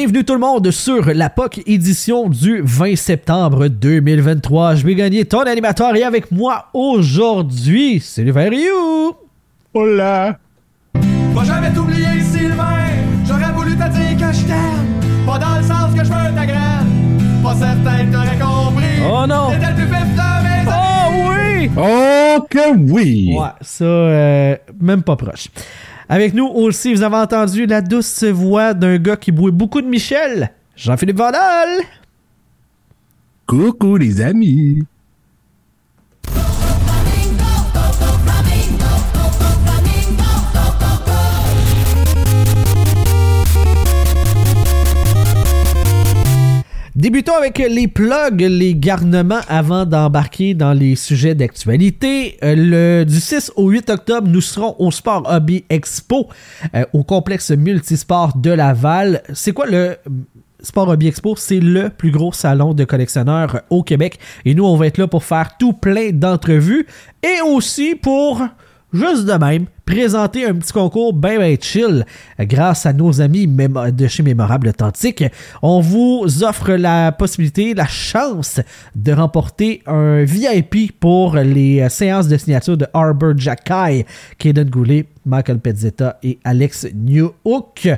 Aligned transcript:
Bienvenue 0.00 0.24
tout 0.24 0.32
le 0.32 0.40
monde 0.40 0.70
sur 0.70 1.12
la 1.12 1.28
POC 1.28 1.60
édition 1.66 2.30
du 2.30 2.62
20 2.64 2.96
septembre 2.96 3.68
2023. 3.68 4.76
Je 4.76 4.86
vais 4.86 4.94
gagner 4.94 5.26
ton 5.26 5.40
animateur 5.40 5.94
et 5.94 6.02
avec 6.04 6.32
moi 6.32 6.68
aujourd'hui, 6.72 8.00
Sylvain 8.00 8.48
Rioux. 8.48 9.12
Hola. 9.74 10.38
Pas 11.34 11.44
jamais 11.44 11.70
t'oublier, 11.74 12.18
Sylvain. 12.22 12.78
J'aurais 13.28 13.52
voulu 13.52 13.72
te 13.72 13.76
dire 13.76 14.16
que 14.16 14.34
je 14.34 14.46
t'aime. 14.46 15.26
Pas 15.26 15.38
dans 15.38 15.56
le 15.56 15.62
sens 15.64 15.94
que 15.94 16.02
je 16.02 16.10
veux 16.10 16.34
ta 16.34 16.46
graine. 16.46 17.42
Pas 17.42 17.54
certain 17.56 18.06
que 18.06 18.12
t'aurais 18.12 18.38
compris. 18.38 19.02
Oh 19.06 19.26
non. 19.28 19.50
T'étais 19.50 19.68
le 19.68 19.74
plus 19.74 19.84
vif 19.84 20.16
de 20.16 20.42
mes 20.42 20.72
Oh 20.72 21.28
oui! 21.28 21.70
Oh 21.76 22.46
que 22.48 22.74
oui. 22.90 23.36
Ouais, 23.38 23.48
ça, 23.60 23.84
euh, 23.84 24.56
même 24.80 25.02
pas 25.02 25.16
proche. 25.16 25.48
Avec 26.12 26.34
nous 26.34 26.46
aussi, 26.46 26.92
vous 26.92 27.04
avez 27.04 27.14
entendu 27.14 27.66
la 27.66 27.80
douce 27.80 28.24
voix 28.24 28.74
d'un 28.74 28.98
gars 28.98 29.16
qui 29.16 29.30
bouait 29.30 29.52
beaucoup 29.52 29.80
de 29.80 29.86
Michel, 29.86 30.50
Jean-Philippe 30.74 31.18
Vandal. 31.18 31.68
Coucou 33.46 33.96
les 33.96 34.20
amis. 34.20 34.82
Débutons 47.00 47.34
avec 47.34 47.56
les 47.56 47.88
plugs, 47.88 48.42
les 48.42 48.74
garnements 48.74 49.40
avant 49.48 49.86
d'embarquer 49.86 50.52
dans 50.52 50.74
les 50.74 50.96
sujets 50.96 51.34
d'actualité. 51.34 52.36
Euh, 52.44 52.54
le, 52.54 53.04
du 53.04 53.18
6 53.18 53.52
au 53.56 53.70
8 53.70 53.88
octobre, 53.88 54.28
nous 54.28 54.42
serons 54.42 54.76
au 54.78 54.90
Sport 54.90 55.22
Hobby 55.24 55.64
Expo 55.70 56.28
euh, 56.74 56.84
au 56.92 57.02
complexe 57.02 57.52
multisport 57.52 58.36
de 58.36 58.50
Laval. 58.50 59.22
C'est 59.32 59.52
quoi 59.52 59.64
le 59.64 59.96
Sport 60.60 60.90
Hobby 60.90 61.08
Expo? 61.08 61.36
C'est 61.36 61.60
le 61.60 61.88
plus 61.88 62.10
gros 62.10 62.34
salon 62.34 62.74
de 62.74 62.84
collectionneurs 62.84 63.62
au 63.70 63.82
Québec. 63.82 64.18
Et 64.44 64.54
nous, 64.54 64.66
on 64.66 64.76
va 64.76 64.86
être 64.86 64.98
là 64.98 65.08
pour 65.08 65.24
faire 65.24 65.56
tout 65.58 65.72
plein 65.72 66.10
d'entrevues 66.12 66.86
et 67.22 67.40
aussi 67.40 67.94
pour 67.94 68.42
juste 68.92 69.24
de 69.24 69.32
même, 69.32 69.66
présenter 69.84 70.46
un 70.46 70.54
petit 70.54 70.72
concours 70.72 71.12
bien 71.12 71.38
ben 71.38 71.56
chill 71.60 72.04
grâce 72.38 72.86
à 72.86 72.92
nos 72.92 73.20
amis 73.20 73.46
de 73.46 74.06
chez 74.06 74.22
Mémorable 74.22 74.68
Authentique. 74.68 75.24
On 75.62 75.80
vous 75.80 76.44
offre 76.44 76.72
la 76.72 77.12
possibilité, 77.12 77.74
la 77.74 77.86
chance 77.86 78.60
de 78.94 79.12
remporter 79.12 79.82
un 79.86 80.24
VIP 80.24 80.98
pour 80.98 81.36
les 81.36 81.88
séances 81.88 82.28
de 82.28 82.36
signature 82.36 82.76
de 82.76 82.86
Arbor 82.92 83.36
Jacky, 83.36 84.04
Kaden 84.38 84.70
Goulet, 84.70 85.06
Michael 85.24 85.58
Pezzetta 85.58 86.18
et 86.22 86.38
Alex 86.44 86.86
Newhook. 86.94 87.88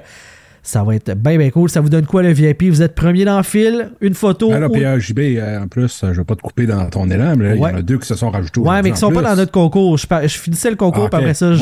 Ça 0.64 0.84
va 0.84 0.94
être 0.94 1.14
bien, 1.16 1.36
bien 1.38 1.50
cool. 1.50 1.68
Ça 1.68 1.80
vous 1.80 1.88
donne 1.88 2.06
quoi 2.06 2.22
le 2.22 2.30
VIP? 2.32 2.64
Vous 2.68 2.82
êtes 2.82 2.94
premier 2.94 3.24
dans 3.24 3.36
le 3.36 3.42
fil, 3.42 3.91
une 4.00 4.14
photo. 4.14 4.52
Alors, 4.52 4.70
ou- 4.70 4.74
puis, 4.74 4.84
JB, 5.00 5.18
euh, 5.18 5.62
en 5.62 5.66
plus, 5.66 6.05
euh, 6.05 6.12
je 6.12 6.18
vais 6.20 6.24
pas 6.24 6.36
te 6.36 6.41
couper 6.41 6.66
dans 6.66 6.88
ton 6.88 7.10
élan, 7.10 7.34
mais 7.36 7.48
là, 7.48 7.55
il 7.56 7.60
y 7.60 7.64
en 7.64 7.77
a 7.78 7.82
deux 7.82 7.98
qui 7.98 8.06
se 8.06 8.14
sont 8.14 8.30
rajoutés. 8.30 8.60
Ouais, 8.60 8.80
mais 8.80 8.92
qui 8.92 8.96
sont 8.96 9.10
pas 9.10 9.22
dans 9.22 9.34
notre 9.34 9.50
concours. 9.50 9.98
Je, 9.98 10.06
finissais 10.28 10.70
le 10.70 10.77
concours, 10.77 11.06
Ah, 11.06 11.08
puis 11.11 11.18
après 11.18 11.34
ça, 11.34 11.52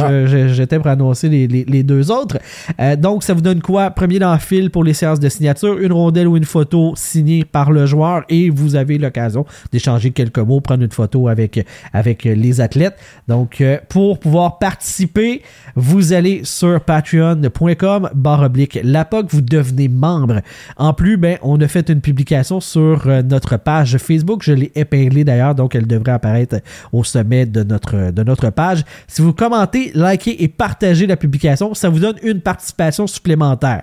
j'étais 0.48 0.76
pour 0.78 0.88
annoncer 0.88 1.30
les, 1.30 1.46
les- 1.48 1.64
les 1.64 1.82
deux 1.82 2.10
autres. 2.10 2.36
Euh, 2.78 2.94
donc, 2.94 3.22
ça 3.22 3.32
vous 3.32 3.40
donne 3.40 3.62
quoi? 3.62 3.90
Premier 3.90 4.18
dans 4.18 4.32
le 4.34 4.38
fil 4.38 4.70
pour 4.70 4.84
les 4.84 4.92
séances 4.92 5.18
de 5.20 5.28
signature, 5.30 5.78
une 5.78 5.92
rondelle 5.92 6.28
ou 6.28 6.36
une 6.36 6.44
photo 6.44 6.92
signée 6.94 7.44
par 7.44 7.72
le 7.72 7.86
joueur 7.86 8.24
et 8.28 8.50
vous 8.50 8.76
avez 8.76 8.98
l'occasion 8.98 9.46
d'échanger 9.72 10.10
quelques 10.10 10.38
mots, 10.40 10.60
prendre 10.60 10.82
une 10.84 10.90
photo 10.92 11.28
avec, 11.28 11.64
avec 11.94 12.24
les 12.24 12.60
athlètes. 12.60 12.96
Donc, 13.28 13.62
euh, 13.62 13.78
pour 13.88 14.18
pouvoir 14.18 14.58
participer, 14.58 15.40
vous 15.74 16.12
allez 16.12 16.42
sur 16.44 16.78
patreon.com 16.82 18.10
barre 18.14 18.42
oblique 18.42 18.78
LAPOC, 18.90 19.26
vous 19.30 19.40
devenez 19.40 19.88
membre. 19.88 20.40
En 20.76 20.92
plus, 20.92 21.16
ben, 21.16 21.38
on 21.42 21.60
a 21.60 21.68
fait 21.68 21.88
une 21.88 22.00
publication 22.00 22.60
sur 22.60 23.06
euh, 23.06 23.22
notre 23.22 23.56
page 23.56 23.96
Facebook. 23.98 24.42
Je 24.42 24.52
l'ai 24.52 24.72
épinglée 24.74 25.24
d'ailleurs, 25.24 25.54
donc 25.54 25.74
elle 25.74 25.86
devrait 25.86 26.12
apparaître 26.12 26.56
au 26.92 27.04
sommet 27.04 27.46
de 27.46 27.62
notre, 27.62 28.10
de 28.10 28.22
notre 28.22 28.50
page. 28.50 28.84
Si 29.06 29.22
vous 29.22 29.32
commentez, 29.32 29.92
likez 29.94 30.42
et 30.42 30.48
partagez 30.48 31.06
la 31.06 31.16
publication, 31.16 31.74
ça 31.74 31.88
vous 31.88 32.00
donne 32.00 32.16
une 32.22 32.40
participation 32.40 33.06
supplémentaire. 33.06 33.82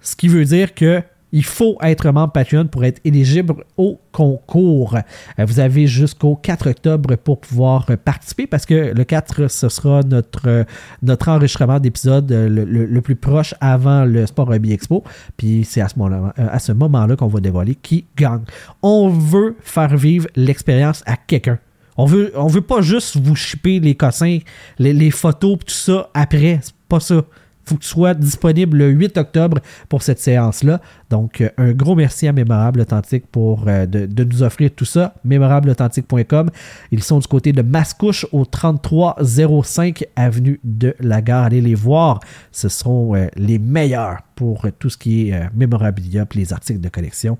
Ce 0.00 0.14
qui 0.16 0.28
veut 0.28 0.44
dire 0.44 0.74
que 0.74 1.02
il 1.34 1.44
faut 1.44 1.76
être 1.82 2.08
membre 2.10 2.32
Patreon 2.32 2.68
pour 2.68 2.84
être 2.84 3.00
éligible 3.04 3.54
au 3.76 4.00
concours. 4.12 4.96
Euh, 4.96 5.44
Vous 5.44 5.58
avez 5.58 5.88
jusqu'au 5.88 6.36
4 6.36 6.70
octobre 6.70 7.16
pour 7.16 7.40
pouvoir 7.40 7.86
euh, 7.90 7.96
participer 7.96 8.46
parce 8.46 8.64
que 8.64 8.94
le 8.94 9.02
4, 9.04 9.48
ce 9.50 9.68
sera 9.68 10.02
notre, 10.04 10.48
euh, 10.48 10.64
notre 11.02 11.28
enregistrement 11.28 11.80
d'épisode 11.80 12.30
le, 12.30 13.00
plus 13.00 13.16
proche 13.16 13.52
avant 13.60 14.04
le 14.04 14.26
Sport 14.26 14.48
Hobby 14.48 14.72
Expo. 14.72 15.02
Puis 15.36 15.64
c'est 15.64 15.80
à 15.80 15.88
ce 15.88 15.98
moment-là 15.98 16.74
moment-là 16.74 17.16
qu'on 17.16 17.26
va 17.26 17.40
dévoiler 17.40 17.74
qui 17.74 18.06
gagne. 18.16 18.44
On 18.82 19.08
veut 19.08 19.56
faire 19.60 19.96
vivre 19.96 20.28
l'expérience 20.36 21.02
à 21.04 21.16
quelqu'un. 21.16 21.58
On 21.96 22.06
veut, 22.06 22.32
veut 22.46 22.60
pas 22.60 22.80
juste 22.80 23.16
vous 23.16 23.34
chipper 23.34 23.80
les 23.80 23.96
cossins, 23.96 24.38
les, 24.78 24.92
les 24.92 25.10
photos, 25.10 25.58
tout 25.58 25.74
ça 25.74 26.10
après. 26.14 26.60
C'est 26.62 26.74
pas 26.88 27.00
ça 27.00 27.22
faut 27.64 27.76
que 27.76 27.82
tu 27.82 27.88
sois 27.88 28.14
disponible 28.14 28.78
le 28.78 28.90
8 28.90 29.16
octobre 29.18 29.58
pour 29.88 30.02
cette 30.02 30.20
séance-là. 30.20 30.80
Donc, 31.10 31.40
euh, 31.40 31.48
un 31.58 31.72
gros 31.72 31.94
merci 31.94 32.26
à 32.28 32.32
Mémorable 32.32 32.80
Authentique 32.80 33.26
pour 33.30 33.64
euh, 33.66 33.86
de, 33.86 34.24
nous 34.24 34.42
offrir 34.42 34.70
tout 34.74 34.84
ça. 34.84 35.14
Mémorableauthentique.com. 35.24 36.50
Ils 36.90 37.02
sont 37.02 37.18
du 37.18 37.26
côté 37.26 37.52
de 37.52 37.62
Mascouche 37.62 38.26
au 38.32 38.44
3305 38.44 40.04
avenue 40.16 40.60
de 40.64 40.94
la 41.00 41.22
Gare. 41.22 41.44
Allez 41.44 41.60
les 41.60 41.74
voir. 41.74 42.20
Ce 42.52 42.68
seront 42.68 43.14
euh, 43.14 43.26
les 43.36 43.58
meilleurs 43.58 44.18
pour 44.34 44.66
tout 44.78 44.90
ce 44.90 44.98
qui 44.98 45.28
est 45.28 45.34
euh, 45.34 45.44
mémorabilia 45.54 46.26
les 46.34 46.52
articles 46.52 46.80
de 46.80 46.88
collection 46.88 47.38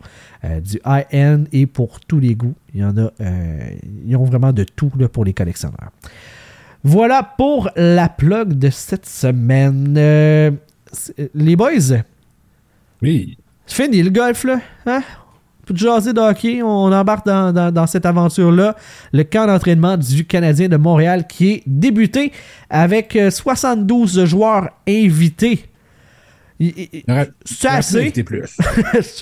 du 0.63 0.79
high-end 0.87 1.45
et 1.53 1.67
pour 1.67 1.99
tous 2.01 2.21
les 2.21 2.37
goûts. 2.37 2.55
Il 2.75 2.81
y 2.81 2.85
en 2.85 2.97
a, 2.97 3.11
ils 4.07 4.15
ont 4.15 4.25
vraiment 4.25 4.53
de 4.53 4.63
tout 4.63 4.93
là, 4.99 5.09
pour 5.09 5.25
les 5.25 5.33
collectionneurs. 5.33 5.91
Voilà 6.85 7.23
pour 7.23 7.71
la 7.77 8.09
plug 8.09 8.53
de 8.55 8.69
cette 8.71 9.07
semaine. 9.07 9.95
Euh, 9.99 10.51
les 11.35 11.57
boys, 11.57 11.71
Oui. 13.03 13.39
c'est 13.67 13.85
fini 13.85 14.03
le 14.03 14.11
golf, 14.11 14.45
là. 14.45 14.61
Hein? 14.87 15.03
De 15.69 15.75
jaser 15.79 16.13
de 16.13 16.21
hockey, 16.21 16.63
on 16.63 16.93
embarque 16.93 17.25
dans, 17.25 17.51
dans- 17.51 17.73
dans 17.73 17.87
cette 17.87 18.05
aventure-là. 18.05 18.77
Le 19.15 19.25
camp 19.25 19.47
d'entraînement 19.47 19.97
du 19.97 20.27
Canadien 20.27 20.69
de 20.69 20.77
Montréal 20.77 21.27
qui 21.27 21.53
est 21.53 21.63
débuté 21.67 22.33
avec 22.69 23.17
euh, 23.17 23.31
72 23.31 24.27
joueurs 24.27 24.69
invités. 24.87 25.65
Il- 26.61 26.75
aurait, 27.09 27.31
C'est 27.47 27.69
pu 27.69 27.75
assez. 27.75 28.11
plus. 28.25 28.57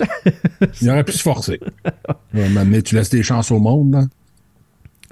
Il 0.81 0.89
aurait 0.89 1.03
pu 1.05 1.13
se 1.13 1.21
forcer. 1.21 1.59
Mais 2.33 2.81
tu 2.81 2.95
laisses 2.95 3.09
des 3.09 3.23
chances 3.23 3.49
au 3.51 3.59
monde, 3.59 3.93
là. 3.93 4.03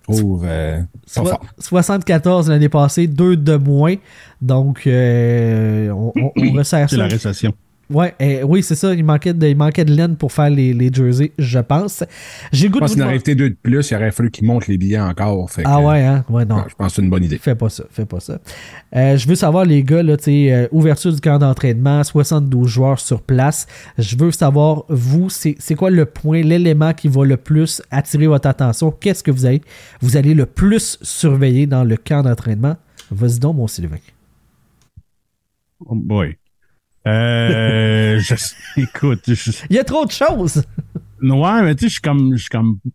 Trouve 0.04 0.46
euh, 0.48 0.82
Soi- 1.06 1.26
fort. 1.26 1.42
74 1.60 2.50
l'année 2.50 2.70
passée, 2.70 3.08
deux 3.08 3.38
de 3.38 3.56
moins. 3.56 3.96
Donc, 4.42 4.88
euh, 4.88 5.90
on, 5.92 6.12
on- 6.16 6.32
on 6.36 6.52
resserre 6.58 6.90
C'est 6.90 6.96
ça. 6.96 7.02
la 7.04 7.08
récession. 7.08 7.54
Ouais, 7.92 8.16
eh, 8.20 8.44
oui, 8.44 8.64
c'est 8.64 8.76
ça. 8.76 8.94
Il 8.94 9.04
manquait, 9.04 9.34
de, 9.34 9.48
il 9.48 9.56
manquait 9.58 9.84
de 9.86 9.94
laine 9.94 10.16
pour 10.16 10.32
faire 10.32 10.50
les, 10.50 10.74
les 10.74 10.92
jerseys, 10.94 11.32
je 11.38 11.60
pense. 11.60 12.04
J'ai 12.52 12.70
goût 12.70 12.76
Je 12.76 12.80
pense 12.80 12.92
qu'il 12.94 13.02
aurait 13.02 13.12
demander- 13.12 13.20
été 13.20 13.36
deux 13.36 13.50
de 13.50 13.58
plus, 13.62 13.92
il 13.92 13.96
aurait 13.96 14.12
fallu 14.12 14.32
qu'ils 14.32 14.46
montent 14.48 14.68
les 14.68 14.78
billets 14.78 15.00
encore. 15.00 15.50
Fait 15.52 15.64
que, 15.64 15.68
Ah 15.70 15.82
ouais, 15.82 16.02
hein? 16.04 16.24
Ouais, 16.30 16.46
non. 16.46 16.64
je 16.70 16.76
pense 16.76 16.88
que 16.88 16.94
c'est 16.96 17.02
une 17.02 17.10
bonne 17.10 17.24
idée. 17.24 17.38
Fais 17.38 17.56
pas 17.56 17.70
ça, 17.70 17.84
fais 17.92 18.06
pas 18.06 18.20
ça. 18.20 18.40
Euh, 18.96 19.18
je 19.18 19.28
veux 19.28 19.36
savoir, 19.36 19.66
les 19.66 19.84
gars, 19.84 20.04
là, 20.04 20.18
tu 20.18 20.24
sais, 20.26 20.52
euh, 20.54 20.68
ouverture 20.72 21.14
du 21.14 21.20
camp 21.22 21.38
d'entraînement, 21.40 22.04
72 22.04 22.68
joueurs 22.68 23.00
sur 23.00 23.22
place. 23.22 23.68
Je 23.98 24.16
veux 24.18 24.32
savoir, 24.32 24.84
vous, 24.90 25.30
c'est 25.30 25.56
c'est 25.60 25.76
quoi 25.76 25.90
le 25.92 26.06
point, 26.06 26.42
l'élément 26.42 26.94
qui 26.94 27.08
va 27.08 27.26
le 27.26 27.38
plus 27.38 27.82
attirer 27.92 28.28
votre 28.28 28.48
attention? 28.48 28.92
Qu'est-ce 28.92 29.24
que 29.24 29.32
vous 29.32 29.46
allez, 29.46 29.62
vous 30.02 30.18
allez 30.18 30.34
le 30.34 30.46
plus 30.46 30.98
surveiller 31.02 31.68
dans 31.68 31.84
le 31.84 31.98
camp 31.98 32.24
d'entraînement? 32.24 32.78
Vas-y 33.12 33.40
donc, 33.40 33.58
mon 33.58 33.68
Sylvain. 33.68 33.98
Oh 35.86 35.96
boy. 35.96 36.38
Euh, 37.08 38.20
je, 38.20 38.36
écoute, 38.82 39.22
je, 39.28 39.52
Il 39.70 39.76
y 39.76 39.80
a 39.80 39.84
trop 39.84 40.06
de 40.06 40.12
choses! 40.12 40.64
ouais, 41.22 41.62
mais 41.64 41.76
tu 41.76 41.82
sais, 41.86 41.88
je 41.88 41.94
suis 41.94 42.02
comme, 42.02 42.34
je 42.36 42.42
suis 42.42 42.50
comme, 42.50 42.80
je 42.86 42.90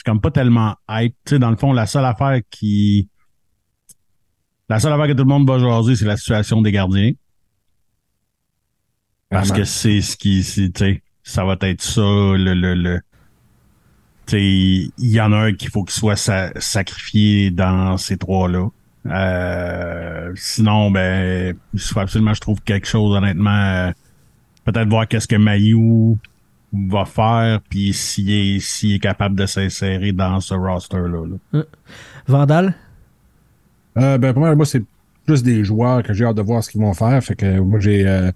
suis 0.00 0.04
comme 0.04 0.20
pas 0.20 0.30
tellement 0.30 0.76
hype. 0.88 1.14
Tu 1.24 1.30
sais, 1.34 1.38
dans 1.38 1.50
le 1.50 1.56
fond, 1.56 1.72
la 1.72 1.86
seule 1.86 2.04
affaire 2.04 2.40
qui, 2.50 3.08
la 4.68 4.80
seule 4.80 4.92
affaire 4.92 5.06
que 5.08 5.12
tout 5.12 5.24
le 5.24 5.28
monde 5.28 5.48
va 5.48 5.58
jaser, 5.58 5.94
c'est 5.96 6.04
la 6.04 6.16
situation 6.16 6.62
des 6.62 6.72
gardiens. 6.72 7.12
Parce 9.30 9.48
Vraiment. 9.48 9.62
que 9.64 9.68
c'est 9.68 10.00
ce 10.00 10.16
qui, 10.16 10.42
tu 10.44 10.70
sais, 10.76 11.02
ça 11.22 11.44
va 11.44 11.56
être 11.60 11.82
ça, 11.82 12.00
le, 12.00 12.54
le, 12.54 12.74
le, 12.74 13.00
tu 14.26 14.32
sais, 14.32 14.42
il 14.98 15.10
y 15.10 15.20
en 15.20 15.32
a 15.32 15.36
un 15.36 15.52
qu'il 15.54 15.70
faut 15.70 15.84
qu'il 15.84 15.94
soit 15.94 16.16
sa- 16.16 16.52
sacrifié 16.60 17.50
dans 17.50 17.96
ces 17.96 18.16
trois-là. 18.16 18.68
Euh, 19.06 20.32
sinon, 20.34 20.90
ben, 20.90 21.54
il 21.72 21.80
faut 21.80 22.00
absolument, 22.00 22.34
je 22.34 22.40
trouve 22.40 22.60
quelque 22.62 22.86
chose, 22.86 23.16
honnêtement, 23.16 23.50
euh, 23.50 23.90
peut-être 24.64 24.88
voir 24.88 25.06
qu'est-ce 25.06 25.28
que 25.28 25.36
Mayu 25.36 26.16
va 26.72 27.04
faire, 27.04 27.60
puis 27.68 27.92
s'il 27.92 28.30
est, 28.30 28.58
s'il 28.60 28.94
est 28.94 28.98
capable 28.98 29.36
de 29.36 29.46
s'insérer 29.46 30.12
dans 30.12 30.40
ce 30.40 30.54
roster-là. 30.54 31.24
là. 31.52 31.62
Vandal? 32.26 32.74
Euh, 33.98 34.18
ben, 34.18 34.32
pour 34.32 34.40
moi, 34.40 34.54
moi, 34.54 34.66
c'est 34.66 34.82
plus 35.24 35.42
des 35.42 35.64
joueurs 35.64 36.02
que 36.02 36.12
j'ai 36.12 36.24
hâte 36.24 36.36
de 36.36 36.42
voir 36.42 36.62
ce 36.62 36.70
qu'ils 36.70 36.80
vont 36.80 36.94
faire. 36.94 37.22
Fait 37.22 37.34
que 37.34 37.60
moi, 37.60 37.80
j'ai 37.80 38.06
euh, 38.06 38.30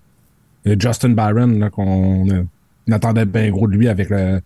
Justin 0.65 1.11
Byron, 1.11 1.59
là, 1.59 1.71
qu'on 1.71 2.29
euh, 2.31 2.45
on 2.89 2.93
attendait 2.93 3.27
bien 3.27 3.51
gros 3.51 3.67
de 3.67 3.77
lui 3.77 3.89
avec 3.89 4.11
le, 4.11 4.41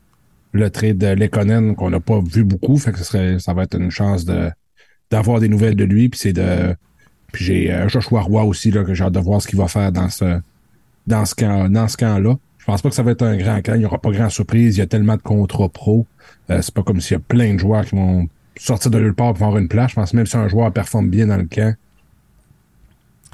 le 0.52 0.70
trade 0.70 0.98
de 0.98 1.08
Lekonen 1.08 1.74
qu'on 1.74 1.90
n'a 1.90 2.00
pas 2.00 2.20
vu 2.20 2.44
beaucoup. 2.44 2.76
Fait 2.78 2.92
que 2.92 2.98
ce 2.98 3.04
serait, 3.04 3.38
ça 3.38 3.54
va 3.54 3.64
être 3.64 3.78
une 3.78 3.90
chance 3.90 4.24
de 4.24 4.50
d'avoir 5.12 5.40
des 5.40 5.48
nouvelles 5.48 5.76
de 5.76 5.84
lui. 5.84 6.08
Puis 6.08 6.18
c'est 6.18 6.32
de. 6.32 6.74
Puis 7.32 7.44
j'ai 7.44 7.72
euh, 7.72 7.88
Joshua 7.88 8.22
Roy 8.22 8.42
aussi, 8.44 8.70
là, 8.70 8.82
que 8.82 8.94
j'ai 8.94 9.04
hâte 9.04 9.12
de 9.12 9.20
voir 9.20 9.40
ce 9.40 9.46
qu'il 9.46 9.58
va 9.58 9.68
faire 9.68 9.92
dans 9.92 10.08
ce 10.08 10.40
dans 11.06 11.24
ce 11.24 11.34
camp, 11.34 11.70
dans 11.70 11.86
ce 11.86 11.96
camp-là. 11.96 12.36
Je 12.58 12.64
pense 12.64 12.80
pas 12.80 12.88
que 12.88 12.94
ça 12.94 13.02
va 13.02 13.12
être 13.12 13.22
un 13.22 13.36
grand 13.36 13.60
camp. 13.60 13.74
Il 13.74 13.80
n'y 13.80 13.84
aura 13.84 13.98
pas 13.98 14.10
grand 14.10 14.28
surprise. 14.28 14.76
Il 14.76 14.80
y 14.80 14.82
a 14.82 14.86
tellement 14.86 15.16
de 15.16 15.22
contrats 15.22 15.68
pro. 15.68 16.06
Euh, 16.50 16.60
c'est 16.62 16.74
pas 16.74 16.82
comme 16.82 17.00
s'il 17.00 17.16
y 17.16 17.20
a 17.20 17.20
plein 17.20 17.54
de 17.54 17.58
joueurs 17.58 17.84
qui 17.84 17.96
vont 17.96 18.28
sortir 18.56 18.90
de 18.90 18.98
nulle 19.00 19.14
part 19.14 19.34
pour 19.34 19.46
avoir 19.46 19.60
une 19.60 19.68
place. 19.68 19.90
Je 19.90 19.94
pense 19.96 20.14
même 20.14 20.26
si 20.26 20.36
un 20.36 20.48
joueur 20.48 20.72
performe 20.72 21.08
bien 21.10 21.26
dans 21.26 21.36
le 21.36 21.44
camp, 21.44 21.74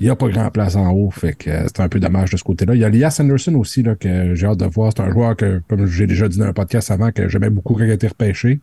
il 0.01 0.05
n'y 0.05 0.11
a 0.11 0.17
pas 0.17 0.29
grand 0.29 0.51
place 0.51 0.77
en 0.77 0.91
haut. 0.91 1.11
Fait 1.11 1.35
que 1.35 1.51
euh, 1.51 1.67
c'est 1.67 1.81
un 1.81 1.89
peu 1.89 2.01
dommage 2.01 2.31
de 2.31 2.37
ce 2.37 2.45
côté-là. 2.45 2.75
Il 2.75 2.81
y 2.81 2.85
a 2.85 2.89
Elias 2.89 3.19
Anderson 3.21 3.55
aussi, 3.57 3.83
là, 3.83 3.95
que 3.95 4.35
j'ai 4.35 4.47
hâte 4.47 4.59
de 4.59 4.67
voir. 4.67 4.93
C'est 4.97 5.03
un 5.03 5.11
joueur 5.11 5.37
que, 5.37 5.61
comme 5.69 5.87
j'ai 5.87 6.07
déjà 6.07 6.29
dit 6.29 6.39
dans 6.39 6.47
un 6.47 6.53
podcast 6.53 6.91
avant, 6.91 7.13
que 7.13 7.29
j'aimais 7.29 7.51
beaucoup 7.51 7.75
quand 7.75 7.85
il 7.85 7.91
a 7.91 7.95
été 7.95 8.09
repêché, 8.09 8.61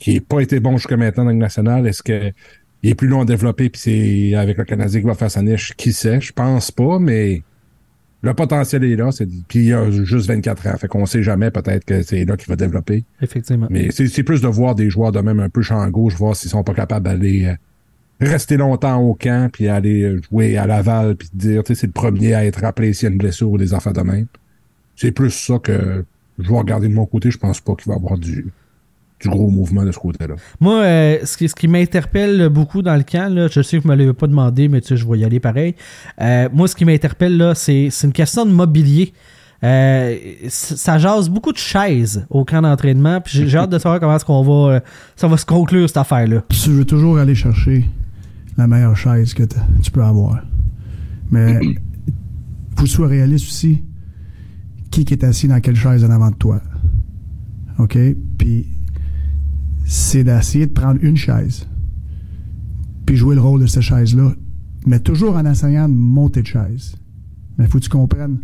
qui 0.00 0.14
n'a 0.14 0.20
pas 0.20 0.40
été 0.40 0.58
bon 0.58 0.76
jusqu'à 0.76 0.96
maintenant 0.96 1.24
dans 1.24 1.30
le 1.30 1.36
national. 1.36 1.86
Est-ce 1.86 2.02
que 2.02 2.32
il 2.82 2.90
est 2.90 2.94
plus 2.94 3.08
long 3.08 3.20
à 3.20 3.24
développer 3.26 3.68
puis 3.68 3.80
c'est 3.80 4.34
avec 4.34 4.56
le 4.56 4.64
Canadien 4.64 5.00
qui 5.00 5.06
va 5.06 5.14
faire 5.14 5.30
sa 5.30 5.42
niche? 5.42 5.74
Qui 5.76 5.92
sait? 5.92 6.20
Je 6.20 6.32
pense 6.32 6.70
pas, 6.70 6.98
mais 6.98 7.42
le 8.22 8.34
potentiel 8.34 8.84
est 8.84 8.96
là. 8.96 9.12
C'est, 9.12 9.28
puis 9.48 9.66
il 9.66 9.74
a 9.74 9.90
juste 9.90 10.26
24 10.26 10.66
ans. 10.66 10.76
Fait 10.78 10.88
qu'on 10.88 11.04
sait 11.04 11.22
jamais. 11.22 11.50
Peut-être 11.50 11.84
que 11.84 12.02
c'est 12.02 12.24
là 12.24 12.36
qu'il 12.36 12.48
va 12.48 12.56
développer. 12.56 13.04
Effectivement. 13.20 13.66
Mais 13.70 13.90
c'est, 13.90 14.08
c'est 14.08 14.22
plus 14.22 14.40
de 14.40 14.48
voir 14.48 14.74
des 14.74 14.88
joueurs 14.88 15.12
de 15.12 15.20
même 15.20 15.40
un 15.40 15.50
peu 15.50 15.60
champ 15.60 15.86
gauche, 15.88 16.14
voir 16.14 16.34
s'ils 16.34 16.50
sont 16.50 16.64
pas 16.64 16.74
capables 16.74 17.04
d'aller 17.04 17.44
euh, 17.44 17.54
rester 18.26 18.56
longtemps 18.56 18.98
au 18.98 19.14
camp, 19.14 19.50
puis 19.52 19.68
aller 19.68 20.16
jouer 20.30 20.56
à 20.56 20.66
Laval, 20.66 21.16
puis 21.16 21.28
dire, 21.34 21.62
tu 21.62 21.74
sais, 21.74 21.80
c'est 21.82 21.86
le 21.86 21.92
premier 21.92 22.32
à 22.32 22.46
être 22.46 22.64
appelé 22.64 22.94
s'il 22.94 23.08
y 23.08 23.08
a 23.08 23.12
une 23.12 23.18
blessure 23.18 23.50
ou 23.50 23.58
des 23.58 23.74
enfants 23.74 23.92
de 23.92 24.00
même. 24.00 24.26
C'est 24.96 25.12
plus 25.12 25.30
ça 25.30 25.58
que 25.58 26.04
je 26.38 26.48
vais 26.48 26.58
regarder 26.58 26.88
de 26.88 26.94
mon 26.94 27.06
côté. 27.06 27.30
Je 27.30 27.38
pense 27.38 27.60
pas 27.60 27.74
qu'il 27.74 27.88
va 27.88 27.94
y 27.94 27.96
avoir 27.96 28.18
du, 28.18 28.46
du 29.20 29.28
gros 29.28 29.50
mouvement 29.50 29.84
de 29.84 29.92
ce 29.92 29.98
côté-là. 29.98 30.34
Moi, 30.60 30.82
euh, 30.82 31.18
ce 31.24 31.36
qui, 31.36 31.48
ce 31.48 31.54
qui 31.54 31.68
m'interpelle 31.68 32.48
beaucoup 32.48 32.82
dans 32.82 32.96
le 32.96 33.02
camp, 33.02 33.32
là, 33.32 33.48
je 33.48 33.60
sais 33.60 33.76
que 33.76 33.82
vous 33.82 33.88
ne 33.88 33.94
me 33.94 33.98
l'avez 33.98 34.12
pas 34.14 34.26
demandé, 34.26 34.68
mais 34.68 34.80
tu 34.80 34.88
sais, 34.88 34.96
je 34.96 35.06
vais 35.06 35.18
y 35.18 35.24
aller 35.24 35.40
pareil. 35.40 35.74
Euh, 36.20 36.48
moi, 36.52 36.68
ce 36.68 36.74
qui 36.74 36.84
m'interpelle, 36.84 37.36
là, 37.36 37.54
c'est, 37.54 37.88
c'est 37.90 38.06
une 38.06 38.12
question 38.12 38.46
de 38.46 38.50
mobilier. 38.50 39.12
Euh, 39.62 40.16
ça 40.48 40.98
jase 40.98 41.28
beaucoup 41.28 41.52
de 41.52 41.58
chaises 41.58 42.26
au 42.30 42.44
camp 42.44 42.62
d'entraînement, 42.62 43.20
puis 43.20 43.46
j'ai, 43.46 43.58
hâte 43.58 43.70
de 43.70 43.78
savoir 43.78 44.00
comment 44.00 44.16
est-ce 44.16 44.24
qu'on 44.24 44.42
va, 44.42 44.74
euh, 44.74 44.80
ça 45.16 45.28
va 45.28 45.36
se 45.36 45.44
conclure 45.44 45.86
cette 45.86 45.98
affaire-là. 45.98 46.44
Tu 46.48 46.70
veux 46.70 46.86
toujours 46.86 47.18
aller 47.18 47.34
chercher 47.34 47.84
la 48.56 48.66
meilleure 48.66 48.96
chaise 48.96 49.34
que 49.34 49.42
tu 49.82 49.90
peux 49.90 50.02
avoir. 50.02 50.42
Mais 51.30 51.54
faut 52.76 52.84
que 52.84 52.88
tu 52.88 52.88
sois 52.88 53.08
réaliste 53.08 53.48
aussi. 53.48 53.82
Qui 54.90 55.04
qui 55.04 55.14
est 55.14 55.24
assis 55.24 55.46
dans 55.46 55.60
quelle 55.60 55.76
chaise 55.76 56.04
en 56.04 56.10
avant 56.10 56.30
de 56.30 56.36
toi? 56.36 56.60
OK? 57.78 57.96
Puis 58.38 58.66
c'est 59.92 60.22
d'essayer 60.22 60.66
de 60.66 60.72
prendre 60.72 61.00
une 61.02 61.16
chaise 61.16 61.66
puis 63.06 63.16
jouer 63.16 63.34
le 63.34 63.40
rôle 63.40 63.60
de 63.60 63.66
cette 63.66 63.82
chaise-là, 63.82 64.34
mais 64.86 65.00
toujours 65.00 65.34
en 65.34 65.44
essayant 65.44 65.88
de 65.88 65.94
monter 65.94 66.42
de 66.42 66.46
chaise. 66.46 66.94
Mais 67.58 67.66
faut 67.66 67.78
que 67.78 67.84
tu 67.84 67.88
comprennes 67.90 68.38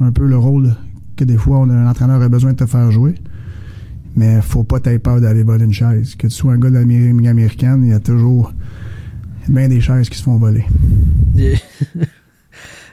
un 0.00 0.10
peu 0.12 0.26
le 0.26 0.38
rôle 0.38 0.74
que 1.14 1.24
des 1.24 1.36
fois 1.36 1.58
on 1.58 1.68
a, 1.68 1.74
un 1.74 1.86
entraîneur 1.90 2.22
a 2.22 2.28
besoin 2.30 2.52
de 2.52 2.56
te 2.56 2.64
faire 2.64 2.90
jouer. 2.90 3.16
Mais 4.16 4.40
faut 4.40 4.64
pas 4.64 4.80
t'avoir 4.80 5.02
peur 5.02 5.20
d'aller 5.20 5.42
voler 5.42 5.64
une 5.66 5.74
chaise. 5.74 6.14
Que 6.14 6.26
tu 6.26 6.32
sois 6.32 6.54
un 6.54 6.58
gars 6.58 6.70
de 6.70 6.74
la 6.76 6.84
Ligue 6.84 7.26
américaine, 7.26 7.82
il 7.84 7.90
y 7.90 7.92
a 7.92 8.00
toujours 8.00 8.54
bien 9.46 9.68
des 9.68 9.82
chaises 9.82 10.08
qui 10.08 10.16
se 10.16 10.22
font 10.22 10.38
voler. 10.38 10.64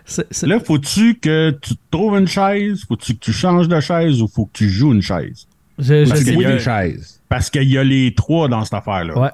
C'est- 0.08 0.28
c'est- 0.30 0.46
Là, 0.48 0.60
faut-tu 0.60 1.16
que 1.16 1.52
tu 1.62 1.74
trouves 1.90 2.16
une 2.20 2.28
chaise, 2.28 2.84
faut-tu 2.88 3.14
que 3.16 3.20
tu 3.20 3.32
changes 3.34 3.68
de 3.68 3.80
chaise 3.80 4.22
ou 4.22 4.28
faut 4.28 4.46
que 4.46 4.52
tu 4.54 4.70
joues 4.70 4.92
une 4.94 5.02
chaise? 5.02 5.48
Je- 5.80 6.08
Parce 6.10 6.24
qu'il 6.24 6.40
y 6.42 6.46
a 6.46 6.50
que- 6.50 6.54
des 6.54 6.60
chaises. 6.60 7.22
Parce 7.30 7.50
qu'il 7.50 7.64
y 7.70 7.78
a 7.78 7.84
les 7.84 8.14
trois 8.14 8.48
dans 8.48 8.64
cette 8.64 8.74
affaire-là. 8.76 9.18
ouais. 9.20 9.30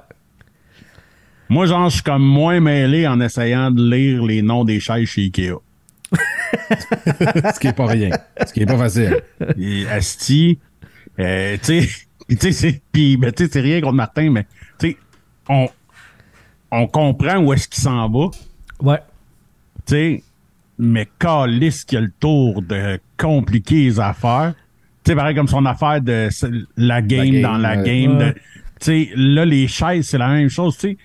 Moi, 1.48 1.66
genre, 1.66 1.90
je 1.90 1.94
suis 1.96 2.02
comme 2.02 2.22
moins 2.24 2.60
mêlé 2.60 3.06
en 3.06 3.20
essayant 3.20 3.70
de 3.70 3.82
lire 3.94 4.22
les 4.24 4.40
noms 4.40 4.64
des 4.64 4.80
chaises 4.80 5.06
chez 5.08 5.22
Ikea. 5.24 5.52
ce 7.54 7.60
qui 7.60 7.66
est 7.66 7.72
pas 7.76 7.86
rien. 7.86 8.10
Ce 8.46 8.52
qui 8.52 8.62
est 8.62 8.66
pas 8.66 8.78
facile. 8.78 9.20
Et 9.58 9.86
Asti, 9.88 10.58
euh, 11.18 11.56
tu 11.62 11.82
sais, 11.82 11.88
puis 12.26 12.36
tu 12.38 12.46
sais, 12.46 12.52
c'est, 12.52 12.82
puis, 12.90 13.16
ben, 13.18 13.32
c'est 13.36 13.60
rien 13.60 13.80
contre 13.80 13.94
Martin, 13.94 14.30
mais, 14.30 14.46
tu 14.78 14.90
sais, 14.90 14.96
on, 15.48 15.68
on 16.70 16.86
comprend 16.86 17.36
où 17.38 17.52
est-ce 17.52 17.68
qu'il 17.68 17.82
s'en 17.82 18.08
va, 18.08 18.30
Ouais. 18.80 18.98
tu 19.86 19.92
sais, 19.94 20.22
mais 20.78 21.06
calisse 21.18 21.84
qu'il 21.84 21.96
y 21.96 21.98
a 21.98 22.04
le 22.04 22.12
tour 22.18 22.62
de 22.62 22.98
compliquer 23.18 23.84
les 23.84 24.00
affaires. 24.00 24.54
Tu 25.04 25.10
sais, 25.10 25.16
pareil 25.16 25.34
comme 25.34 25.48
son 25.48 25.66
affaire 25.66 26.00
de 26.00 26.28
la 26.76 27.02
game, 27.02 27.30
game, 27.30 27.42
dans 27.42 27.58
la 27.58 27.78
euh, 27.78 27.82
game. 27.82 28.18
de-. 28.18 28.34
Tu 28.80 28.86
sais, 28.86 29.10
là, 29.16 29.44
les 29.44 29.66
chaises, 29.66 30.06
c'est 30.06 30.18
la 30.18 30.28
même 30.28 30.48
chose, 30.48 30.76
tu 30.76 30.90
sais. 30.90 30.96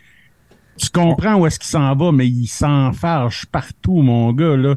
Tu 0.78 0.90
comprends 0.90 1.36
où 1.36 1.48
est-ce 1.48 1.58
qu'il 1.60 1.70
s'en 1.70 1.96
va, 1.96 2.12
mais 2.12 2.28
il 2.28 2.48
s'enfarge 2.48 3.48
partout, 3.48 4.02
mon 4.02 4.32
gars, 4.34 4.56
là. 4.56 4.76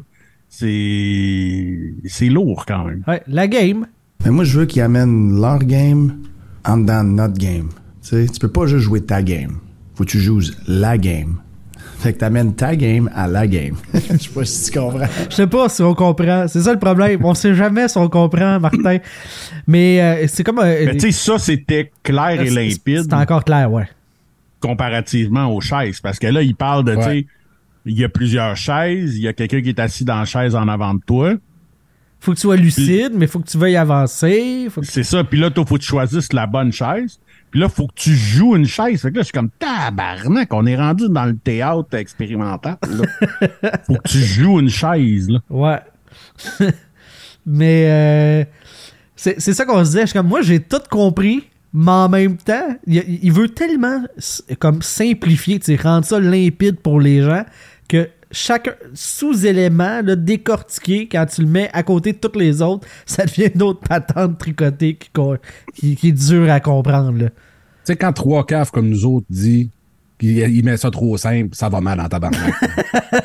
C'est, 0.49 1.93
c'est 2.05 2.27
lourd 2.27 2.65
quand 2.65 2.85
même. 2.85 3.03
Ouais. 3.07 3.21
La 3.27 3.47
game. 3.47 3.87
Mais 4.25 4.31
moi, 4.31 4.43
je 4.43 4.59
veux 4.59 4.65
qu'ils 4.65 4.81
amènent 4.81 5.39
leur 5.39 5.59
game 5.59 6.17
en 6.65 6.77
dedans 6.77 7.03
de 7.03 7.09
notre 7.09 7.37
game. 7.37 7.69
Tu 8.01 8.09
sais, 8.09 8.25
tu 8.27 8.39
peux 8.39 8.51
pas 8.51 8.65
juste 8.65 8.83
jouer 8.83 9.01
ta 9.01 9.21
game. 9.21 9.59
Faut 9.95 10.03
que 10.03 10.09
tu 10.09 10.19
joues 10.19 10.41
la 10.67 10.97
game. 10.97 11.37
Fait 12.01 12.13
que 12.13 12.17
t'amènes 12.17 12.55
ta 12.55 12.75
game 12.75 13.09
à 13.13 13.27
la 13.27 13.45
game. 13.45 13.75
Je 13.93 13.99
sais 14.17 14.29
pas 14.33 14.43
si 14.43 14.71
tu 14.71 14.79
comprends. 14.79 15.05
Je 15.29 15.35
sais 15.35 15.45
pas 15.47 15.69
si 15.69 15.81
on 15.83 15.93
comprend. 15.93 16.47
C'est 16.47 16.61
ça 16.61 16.73
le 16.73 16.79
problème. 16.79 17.23
On 17.23 17.35
sait 17.35 17.53
jamais 17.53 17.87
si 17.87 17.97
on 17.97 18.09
comprend, 18.09 18.59
Martin. 18.59 18.97
Mais 19.67 20.01
euh, 20.01 20.25
c'est 20.27 20.43
comme. 20.43 20.59
euh, 20.59 20.85
Mais 20.87 20.93
tu 20.93 20.99
sais, 21.01 21.11
ça, 21.11 21.37
c'était 21.37 21.91
clair 22.01 22.41
et 22.41 22.47
c'est- 22.49 22.55
limpide 22.55 23.03
C'est 23.03 23.13
encore 23.13 23.43
clair, 23.45 23.71
ouais. 23.71 23.87
comparativement 24.59 25.53
aux 25.55 25.61
chaises. 25.61 25.99
Parce 25.99 26.19
que 26.19 26.27
là, 26.27 26.41
il 26.41 26.55
parle 26.55 26.83
de, 26.85 26.95
tu 26.95 27.01
sais, 27.03 27.25
il 27.85 27.97
y 27.99 28.03
a 28.03 28.09
plusieurs 28.09 28.55
chaises, 28.55 29.17
il 29.17 29.23
y 29.23 29.27
a 29.27 29.33
quelqu'un 29.33 29.61
qui 29.61 29.69
est 29.69 29.79
assis 29.79 30.05
dans 30.05 30.17
la 30.19 30.25
chaise 30.25 30.55
en 30.55 30.67
avant 30.67 30.93
de 30.93 31.01
toi. 31.05 31.33
Faut 32.19 32.31
que 32.31 32.37
tu 32.37 32.41
sois 32.41 32.57
lucide, 32.57 33.13
mais 33.15 33.25
faut 33.25 33.39
que 33.39 33.47
tu 33.49 33.57
veuilles 33.57 33.77
avancer. 33.77 34.67
C'est 34.83 35.03
ça. 35.03 35.23
Puis 35.23 35.39
là, 35.39 35.49
il 35.55 35.65
faut 35.65 35.75
que 35.75 35.81
tu 35.81 35.87
choisisses 35.87 36.31
la 36.33 36.45
bonne 36.45 36.71
chaise. 36.71 37.19
Puis 37.51 37.59
là, 37.59 37.67
faut 37.67 37.87
que 37.87 37.93
tu 37.95 38.15
joues 38.15 38.55
une 38.55 38.65
chaise. 38.65 39.01
Fait 39.01 39.11
que 39.11 39.17
là, 39.17 39.21
je 39.21 39.25
suis 39.25 39.33
comme 39.33 39.49
tabarnak, 39.59 40.53
on 40.53 40.65
est 40.65 40.77
rendu 40.77 41.09
dans 41.09 41.25
le 41.25 41.35
théâtre 41.35 41.95
expérimental. 41.95 42.77
Là. 42.89 43.69
faut 43.85 43.95
que 43.95 44.09
tu 44.09 44.19
joues 44.19 44.59
une 44.59 44.69
chaise. 44.69 45.29
Là. 45.29 45.39
Ouais. 45.49 45.79
mais 47.45 47.85
euh, 47.89 48.45
c'est 49.15 49.39
ça 49.39 49.65
qu'on 49.65 49.83
se 49.83 49.89
disait. 49.89 50.01
Je 50.01 50.05
suis 50.07 50.17
comme, 50.17 50.29
moi, 50.29 50.41
j'ai 50.41 50.61
tout 50.61 50.81
compris, 50.89 51.49
mais 51.73 51.91
en 51.91 52.09
même 52.09 52.37
temps, 52.37 52.75
il, 52.87 53.19
il 53.21 53.31
veut 53.33 53.49
tellement 53.49 54.01
comme 54.59 54.81
simplifier, 54.81 55.59
tu 55.59 55.75
sais, 55.75 55.81
rendre 55.81 56.05
ça 56.05 56.19
limpide 56.19 56.79
pour 56.79 57.01
les 57.01 57.21
gens 57.21 57.43
que 57.89 58.09
chaque 58.31 58.77
sous-élément 58.93 60.01
là, 60.01 60.15
décortiqué, 60.15 61.07
quand 61.07 61.25
tu 61.25 61.41
le 61.41 61.47
mets 61.47 61.69
à 61.73 61.83
côté 61.83 62.13
de 62.13 62.17
toutes 62.17 62.35
les 62.35 62.61
autres, 62.61 62.87
ça 63.05 63.25
devient 63.25 63.51
une 63.53 63.61
autre 63.63 63.81
patente 63.81 64.37
tricotée 64.37 64.95
qui, 64.95 65.09
qui, 65.73 65.95
qui 65.95 66.07
est 66.09 66.11
dure 66.11 66.49
à 66.49 66.59
comprendre. 66.59 67.25
Tu 67.25 67.31
sais, 67.83 67.95
quand 67.95 68.13
trois 68.13 68.45
caves 68.45 68.71
comme 68.71 68.89
nous 68.89 69.05
autres 69.05 69.25
dit 69.29 69.69
qu'il 70.19 70.37
il 70.37 70.63
met 70.63 70.77
ça 70.77 70.91
trop 70.91 71.17
simple, 71.17 71.49
ça 71.53 71.69
va 71.69 71.81
mal 71.81 71.99
en 71.99 72.07
tabarnak. 72.07 72.53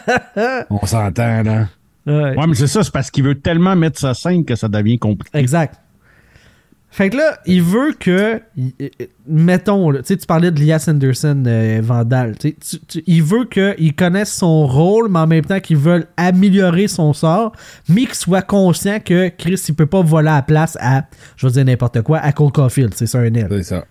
On 0.71 0.85
s'entend, 0.87 1.43
là. 1.43 1.69
Ouais. 2.07 2.37
Ouais, 2.37 2.47
mais 2.47 2.55
c'est 2.55 2.69
ça, 2.69 2.85
c'est 2.85 2.93
parce 2.93 3.11
qu'il 3.11 3.25
veut 3.25 3.35
tellement 3.35 3.75
mettre 3.75 3.99
ça 3.99 4.15
simple 4.15 4.45
que 4.45 4.55
ça 4.55 4.69
devient 4.69 4.99
compliqué. 4.99 5.37
Exact. 5.37 5.81
Fait 6.97 7.11
que 7.11 7.19
là, 7.19 7.39
il 7.45 7.63
veut 7.63 7.93
que, 7.93 8.41
mettons, 9.29 9.91
là, 9.91 9.99
tu 10.01 10.07
sais, 10.07 10.17
tu 10.17 10.27
parlais 10.27 10.51
de 10.51 10.59
Lias 10.59 10.87
Anderson, 10.89 11.43
euh, 11.47 11.81
Vandal, 11.83 12.39
tu 12.39 12.57
sais, 12.63 12.79
tu- 12.89 13.03
il 13.07 13.23
veut 13.23 13.45
qu'il 13.45 13.95
connaisse 13.95 14.33
son 14.33 14.67
rôle, 14.67 15.11
mais 15.11 15.19
en 15.19 15.27
même 15.27 15.45
temps 15.45 15.61
qu'il 15.61 15.77
veut 15.77 16.07
améliorer 16.17 16.89
son 16.89 17.13
sort, 17.13 17.53
mais 17.91 18.07
qu'il 18.07 18.15
soit 18.15 18.41
conscient 18.41 18.99
que 18.99 19.29
Chris, 19.29 19.61
il 19.69 19.75
peut 19.75 19.85
pas 19.85 20.01
voler 20.01 20.31
à 20.31 20.37
la 20.37 20.43
place 20.43 20.79
à, 20.81 21.05
je 21.37 21.47
veux 21.47 21.53
dire 21.53 21.67
n'importe 21.67 22.01
quoi, 22.01 22.17
à 22.21 22.33
Cole 22.33 22.51
Caulfield, 22.51 22.95
c'est 22.95 23.07
ça 23.07 23.19
un 23.19 23.25
L. 23.35 23.47
C'est 23.51 23.63
ça. 23.63 23.85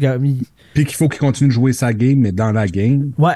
Comme, 0.00 0.24
il- 0.24 0.44
Puis 0.72 0.86
qu'il 0.86 0.96
faut 0.96 1.10
qu'il 1.10 1.20
continue 1.20 1.48
de 1.48 1.54
jouer 1.54 1.74
sa 1.74 1.92
game, 1.92 2.20
mais 2.20 2.32
dans 2.32 2.52
la 2.52 2.66
game, 2.66 3.12
Ouais. 3.18 3.34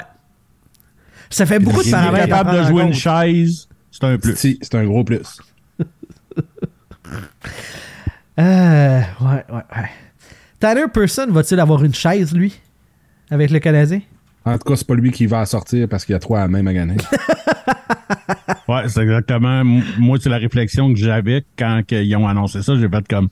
Ça 1.29 1.45
fait 1.45 1.59
beaucoup 1.59 1.83
de 1.83 1.91
paramètres. 1.91 2.27
capable 2.27 2.57
de 2.57 2.63
jouer 2.63 2.83
une 2.85 2.93
chaise, 2.93 3.67
c'est 3.91 4.03
un 4.03 4.17
plus. 4.17 4.35
si, 4.35 4.57
c'est 4.63 4.73
un 4.73 4.85
gros 4.85 5.03
plus. 5.03 5.37
Euh, 8.39 9.01
ouais, 9.21 9.45
ouais, 9.49 9.63
ouais. 9.75 9.89
Tyler 10.59 10.85
Person 10.93 11.27
va-t-il 11.31 11.59
avoir 11.59 11.83
une 11.83 11.93
chaise, 11.93 12.33
lui, 12.33 12.59
avec 13.29 13.49
le 13.51 13.59
Canadien? 13.59 14.01
En 14.45 14.57
tout 14.57 14.69
cas, 14.69 14.75
c'est 14.75 14.87
pas 14.87 14.95
lui 14.95 15.11
qui 15.11 15.25
va 15.27 15.45
sortir 15.45 15.87
parce 15.87 16.05
qu'il 16.05 16.13
y 16.13 16.15
a 16.15 16.19
trois 16.19 16.41
à 16.41 16.47
même 16.47 16.67
à 16.67 16.73
gagner. 16.73 16.97
Ouais, 18.67 18.87
c'est 18.87 19.01
exactement. 19.01 19.63
Moi, 19.65 20.17
c'est 20.21 20.29
la 20.29 20.37
réflexion 20.37 20.93
que 20.93 20.99
j'avais 20.99 21.43
quand 21.57 21.81
ils 21.91 22.15
ont 22.15 22.27
annoncé 22.27 22.61
ça. 22.61 22.75
J'ai 22.77 22.87
fait 22.87 23.05
comme. 23.07 23.27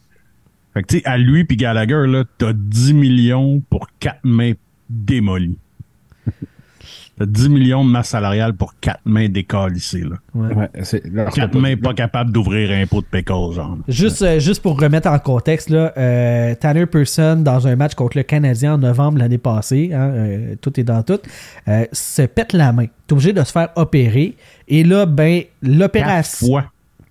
Fait 0.73 0.81
que, 0.81 0.87
tu 0.87 0.97
sais, 0.97 1.05
à 1.05 1.17
lui 1.17 1.45
puis 1.45 1.55
Gallagher, 1.55 2.07
là, 2.07 2.25
t'as 2.37 2.51
10 2.53 2.93
millions 2.93 3.61
pour 3.69 3.87
quatre 3.99 4.23
mains 4.23 4.53
démolies. 4.89 5.57
T'as 7.19 7.25
10 7.25 7.49
millions 7.49 7.83
de 7.83 7.89
masse 7.89 8.07
salariale 8.09 8.53
pour 8.53 8.73
quatre 8.79 9.01
mains 9.05 9.27
là. 10.05 10.15
Ouais, 10.33 10.69
c'est- 10.83 11.05
leur- 11.11 11.29
Quatre 11.31 11.59
mains 11.59 11.75
pas 11.75 11.93
capables 11.93 12.31
d'ouvrir 12.31 12.71
un 12.71 12.87
pot 12.87 13.01
de 13.01 13.05
pickles, 13.05 13.53
genre. 13.53 13.77
Juste, 13.89 14.21
euh, 14.21 14.39
juste 14.39 14.61
pour 14.63 14.79
remettre 14.79 15.09
en 15.09 15.19
contexte, 15.19 15.69
là, 15.69 15.91
euh, 15.97 16.55
Tanner 16.55 16.85
Person, 16.85 17.37
dans 17.43 17.67
un 17.67 17.75
match 17.75 17.93
contre 17.93 18.15
le 18.17 18.23
Canadien 18.23 18.75
en 18.75 18.77
novembre 18.77 19.17
l'année 19.19 19.37
passée, 19.37 19.91
hein, 19.93 20.11
euh, 20.13 20.55
tout 20.61 20.79
est 20.79 20.83
dans 20.83 21.03
tout, 21.03 21.19
euh, 21.67 21.85
se 21.91 22.21
pète 22.21 22.53
la 22.53 22.71
main. 22.71 22.85
T'es 23.05 23.13
obligé 23.13 23.33
de 23.33 23.43
se 23.43 23.51
faire 23.51 23.69
opérer. 23.75 24.37
Et 24.69 24.83
là, 24.85 25.05
ben, 25.05 25.41
Quatre 25.41 25.47
l'opération. 25.61 26.61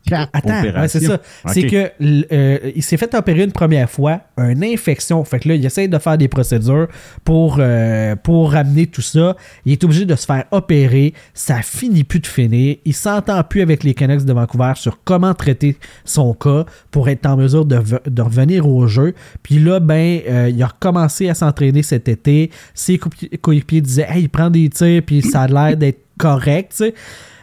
Quatre 0.09 0.31
Attends, 0.33 0.63
ouais, 0.63 0.89
c'est 0.89 1.01
ça. 1.01 1.21
C'est 1.47 1.67
que 1.67 1.91
euh, 2.33 2.59
il 2.75 2.83
s'est 2.83 2.97
fait 2.97 3.15
opérer 3.15 3.45
une 3.45 3.53
première 3.53 3.91
fois, 3.91 4.21
une 4.39 4.65
infection. 4.65 5.23
Fait 5.25 5.39
que 5.39 5.49
là, 5.49 5.55
il 5.55 5.65
essaie 5.65 5.89
de 5.89 5.99
faire 5.99 6.17
des 6.17 6.29
procédures 6.29 6.89
pour, 7.25 7.57
euh, 7.59 8.17
pour 8.17 8.53
ramener 8.53 8.87
tout 8.87 9.03
ça. 9.03 9.37
Il 9.65 9.73
est 9.73 9.85
obligé 9.85 10.05
de 10.05 10.15
se 10.15 10.27
faire 10.27 10.45
opérer. 10.51 11.15
Ça 11.35 11.63
finit 11.63 12.05
plus 12.05 12.21
de 12.21 12.27
finir. 12.27 12.77
Il 12.85 12.95
s'entend 12.95 13.43
plus 13.45 13.61
avec 13.61 13.85
les 13.85 13.95
Canucks 13.95 14.25
de 14.25 14.33
Vancouver 14.33 14.73
sur 14.77 15.03
comment 15.05 15.35
traiter 15.35 15.77
son 16.05 16.33
cas 16.35 16.65
pour 16.91 17.09
être 17.09 17.27
en 17.27 17.37
mesure 17.37 17.65
de, 17.65 17.81
de 18.07 18.23
revenir 18.23 18.67
au 18.67 18.87
jeu. 18.87 19.15
Puis 19.43 19.59
là, 19.59 19.81
ben, 19.81 20.21
euh, 20.29 20.51
il 20.51 20.63
a 20.63 20.69
recommencé 20.69 21.29
à 21.29 21.35
s'entraîner 21.35 21.83
cet 21.83 22.09
été. 22.09 22.51
Ses 22.75 22.99
coéquipiers 22.99 23.39
coéquipiers 23.39 23.81
disaient, 23.81 24.07
hey, 24.09 24.23
il 24.23 24.29
prend 24.29 24.51
des 24.51 24.69
tirs, 24.69 25.03
puis 25.05 25.23
ça 25.23 25.43
a 25.43 25.49
l'air 25.49 25.77
d'être 25.77 26.01
correct, 26.19 26.73
tu 26.77 26.85
sais. 26.85 26.95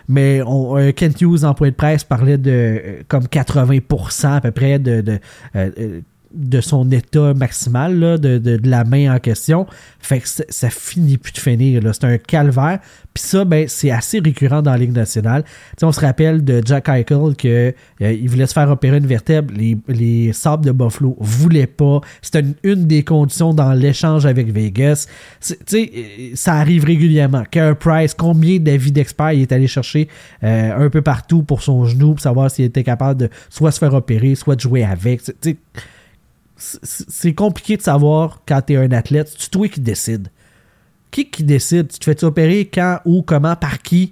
Mais 0.08 0.42
on, 0.46 0.78
euh, 0.78 0.92
Kent 0.92 1.22
Hughes, 1.22 1.44
en 1.44 1.54
point 1.54 1.70
de 1.70 1.76
presse, 1.76 2.04
parlait 2.04 2.38
de 2.38 2.52
euh, 2.52 3.02
comme 3.08 3.26
80% 3.26 4.36
à 4.36 4.42
peu 4.42 4.52
près 4.52 4.80
de, 4.80 5.02
de, 5.02 5.20
euh, 5.56 6.02
de 6.36 6.62
son 6.62 6.92
état 6.92 7.34
maximal, 7.34 7.98
là, 7.98 8.18
de, 8.18 8.38
de, 8.38 8.58
de 8.58 8.70
la 8.70 8.84
main 8.84 9.16
en 9.16 9.20
question. 9.20 9.66
Fait 10.00 10.20
que 10.20 10.28
ça, 10.28 10.70
finit 10.70 11.18
plus 11.18 11.34
de 11.34 11.38
finir. 11.40 11.82
C'est 11.94 12.04
un 12.04 12.18
calvaire. 12.18 12.80
Puis 13.14 13.24
ça, 13.24 13.46
ben, 13.46 13.66
c'est 13.68 13.92
assez 13.92 14.20
récurrent 14.20 14.62
dans 14.62 14.72
la 14.72 14.78
Ligue 14.78 14.94
nationale. 14.94 15.44
Tu 15.44 15.52
sais, 15.80 15.86
on 15.86 15.92
se 15.92 16.02
rappelle 16.02 16.44
de 16.44 16.62
Jack 16.64 16.90
Eichel 16.90 17.36
que 17.38 17.74
euh, 18.02 18.12
il 18.12 18.30
voulait 18.30 18.46
se 18.46 18.54
faire 18.54 18.70
opérer 18.70 18.98
une 18.98 19.08
vertèbre. 19.08 19.54
Les, 19.56 19.78
les 19.88 20.34
Sabres 20.34 20.66
de 20.66 20.72
Buffalo 20.72 21.16
voulaient 21.20 21.66
pas. 21.66 22.02
C'était 22.22 22.42
une, 22.42 22.56
une 22.64 22.86
des 22.86 23.04
conditions 23.04 23.54
dans 23.54 23.74
l'échange 23.74 24.26
avec 24.26 24.52
Vegas. 24.52 25.08
Ça 26.36 26.54
arrive 26.54 26.86
régulièrement. 26.86 27.44
Carey 27.50 27.76
Price, 27.76 28.14
combien 28.14 28.60
d'avis 28.60 28.92
d'experts 28.92 29.34
il 29.34 29.42
est 29.42 29.52
allé 29.52 29.68
chercher 29.68 30.10
euh, 30.44 30.86
un 30.86 30.90
peu 30.90 31.02
partout 31.02 31.44
pour 31.44 31.62
son 31.62 31.86
genou 31.86 32.12
pour 32.14 32.22
savoir 32.22 32.52
s'il 32.52 32.66
était 32.66 32.84
capable 32.84 33.22
de 33.22 33.30
soit 33.50 33.72
se 33.72 33.80
faire 33.80 33.94
opérer, 33.94 34.36
soit 34.36 34.56
de 34.56 34.62
jouer 34.62 34.84
avec. 34.84 35.22
C'est 36.84 37.34
compliqué 37.34 37.78
de 37.78 37.82
savoir 37.82 38.42
quand 38.48 38.62
tu 38.62 38.74
es 38.74 38.78
un 38.78 38.92
athlète. 38.92 39.34
C'est 39.38 39.50
toi 39.52 39.68
qui 39.68 39.80
décide. 39.82 40.28
Qui 41.12 41.30
qui 41.30 41.44
décide? 41.44 41.88
Tu 41.90 42.00
te 42.00 42.06
fais 42.06 42.24
opérer? 42.24 42.70
Quand, 42.74 43.00
où, 43.06 43.22
comment, 43.22 43.56
par 43.56 43.82
qui? 43.82 44.12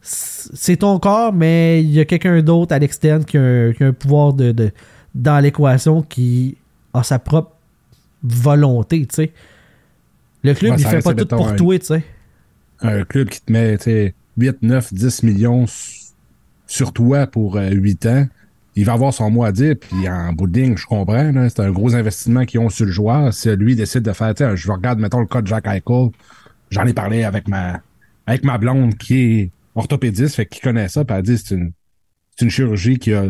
C'est 0.00 0.78
ton 0.78 0.98
corps, 0.98 1.32
mais 1.32 1.82
il 1.82 1.90
y 1.90 2.00
a 2.00 2.04
quelqu'un 2.04 2.42
d'autre 2.42 2.74
à 2.74 2.78
l'externe 2.78 3.24
qui, 3.24 3.36
a 3.38 3.40
un- 3.42 3.72
qui 3.72 3.84
a 3.84 3.88
un 3.88 3.92
pouvoir 3.92 4.32
de, 4.32 4.50
de- 4.50 4.72
dans 5.14 5.38
l'équation 5.38 6.02
qui 6.02 6.56
a 6.92 7.02
sa 7.04 7.18
propre 7.20 7.52
volonté, 8.24 9.06
tu 9.06 9.14
sais. 9.14 9.32
Le 10.42 10.54
club, 10.54 10.72
Ouais, 10.72 10.78
il 10.80 10.86
fait 10.86 11.00
pas 11.02 11.14
tout 11.14 11.26
pour 11.26 11.48
un- 11.48 11.54
toi, 11.54 11.78
tu 11.78 11.86
sais. 11.86 12.02
un 12.80 13.04
club 13.04 13.28
qui 13.28 13.40
te 13.40 13.52
met 13.52 13.76
tu 13.78 13.84
sais, 13.84 14.14
8, 14.38 14.56
9, 14.62 14.92
10 14.92 15.22
millions 15.22 15.66
sur 16.66 16.92
toi 16.92 17.26
pour 17.28 17.56
euh, 17.56 17.70
8 17.70 18.06
ans, 18.06 18.26
il 18.74 18.84
va 18.84 18.92
avoir 18.92 19.12
son 19.12 19.30
mot 19.30 19.44
à 19.44 19.52
dire. 19.52 19.74
Puis 19.78 20.08
en 20.08 20.32
bout 20.32 20.52
je 20.52 20.86
comprends, 20.86 21.48
c'est 21.48 21.60
un 21.60 21.70
gros 21.70 21.94
investissement 21.94 22.44
qu'ils 22.44 22.60
ont 22.60 22.68
sur 22.68 22.86
le 22.86 22.92
joueur. 22.92 23.32
Si 23.32 23.54
lui 23.56 23.76
décide 23.76 24.02
de 24.02 24.12
faire, 24.12 24.56
je 24.56 24.70
regarde, 24.70 24.98
mettons, 24.98 25.20
le 25.20 25.26
cas 25.26 25.42
de 25.42 25.46
Jack 25.46 25.66
Eichel, 25.66 26.10
j'en 26.70 26.86
ai 26.86 26.92
parlé 26.92 27.24
avec 27.24 27.48
ma, 27.48 27.80
avec 28.26 28.44
ma 28.44 28.58
blonde 28.58 28.96
qui 28.96 29.20
est 29.20 29.50
orthopédiste, 29.74 30.36
fait 30.36 30.46
qu'il 30.46 30.62
connaît 30.62 30.88
ça, 30.88 31.04
puis 31.04 31.16
elle 31.16 31.22
dit 31.22 31.38
c'est 31.38 31.54
une, 31.54 31.72
c'est 32.36 32.44
une 32.44 32.50
chirurgie 32.50 32.98
qui 32.98 33.12
a 33.12 33.24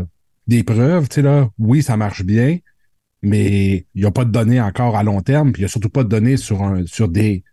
des 0.46 0.64
preuves, 0.64 1.08
tu 1.08 1.16
sais, 1.16 1.22
là, 1.22 1.48
oui, 1.58 1.82
ça 1.82 1.96
marche 1.96 2.24
bien, 2.24 2.58
mais 3.22 3.86
il 3.94 4.00
n'y 4.00 4.04
a 4.04 4.10
pas 4.10 4.24
de 4.24 4.30
données 4.30 4.60
encore 4.60 4.96
à 4.96 5.02
long 5.02 5.20
terme, 5.20 5.52
puis 5.52 5.62
il 5.62 5.64
n'y 5.64 5.66
a 5.66 5.68
surtout 5.68 5.88
pas 5.88 6.02
de 6.02 6.08
données 6.08 6.36
sur, 6.36 6.62
un, 6.62 6.84
sur 6.86 7.08
des 7.08 7.44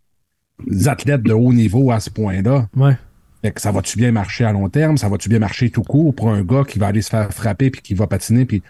athlètes 0.86 1.24
de 1.24 1.34
haut 1.34 1.54
niveau 1.54 1.92
à 1.92 2.00
ce 2.00 2.10
point-là. 2.10 2.68
Ouais. 2.76 2.98
Fait 3.42 3.52
que 3.52 3.62
ça 3.62 3.72
va-tu 3.72 3.98
bien 3.98 4.12
marcher 4.12 4.44
à 4.44 4.52
long 4.52 4.68
terme? 4.70 4.98
Ça 4.98 5.08
va-tu 5.08 5.30
bien 5.30 5.40
marcher 5.40 5.70
tout 5.70 5.84
court 5.84 6.14
pour 6.14 6.30
un 6.30 6.44
gars 6.44 6.64
qui 6.68 6.78
va 6.78 6.88
aller 6.88 7.02
se 7.02 7.10
faire 7.10 7.32
frapper 7.34 7.70
puis 7.70 7.82
qui 7.82 7.94
va 7.94 8.06
patiner 8.08 8.46
puis 8.46 8.62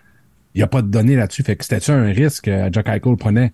il 0.54 0.60
n'y 0.60 0.64
a 0.64 0.68
pas 0.68 0.82
de 0.82 0.88
données 0.88 1.16
là-dessus? 1.16 1.44
Fait 1.44 1.56
que 1.56 1.64
c'était-tu 1.64 1.92
un 1.92 2.12
risque 2.12 2.46
que 2.46 2.70
Jack 2.72 2.88
Eichel 2.88 3.16
prenait? 3.18 3.54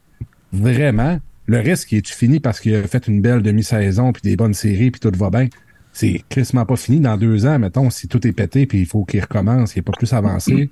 Vraiment. 0.51 1.19
Le 1.47 1.59
risque, 1.59 1.93
est-tu 1.93 2.13
fini 2.13 2.39
parce 2.39 2.59
qu'il 2.59 2.75
a 2.75 2.83
fait 2.83 3.07
une 3.07 3.21
belle 3.21 3.41
demi-saison 3.41 4.11
puis 4.11 4.21
des 4.23 4.35
bonnes 4.35 4.53
séries 4.53 4.91
puis 4.91 4.99
tout 4.99 5.11
va 5.15 5.29
bien? 5.29 5.47
C'est 5.93 6.23
crissement 6.27 6.65
pas 6.65 6.75
fini. 6.75 6.99
Dans 6.99 7.17
deux 7.17 7.45
ans, 7.45 7.59
mettons, 7.59 7.89
si 7.89 8.07
tout 8.07 8.25
est 8.27 8.33
pété 8.33 8.65
puis 8.65 8.79
il 8.79 8.85
faut 8.85 9.05
qu'il 9.05 9.21
recommence, 9.21 9.75
il 9.75 9.79
n'est 9.79 9.83
pas 9.83 9.93
plus 9.93 10.11
avancé. 10.11 10.69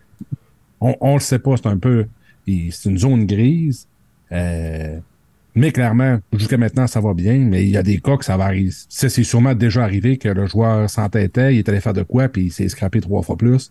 On, 0.82 0.96
on 1.00 1.14
le 1.14 1.20
sait 1.22 1.40
pas. 1.40 1.56
C'est 1.56 1.68
un 1.68 1.78
peu... 1.78 2.08
C'est 2.46 2.90
une 2.90 2.98
zone 2.98 3.26
grise. 3.26 3.88
Euh, 4.34 5.00
mais 5.55 5.72
clairement, 5.72 6.19
jusqu'à 6.33 6.57
maintenant, 6.57 6.88
ça 6.88 7.00
va 7.00 7.13
bien, 7.13 7.38
mais 7.38 7.63
il 7.63 7.69
y 7.69 7.77
a 7.77 7.83
des 7.83 8.00
cas 8.00 8.17
que 8.17 8.25
ça 8.25 8.38
va 8.38 8.45
arriver. 8.45 8.72
Ça, 8.89 9.10
c'est 9.10 9.24
sûrement 9.24 9.53
déjà 9.53 9.83
arrivé 9.83 10.17
que 10.17 10.29
le 10.29 10.48
joueur 10.48 10.89
s'entêtait, 10.89 11.55
il 11.55 11.60
est 11.60 11.69
allé 11.69 11.79
faire 11.79 11.93
de 11.93 12.03
quoi, 12.03 12.27
puis 12.27 12.45
il 12.45 12.51
s'est 12.51 12.69
scrappé 12.69 13.01
trois 13.01 13.22
fois 13.22 13.38
plus. 13.38 13.69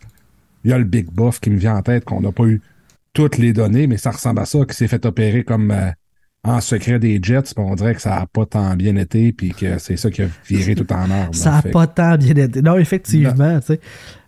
Il 0.64 0.70
y 0.70 0.74
a 0.74 0.78
le 0.78 0.84
Big 0.84 1.10
Buff 1.10 1.40
qui 1.40 1.50
me 1.50 1.56
vient 1.56 1.76
en 1.76 1.82
tête, 1.82 2.04
qu'on 2.04 2.20
n'a 2.20 2.30
pas 2.30 2.44
eu 2.44 2.60
toutes 3.12 3.38
les 3.38 3.52
données, 3.52 3.86
mais 3.86 3.96
ça 3.96 4.12
ressemble 4.12 4.40
à 4.40 4.46
ça, 4.46 4.64
qui 4.64 4.76
s'est 4.76 4.86
fait 4.86 5.04
opérer 5.04 5.42
comme 5.42 5.72
euh, 5.72 5.90
en 6.44 6.60
secret 6.60 6.98
des 6.98 7.18
Jets, 7.20 7.54
puis 7.54 7.64
on 7.64 7.74
dirait 7.74 7.94
que 7.94 8.00
ça 8.00 8.10
n'a 8.10 8.26
pas 8.26 8.46
tant 8.46 8.74
bien 8.74 8.96
été, 8.96 9.32
puis 9.32 9.50
que 9.50 9.78
c'est 9.78 9.96
ça 9.96 10.10
qui 10.10 10.22
a 10.22 10.26
viré 10.48 10.74
tout 10.74 10.90
en 10.92 11.10
ordre. 11.10 11.34
Ça 11.34 11.50
n'a 11.50 11.62
pas 11.62 11.86
tant 11.86 12.16
bien 12.16 12.34
été. 12.36 12.62
Non, 12.62 12.78
effectivement, 12.78 13.58
tu 13.60 13.66
sais. 13.66 13.80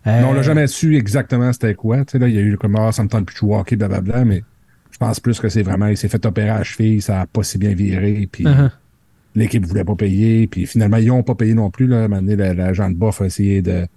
Euh, 0.07 0.23
on 0.23 0.33
l'a 0.33 0.41
jamais 0.41 0.67
su 0.67 0.97
exactement 0.97 1.51
c'était 1.51 1.73
quoi. 1.73 2.05
Tu 2.05 2.11
sais, 2.11 2.19
là, 2.19 2.27
il 2.27 2.35
y 2.35 2.37
a 2.37 2.41
eu 2.41 2.57
comme 2.57 2.75
Ah, 2.75 2.91
ça 2.91 3.03
me 3.03 3.09
tente 3.09 3.25
plus 3.25 3.45
de 3.45 3.51
hockey, 3.51 3.75
blablabla, 3.75 4.23
mais 4.23 4.43
je 4.95 4.97
pense 4.97 5.19
plus 5.19 5.41
que 5.41 5.49
c'est 5.49 5.61
vraiment, 5.61 5.87
il 5.87 5.97
s'est 5.97 6.07
fait 6.07 6.25
opérer 6.25 6.47
à 6.47 6.59
la 6.59 6.63
cheville, 6.63 7.01
ça 7.01 7.19
a 7.19 7.25
pas 7.25 7.43
si 7.43 7.57
bien 7.57 7.73
viré, 7.73 8.29
puis 8.31 8.45
uh-huh. 8.45 8.71
l'équipe 9.35 9.65
voulait 9.65 9.83
pas 9.83 9.95
payer, 9.95 10.47
puis 10.47 10.65
finalement, 10.65 10.95
ils 10.95 11.11
ont 11.11 11.21
pas 11.21 11.35
payé 11.35 11.53
non 11.53 11.69
plus. 11.69 11.85
Là. 11.85 12.07
L'agent 12.07 12.89
de 12.89 12.95
Boff 12.95 13.19
a 13.19 13.25
essayé 13.25 13.61
de, 13.61 13.87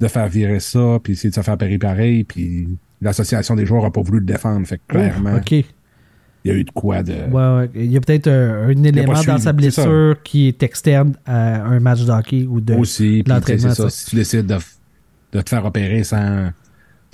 de 0.00 0.08
faire 0.08 0.26
virer 0.26 0.58
ça, 0.58 0.98
puis 1.00 1.12
essayer 1.12 1.30
de 1.30 1.36
se 1.36 1.40
faire 1.40 1.56
payer 1.56 1.78
pareil, 1.78 2.24
puis 2.24 2.66
l'association 3.00 3.54
des 3.54 3.64
joueurs 3.64 3.84
a 3.84 3.92
pas 3.92 4.02
voulu 4.02 4.18
le 4.18 4.24
défendre. 4.26 4.66
Fait 4.66 4.78
que 4.78 4.82
clairement, 4.88 5.38
il 5.48 5.64
y 6.44 6.50
a 6.50 6.54
eu 6.54 6.64
de 6.64 6.72
quoi 6.72 7.04
de. 7.04 7.12
Ouais, 7.12 7.56
ouais. 7.56 7.70
Il 7.76 7.92
y 7.92 7.96
a 7.96 8.00
peut-être 8.00 8.26
un, 8.26 8.66
un 8.66 8.82
élément 8.82 9.22
dans 9.22 9.38
sa 9.38 9.52
blessure 9.52 10.16
qui 10.24 10.48
est 10.48 10.64
externe 10.64 11.14
à 11.26 11.62
un 11.62 11.78
match 11.78 12.04
de 12.04 12.10
hockey 12.10 12.44
ou 12.44 12.60
de 12.60 12.74
Aussi, 12.74 13.22
puis 13.24 13.34
c'est 13.46 13.58
ça. 13.58 13.74
ça. 13.76 13.88
Si 13.88 14.10
tu 14.10 14.16
décides 14.16 14.46
de, 14.46 14.56
de 15.32 15.40
te 15.42 15.48
faire 15.48 15.64
opérer 15.64 16.02
sans, 16.02 16.50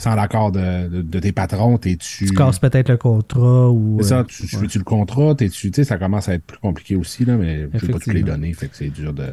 sans 0.00 0.14
l'accord 0.14 0.50
de, 0.50 0.88
de, 0.88 1.02
de 1.02 1.18
tes 1.18 1.30
patrons, 1.32 1.76
t'es-tu. 1.78 2.26
Tu 2.26 2.34
casses 2.34 2.58
peut-être 2.58 2.88
le 2.88 2.96
contrat 2.96 3.70
ou. 3.70 3.98
C'est 4.00 4.14
euh, 4.14 4.18
ça, 4.18 4.24
tu 4.26 4.46
suis-tu 4.46 4.78
le 4.78 4.84
contrat, 4.84 5.34
t'es-tu, 5.34 5.70
tu 5.70 5.76
sais, 5.76 5.84
ça 5.84 5.98
commence 5.98 6.28
à 6.28 6.34
être 6.34 6.44
plus 6.44 6.58
compliqué 6.58 6.96
aussi, 6.96 7.24
là, 7.24 7.36
mais 7.36 7.68
j'ai 7.74 7.88
pas 7.88 7.98
toutes 7.98 8.14
les 8.14 8.22
données, 8.22 8.52
fait 8.54 8.68
que 8.68 8.76
c'est 8.76 8.88
dur 8.88 9.12
de. 9.12 9.24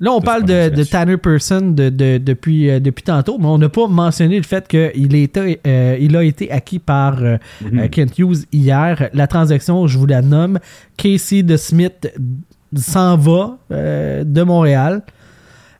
Là, 0.00 0.10
on 0.12 0.18
de 0.18 0.24
parle 0.24 0.44
de, 0.44 0.68
de. 0.70 0.82
Tanner 0.82 1.16
Person 1.16 1.60
de, 1.72 1.88
de- 1.88 2.18
depuis, 2.18 2.70
euh, 2.70 2.80
depuis 2.80 3.04
tantôt, 3.04 3.38
mais 3.38 3.46
on 3.46 3.58
n'a 3.58 3.68
pas 3.68 3.86
mentionné 3.86 4.36
le 4.38 4.42
fait 4.42 4.66
qu'il 4.66 5.14
était, 5.14 5.60
euh, 5.66 5.96
il 6.00 6.16
a 6.16 6.24
été 6.24 6.50
acquis 6.50 6.80
par 6.80 7.22
euh, 7.22 7.36
Mhm. 7.60 7.88
Kent 7.88 8.18
Hughes 8.18 8.38
hier. 8.52 9.10
La 9.12 9.26
transaction, 9.28 9.86
je 9.86 9.98
vous 9.98 10.06
la 10.06 10.22
nomme. 10.22 10.58
Casey 10.96 11.42
de 11.44 11.56
Smith 11.56 12.10
s'en 12.74 13.16
va 13.16 13.58
de 13.70 14.42
Montréal. 14.42 15.02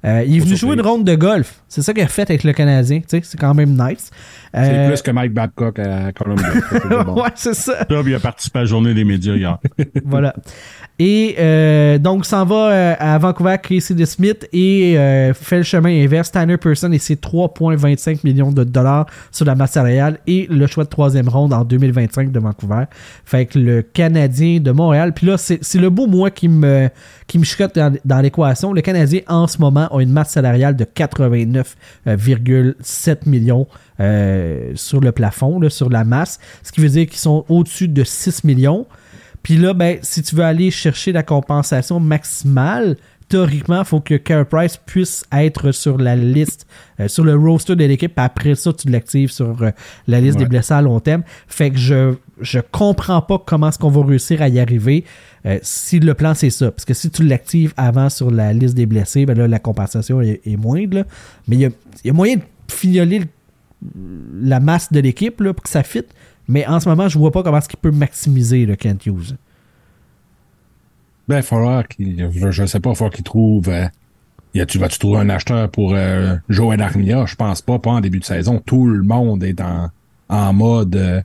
Euh, 0.04 0.25
il 0.26 0.37
est 0.37 0.40
venu 0.40 0.56
jouer 0.56 0.75
une 0.75 0.80
ronde 0.80 1.04
de 1.04 1.14
golf. 1.14 1.62
C'est 1.68 1.82
ça 1.82 1.92
qu'il 1.94 2.02
a 2.02 2.09
fait 2.09 2.28
avec 2.28 2.42
le 2.44 2.52
Canadien. 2.52 2.99
tu 3.00 3.04
sais, 3.09 3.21
C'est 3.23 3.38
quand 3.38 3.54
même 3.54 3.71
nice. 3.71 4.11
C'est 4.52 4.61
Euh, 4.61 4.88
plus 4.88 5.00
que 5.00 5.11
Mike 5.11 5.32
Babcock 5.32 5.78
à 5.78 6.12
Columbia. 6.12 6.47
C'est 6.71 7.04
bon. 7.04 7.23
ouais, 7.23 7.30
c'est 7.35 7.54
ça. 7.54 7.85
Puis 7.87 7.97
il 8.06 8.14
a 8.14 8.21
participé 8.21 8.59
à 8.59 8.62
la 8.62 8.66
journée 8.66 8.92
des 8.92 9.04
médias 9.04 9.35
hier. 9.35 9.59
voilà. 10.04 10.35
Et 10.99 11.37
euh, 11.38 11.99
donc, 11.99 12.26
s'en 12.26 12.44
va 12.44 12.92
à 12.94 13.16
Vancouver, 13.18 13.56
Casey 13.62 13.94
de 13.94 14.04
Smith 14.04 14.47
et 14.52 14.99
euh, 14.99 15.32
fait 15.32 15.59
le 15.59 15.62
chemin 15.62 15.88
inverse. 16.04 16.30
Tanner 16.30 16.59
Person 16.59 16.92
et 16.92 16.99
ses 16.99 17.14
3,25 17.16 18.18
millions 18.25 18.52
de 18.52 18.64
dollars 18.64 19.06
sur 19.30 19.47
la 19.47 19.54
masse 19.54 19.73
salariale 19.73 20.18
et 20.26 20.47
le 20.50 20.66
choix 20.66 20.85
de 20.85 20.88
troisième 20.90 21.28
ronde 21.28 21.52
en 21.54 21.64
2025 21.64 22.30
de 22.30 22.38
Vancouver. 22.38 22.85
Fait 23.25 23.47
que 23.47 23.59
le 23.59 23.82
Canadien 23.82 24.61
de 24.61 24.71
Montréal. 24.71 25.12
Puis 25.14 25.26
là, 25.26 25.38
c'est 25.38 25.59
c'est 25.62 25.78
le 25.78 25.90
beau 25.90 26.06
moi 26.06 26.30
qui 26.30 26.49
me, 26.49 26.88
qui 27.26 27.38
me 27.38 27.44
chicote 27.44 27.75
dans, 27.75 27.94
dans 28.04 28.21
l'équation. 28.21 28.73
Le 28.73 28.80
Canadien, 28.82 29.21
en 29.28 29.47
ce 29.47 29.59
moment, 29.59 29.88
a 29.97 30.03
une 30.03 30.13
masse 30.13 30.31
salariale 30.31 30.77
de 30.77 30.85
89,7 30.85 33.29
millions 33.29 33.67
euh, 34.01 34.73
sur 34.75 35.01
le 35.01 35.13
plafond, 35.13 35.61
sur 35.69 35.91
la 35.91 36.05
masse. 36.05 36.41
Ce 36.63 36.73
qui 36.73 36.81
veut 36.81 36.89
dire 36.89 37.07
qu'ils 37.07 37.19
sont 37.19 37.45
au-dessus 37.49 37.89
de 37.89 38.05
6 38.05 38.45
millions. 38.45 38.87
Puis 39.43 39.57
là, 39.57 39.75
ben, 39.75 39.99
si 40.03 40.23
tu 40.23 40.37
veux 40.37 40.45
aller 40.45 40.71
chercher 40.71 41.13
la 41.13 41.23
compensation 41.23 42.01
maximale, 42.01 42.97
théoriquement, 43.33 43.81
il 43.81 43.85
faut 43.85 44.01
que 44.01 44.15
Carey 44.15 44.45
Price 44.45 44.77
puisse 44.77 45.25
être 45.33 45.73
sur 45.73 45.99
la 45.99 46.15
liste, 46.17 46.67
euh, 47.01 47.09
sur 47.09 47.25
le 47.25 47.35
roster 47.35 47.75
de 47.77 47.85
l'équipe. 47.85 48.15
puis 48.15 48.25
Après 48.25 48.55
ça, 48.55 48.73
tu 48.73 48.89
l'actives 48.89 49.31
sur 49.31 49.62
euh, 49.62 49.71
la 50.07 50.21
liste 50.21 50.39
des 50.39 50.45
blessés 50.47 50.75
à 50.75 50.83
long 50.83 51.01
terme. 51.01 51.23
Fait 51.49 51.71
que 51.71 51.79
je 51.79 52.15
je 52.41 52.59
comprends 52.73 53.23
pas 53.23 53.39
comment 53.45 53.69
est-ce 53.69 53.79
qu'on 53.79 53.91
va 53.91 54.05
réussir 54.05 54.43
à 54.43 54.49
y 54.49 54.59
arriver 54.59 55.05
euh, 55.47 55.59
si 55.62 56.01
le 56.01 56.15
plan 56.15 56.35
c'est 56.35 56.51
ça. 56.51 56.71
Parce 56.71 56.85
que 56.85 56.95
si 56.95 57.11
tu 57.11 57.23
l'actives 57.25 57.73
avant 57.77 58.09
sur 58.09 58.31
la 58.31 58.53
liste 58.53 58.75
des 58.75 58.87
blessés, 58.87 59.27
ben 59.27 59.37
là, 59.39 59.47
la 59.49 59.59
compensation 59.59 60.21
est, 60.21 60.41
est 60.45 60.57
moindre. 60.57 60.97
là. 60.99 61.05
Mais 61.49 61.57
il 61.57 61.61
y 61.62 61.67
a, 61.67 61.71
il 62.05 62.07
y 62.07 62.11
a 62.11 62.12
moyen 62.12 62.37
de 62.37 62.43
fignoler 62.69 63.19
le- 63.21 63.27
la 64.43 64.61
masse 64.61 64.93
de 64.93 65.01
l'équipe 65.01 65.37
pour 65.43 65.62
que 65.62 65.69
ça 65.69 65.83
fitte. 65.83 66.09
Mais 66.49 66.67
en 66.67 66.81
ce 66.81 66.89
moment, 66.89 67.09
je 67.09 67.19
vois 67.19 67.31
pas 67.31 67.43
comment 67.43 67.59
est-ce 67.59 67.69
qu'il 67.69 67.79
peut 67.79 67.91
maximiser 67.93 68.67
le 68.67 68.77
Kent 68.77 69.07
Hughes. 69.07 69.37
Ben, 71.29 71.38
il 71.38 71.43
faudra 71.43 71.85
qu'il. 71.85 72.31
Je, 72.33 72.67
sais 72.67 72.81
pas, 72.81 72.91
il 72.91 72.97
faudra 72.97 73.11
qu'il 73.14 73.25
trouve. 73.25 73.69
euh, 73.69 73.87
y 74.55 74.61
a, 74.61 74.67
tu 74.67 74.79
vas-tu 74.79 74.99
trouver 74.99 75.19
un 75.21 75.29
acheteur 75.31 75.71
pour 75.71 75.95
euh, 75.95 76.37
Joël 76.49 76.81
Armia? 76.83 77.25
Je 77.26 77.37
pense 77.37 77.62
pas, 77.62 77.79
pas 77.79 77.91
en 77.91 78.00
début 78.00 78.19
de 78.21 78.25
saison. 78.25 78.61
Tout 78.64 78.87
le 78.87 79.02
monde 79.02 79.43
est 79.45 79.61
en, 79.61 79.91
en 80.29 80.52
mode 80.52 80.97
euh, 80.97 81.23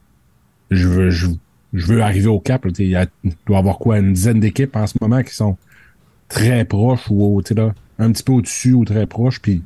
je 0.72 0.88
veux 0.88 1.10
je, 1.10 1.27
je 1.74 1.86
veux 1.88 2.01
arriver 2.01 2.27
au 2.27 2.39
cap. 2.39 2.66
Il 2.80 2.86
il 3.24 3.34
doit 3.46 3.58
y 3.58 3.60
avoir 3.60 3.77
quoi, 3.80 4.00
une 4.00 4.13
dizaine 4.13 4.39
d'équipes 4.39 4.75
en 4.75 4.88
ce 4.88 4.96
moment 5.01 5.24
qui 5.24 5.34
sont 5.34 5.58
très 6.30 6.66
proches 6.66 7.06
ou 7.10 7.42
là, 7.56 7.74
un 8.00 8.12
petit 8.12 8.24
peu 8.24 8.34
au-dessus 8.34 8.74
ou 8.74 8.86
très 8.86 9.08
proches, 9.08 9.42
puis 9.42 9.63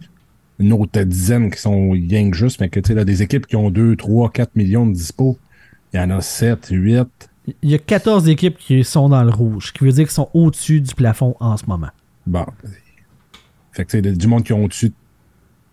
une 0.59 0.73
autre 0.73 1.01
dizaine 1.01 1.50
qui 1.51 1.59
sont 1.59 1.91
rien 1.91 2.29
que 2.29 2.38
juste, 2.38 2.59
mais 2.61 2.69
que 2.69 2.79
tu 2.79 2.93
sais, 2.93 3.05
des 3.05 3.21
équipes 3.23 3.47
qui 3.47 3.55
ont 3.55 3.71
2, 3.71 3.95
3, 3.95 4.29
4 4.31 4.55
millions 4.55 4.85
de 4.85 4.93
dispo. 4.93 5.39
Il 5.93 5.97
y 6.00 6.03
en 6.03 6.09
a 6.11 6.21
7, 6.21 6.67
8. 6.71 7.30
Il 7.63 7.69
y 7.69 7.74
a 7.75 7.79
14 7.79 8.29
équipes 8.29 8.57
qui 8.57 8.83
sont 8.83 9.10
dans 9.10 9.24
le 9.24 9.31
rouge, 9.31 9.67
ce 9.67 9.71
qui 9.74 9.83
veut 9.83 9.91
dire 9.91 10.05
qu'ils 10.05 10.12
sont 10.13 10.29
au-dessus 10.33 10.79
du 10.81 10.93
plafond 10.93 11.36
en 11.39 11.57
ce 11.57 11.65
moment. 11.65 11.89
Bon. 12.27 12.45
Fait 13.71 13.86
que, 13.86 13.98
tu 13.98 14.03
sais, 14.03 14.15
du 14.15 14.27
monde 14.27 14.43
qui 14.43 14.53
ont 14.53 14.63
au-dessus, 14.65 14.91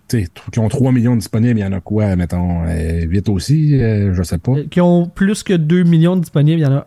tu 0.09 0.23
sais, 0.23 0.29
qui 0.51 0.59
ont 0.61 0.69
3 0.69 0.93
millions 0.93 1.15
disponibles, 1.17 1.59
il 1.59 1.63
y 1.63 1.67
en 1.67 1.73
a 1.73 1.81
quoi, 1.81 2.17
mettons, 2.17 2.65
euh, 2.67 3.03
8 3.03 3.29
aussi, 3.29 3.79
euh, 3.81 4.15
je 4.15 4.23
sais 4.23 4.39
pas. 4.39 4.53
Euh, 4.53 4.67
Qui 4.71 4.81
ont 4.81 5.07
plus 5.09 5.43
que 5.43 5.53
2 5.53 5.83
millions 5.83 6.17
disponibles, 6.17 6.61
il 6.61 6.65
y 6.65 6.67
en 6.67 6.77
a 6.77 6.87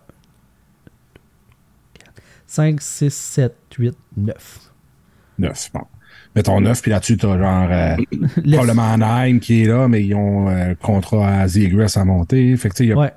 5, 2.47 2.81
6, 2.81 3.13
7, 3.13 3.55
8, 3.77 3.95
9. 4.17 4.71
9, 5.39 5.71
bon. 5.73 5.81
Mettons 6.35 6.59
9, 6.61 6.81
puis 6.81 6.91
là-dessus, 6.91 7.17
t'as 7.17 7.37
genre, 7.37 7.67
euh, 7.71 7.95
probablement 8.51 8.93
Anaheim 8.93 9.39
qui 9.39 9.63
est 9.63 9.67
là, 9.67 9.87
mais 9.87 10.03
ils 10.03 10.15
ont 10.15 10.47
un 10.47 10.75
contrat 10.75 11.41
à 11.41 11.47
Zegras 11.47 11.93
à 11.97 12.05
monter. 12.05 12.55
Fait 12.57 12.69
que, 12.69 12.73
tu 12.73 12.77
sais, 12.79 12.85
il 12.85 12.89
y 12.89 12.93
a 12.93 12.97
Ouais. 12.97 13.13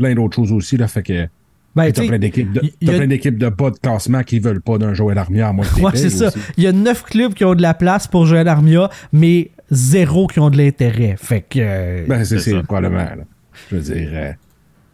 Plein 0.00 0.14
d'autres 0.14 0.34
choses 0.36 0.52
aussi, 0.52 0.76
là. 0.76 0.88
Fait 0.88 1.02
que, 1.02 1.28
Ben, 1.76 1.86
tu 1.86 1.92
t'as 1.92 2.02
sais, 2.02 2.08
plein 2.08 2.18
d'équipes 2.18 2.52
de, 2.52 2.60
il 2.80 2.88
y 2.88 2.90
a- 2.92 2.96
plein 2.96 3.06
d'équipes 3.06 3.38
de 3.38 3.48
bas 3.48 3.70
de 3.70 3.76
classement 3.78 4.22
qui 4.22 4.38
veulent 4.40 4.60
pas 4.62 4.78
d'un 4.78 4.94
Joël 4.94 5.18
Armia 5.18 5.48
à 5.48 5.52
moins 5.52 5.64
que 5.64 5.74
t'es 5.76 5.82
Ouais, 5.82 5.92
payes 5.92 6.00
c'est 6.00 6.10
ça. 6.10 6.30
Il 6.56 6.64
y 6.64 6.66
a 6.66 6.72
9 6.72 7.04
clubs 7.04 7.34
qui 7.34 7.44
ont 7.44 7.54
de 7.54 7.62
la 7.62 7.74
place 7.74 8.06
pour 8.08 8.26
Joël 8.26 8.48
Armia, 8.48 8.90
mais 9.12 9.50
zéro 9.70 10.26
qui 10.26 10.40
ont 10.40 10.50
de 10.50 10.56
l'intérêt. 10.58 11.14
Fait 11.16 11.42
que. 11.42 11.58
euh, 11.60 12.04
Ben, 12.08 12.24
c'est, 12.24 12.62
probablement, 12.64 12.98
là. 13.04 13.24
Je 13.70 13.76
veux 13.76 13.82
dire, 13.94 14.08
euh, 14.12 14.32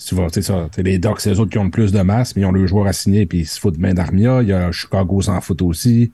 tu 0.04 0.14
vas, 0.14 0.26
c'est 0.30 0.42
ça. 0.42 0.68
les 0.76 0.98
Ducks, 0.98 1.20
c'est 1.20 1.30
les 1.30 1.40
autres 1.40 1.50
qui 1.50 1.58
ont 1.58 1.64
le 1.64 1.70
plus 1.70 1.92
de 1.92 2.00
masse, 2.02 2.36
mais 2.36 2.42
ils 2.42 2.46
ont 2.46 2.52
le 2.52 2.66
joueur 2.66 2.86
à 2.86 2.92
signer, 2.92 3.24
puis 3.26 3.38
ils 3.40 3.46
se 3.46 3.58
foutent 3.58 3.78
bien 3.78 3.94
d'Armia. 3.94 4.42
Il 4.42 4.48
y 4.48 4.52
a 4.52 4.70
Chicago 4.72 5.22
s'en 5.22 5.40
fout 5.40 5.62
aussi. 5.62 6.12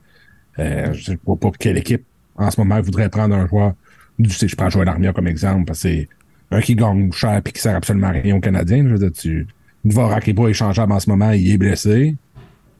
Euh, 0.59 0.93
je 0.93 1.11
ne 1.11 1.17
vois 1.25 1.35
pas 1.35 1.51
quelle 1.59 1.77
équipe, 1.77 2.03
en 2.37 2.49
ce 2.51 2.61
moment, 2.61 2.79
voudrait 2.81 3.09
prendre 3.09 3.35
un 3.35 3.47
joueur. 3.47 3.73
Du, 4.19 4.29
tu 4.29 4.35
sais, 4.35 4.47
je 4.47 4.55
prends 4.55 4.69
Joël 4.69 4.87
Armia 4.87 5.11
comme 5.11 5.27
exemple, 5.27 5.65
parce 5.65 5.81
que 5.81 5.89
c'est 5.89 6.09
un 6.53 6.61
qui 6.61 6.75
gagne 6.75 7.11
cher 7.11 7.41
puis 7.43 7.53
qui 7.53 7.61
sert 7.61 7.75
absolument 7.75 8.07
à 8.07 8.11
rien 8.11 8.35
aux 8.35 8.39
Canadiens. 8.39 8.83
Je 8.87 8.93
veux 8.93 8.99
dire, 8.99 9.11
tu. 9.11 9.47
Dvorak 9.85 10.27
est 10.29 10.33
pas 10.33 10.47
échangeable 10.47 10.93
en 10.93 10.99
ce 10.99 11.09
moment, 11.09 11.31
il 11.31 11.51
est 11.51 11.57
blessé. 11.57 12.15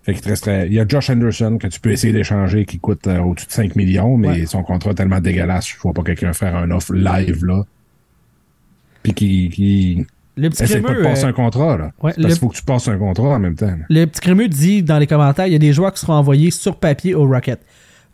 Fait 0.04 0.14
qu'il 0.14 0.22
te 0.22 0.30
resterait. 0.30 0.68
Il 0.68 0.74
y 0.74 0.80
a 0.80 0.88
Josh 0.88 1.10
Anderson 1.10 1.58
que 1.60 1.68
tu 1.68 1.80
peux 1.80 1.92
essayer 1.92 2.12
d'échanger 2.14 2.66
qui 2.66 2.80
coûte 2.80 3.08
euh, 3.08 3.20
au-dessus 3.20 3.48
de 3.48 3.52
5 3.52 3.76
millions, 3.76 4.18
mais 4.18 4.28
Ouais. 4.30 4.46
son 4.46 4.64
contrat 4.64 4.92
est 4.92 4.96
tellement 4.96 5.20
dégueulasse, 5.22 5.68
je 5.70 5.78
vois 5.78 5.94
pas 5.94 6.04
quelqu'un 6.04 6.34
faire 6.34 6.56
un 6.56 6.72
offre 6.72 6.94
live 6.94 7.46
là. 7.46 7.64
Puis 9.02 9.14
qui, 9.14 9.50
qui 9.50 10.06
le 10.36 10.50
petit 10.50 10.64
pas 10.64 10.68
de 10.80 10.84
crémeux, 10.84 11.02
passer 11.04 11.26
euh, 11.26 11.28
un 11.30 11.34
contrat 11.34 11.78
là. 11.78 11.92
ouais, 12.02 12.14
parce 12.14 12.28
qu'il 12.28 12.36
faut 12.38 12.50
que 12.50 12.56
tu 12.56 12.64
passes 12.64 12.88
un 12.88 12.98
contrat 12.98 13.30
en 13.36 13.40
même 13.40 13.56
temps. 13.56 13.68
là. 13.68 13.86
Le 13.90 14.06
petit 14.06 14.22
crémeux 14.22 14.48
dit 14.48 14.82
dans 14.84 14.98
les 14.98 15.08
commentaires, 15.08 15.48
il 15.48 15.54
y 15.54 15.58
a 15.58 15.60
des 15.60 15.74
joueurs 15.74 15.94
qui 15.94 16.00
seront 16.02 16.14
envoyés 16.14 16.52
sur 16.52 16.78
papier 16.78 17.14
au 17.16 17.26
Rocket. 17.28 17.60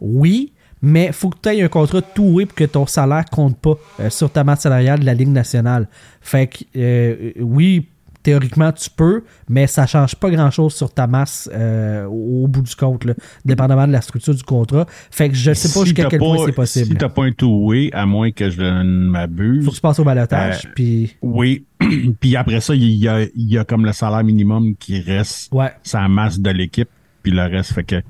Oui, 0.02 0.52
mais 0.82 1.12
faut 1.12 1.30
que 1.30 1.38
tu 1.42 1.50
aies 1.50 1.62
un 1.62 1.68
contrat 1.68 2.02
tout 2.02 2.42
pour 2.46 2.56
que 2.56 2.64
ton 2.66 2.86
salaire 2.86 3.26
compte 3.32 3.58
pas 3.58 3.76
euh, 4.00 4.10
sur 4.10 4.32
ta 4.32 4.44
masse 4.44 4.62
salariale 4.62 5.00
de 5.00 5.06
la 5.06 5.14
Ligue 5.14 5.30
nationale. 5.30 5.88
Fait 6.22 6.48
que 6.48 6.64
euh, 6.76 7.32
oui, 7.40 7.88
théoriquement 8.24 8.72
tu 8.72 8.90
peux, 8.90 9.24
mais 9.48 9.68
ça 9.68 9.86
change 9.86 10.16
pas 10.16 10.30
grand 10.30 10.52
chose 10.52 10.74
sur 10.74 10.94
ta 10.94 11.08
masse 11.08 11.50
euh, 11.54 12.06
au, 12.06 12.48
bout 12.48 12.62
du 12.62 12.76
compte, 12.76 13.06
là, 13.06 13.14
dépendamment 13.46 13.88
de 13.88 13.92
la 13.92 14.02
structure 14.02 14.36
du 14.36 14.44
contrat. 14.44 14.86
Fait 15.12 15.30
que 15.30 15.36
je 15.36 15.54
sais 15.54 15.70
pas 15.70 15.80
Si 15.80 15.86
jusqu'à 15.86 16.06
quel 16.06 16.20
point 16.20 16.46
c'est 16.46 16.52
possible. 16.52 16.88
Si 16.88 16.96
t'as 16.96 17.10
pas 17.10 17.24
un 17.24 17.32
two-way, 17.32 17.90
à 17.94 18.06
moins 18.06 18.32
que 18.32 18.50
je 18.50 18.62
ne 18.62 19.10
m'abuse. 19.10 19.66
faut 19.66 19.72
que 19.72 19.76
tu 19.76 19.82
passes 19.82 20.00
au 20.00 20.04
balotage, 20.04 20.66
Euh, 20.66 20.70
puis 20.76 21.16
Oui. 21.22 21.66
puis 22.20 22.36
après 22.36 22.60
ça, 22.60 22.76
il 22.76 22.92
y 22.92 23.08
a, 23.08 23.22
il 23.22 23.50
y 23.50 23.58
a 23.58 23.64
comme 23.64 23.86
le 23.86 23.94
salaire 23.94 24.24
minimum 24.24 24.76
qui 24.76 25.00
reste 25.00 25.52
ouais. 25.54 25.72
sa 25.84 26.08
masse 26.08 26.40
de 26.40 26.50
l'équipe, 26.50 26.90
puis 27.24 27.32
le 27.32 27.44
reste 27.44 27.74
fait 27.74 27.84
que. 27.84 28.02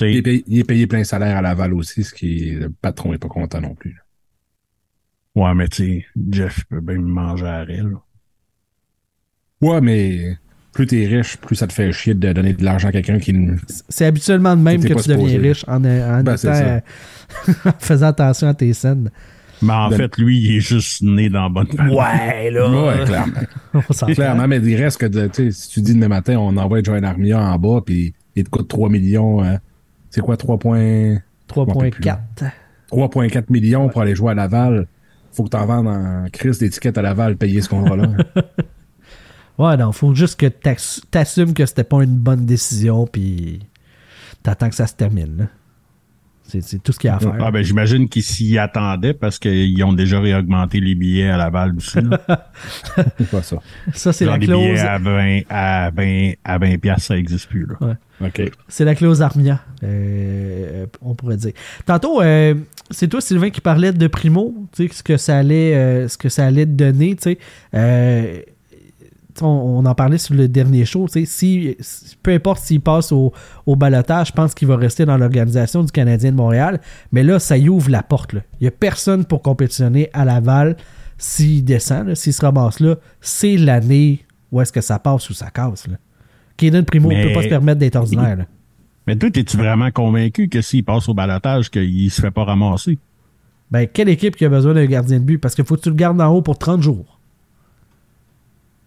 Il 0.00 0.16
est, 0.16 0.22
payé, 0.22 0.44
il 0.46 0.58
est 0.58 0.64
payé 0.64 0.86
plein 0.86 1.04
salaire 1.04 1.36
à 1.36 1.42
Laval 1.42 1.72
aussi, 1.74 2.04
ce 2.04 2.12
qui 2.14 2.50
le 2.50 2.70
patron 2.70 3.12
est 3.14 3.18
pas 3.18 3.28
content 3.28 3.60
non 3.60 3.74
plus. 3.74 3.92
là. 3.92 4.00
Ouais, 5.42 5.54
mais 5.54 5.68
tu 5.68 5.76
sais, 5.84 6.06
Jeff 6.30 6.64
peut 6.68 6.80
bien 6.80 6.96
me 6.96 7.08
manger 7.08 7.46
à 7.46 7.60
rire. 7.62 7.86
là. 7.88 8.02
Ouais, 9.60 9.80
mais 9.80 10.36
plus 10.72 10.86
t'es 10.86 11.06
riche, 11.06 11.36
plus 11.38 11.56
ça 11.56 11.66
te 11.66 11.72
fait 11.72 11.90
chier 11.92 12.14
de 12.14 12.32
donner 12.32 12.52
de 12.52 12.62
l'argent 12.64 12.88
à 12.88 12.92
quelqu'un 12.92 13.18
qui 13.18 13.32
ne- 13.32 13.56
C'est 13.88 14.04
habituellement 14.06 14.56
de 14.56 14.62
même 14.62 14.82
que 14.82 14.92
tu 14.92 15.08
deviens 15.08 15.38
riche 15.40 15.64
en, 15.68 15.76
en 15.76 16.22
Ben, 16.22 16.34
étant, 16.36 16.48
euh, 16.48 16.80
en 17.64 17.72
faisant 17.78 18.06
attention 18.08 18.48
à 18.48 18.54
tes 18.54 18.72
scènes. 18.74 19.10
Mais 19.62 19.72
en 19.72 19.88
De- 19.88 19.96
fait, 19.96 20.18
lui, 20.18 20.38
il 20.38 20.56
est 20.56 20.60
juste 20.60 21.00
né 21.02 21.30
dans 21.30 21.44
la 21.44 21.48
bonne 21.48 21.66
famille. 21.68 21.96
Ouais, 21.96 22.50
là. 22.50 22.70
Ouais, 22.70 23.04
clairement. 23.06 23.32
Clairement, 24.14 24.48
mais 24.48 24.58
il 24.58 24.76
reste 24.76 24.98
que 25.00 25.06
de, 25.06 25.26
tu 25.28 25.44
sais, 25.46 25.50
si 25.50 25.68
tu 25.70 25.80
dis 25.80 25.94
demain 25.94 26.08
matin, 26.08 26.36
on 26.38 26.54
envoie 26.58 26.82
Joanne 26.82 27.04
Armia 27.04 27.40
en 27.40 27.58
bas, 27.58 27.80
puis 27.84 28.14
il 28.34 28.44
te 28.44 28.50
coûte 28.50 28.68
3 28.68 28.90
millions, 28.90 29.42
hein, 29.42 29.58
c'est 30.16 30.22
quoi, 30.22 30.36
3 30.38 30.58
points, 30.58 31.18
3.4. 31.48 32.18
3,4 32.90 33.44
millions 33.50 33.88
pour 33.90 34.00
aller 34.00 34.14
jouer 34.14 34.30
à 34.32 34.34
Laval. 34.34 34.86
Faut 35.32 35.44
que 35.44 35.50
t'en 35.50 35.66
vendes 35.66 35.88
en 35.88 36.24
crise 36.32 36.58
d'étiquette 36.58 36.96
à 36.96 37.02
Laval, 37.02 37.36
payer 37.36 37.60
ce 37.60 37.68
contrat-là. 37.68 38.08
Ouais, 39.58 39.74
non, 39.78 39.90
faut 39.92 40.14
juste 40.14 40.38
que 40.38 40.46
t'ass- 40.46 41.00
t'assumes 41.10 41.54
que 41.54 41.64
c'était 41.64 41.82
pas 41.84 42.02
une 42.02 42.16
bonne 42.16 42.44
décision, 42.44 43.06
puis 43.06 43.60
t'attends 44.42 44.68
que 44.68 44.74
ça 44.74 44.86
se 44.86 44.94
termine. 44.94 45.36
là. 45.38 45.44
C'est 46.48 46.82
tout 46.82 46.92
ce 46.92 46.98
qu'il 46.98 47.08
y 47.08 47.10
a 47.10 47.16
à 47.16 47.18
faire. 47.18 47.34
Ah 47.40 47.50
ben 47.50 47.62
j'imagine 47.62 48.08
qu'ils 48.08 48.22
s'y 48.22 48.56
attendaient 48.58 49.14
parce 49.14 49.38
qu'ils 49.38 49.82
ont 49.84 49.92
déjà 49.92 50.20
réaugmenté 50.20 50.80
les 50.80 50.94
billets 50.94 51.28
à 51.28 51.36
Laval 51.36 51.74
aussi. 51.76 52.00
là. 52.00 52.20
c'est 53.18 53.30
pas 53.30 53.42
ça? 53.42 53.56
ça, 53.92 54.12
c'est 54.12 54.24
la 54.24 54.36
les 54.38 54.46
clause. 54.46 54.60
billets 54.60 54.78
à 54.80 54.98
20, 54.98 55.40
à 55.48 55.90
20, 55.90 56.32
à 56.44 56.58
20 56.58 56.78
piastres, 56.78 57.06
ça 57.08 57.14
n'existe 57.16 57.48
plus. 57.48 57.66
Là. 57.66 57.96
OK. 58.24 58.50
C'est 58.68 58.84
la 58.84 58.94
clause 58.94 59.22
Armia, 59.22 59.60
euh, 59.82 60.86
on 61.02 61.14
pourrait 61.14 61.36
dire. 61.36 61.52
Tantôt, 61.84 62.22
euh, 62.22 62.54
c'est 62.90 63.08
toi, 63.08 63.20
Sylvain, 63.20 63.50
qui 63.50 63.60
parlait 63.60 63.92
de 63.92 64.06
Primo, 64.06 64.54
tu 64.74 64.88
sais, 64.88 64.94
ce 64.94 65.02
que 65.02 65.16
ça 65.16 65.38
allait, 65.38 65.74
euh, 65.74 66.08
ce 66.08 66.16
que 66.16 66.28
ça 66.28 66.46
allait 66.46 66.64
te 66.64 66.70
donner, 66.70 67.16
tu 67.16 67.36
sais. 67.72 68.46
On, 69.42 69.84
en 69.84 69.94
parlait 69.94 70.18
sur 70.18 70.34
le 70.34 70.48
dernier 70.48 70.84
show, 70.84 71.06
si, 71.08 71.76
peu 72.22 72.32
importe 72.32 72.60
s'il 72.60 72.80
passe 72.80 73.12
au, 73.12 73.32
au 73.66 73.76
balotage, 73.76 74.28
je 74.28 74.32
pense 74.32 74.54
qu'il 74.54 74.68
va 74.68 74.76
rester 74.76 75.04
dans 75.04 75.16
l'organisation 75.16 75.82
du 75.82 75.92
Canadien 75.92 76.32
de 76.32 76.36
Montréal. 76.36 76.80
Mais 77.12 77.22
là, 77.22 77.38
ça 77.38 77.56
y 77.56 77.68
ouvre 77.68 77.90
la 77.90 78.02
porte. 78.02 78.32
là. 78.32 78.40
Il 78.60 78.64
n'y 78.64 78.68
a 78.68 78.72
personne 78.72 79.24
pour 79.24 79.42
compétitionner 79.42 80.10
à 80.12 80.24
Laval 80.24 80.76
s'il 81.18 81.64
descend, 81.64 82.14
s'il 82.14 82.32
se 82.32 82.44
ramasse 82.44 82.80
là. 82.80 82.96
C'est 83.20 83.56
l'année 83.56 84.24
où 84.52 84.60
est-ce 84.60 84.72
que 84.72 84.80
ça 84.80 84.98
passe 84.98 85.28
ou 85.30 85.34
ça 85.34 85.50
casse. 85.50 85.88
Là. 85.88 85.96
Kaden 86.56 86.84
Primo 86.84 87.10
ne 87.10 87.22
peut 87.22 87.32
pas 87.32 87.42
se 87.42 87.48
permettre 87.48 87.78
d'être 87.78 87.96
ordinaire. 87.96 88.36
là. 88.36 88.44
Mais 89.06 89.16
toi, 89.16 89.28
es-tu 89.32 89.56
vraiment 89.56 89.90
convaincu 89.90 90.48
que 90.48 90.60
s'il 90.60 90.84
passe 90.84 91.08
au 91.08 91.14
balotage, 91.14 91.70
qu'il 91.70 92.10
se 92.10 92.20
fait 92.20 92.30
pas 92.30 92.44
ramasser? 92.44 92.98
Ben, 93.70 93.86
quelle 93.86 94.08
équipe 94.08 94.36
qui 94.36 94.44
a 94.44 94.48
besoin 94.48 94.74
d'un 94.74 94.86
gardien 94.86 95.18
de 95.20 95.24
but? 95.24 95.38
Parce 95.38 95.54
qu'il 95.54 95.64
faut 95.64 95.76
que 95.76 95.82
tu 95.82 95.90
le 95.90 95.94
gardes 95.94 96.20
en 96.20 96.28
haut 96.28 96.42
pour 96.42 96.58
30 96.58 96.82
jours. 96.82 97.15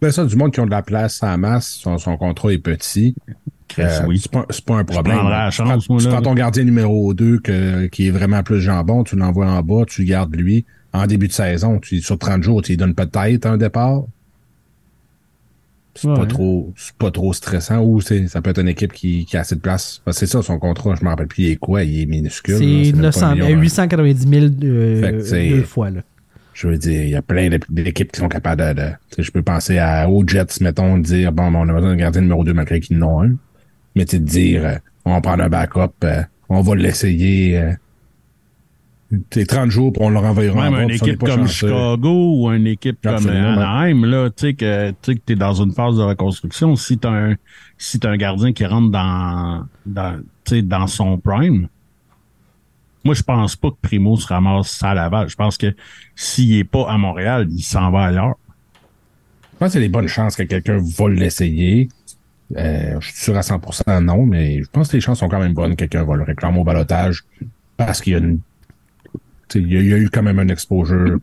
Ben 0.01 0.11
ça, 0.11 0.25
du 0.25 0.35
monde 0.35 0.53
qui 0.53 0.59
ont 0.61 0.65
de 0.65 0.71
la 0.71 0.81
place 0.81 1.21
en 1.23 1.37
masse, 1.37 1.67
son, 1.81 1.97
son 1.97 2.15
contrat 2.17 2.53
est 2.53 2.57
petit. 2.57 3.15
Euh, 3.77 3.99
oui. 4.07 4.19
C'est 4.19 4.31
pas, 4.65 4.75
un 4.77 4.83
problème. 4.83 5.17
la 5.29 5.49
Tu 5.51 5.57
chance, 5.57 5.85
prends- 5.87 5.97
tu 5.97 6.07
ton 6.23 6.33
gardien 6.33 6.63
numéro 6.63 7.13
2 7.13 7.39
que, 7.39 7.85
qui 7.87 8.07
est 8.07 8.11
vraiment 8.11 8.41
plus 8.41 8.61
jambon, 8.61 9.03
tu 9.03 9.15
l'envoies 9.15 9.47
en 9.47 9.61
bas, 9.61 9.83
tu 9.87 10.05
gardes 10.05 10.35
lui. 10.35 10.65
En 10.93 11.05
début 11.05 11.27
de 11.27 11.33
saison, 11.33 11.79
tu, 11.79 12.01
sur 12.01 12.17
30 12.17 12.41
jours, 12.41 12.61
tu 12.63 12.71
lui 12.71 12.77
donnes 12.77 12.95
peut-être 12.95 13.45
un 13.45 13.57
départ. 13.57 14.03
C'est 15.95 16.07
Ouais. 16.07 16.15
pas 16.15 16.25
trop 16.27 16.73
pas 16.97 17.11
trop 17.11 17.33
stressant 17.33 17.81
ou 17.83 17.99
ça 17.99 18.41
peut 18.41 18.51
être 18.51 18.59
une 18.61 18.69
équipe 18.69 18.93
qui, 18.93 19.25
qui 19.25 19.35
a 19.35 19.41
assez 19.41 19.55
de 19.55 19.59
place. 19.59 20.01
C'est 20.11 20.27
ça 20.27 20.41
son 20.41 20.57
contrat, 20.57 20.95
je 20.97 21.03
me 21.03 21.09
rappelle 21.09 21.27
plus 21.27 21.43
il 21.43 21.49
est 21.51 21.55
quoi, 21.57 21.83
il 21.83 22.01
est 22.01 22.05
minuscule. 22.05 22.57
C'est 22.57 22.65
même 22.65 22.91
pas 22.95 23.01
900 23.01 23.25
un 23.27 23.33
million, 23.35 23.45
euh, 23.47 23.55
hein. 23.55 23.59
890 23.61 24.27
000 24.29 24.45
euh, 24.63 25.21
c'est- 25.25 25.49
deux 25.49 25.63
fois. 25.63 25.89
Là. 25.91 26.01
Je 26.53 26.67
veux 26.67 26.77
dire, 26.77 27.03
il 27.03 27.09
y 27.09 27.15
a 27.15 27.21
plein 27.21 27.49
d'équipes 27.69 28.11
qui 28.11 28.19
sont 28.19 28.27
capables 28.27 28.75
de. 28.75 28.89
tu 29.15 29.23
je 29.23 29.31
peux 29.31 29.41
penser 29.43 29.77
à, 29.77 30.09
aux 30.09 30.27
Jets, 30.27 30.59
mettons, 30.61 30.97
de 30.97 31.03
dire 31.03 31.31
bon, 31.31 31.43
on 31.55 31.69
a 31.69 31.73
besoin 31.73 31.91
d'un 31.91 31.95
gardien 31.95 32.21
numéro 32.21 32.43
2 32.43 32.53
malgré 32.53 32.79
qu'ils 32.79 32.97
n'ont 32.97 33.23
un. 33.23 33.35
Mais 33.95 34.05
tu 34.05 34.19
de 34.19 34.25
dire 34.25 34.65
euh, 34.65 34.75
on 35.05 35.13
va 35.13 35.21
prendre 35.21 35.43
un 35.43 35.49
backup, 35.49 35.93
euh, 36.03 36.21
on 36.49 36.61
va 36.61 36.75
l'essayer. 36.75 37.57
Euh, 37.57 37.73
c'est 39.31 39.47
30 39.47 39.71
jours, 39.71 39.91
puis 39.91 40.03
on 40.03 40.09
le 40.09 40.19
renvoyera 40.19 40.69
Même 40.69 40.73
en 40.75 40.79
une 40.81 40.91
équipe 40.91 41.19
comme 41.19 41.47
chanceux- 41.47 41.67
Chicago 41.69 42.35
ou 42.43 42.51
une 42.51 42.67
équipe 42.67 42.99
comme. 43.01 43.27
Anaheim, 43.27 44.05
là, 44.05 44.29
tu 44.29 44.47
sais 44.47 44.53
que 44.53 44.91
tu 45.01 45.19
t'es 45.19 45.35
dans 45.35 45.53
une 45.53 45.71
phase 45.71 45.95
de 45.97 46.03
reconstruction. 46.03 46.75
Si 46.75 46.97
t'as 46.99 47.09
un 47.09 47.35
si 47.77 47.99
un 48.03 48.17
gardien 48.17 48.53
qui 48.53 48.65
rentre 48.65 48.91
dans 48.91 49.65
tu 50.45 50.61
dans 50.61 50.87
son 50.87 51.17
prime, 51.17 51.67
moi 53.03 53.13
je 53.13 53.23
pense 53.23 53.55
pas 53.55 53.71
que 53.71 53.77
Primo 53.81 54.17
se 54.17 54.27
ramasse 54.27 54.81
à 54.83 54.93
Laval. 54.93 55.29
Je 55.29 55.35
pense 55.35 55.57
que 55.57 55.75
s'il 56.15 56.55
est 56.55 56.63
pas 56.63 56.89
à 56.89 56.97
Montréal, 56.97 57.47
il 57.51 57.61
s'en 57.61 57.91
va 57.91 58.05
ailleurs. 58.05 58.35
Je 59.53 59.57
pense 59.59 59.71
qu'il 59.71 59.81
y 59.81 59.83
a 59.83 59.87
des 59.87 59.91
bonnes 59.91 60.07
chances 60.07 60.35
que 60.35 60.43
quelqu'un 60.43 60.79
va 60.79 61.09
l'essayer. 61.09 61.89
Euh, 62.57 62.99
je 62.99 63.07
suis 63.07 63.17
sûr 63.17 63.37
à 63.37 63.41
100% 63.41 64.03
non, 64.03 64.25
mais 64.25 64.63
je 64.63 64.69
pense 64.69 64.89
que 64.89 64.97
les 64.97 65.01
chances 65.01 65.19
sont 65.19 65.29
quand 65.29 65.39
même 65.39 65.53
bonnes 65.53 65.71
que 65.71 65.85
quelqu'un 65.85 66.03
va 66.03 66.15
le 66.15 66.23
réclamer 66.23 66.59
au 66.59 66.63
balotage 66.63 67.23
parce 67.77 68.01
qu'il 68.01 68.13
y 68.13 68.15
a 68.15 68.19
une. 68.19 68.39
Il 69.55 69.71
y, 69.71 69.77
a, 69.77 69.79
il 69.79 69.87
y 69.87 69.93
a 69.93 69.97
eu 69.97 70.09
quand 70.09 70.21
même 70.21 70.37
un 70.37 70.47
exposure 70.47 71.19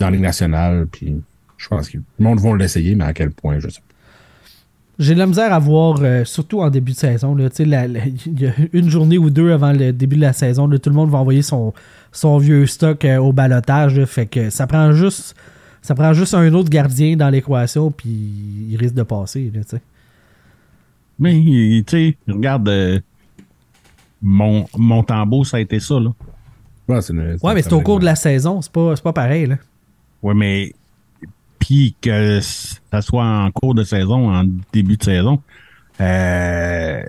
dans 0.00 0.06
la 0.06 0.10
Ligue 0.10 0.22
nationale, 0.22 0.88
puis 0.90 1.20
je 1.56 1.68
pense 1.68 1.88
que 1.88 1.98
le 1.98 2.24
monde 2.24 2.40
va 2.40 2.56
l'essayer, 2.56 2.94
mais 2.96 3.04
à 3.04 3.12
quel 3.12 3.30
point, 3.30 3.58
je 3.60 3.68
sais 3.68 3.80
pas. 3.80 3.94
J'ai 4.98 5.14
de 5.14 5.18
la 5.20 5.26
misère 5.26 5.52
à 5.52 5.58
voir, 5.60 5.98
euh, 6.02 6.24
surtout 6.24 6.60
en 6.60 6.70
début 6.70 6.92
de 6.92 6.96
saison. 6.96 7.34
là, 7.36 7.48
tu 7.50 7.56
sais, 7.56 7.64
la- 7.64 7.86
la- 7.86 8.06
Il 8.06 8.40
y 8.40 8.46
a 8.46 8.52
une 8.72 8.88
journée 8.90 9.16
ou 9.18 9.30
deux 9.30 9.52
avant 9.52 9.72
le 9.72 9.92
début 9.92 10.16
de 10.16 10.20
la 10.22 10.32
saison, 10.32 10.66
là, 10.66 10.78
tout 10.78 10.90
le 10.90 10.96
monde 10.96 11.10
va 11.10 11.18
envoyer 11.18 11.42
son, 11.42 11.72
son 12.10 12.38
vieux 12.38 12.66
stock 12.66 13.04
euh, 13.04 13.18
au 13.18 13.32
balotage. 13.32 13.96
là, 13.98 14.06
fait 14.06 14.26
que 14.26 14.50
ça 14.50 14.66
prend 14.66 14.92
juste 14.92 15.36
ça 15.80 15.94
prend 15.94 16.12
juste 16.12 16.34
un 16.34 16.52
autre 16.54 16.68
gardien 16.68 17.16
dans 17.16 17.30
l'équation, 17.30 17.90
puis 17.92 18.08
il 18.70 18.76
risque 18.76 18.94
de 18.94 19.04
passer. 19.04 19.50
là. 19.54 19.60
Mais 21.18 21.32
tu 21.40 21.84
sais, 21.88 22.16
regarde 22.28 22.68
euh, 22.68 22.98
mon 24.20 24.66
mon 24.76 25.02
tambour, 25.02 25.46
ça 25.46 25.58
a 25.58 25.60
été 25.60 25.78
ça 25.80 25.98
là. 26.00 26.10
Ouais, 26.88 27.00
c'est 27.02 27.12
une- 27.12 27.36
Ouais, 27.42 27.54
mais 27.54 27.62
c'est 27.62 27.72
au 27.72 27.80
cours 27.82 28.00
de 28.00 28.04
la 28.04 28.16
saison, 28.16 28.60
c'est 28.62 28.72
pas, 28.72 28.96
c'est 28.96 29.02
pas 29.04 29.12
pareil. 29.12 29.46
Là. 29.46 29.56
Ouais, 30.22 30.34
mais 30.34 30.72
puis 31.68 31.94
que 32.00 32.40
ça 32.40 33.02
soit 33.02 33.26
en 33.26 33.50
cours 33.50 33.74
de 33.74 33.84
saison, 33.84 34.32
en 34.34 34.44
début 34.72 34.96
de 34.96 35.02
saison, 35.04 35.42
euh, 36.00 37.02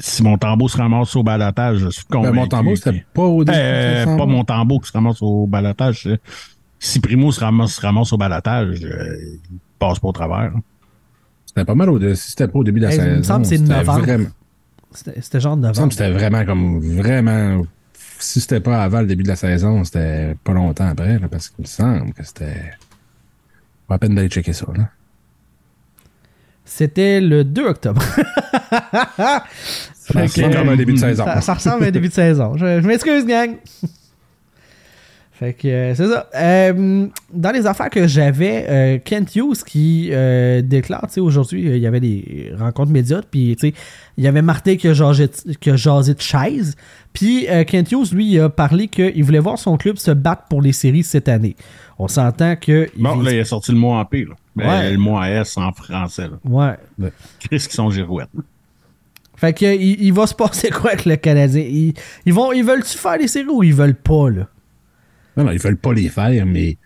si 0.00 0.22
mon 0.22 0.38
tambour 0.38 0.70
se 0.70 0.78
ramasse 0.78 1.14
au 1.14 1.22
balotage, 1.22 1.78
je 1.78 1.90
suis 1.90 2.04
Ben, 2.08 2.16
convaincu. 2.20 2.36
mon 2.36 2.46
tambour, 2.46 2.76
c'était 2.78 3.04
pas 3.12 3.22
au 3.24 3.44
début. 3.44 3.58
Euh, 3.58 4.16
pas 4.16 4.24
mon 4.26 4.44
tambour 4.44 4.80
qui 4.80 4.88
se 4.88 4.92
ramasse 4.94 5.20
au 5.20 5.46
balotage. 5.46 6.06
euh, 6.06 6.16
Si 6.78 7.00
Primo 7.00 7.32
se 7.32 7.40
ramasse, 7.40 7.74
se 7.74 7.80
ramasse 7.82 8.12
au 8.14 8.16
balotage, 8.16 8.82
euh, 8.82 9.14
il 9.50 9.58
passe 9.78 9.98
pas 9.98 10.08
au 10.08 10.12
travers. 10.12 10.52
C'était 11.44 11.66
pas 11.66 11.74
mal 11.74 11.90
au 11.90 12.14
c'était 12.14 12.48
pas 12.48 12.58
au 12.58 12.64
début 12.64 12.80
de 12.80 12.86
la 12.86 12.92
Hey, 12.92 12.98
il 12.98 13.02
saison. 13.02 13.16
me 13.18 13.22
semble 13.22 13.42
que 13.42 13.48
c'est 13.48 13.56
c'était 13.58 13.74
novembre. 13.76 14.00
Vraiment, 14.00 14.28
C'était 14.92 15.20
c'était 15.20 15.40
genre 15.40 15.56
de 15.58 15.62
il 15.62 15.68
me 15.68 15.74
semble 15.74 15.76
novembre. 15.76 15.88
que 15.90 15.94
c'était 15.96 16.12
vraiment 16.12 16.44
comme 16.46 16.80
vraiment. 16.80 17.62
Si 18.18 18.40
c'était 18.40 18.60
pas 18.60 18.82
avant 18.82 19.00
le 19.00 19.06
début 19.06 19.22
de 19.22 19.28
la 19.28 19.36
saison, 19.36 19.84
c'était 19.84 20.34
pas 20.44 20.52
longtemps 20.54 20.86
après, 20.88 21.18
là, 21.18 21.28
parce 21.28 21.48
qu'il 21.50 21.62
me 21.62 21.66
semble 21.68 22.12
que 22.14 22.24
c'était. 22.24 22.72
Pas 23.88 23.94
la 23.94 23.98
peine 23.98 24.14
d'aller 24.14 24.28
checker 24.28 24.52
ça, 24.52 24.66
là. 24.76 24.88
C'était 26.64 27.20
le 27.20 27.44
2 27.44 27.66
octobre. 27.66 28.02
Ça 29.94 30.20
ressemble 30.20 30.54
comme 30.54 30.68
un 30.70 30.76
début 30.76 30.94
de 30.94 30.98
saison. 30.98 31.24
Ça, 31.24 31.40
ça 31.40 31.54
ressemble 31.54 31.84
à 31.84 31.86
un 31.88 31.90
début 31.90 32.08
de 32.08 32.12
saison. 32.12 32.56
Je, 32.56 32.80
je 32.80 32.86
m'excuse, 32.86 33.26
gang. 33.26 33.56
Fait 35.36 35.52
que 35.52 35.66
euh, 35.66 35.94
c'est 35.96 36.06
ça. 36.06 36.28
Euh, 36.36 37.08
dans 37.32 37.50
les 37.50 37.66
affaires 37.66 37.90
que 37.90 38.06
j'avais, 38.06 38.66
euh, 38.68 38.98
Kent 39.04 39.34
Hughes 39.34 39.64
qui 39.66 40.10
euh, 40.12 40.62
déclare, 40.62 41.06
tu 41.08 41.14
sais, 41.14 41.20
aujourd'hui, 41.20 41.68
euh, 41.68 41.76
il 41.76 41.82
y 41.82 41.88
avait 41.88 41.98
des 41.98 42.52
rencontres 42.56 42.92
médias, 42.92 43.20
puis 43.28 43.56
tu 43.58 43.68
sais, 43.70 43.74
il 44.16 44.22
y 44.22 44.28
avait 44.28 44.42
Martin 44.42 44.76
qui 44.76 44.86
a 44.86 44.92
jasé, 44.94 45.28
qui 45.60 45.70
a 45.70 45.76
jasé 45.76 46.14
de 46.14 46.20
chaise. 46.20 46.76
Puis 47.12 47.48
euh, 47.48 47.64
Kent 47.64 47.90
Hughes, 47.90 48.12
lui, 48.12 48.30
il 48.30 48.38
a 48.40 48.48
parlé 48.48 48.86
qu'il 48.86 49.24
voulait 49.24 49.40
voir 49.40 49.58
son 49.58 49.76
club 49.76 49.96
se 49.96 50.12
battre 50.12 50.44
pour 50.48 50.62
les 50.62 50.72
séries 50.72 51.02
cette 51.02 51.28
année. 51.28 51.56
On 51.98 52.06
s'entend 52.06 52.54
que. 52.54 52.88
il 52.96 53.02
Bon, 53.02 53.16
vise- 53.16 53.24
là, 53.24 53.32
il 53.32 53.40
a 53.40 53.44
sorti 53.44 53.72
le 53.72 53.78
mot 53.78 53.90
en 53.92 54.04
P, 54.04 54.24
là. 54.24 54.34
Ben, 54.54 54.68
Ouais. 54.68 54.92
Le 54.92 54.98
mot 54.98 55.16
en 55.16 55.24
S 55.24 55.56
en 55.56 55.72
français, 55.72 56.28
là. 56.28 56.38
Ouais. 56.44 57.10
Chris 57.40 57.58
qui 57.68 57.74
sont 57.74 57.90
girouettes? 57.90 58.28
Fait 59.36 59.52
que 59.52 59.64
il, 59.64 60.00
il 60.00 60.12
va 60.12 60.28
se 60.28 60.34
passer 60.34 60.70
quoi 60.70 60.90
avec 60.92 61.06
le 61.06 61.16
Canadien? 61.16 61.62
Ils, 61.62 61.92
ils 62.24 62.32
vont, 62.32 62.52
ils 62.52 62.62
veulent-tu 62.64 62.96
faire 62.96 63.16
les 63.18 63.26
séries 63.26 63.48
ou 63.48 63.64
ils 63.64 63.74
veulent 63.74 63.96
pas, 63.96 64.30
là? 64.30 64.46
Non, 65.36 65.44
non, 65.44 65.50
ils 65.52 65.58
veulent 65.60 65.76
pas 65.76 65.92
les 65.92 66.08
faire, 66.08 66.46
mais. 66.46 66.76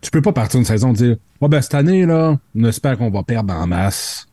Tu 0.00 0.10
peux 0.10 0.22
pas 0.22 0.32
partir 0.32 0.58
une 0.58 0.66
saison 0.66 0.90
et 0.92 0.96
dire 0.96 1.16
Ouais, 1.40 1.48
ben, 1.48 1.60
cette 1.62 1.74
année, 1.74 2.06
là, 2.06 2.38
on 2.56 2.64
espère 2.64 2.98
qu'on 2.98 3.10
va 3.10 3.22
perdre 3.22 3.54
en 3.54 3.66
masse. 3.66 4.26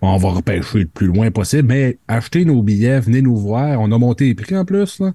On 0.00 0.16
va 0.18 0.28
repêcher 0.30 0.80
le 0.80 0.86
plus 0.86 1.06
loin 1.06 1.30
possible, 1.30 1.68
mais 1.68 1.98
achetez 2.06 2.44
nos 2.44 2.62
billets, 2.62 3.00
venez 3.00 3.22
nous 3.22 3.36
voir. 3.36 3.80
On 3.80 3.90
a 3.92 3.98
monté 3.98 4.26
les 4.26 4.34
prix 4.34 4.56
en 4.56 4.64
plus, 4.64 5.00
là. 5.00 5.12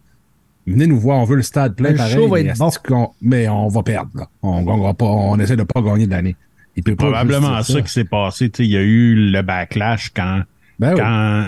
Venez 0.68 0.86
nous 0.88 1.00
voir, 1.00 1.18
on 1.20 1.24
veut 1.24 1.38
le 1.38 1.42
stade 1.44 1.76
plein 1.76 1.92
Le 1.92 1.96
pareil. 1.98 2.14
show 2.14 2.28
va 2.28 2.36
mais, 2.44 2.50
être 2.50 2.62
est-ce 2.68 2.80
qu'on- 2.80 3.12
mais 3.22 3.48
on 3.48 3.68
va 3.68 3.84
perdre, 3.84 4.12
là. 4.16 4.28
On 4.42 4.62
gagnera 4.64 4.94
pas, 4.94 5.06
on 5.06 5.40
essaie 5.40 5.56
de 5.56 5.64
pas 5.64 5.82
gagner 5.82 6.06
de 6.08 6.12
l'année. 6.12 6.36
Il 6.76 6.84
peut 6.84 6.96
pas 6.96 7.06
Probablement 7.06 7.56
dire 7.58 7.66
ça 7.66 7.82
qui 7.82 7.92
s'est 7.92 8.04
passé. 8.06 8.50
Tu 8.50 8.58
sais, 8.58 8.66
Il 8.66 8.72
y 8.72 8.78
a 8.78 8.82
eu 8.82 9.16
le 9.32 9.42
backlash 9.42 10.10
quand, 10.16 10.44
Ben 10.80 10.94
oui. 10.94 11.00
quand, 11.00 11.48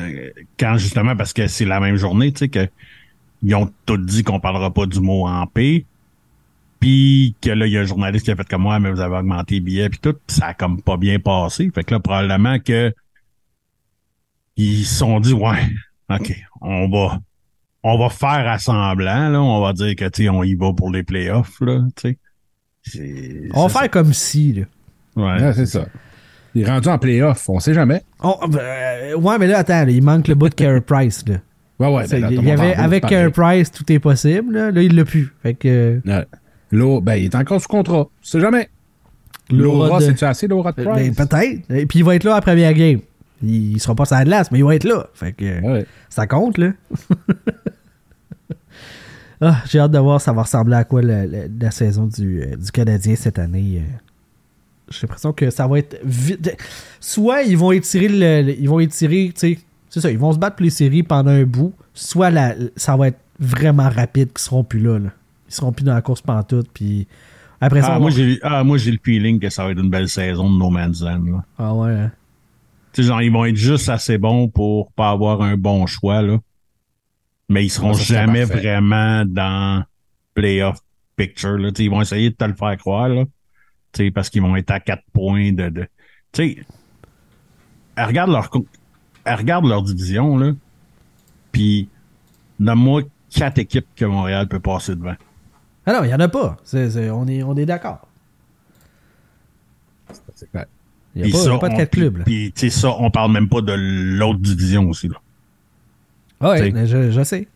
quand 0.59 0.77
justement, 0.77 1.15
parce 1.15 1.33
que 1.33 1.47
c'est 1.47 1.65
la 1.65 1.79
même 1.79 1.95
journée, 1.95 2.31
tu 2.31 2.39
sais, 2.39 2.47
que 2.49 2.67
ils 3.43 3.53
ont 3.55 3.69
tout 3.85 3.97
dit 3.97 4.23
qu'on 4.23 4.39
parlera 4.39 4.73
pas 4.73 4.85
du 4.85 4.99
mot 5.01 5.27
en 5.27 5.45
P. 5.47 5.85
Puis 6.79 7.35
que 7.41 7.49
là, 7.49 7.65
il 7.65 7.71
y 7.73 7.77
a 7.77 7.81
un 7.81 7.85
journaliste 7.85 8.25
qui 8.25 8.31
a 8.31 8.35
fait 8.35 8.47
comme 8.47 8.63
moi, 8.63 8.77
mais 8.79 8.91
vous 8.91 8.99
avez 8.99 9.15
augmenté 9.17 9.55
les 9.55 9.61
billets 9.61 9.89
puis 9.89 9.99
tout, 9.99 10.13
puis 10.13 10.35
ça 10.35 10.47
a 10.47 10.53
comme 10.53 10.81
pas 10.81 10.97
bien 10.97 11.17
passé. 11.19 11.71
Fait 11.73 11.83
que 11.83 11.93
là, 11.93 11.99
probablement 11.99 12.59
que 12.59 12.93
ils 14.57 14.83
se 14.85 14.95
sont 14.99 15.19
dit 15.19 15.33
Ouais, 15.33 15.65
OK, 16.09 16.33
on 16.61 16.89
va 16.89 17.19
on 17.83 17.97
va 17.97 18.09
faire 18.09 18.47
à 18.49 18.59
semblant, 18.59 19.29
là, 19.29 19.41
on 19.41 19.61
va 19.61 19.73
dire 19.73 19.95
que 19.95 20.05
tu 20.09 20.23
sais, 20.23 20.29
on 20.29 20.43
y 20.43 20.55
va 20.55 20.71
pour 20.73 20.89
les 20.91 21.03
playoffs, 21.03 21.59
là, 21.61 21.81
tu 21.95 22.17
sais. 22.85 23.49
On 23.53 23.63
va 23.63 23.69
ça, 23.69 23.79
faire 23.81 23.89
comme 23.91 24.13
si, 24.13 24.53
là. 24.53 24.65
c'est- 25.15 25.19
ouais. 25.21 25.41
Ouais, 25.41 25.53
c'est 25.53 25.65
ça. 25.65 25.85
Il 26.55 26.61
est 26.61 26.65
rendu 26.65 26.87
en 26.87 26.97
playoff, 26.99 27.49
on 27.49 27.59
sait 27.59 27.73
jamais. 27.73 28.01
On- 28.21 28.37
euh, 28.53 29.15
ouais, 29.15 29.37
mais 29.39 29.47
là, 29.47 29.59
attends, 29.59 29.83
là, 29.85 29.89
il 29.91 30.03
manque 30.03 30.27
le 30.27 30.35
bout 30.35 30.49
de 30.49 30.53
Carey 30.55 30.81
Price, 30.81 31.23
là. 31.27 31.37
Ouais, 31.79 31.87
ouais. 31.93 32.07
Ben 32.07 32.21
là, 32.21 32.27
il 32.31 32.43
y 32.45 32.51
avait, 32.51 32.75
avec. 32.75 33.05
Carey 33.05 33.31
Price, 33.31 33.71
tout 33.71 33.91
est 33.91 33.99
possible. 33.99 34.53
Là, 34.53 34.71
Là, 34.71 34.81
il 34.81 34.95
l'a 34.95 35.05
plus. 35.05 35.33
Fait 35.41 35.53
que. 35.53 35.99
Ouais. 36.05 36.25
Là, 36.71 37.01
ben, 37.01 37.15
il 37.15 37.25
est 37.25 37.35
encore 37.35 37.59
sous 37.61 37.67
contrat. 37.67 38.07
Tu 38.21 38.29
sais 38.29 38.39
jamais. 38.39 38.69
L'aura 39.51 39.99
de- 39.99 40.05
c'est-tu 40.05 40.23
assez, 40.23 40.47
Laura 40.47 40.71
de 40.71 40.83
Ben, 40.83 40.91
Price? 40.93 41.15
peut-être. 41.15 41.71
Et 41.71 41.85
puis 41.85 41.99
il 41.99 42.05
va 42.05 42.15
être 42.15 42.23
là 42.23 42.33
à 42.33 42.35
la 42.35 42.41
première 42.41 42.73
game. 42.73 42.99
Il, 43.43 43.73
il 43.73 43.79
sera 43.79 43.93
pas 43.95 44.05
sur 44.05 44.15
la 44.15 44.23
glace, 44.23 44.49
mais 44.51 44.59
il 44.59 44.63
va 44.65 44.75
être 44.75 44.85
là. 44.85 45.07
Fait 45.13 45.33
que 45.33 45.61
Ouais. 45.61 45.85
ça 46.09 46.25
compte, 46.27 46.57
là. 46.57 46.71
Ah, 49.41 49.57
J'ai 49.69 49.79
hâte 49.79 49.91
de 49.91 49.97
voir 49.99 50.21
ça 50.21 50.31
va 50.31 50.43
ressembler 50.43 50.75
à 50.75 50.83
quoi 50.85 51.01
la, 51.01 51.25
la- 51.25 51.47
la 51.59 51.71
saison 51.71 52.05
du, 52.05 52.41
euh, 52.41 52.55
du 52.55 52.71
Canadien 52.71 53.15
cette 53.15 53.39
année. 53.39 53.81
euh. 53.81 53.97
J'ai 54.89 54.99
l'impression 55.01 55.33
que 55.33 55.49
ça 55.49 55.67
va 55.67 55.79
être 55.79 55.99
vite. 56.05 56.55
Soit 57.01 57.41
ils 57.43 57.57
vont 57.57 57.71
étirer 57.73 58.07
le, 58.07 58.41
le- 58.47 58.57
ils 58.57 58.69
vont 58.69 58.79
étirer, 58.79 59.31
tu 59.37 59.55
sais, 59.55 59.59
c'est 59.93 60.01
ça, 60.01 60.09
ils 60.09 60.17
vont 60.17 60.31
se 60.33 60.39
battre 60.39 60.55
pour 60.55 60.63
les 60.63 60.71
séries 60.71 61.03
pendant 61.03 61.29
un 61.29 61.43
bout. 61.43 61.71
Soit 61.93 62.31
la, 62.31 62.55
ça 62.75 62.97
va 62.97 63.09
être 63.09 63.19
vraiment 63.39 63.87
rapide 63.89 64.29
qu'ils 64.29 64.39
seront 64.39 64.63
plus 64.63 64.79
là, 64.79 64.97
là. 64.97 65.11
Ils 65.47 65.53
seront 65.53 65.71
plus 65.71 65.83
dans 65.83 65.93
la 65.93 66.01
course 66.01 66.23
pantoute, 66.23 66.67
puis 66.73 67.07
après 67.61 67.83
ça. 67.83 67.93
Ah, 67.93 67.99
moi, 67.99 68.09
va- 68.09 68.15
j'ai, 68.15 68.39
ah, 68.41 68.63
moi, 68.63 68.79
j'ai 68.79 68.89
le 68.89 68.97
feeling 69.03 69.39
que 69.39 69.51
ça 69.51 69.65
va 69.65 69.71
être 69.71 69.79
une 69.79 69.91
belle 69.91 70.09
saison 70.09 70.51
de 70.51 70.57
No 70.57 70.71
Man's 70.71 70.99
Land. 71.03 71.25
Là. 71.25 71.43
Ah 71.59 71.75
ouais. 71.75 71.91
hein. 71.93 72.11
Tu 72.91 73.03
sais, 73.03 73.07
genre, 73.07 73.21
ils 73.21 73.31
vont 73.31 73.45
être 73.45 73.55
juste 73.55 73.87
assez 73.87 74.17
bons 74.17 74.47
pour 74.47 74.91
pas 74.93 75.11
avoir 75.11 75.43
un 75.43 75.57
bon 75.57 75.85
choix, 75.85 76.23
là. 76.23 76.39
Mais 77.49 77.63
ils 77.63 77.69
seront 77.69 77.91
Ah, 77.91 77.93
ça 77.93 78.03
serait 78.03 78.19
jamais 78.25 78.45
vraiment 78.45 79.25
dans 79.27 79.83
playoff 80.33 80.79
picture, 81.15 81.59
là. 81.59 81.71
Tu 81.71 81.77
sais, 81.77 81.83
ils 81.83 81.91
vont 81.91 82.01
essayer 82.01 82.31
de 82.31 82.35
te 82.35 82.45
le 82.45 82.55
faire 82.55 82.75
croire, 82.77 83.09
là. 83.09 83.25
Tu 83.91 84.05
sais, 84.05 84.09
parce 84.11 84.31
qu'ils 84.31 84.41
vont 84.41 84.55
être 84.55 84.71
à 84.71 84.79
quatre 84.79 85.03
points 85.13 85.51
de, 85.53 85.69
de... 85.69 85.87
tu 86.31 86.55
sais, 86.55 86.65
regarde 87.95 88.31
leur, 88.31 88.49
elle 89.25 89.35
regarde 89.35 89.65
leur 89.65 89.81
division, 89.83 90.37
là. 90.37 90.51
Puis, 91.51 91.87
donne-moi 92.59 93.03
quatre 93.29 93.57
équipes 93.59 93.87
que 93.95 94.05
Montréal 94.05 94.47
peut 94.47 94.59
passer 94.59 94.95
devant. 94.95 95.15
Ah 95.85 95.93
non, 95.93 96.03
il 96.03 96.07
n'y 96.07 96.13
en 96.13 96.19
a 96.19 96.27
pas. 96.27 96.57
C'est- 96.63 96.89
c'est- 96.91 97.09
on 97.09 97.27
est, 97.27 97.43
on 97.43 97.55
est 97.57 97.65
d'accord. 97.65 98.07
C'est 100.35 100.49
clair. 100.51 100.65
Il 101.15 101.23
n'y 101.23 101.29
a, 101.29 101.31
pas- 101.31 101.37
il 101.37 101.43
y 101.43 101.47
a 101.47 101.51
ça, 101.53 101.57
pas 101.59 101.69
de 101.69 101.73
on- 101.73 101.77
quatre 101.77 101.91
clubs. 101.91 102.23
Puis, 102.23 102.51
tu 102.55 102.61
sais, 102.61 102.69
ça, 102.69 102.89
on 102.99 103.11
parle 103.11 103.31
même 103.31 103.49
pas 103.49 103.61
de 103.61 103.73
l'autre 103.73 104.39
division 104.39 104.89
aussi, 104.89 105.07
là. 105.07 105.15
Ah 106.39 106.49
ouais, 106.51 106.87
je, 106.87 107.11
je 107.11 107.23
sais. 107.23 107.47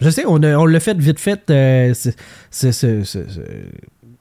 Je 0.00 0.10
sais, 0.10 0.24
on, 0.26 0.42
a- 0.42 0.56
on 0.56 0.66
l'a 0.66 0.80
fait 0.80 0.98
vite 0.98 1.20
fait. 1.20 1.48
euh, 1.50 1.94
c'est- 1.94 2.16
c'est- 2.50 2.72
c'est- 2.72 3.04
c'est- 3.04 3.30
c'est- 3.30 3.70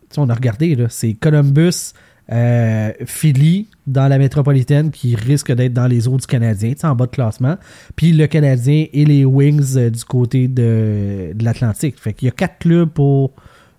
t'sais, 0.10 0.20
on 0.20 0.30
a 0.30 0.34
regardé, 0.34 0.76
là. 0.76 0.88
C'est 0.89 1.13
Columbus, 1.13 1.94
euh, 2.32 2.94
Philly 3.06 3.68
dans 3.86 4.08
la 4.08 4.18
métropolitaine 4.18 4.92
qui 4.92 5.16
risque 5.16 5.52
d'être 5.52 5.74
dans 5.74 5.88
les 5.88 6.08
eaux 6.08 6.18
du 6.18 6.26
Canadien, 6.26 6.74
en 6.84 6.96
bas 6.96 7.06
de 7.06 7.12
classement. 7.12 7.58
Puis 7.96 8.14
le 8.14 8.28
Canadien 8.28 8.86
et 8.94 9.06
les 9.06 9.26
Wings 9.26 9.76
euh, 9.76 9.90
du 9.90 10.06
côté 10.06 10.48
de, 10.48 11.34
l'Atlantique. 11.42 12.00
Fait 12.00 12.14
qu'il 12.14 12.28
y 12.28 12.30
a 12.30 12.32
quatre 12.32 12.60
clubs 12.60 12.90
pour 12.90 13.32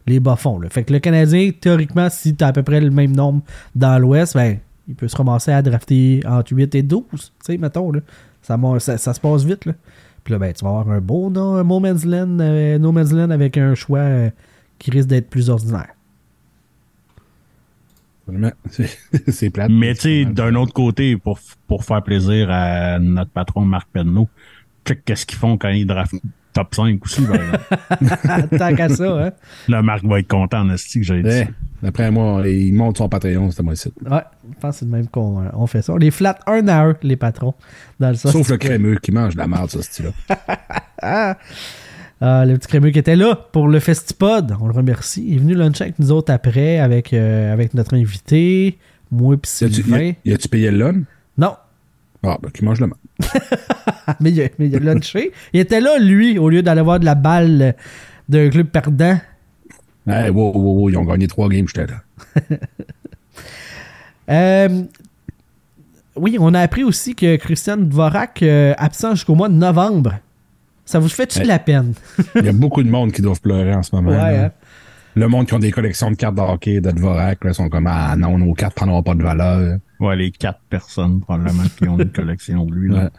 les 0.06 0.20
bas-fonds. 0.20 0.60
Fait 0.70 0.84
que 0.84 0.92
le 0.92 0.98
Canadien, 0.98 1.50
théoriquement, 1.58 2.08
si 2.10 2.34
t'as 2.34 2.48
à 2.48 2.52
peu 2.52 2.62
près 2.62 2.80
le 2.80 2.90
même 2.90 3.16
nombre 3.16 3.42
dans 3.74 3.98
l'Ouest, 3.98 4.34
ben, 4.34 4.58
il 4.86 4.94
peut 4.94 5.08
se 5.08 5.16
ramasser 5.16 5.50
à 5.50 5.62
drafter 5.62 6.20
entre 6.26 6.54
8 6.54 6.74
et 6.74 6.82
12, 6.82 7.04
tu 7.10 7.18
sais, 7.42 7.56
mettons, 7.56 7.90
là. 7.90 8.00
Ça, 8.42 8.58
se 8.98 9.20
passe 9.20 9.44
vite. 9.44 9.60
Puis 10.22 10.32
là, 10.32 10.38
ben, 10.38 10.52
tu 10.52 10.62
vas 10.62 10.70
avoir 10.70 10.90
un 10.90 11.00
beau 11.00 11.30
no, 11.30 11.54
un 11.54 11.64
No 11.64 11.80
Man's 11.80 12.04
euh, 12.04 12.78
No 12.78 12.92
Man's 12.92 13.10
Land 13.10 13.30
avec 13.30 13.56
un 13.56 13.74
choix 13.74 14.04
qui 14.78 14.90
risque 14.90 15.08
d'être 15.08 15.30
plus 15.30 15.48
ordinaire. 15.48 15.93
Vraiment, 18.26 18.52
C'est 18.70 18.88
c'est 19.30 19.50
plate. 19.50 19.70
Mais 19.70 19.94
tu 19.94 20.00
sais, 20.00 20.24
C'est 20.26 20.34
d'un 20.34 20.54
autre 20.54 20.72
côté, 20.72 21.16
pour, 21.16 21.38
pour 21.66 21.84
faire 21.84 22.02
plaisir 22.02 22.48
à 22.50 22.98
notre 22.98 23.30
patron 23.30 23.62
Marc 23.62 23.88
Penneau, 23.92 24.28
check 24.86 25.04
qu'est-ce 25.04 25.26
qu'ils 25.26 25.38
font 25.38 25.56
quand 25.58 25.68
ils 25.68 25.86
draftent 25.86 26.14
top 26.54 26.74
5 26.74 27.04
aussi. 27.04 27.22
exemple. 27.22 27.58
Tant 28.58 28.74
qu'à 28.74 28.88
ça, 28.88 29.26
hein? 29.26 29.32
Là, 29.68 29.82
Marc 29.82 30.04
va 30.04 30.20
être 30.20 30.28
content 30.28 30.60
en 30.60 30.70
esti 30.70 31.00
que 31.00 31.06
j'ai 31.06 31.22
dit. 31.22 31.50
D'après 31.82 32.10
moi, 32.10 32.46
il 32.48 32.72
monte 32.72 32.96
son 32.96 33.08
Patreon, 33.08 33.50
c'était 33.50 33.62
moi 33.62 33.74
ici. 33.74 33.92
Ouais, 34.08 34.22
je 34.48 34.58
pense 34.60 34.74
que 34.76 34.78
c'est 34.78 34.86
de 34.86 34.90
même 34.90 35.08
qu'on 35.08 35.42
euh, 35.42 35.48
on 35.52 35.66
fait 35.66 35.82
ça. 35.82 35.92
On 35.92 35.96
les 35.96 36.10
flatte 36.10 36.40
un 36.46 36.66
à 36.68 36.82
un, 36.84 36.96
les 37.02 37.16
patrons. 37.16 37.54
Dans 38.00 38.08
le 38.08 38.14
Sauf 38.14 38.48
le 38.48 38.56
crémeux 38.56 38.96
qui 38.96 39.12
mange 39.12 39.34
de 39.34 39.38
la 39.38 39.48
merde, 39.48 39.68
ce 39.68 39.82
style-là. 39.82 40.12
Ah, 42.26 42.46
le 42.46 42.56
petit 42.56 42.68
crémeux 42.68 42.88
qui 42.88 42.98
était 42.98 43.16
là 43.16 43.34
pour 43.52 43.68
le 43.68 43.78
Festipod, 43.80 44.56
on 44.58 44.66
le 44.66 44.72
remercie. 44.72 45.22
Il 45.28 45.34
est 45.34 45.38
venu 45.40 45.52
luncher 45.54 45.82
avec 45.84 45.98
nous 45.98 46.10
autres 46.10 46.32
après, 46.32 46.78
avec, 46.78 47.12
euh, 47.12 47.52
avec 47.52 47.74
notre 47.74 47.94
invité, 47.94 48.78
moi 49.10 49.34
et 49.34 49.38
Sylvain. 49.46 50.12
y 50.24 50.32
a-tu 50.32 50.48
payé 50.48 50.70
le 50.70 50.78
lun? 50.78 51.02
Non, 51.36 51.54
Ah, 52.22 52.38
ben, 52.42 52.48
qui 52.50 52.64
mange 52.64 52.80
le 52.80 52.86
merde. 52.86 52.98
mais 54.20 54.30
il, 54.30 54.40
a, 54.40 54.48
mais 54.58 54.68
il 54.68 54.74
a 54.74 54.78
lunché. 54.78 55.32
Il 55.52 55.60
était 55.60 55.82
là, 55.82 55.98
lui, 55.98 56.38
au 56.38 56.48
lieu 56.48 56.62
d'aller 56.62 56.80
voir 56.80 56.98
de 56.98 57.04
la 57.04 57.14
balle 57.14 57.74
d'un 58.30 58.48
club 58.48 58.68
perdant. 58.68 59.18
Eh, 60.08 60.30
wow, 60.30 60.52
wow, 60.54 60.74
wow, 60.76 60.88
ils 60.88 60.96
ont 60.96 61.04
gagné 61.04 61.26
trois 61.28 61.50
games, 61.50 61.66
j'étais 61.68 61.92
là. 61.92 62.56
Euh, 64.30 64.84
oui, 66.16 66.38
on 66.40 66.54
a 66.54 66.60
appris 66.60 66.82
aussi 66.82 67.14
que 67.14 67.36
Christian 67.36 67.76
Dvorak 67.76 68.42
euh, 68.42 68.72
absent 68.78 69.10
jusqu'au 69.14 69.34
mois 69.34 69.50
de 69.50 69.54
novembre. 69.54 70.14
Ça 70.84 70.98
vous 70.98 71.08
fait-tu 71.08 71.38
de 71.38 71.44
Ouais. 71.44 71.48
la 71.48 71.58
peine? 71.58 71.94
Il 72.36 72.44
y 72.44 72.48
a 72.48 72.52
beaucoup 72.52 72.82
de 72.82 72.90
monde 72.90 73.12
qui 73.12 73.22
doivent 73.22 73.40
pleurer 73.40 73.74
en 73.74 73.82
ce 73.82 73.94
moment. 73.94 74.10
Ouais, 74.10 74.36
hein. 74.38 74.50
Le 75.16 75.28
monde 75.28 75.46
qui 75.46 75.54
ont 75.54 75.58
des 75.60 75.70
collections 75.70 76.10
de 76.10 76.16
cartes 76.16 76.34
de 76.34 76.40
hockey 76.40 76.80
de 76.80 76.90
Dvorak, 76.90 77.44
là, 77.44 77.52
sont 77.52 77.68
comme 77.68 77.86
Ah 77.86 78.16
non, 78.16 78.36
nos 78.36 78.52
cartes 78.54 78.74
prendront 78.74 79.02
pas 79.02 79.14
de 79.14 79.22
valeur. 79.22 79.78
Ouais, 80.00 80.16
les 80.16 80.30
quatre 80.32 80.60
personnes, 80.68 81.20
probablement, 81.20 81.62
qui 81.78 81.88
ont 81.88 81.98
une 81.98 82.10
collection 82.12 82.64
de 82.66 82.74
lui. 82.74 82.90
là. 82.92 83.04
Ouais. 83.04 83.10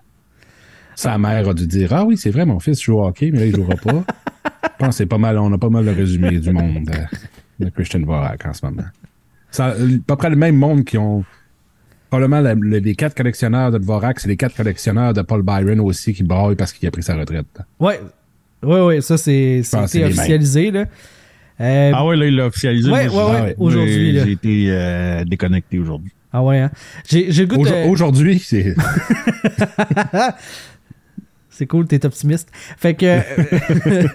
Sa 0.95 1.17
mère 1.17 1.47
a 1.49 1.53
dû 1.53 1.67
dire 1.67 1.93
Ah 1.93 2.03
oui, 2.05 2.17
c'est 2.17 2.31
vrai, 2.31 2.45
mon 2.45 2.59
fils 2.59 2.81
joue 2.81 2.99
au 2.99 3.05
hockey, 3.07 3.31
mais 3.31 3.39
là, 3.39 3.45
il 3.45 3.55
jouera 3.55 3.75
pas. 3.75 3.91
Je 4.63 4.69
pense 4.79 4.89
que 4.89 4.95
c'est 4.95 5.05
pas 5.05 5.17
mal, 5.17 5.37
on 5.37 5.51
a 5.53 5.57
pas 5.57 5.69
mal 5.69 5.85
le 5.85 5.91
résumé 5.93 6.37
du 6.39 6.51
monde 6.51 6.89
euh, 6.93 7.17
de 7.65 7.69
Christian 7.69 7.99
Dvorak 8.01 8.45
en 8.45 8.53
ce 8.53 8.65
moment. 8.65 8.83
Ça, 9.51 9.67
euh, 9.69 9.95
à 9.95 9.99
peu 10.05 10.15
près 10.17 10.29
le 10.29 10.35
même 10.35 10.57
monde 10.57 10.83
qui 10.83 10.97
ont. 10.97 11.23
Probablement 12.09 12.39
la- 12.41 12.53
les 12.55 12.95
quatre 12.95 13.15
collectionneurs 13.15 13.71
de 13.71 13.77
Dvorak, 13.77 14.19
c'est 14.19 14.27
les 14.29 14.37
quatre 14.37 14.55
collectionneurs 14.55 15.13
de 15.13 15.21
Paul 15.21 15.41
Byron 15.41 15.79
aussi 15.81 16.13
qui 16.13 16.23
braillent 16.23 16.55
parce 16.55 16.71
qu'il 16.71 16.87
a 16.87 16.91
pris 16.91 17.03
sa 17.03 17.15
retraite. 17.15 17.45
Ouais, 17.79 17.99
ouais, 18.63 18.81
ouais, 18.81 19.01
ça 19.01 19.17
c'est 19.17 19.61
officialisé. 19.83 20.71
Là. 20.71 20.85
Euh, 21.61 21.91
Ah 21.95 22.05
ouais, 22.05 22.15
là, 22.17 22.25
il 22.25 22.35
l'a 22.35 22.47
officialisé. 22.47 22.91
Ouais, 22.91 23.07
Moi, 23.09 23.29
ouais, 23.31 23.37
j'ai- 23.37 23.43
ouais, 23.43 23.55
aujourd'hui, 23.57 24.19
J'ai 24.19 24.31
été 24.31 24.65
euh, 24.69 25.23
déconnecté 25.25 25.79
aujourd'hui. 25.79 26.11
Ah 26.33 26.43
ouais, 26.43 26.59
hein. 26.59 26.71
J'ai 27.07 27.27
le 27.31 27.45
goût 27.45 27.63
de- 27.63 27.87
Aujourd'hui, 27.89 28.39
c'est. 28.39 28.75
C'est 31.57 31.67
cool, 31.67 31.87
t'es 31.87 32.05
optimiste. 32.05 32.49
Fait 32.53 32.93
que. 32.95 33.05
euh, 33.05 34.07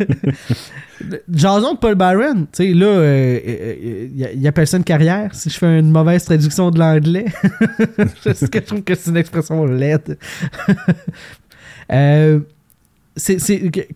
Jason 1.33 1.73
de 1.73 1.79
Paul 1.79 1.95
Byron, 1.95 2.47
tu 2.53 2.65
sais, 2.65 2.75
là, 2.75 3.39
il 4.35 4.47
appelle 4.47 4.67
ça 4.67 4.77
une 4.77 4.85
carrière, 4.85 5.35
si 5.35 5.49
je 5.49 5.57
fais 5.57 5.79
une 5.79 5.91
mauvaise 5.91 6.23
traduction 6.25 6.71
de 6.71 6.79
l'anglais. 6.79 7.25
Je 8.27 8.59
trouve 8.61 8.83
que 8.83 8.95
c'est 8.95 9.11
une 9.11 9.17
expression 9.17 9.65
laide. 9.65 10.19
Euh, 11.93 12.39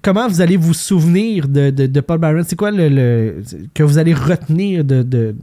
comment 0.02 0.26
vous 0.26 0.40
allez 0.40 0.56
vous 0.56 0.74
souvenir 0.74 1.46
de, 1.46 2.00
Paul 2.00 2.18
Byron? 2.18 2.42
C'est 2.44 2.56
quoi 2.56 2.72
le, 2.72 3.40
que 3.72 3.84
vous 3.84 3.98
allez 3.98 4.12
retenir 4.12 4.84
de, 4.84 5.36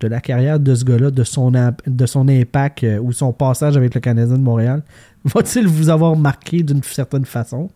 la 0.00 0.20
carrière 0.20 0.60
de 0.60 0.76
ce 0.76 0.84
gars-là, 0.84 1.10
de 1.10 1.24
son, 1.24 1.50
de 1.50 2.06
son 2.06 2.28
impact 2.28 2.84
euh, 2.84 3.00
ou 3.00 3.10
son 3.10 3.32
passage 3.32 3.76
avec 3.76 3.96
le 3.96 4.00
Canadien 4.00 4.36
de 4.36 4.42
Montréal? 4.42 4.84
Va-t-il 5.24 5.66
vous 5.68 5.88
avoir 5.88 6.16
marqué 6.16 6.62
d'une 6.62 6.82
certaine 6.82 7.24
façon? 7.24 7.70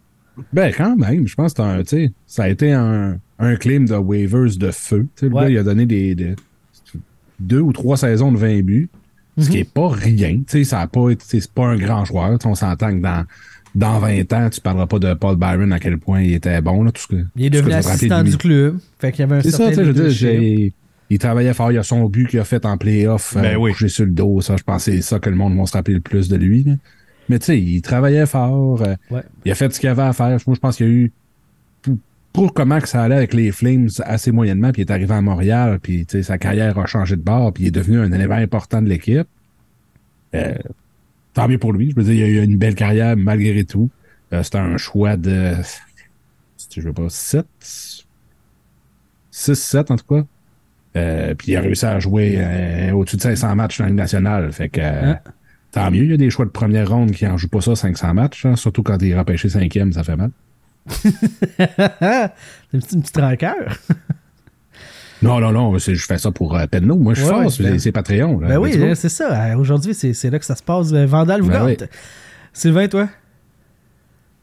Ben, 0.52 0.72
quand 0.76 0.96
même, 0.96 1.26
je 1.26 1.34
pense 1.34 1.54
que 1.54 1.62
c'est 1.62 1.68
un, 1.68 1.82
tu 1.82 1.88
sais, 1.88 2.12
ça 2.26 2.44
a 2.44 2.48
été 2.48 2.72
un, 2.72 3.18
un 3.38 3.56
claim 3.56 3.84
de 3.84 3.94
waivers 3.94 4.56
de 4.56 4.70
feu. 4.70 5.06
Ouais. 5.22 5.28
gars, 5.30 5.48
il 5.50 5.58
a 5.58 5.62
donné 5.62 5.86
des, 5.86 6.14
des- 6.14 6.34
deux 7.40 7.60
ou 7.60 7.72
trois 7.72 7.96
saisons 7.96 8.32
de 8.32 8.36
20 8.38 8.62
buts, 8.62 8.88
ce 9.38 9.48
qui 9.50 9.58
est 9.58 9.70
pas 9.70 9.88
rien. 9.88 10.36
Tu 10.38 10.44
sais, 10.48 10.64
ça 10.64 10.80
a 10.80 10.86
pas 10.86 11.08
c'est 11.20 11.50
pas 11.50 11.66
un 11.66 11.76
grand 11.76 12.04
joueur. 12.04 12.38
On 12.44 12.54
s'entend 12.54 12.90
que 12.96 13.00
dans, 13.02 13.24
dans 13.74 13.98
20 13.98 14.32
ans, 14.32 14.50
tu 14.50 14.60
parleras 14.60 14.86
pas 14.86 14.98
de 14.98 15.14
Paul 15.14 15.36
Byron 15.36 15.72
à 15.72 15.78
quel 15.78 15.98
point 15.98 16.22
il 16.22 16.32
était 16.34 16.60
bon, 16.60 16.82
là, 16.82 16.92
tout 16.92 17.02
ce 17.02 17.06
que. 17.08 17.24
Il 17.36 17.44
est 17.46 17.50
devenu 17.50 17.74
assistant 17.74 18.22
du 18.22 18.36
club. 18.36 18.78
Fait 18.98 19.12
qu'il 19.12 19.20
y 19.20 19.22
avait 19.24 19.36
un 19.36 19.42
C'est 19.42 19.50
ça, 19.52 19.58
certain 19.58 19.74
sais, 19.74 19.84
je 19.84 19.90
veux 19.92 20.08
dire, 20.10 20.72
il 21.08 21.18
travaillait 21.18 21.54
fort, 21.54 21.70
il 21.70 21.78
a 21.78 21.82
son 21.84 22.08
but 22.08 22.26
qu'il 22.28 22.40
a 22.40 22.44
fait 22.44 22.66
en 22.66 22.76
playoff, 22.76 23.34
Ben 23.36 23.44
euh, 23.44 23.56
oui. 23.56 23.70
couché 23.72 23.88
sur 23.88 24.04
le 24.06 24.10
dos, 24.10 24.40
ça, 24.40 24.56
je 24.56 24.62
pense 24.64 24.84
que 24.86 24.90
c'est 24.92 25.02
ça 25.02 25.20
que 25.20 25.30
le 25.30 25.36
monde 25.36 25.56
va 25.56 25.64
se 25.64 25.72
rappeler 25.72 25.94
le 25.94 26.00
plus 26.00 26.28
de 26.28 26.36
lui. 26.36 26.64
là. 26.64 26.72
Mais 27.28 27.38
tu 27.38 27.46
sais, 27.46 27.60
il 27.60 27.82
travaillait 27.82 28.26
fort, 28.26 28.82
euh, 28.82 28.94
Ouais. 29.10 29.22
il 29.44 29.52
a 29.52 29.54
fait 29.54 29.72
ce 29.72 29.80
qu'il 29.80 29.88
avait 29.88 30.02
à 30.02 30.12
faire. 30.12 30.38
Moi, 30.46 30.54
je 30.54 30.60
pense 30.60 30.76
qu'il 30.76 30.86
y 30.86 30.88
a 30.88 30.92
eu, 30.92 31.12
pour, 32.32 32.52
comment 32.52 32.78
que 32.80 32.88
ça 32.88 33.02
allait 33.02 33.14
avec 33.16 33.32
les 33.34 33.50
Flames 33.50 33.88
assez 34.04 34.30
moyennement, 34.30 34.70
puis 34.72 34.82
il 34.82 34.84
est 34.86 34.92
arrivé 34.92 35.14
à 35.14 35.22
Montréal, 35.22 35.78
puis 35.82 36.04
tu 36.06 36.18
sais, 36.18 36.22
sa 36.22 36.36
carrière 36.38 36.78
a 36.78 36.86
changé 36.86 37.16
de 37.16 37.22
bord, 37.22 37.52
puis 37.52 37.64
il 37.64 37.66
est 37.68 37.70
devenu 37.72 37.98
un 37.98 38.12
élément 38.12 38.34
important 38.34 38.82
de 38.82 38.88
l'équipe. 38.88 39.26
Euh, 40.34 40.54
tant 41.32 41.48
mieux 41.48 41.58
pour 41.58 41.72
lui. 41.72 41.90
Je 41.90 41.96
veux 41.96 42.04
dire, 42.04 42.26
il 42.26 42.38
a 42.38 42.42
eu 42.42 42.44
une 42.44 42.58
belle 42.58 42.74
carrière 42.74 43.16
malgré 43.16 43.64
tout. 43.64 43.88
Euh, 44.32 44.42
C'était 44.42 44.58
un 44.58 44.76
choix 44.76 45.16
de, 45.16 45.54
je 46.74 46.80
veux 46.82 46.92
pas, 46.92 47.08
7, 47.08 47.46
6-7 49.32 49.92
en 49.92 49.96
tout 49.96 50.04
cas. 50.14 50.24
Euh, 50.96 51.34
puis 51.34 51.52
il 51.52 51.56
a 51.56 51.60
réussi 51.60 51.84
à 51.86 51.98
jouer 52.00 52.36
euh, 52.38 52.92
au-dessus 52.92 53.16
de 53.16 53.22
500 53.22 53.54
matchs 53.54 53.78
dans 53.78 53.84
la 53.84 53.90
Ligue 53.90 53.98
nationale. 53.98 54.52
Fait 54.52 54.68
que 54.68 54.80
euh, 54.80 55.12
Hein? 55.12 55.18
Tant 55.72 55.90
mieux, 55.90 56.04
il 56.04 56.10
y 56.10 56.14
a 56.14 56.16
des 56.16 56.30
choix 56.30 56.44
de 56.44 56.50
première 56.50 56.88
ronde 56.88 57.10
qui 57.12 57.26
en 57.26 57.36
jouent 57.36 57.48
pas 57.48 57.60
ça 57.60 57.74
500 57.76 58.14
matchs. 58.14 58.46
hein, 58.46 58.56
surtout 58.56 58.82
quand 58.82 59.00
il 59.02 59.10
est 59.10 59.18
repêché 59.18 59.48
cinquième, 59.48 59.92
ça 59.92 60.02
fait 60.04 60.16
mal. 60.16 60.30
c'est 60.88 61.08
une 62.72 62.80
petite, 62.80 62.92
une 62.92 63.02
petite 63.02 63.16
rancœur. 63.16 63.78
Non, 65.22 65.40
non, 65.40 65.50
non, 65.50 65.78
je 65.78 65.94
fais 65.94 66.18
ça 66.18 66.30
pour 66.30 66.54
euh, 66.54 66.66
Penno. 66.66 66.94
Moi, 66.94 67.14
je 67.14 67.20
suis 67.20 67.28
Ouais, 67.28 67.34
fort, 67.34 67.44
ouais, 67.46 67.50
c'est 67.50 67.62
ben- 67.62 67.78
c'est 67.78 67.90
Patreon. 67.90 68.38
là. 68.38 68.48
Ben 68.48 68.58
oui, 68.58 68.78
c'est 68.94 69.08
ça. 69.08 69.46
Euh, 69.50 69.56
Aujourd'hui, 69.56 69.94
c'est 69.94 70.28
là 70.30 70.38
que 70.38 70.44
ça 70.44 70.54
se 70.54 70.62
passe. 70.62 70.92
Euh, 70.92 71.06
Vandal 71.06 71.40
vous 71.40 71.48
Ben 71.48 71.64
oui. 71.64 71.74
Sylvain, 72.52 72.86
toi? 72.86 73.08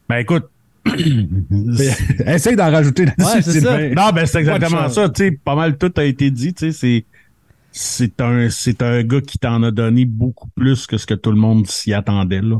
Ben 0.09 0.17
écoute. 0.17 0.49
Essaye 2.25 2.55
d'en 2.55 2.71
rajouter 2.71 3.05
là-dessus. 3.05 3.65
Ouais. 3.67 3.93
Non, 3.95 4.09
ben 4.15 4.25
c'est 4.25 4.39
exactement 4.39 4.89
ça. 4.89 5.09
Tu 5.09 5.25
sais, 5.25 5.31
pas 5.31 5.55
mal 5.55 5.77
tout 5.77 5.93
a 5.95 6.03
été 6.05 6.31
dit. 6.31 6.55
Tu 6.55 6.71
sais, 6.71 6.77
c'est 6.77 7.05
c'est 7.73 8.21
un 8.21 8.49
c'est 8.49 8.81
un 8.81 9.03
gars 9.03 9.21
qui 9.21 9.37
t'en 9.39 9.61
a 9.63 9.71
donné 9.71 10.05
beaucoup 10.05 10.47
plus 10.55 10.87
que 10.87 10.97
ce 10.97 11.05
que 11.05 11.13
tout 11.15 11.31
le 11.31 11.37
monde 11.37 11.67
s'y 11.67 11.93
attendait 11.93 12.41
là. 12.41 12.57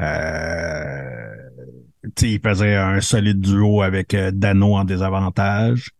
Euh, 0.00 1.34
tu 2.16 2.26
sais, 2.26 2.30
il 2.32 2.40
faisait 2.40 2.76
un 2.76 3.00
solide 3.00 3.40
duo 3.40 3.82
avec 3.82 4.14
euh, 4.14 4.30
Dano 4.32 4.74
en 4.76 4.84
désavantage. 4.84 5.90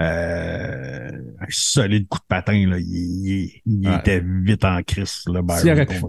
Euh, 0.00 1.08
un 1.40 1.46
solide 1.50 2.08
coup 2.08 2.18
de 2.18 2.24
patin 2.28 2.66
là. 2.68 2.78
Il, 2.78 2.84
il- 2.86 3.62
il 3.64 3.88
Ouais. 3.88 3.96
était 3.98 4.20
vite 4.24 4.64
en 4.64 4.82
crise 4.82 5.22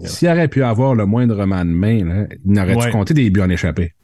S'il 0.06 0.28
aurait, 0.28 0.48
pu 0.48 0.64
avoir 0.64 0.94
le 0.96 1.06
moindrement 1.06 1.64
de 1.64 1.70
main, 1.70 2.04
là, 2.04 2.26
il 2.44 2.52
n'aurait-tu 2.52 2.78
Ouais. 2.86 2.90
compté 2.90 3.14
des 3.14 3.30
buts 3.30 3.40
en 3.42 3.48
échappé? 3.50 3.94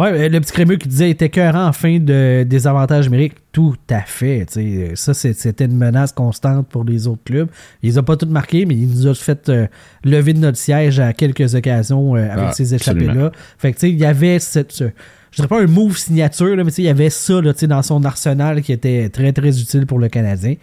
Ouais, 0.00 0.28
le 0.28 0.40
petit 0.40 0.52
crémeux 0.52 0.76
qui 0.76 0.88
disait 0.88 1.10
était 1.10 1.26
écœurant 1.26 1.66
en 1.66 1.72
fin 1.72 1.98
de 1.98 2.44
désavantage 2.48 3.06
numérique. 3.10 3.34
Tout 3.52 3.76
à 3.90 4.00
fait. 4.00 4.46
tu 4.46 4.54
sais. 4.54 4.92
Ça, 4.94 5.12
c'était 5.14 5.64
une 5.64 5.76
menace 5.76 6.12
constante 6.12 6.68
pour 6.68 6.84
les 6.84 7.06
autres 7.06 7.22
clubs. 7.24 7.48
Il 7.82 7.90
les 7.90 7.98
a 7.98 8.02
pas 8.02 8.16
toutes 8.16 8.30
marquées, 8.30 8.64
mais 8.66 8.74
il 8.76 8.88
nous 8.88 9.06
a 9.08 9.14
fait 9.14 9.48
euh, 9.48 9.66
lever 10.04 10.32
de 10.32 10.38
notre 10.38 10.56
siège 10.58 11.00
à 11.00 11.12
quelques 11.12 11.54
occasions 11.54 12.16
euh, 12.16 12.30
avec 12.30 12.46
Ah, 12.48 12.52
ces 12.52 12.74
échappées-là. 12.74 13.32
Fait 13.58 13.72
que, 13.72 13.76
tu 13.78 13.80
sais, 13.80 13.90
il 13.90 13.98
y 13.98 14.04
avait 14.06 14.38
cette. 14.38 14.72
ce- 14.72 14.84
je 15.32 15.36
dirais 15.36 15.48
pas 15.48 15.62
un 15.62 15.66
move 15.66 15.96
signature, 15.96 16.56
là, 16.56 16.64
mais 16.64 16.70
tu 16.70 16.76
sais, 16.76 16.82
il 16.82 16.86
y 16.86 16.88
avait 16.88 17.10
ça 17.10 17.40
là, 17.40 17.52
tu 17.52 17.60
sais, 17.60 17.66
dans 17.68 17.82
son 17.82 18.04
arsenal 18.04 18.62
qui 18.62 18.72
était 18.72 19.08
très, 19.10 19.32
très 19.32 19.60
utile 19.60 19.86
pour 19.86 19.98
le 20.00 20.08
Canadien. 20.08 20.54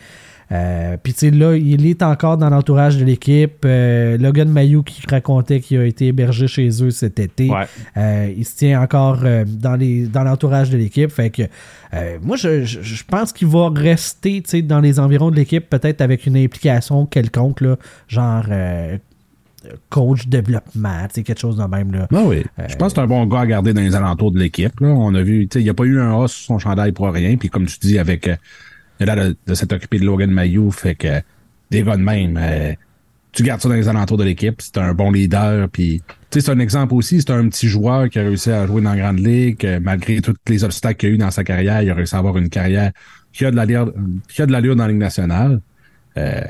Euh, 0.52 0.96
Puis 1.02 1.14
tu 1.14 1.20
sais, 1.20 1.32
là, 1.32 1.56
il 1.58 1.86
est 1.86 2.02
encore 2.02 2.38
dans 2.38 2.50
l'entourage 2.50 2.98
de 2.98 3.04
l'équipe. 3.04 3.64
Euh, 3.66 4.18
Logan 4.18 4.48
Mayou 4.50 4.82
qui 4.84 5.02
racontait 5.10 5.60
qu'il 5.60 5.78
a 5.80 5.86
été 5.86 6.08
hébergé 6.08 6.48
chez 6.48 6.70
eux 6.84 6.90
cet 6.92 7.20
été. 7.20 7.50
Ouais. 7.50 7.66
Euh, 7.98 8.32
il 8.36 8.46
se 8.46 8.56
tient 8.56 8.82
encore 8.82 9.20
euh, 9.26 9.44
dans 9.46 9.76
les 9.76 10.08
dans 10.08 10.24
l'entourage 10.24 10.70
de 10.70 10.78
l'équipe. 10.78 11.12
Fait 11.12 11.30
que 11.30 11.44
euh, 11.94 12.18
moi, 12.22 12.38
je, 12.38 12.64
je- 12.64 12.82
je 12.82 13.04
pense 13.04 13.34
qu'il 13.34 13.48
va 13.50 13.70
rester 13.76 14.42
tu 14.42 14.50
sais, 14.50 14.62
dans 14.62 14.80
les 14.80 15.00
environs 15.00 15.32
de 15.32 15.36
l'équipe, 15.36 15.70
peut-être 15.70 16.00
avec 16.02 16.26
une 16.26 16.38
implication 16.38 17.06
quelconque, 17.06 17.62
là, 17.62 17.76
genre 18.08 18.46
euh, 18.50 18.98
coach 19.90 20.28
développement, 20.28 21.02
tu 21.10 21.16
sais, 21.16 21.24
quelque 21.24 21.40
chose 21.40 21.58
de 21.58 21.64
même. 21.66 21.92
Là. 21.92 22.08
Ah 22.14 22.24
oui. 22.26 22.44
Euh, 22.60 22.64
Je 22.70 22.76
pense 22.78 22.94
que 22.94 22.96
c'est 23.00 23.02
un 23.04 23.08
bon 23.08 23.26
gars 23.26 23.42
à 23.42 23.48
garder 23.48 23.74
dans 23.74 23.82
les 23.82 23.96
alentours 23.96 24.32
de 24.32 24.40
l'équipe. 24.40 24.80
là. 24.80 24.88
On 24.88 25.14
a 25.14 25.22
vu, 25.22 25.48
tu 25.48 25.56
sais, 25.56 25.62
il 25.62 25.64
n'y 25.66 25.70
a 25.70 25.74
pas 25.74 25.84
eu 25.84 26.00
un 26.00 26.24
A 26.24 26.28
sur 26.28 26.46
son 26.46 26.60
chandail 26.60 26.94
pour 26.94 27.08
rien. 27.12 27.36
Puis 27.36 27.50
comme 27.50 27.66
tu 27.66 27.78
dis, 27.82 28.00
avec 28.00 28.30
a 29.04 29.16
l'air 29.16 29.26
de, 29.30 29.36
de 29.46 29.54
s'être 29.54 29.74
occupé 29.74 30.00
de 30.00 30.06
Logan 30.06 30.32
Mayou, 30.32 30.72
fait 30.72 30.96
que 30.96 31.22
des 31.72 31.84
gars 31.84 31.98
de 31.98 32.02
même, 32.02 32.38
euh, 32.42 32.74
tu 33.32 33.44
gardes 33.44 33.62
ça 33.62 33.70
dans 33.70 33.76
les 33.76 33.88
alentours 33.88 34.18
de 34.18 34.24
l'équipe. 34.24 34.56
C'est 34.62 34.78
un 34.78 34.94
bon 34.94 35.12
leader. 35.12 35.70
Puis 35.70 36.02
c'est 36.32 36.50
un 36.50 36.60
exemple 36.60 36.94
aussi. 36.96 37.22
C'est 37.22 37.32
un 37.32 37.48
petit 37.50 37.68
joueur 37.68 38.10
qui 38.10 38.18
a 38.20 38.24
réussi 38.24 38.50
à 38.52 38.66
jouer 38.66 38.82
dans 38.82 38.92
la 38.94 38.98
Grande 38.98 39.20
Ligue, 39.20 39.66
euh, 39.66 39.80
malgré 39.82 40.22
tous 40.22 40.34
les 40.48 40.64
obstacles 40.64 40.98
qu'il 40.98 41.10
a 41.10 41.12
eu 41.14 41.18
dans 41.18 41.30
sa 41.32 41.44
carrière, 41.44 41.82
il 41.84 41.90
a 41.90 41.94
réussi 41.94 42.16
à 42.16 42.20
avoir 42.20 42.38
une 42.38 42.50
carrière 42.50 42.92
qui 43.34 43.46
a 43.46 43.52
de 43.52 43.56
l'allure, 43.56 43.94
qui 44.30 44.42
a 44.42 44.46
de 44.46 44.52
l'allure 44.52 44.76
dans 44.76 44.84
la 44.86 44.90
Ligue 44.90 44.98
nationale. 45.02 45.62
Euh, 46.18 46.42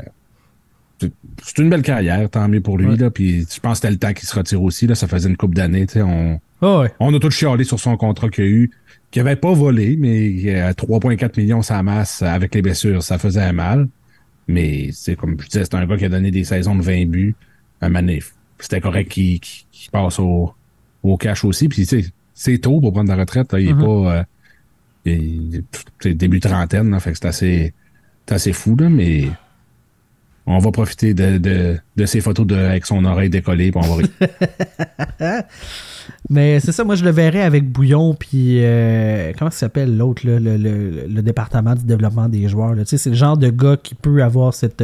c'est- 0.99 1.11
c'est 1.43 1.57
une 1.59 1.69
belle 1.69 1.81
carrière, 1.81 2.29
tant 2.29 2.47
mieux 2.47 2.61
pour 2.61 2.77
lui. 2.77 2.87
Ouais. 2.87 2.95
Là, 2.95 3.09
puis 3.11 3.41
je 3.53 3.59
pense 3.59 3.73
que 3.79 3.87
c'était 3.87 3.91
le 3.91 3.97
temps 3.97 4.13
qu'il 4.13 4.27
se 4.27 4.35
retire 4.35 4.61
aussi. 4.61 4.87
Là, 4.87 4.95
ça 4.95 5.07
faisait 5.07 5.29
une 5.29 5.37
couple 5.37 5.55
d'années. 5.55 5.85
On, 5.97 6.39
Ah 6.61 6.79
ouais. 6.79 6.93
on 6.99 7.13
a 7.13 7.19
tous 7.19 7.31
chialé 7.31 7.63
sur 7.65 7.79
son 7.79 7.97
contrat 7.97 8.29
qu'il 8.29 8.43
a 8.43 8.47
eu, 8.47 8.71
qu'il 9.11 9.21
avait 9.21 9.35
pas 9.35 9.53
volé, 9.53 9.95
mais 9.97 10.59
à 10.59 10.73
3,4 10.73 11.39
millions 11.39 11.61
sa 11.61 11.81
masse 11.83 12.21
avec 12.21 12.53
les 12.55 12.61
blessures, 12.61 13.01
ça 13.03 13.17
faisait 13.17 13.53
mal. 13.53 13.87
Mais 14.47 14.89
c'est 14.93 15.15
comme 15.15 15.37
je 15.41 15.47
disais, 15.47 15.63
c'est 15.65 15.75
un 15.75 15.85
gars 15.85 15.97
qui 15.97 16.05
a 16.05 16.09
donné 16.09 16.31
des 16.31 16.43
saisons 16.43 16.75
de 16.75 16.81
20 16.81 17.05
buts. 17.09 17.35
Un 17.81 17.89
manif. 17.89 18.33
C'était 18.59 18.81
correct 18.81 19.09
qu'il 19.09 19.39
qu'il 19.39 19.91
passe 19.91 20.19
au, 20.19 20.53
au 21.03 21.17
cash 21.17 21.43
aussi. 21.45 21.67
Puis 21.69 21.85
tu 21.85 22.01
sais, 22.03 22.09
c'est 22.33 22.57
tôt 22.59 22.79
pour 22.81 22.91
prendre 22.93 23.09
la 23.09 23.15
retraite. 23.17 23.51
là. 23.53 23.59
Il 23.59 23.69
est 23.69 23.73
Mhm. 23.73 23.79
pas. 23.83 24.17
euh, 24.17 24.23
il 25.05 25.63
est- 26.03 26.07
début 26.13 26.39
trentaine, 26.39 26.89
là, 26.91 26.99
fait 26.99 27.11
que 27.11 27.17
c'est 27.17 27.27
assez, 27.27 27.73
c'est 28.27 28.35
assez 28.35 28.53
fou, 28.53 28.75
là, 28.75 28.89
mais 28.89 29.25
on 30.47 30.59
va 30.59 30.71
profiter 30.71 31.13
de, 31.13 31.37
de, 31.37 32.05
ces 32.05 32.21
photos 32.21 32.47
avec 32.51 32.85
son 32.85 33.03
oreille 33.03 33.29
décollée, 33.29 33.71
puis 33.71 33.81
on 33.83 33.95
va 33.95 33.95
rire. 33.95 35.43
Mais 36.29 36.61
c'est 36.61 36.71
ça, 36.71 36.85
moi 36.85 36.95
je 36.95 37.03
le 37.03 37.11
verrais 37.11 37.41
avec 37.41 37.69
Bouillon, 37.69 38.13
puis 38.13 38.59
euh, 38.63 39.33
comment 39.37 39.51
ça 39.51 39.59
s'appelle 39.59 39.97
l'autre, 39.97 40.21
le, 40.25 41.21
département 41.21 41.75
du 41.75 41.83
développement 41.83 42.29
des 42.29 42.47
joueurs. 42.47 42.75
C'est 42.85 43.05
le 43.07 43.15
genre 43.15 43.37
de 43.37 43.49
gars 43.49 43.75
qui 43.75 43.93
peut 43.93 44.23
avoir 44.23 44.53
cet 44.53 44.81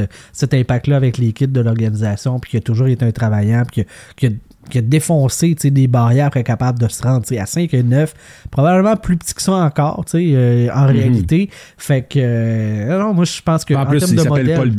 impact-là 0.53 0.97
avec 0.97 1.17
l'équipe 1.17 1.51
de 1.51 1.61
l'organisation, 1.61 2.39
puis 2.39 2.51
qui 2.51 2.57
a 2.57 2.61
toujours 2.61 2.87
été 2.87 3.05
un 3.05 3.11
travaillant, 3.11 3.63
puis 3.65 3.85
qui 4.17 4.27
a- 4.27 4.29
qui 4.69 4.77
a 4.77 4.81
défoncé 4.81 5.55
des 5.55 5.87
barrières 5.87 6.29
pour 6.29 6.39
être 6.39 6.47
capable 6.47 6.79
de 6.79 6.87
se 6.87 7.03
rendre 7.03 7.25
à 7.39 7.45
5 7.45 7.73
et 7.73 7.83
9, 7.83 8.13
probablement 8.51 8.95
plus 8.95 9.17
petit 9.17 9.33
que 9.33 9.41
ça 9.41 9.53
encore, 9.53 10.03
euh, 10.15 10.69
en 10.73 10.85
réalité. 10.87 11.49
Fait 11.77 12.01
que, 12.01 12.19
euh, 12.19 12.99
non, 12.99 13.13
moi 13.13 13.25
je 13.25 13.41
pense 13.41 13.65
que 13.65 13.73
En 13.73 13.81
en 13.81 13.85
plus, 13.85 14.03
il 14.09 14.15
de 14.15 14.21
s'appelle. 14.21 14.53
Paul, 14.55 14.71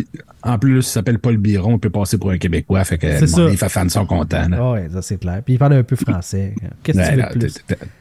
en 0.43 0.59
plus, 0.59 0.77
il 0.77 0.83
s'appelle 0.83 1.19
Paul 1.19 1.37
Biron, 1.39 1.75
il 1.75 1.79
peut 1.79 1.91
passer 1.91 2.19
pour 2.19 2.31
un 2.31 2.39
Québécois, 2.39 2.85
fait 2.85 2.99
que 2.99 3.07
les 3.51 3.57
fans 3.57 3.89
sont 3.89 4.07
contents. 4.07 4.73
ouais, 4.73 4.89
ça 4.93 5.03
c'est 5.03 5.19
clair. 5.19 5.41
Puis 5.45 5.55
il 5.55 5.59
parle 5.59 5.75
un 5.75 5.83
peu 5.83 5.97
français. 5.97 6.55
Qu'est-ce 6.83 6.99
que 6.99 7.05
tu 7.05 7.11
veux 7.13 7.17
là, 7.19 7.33
de 7.33 7.39
plus? 7.39 7.55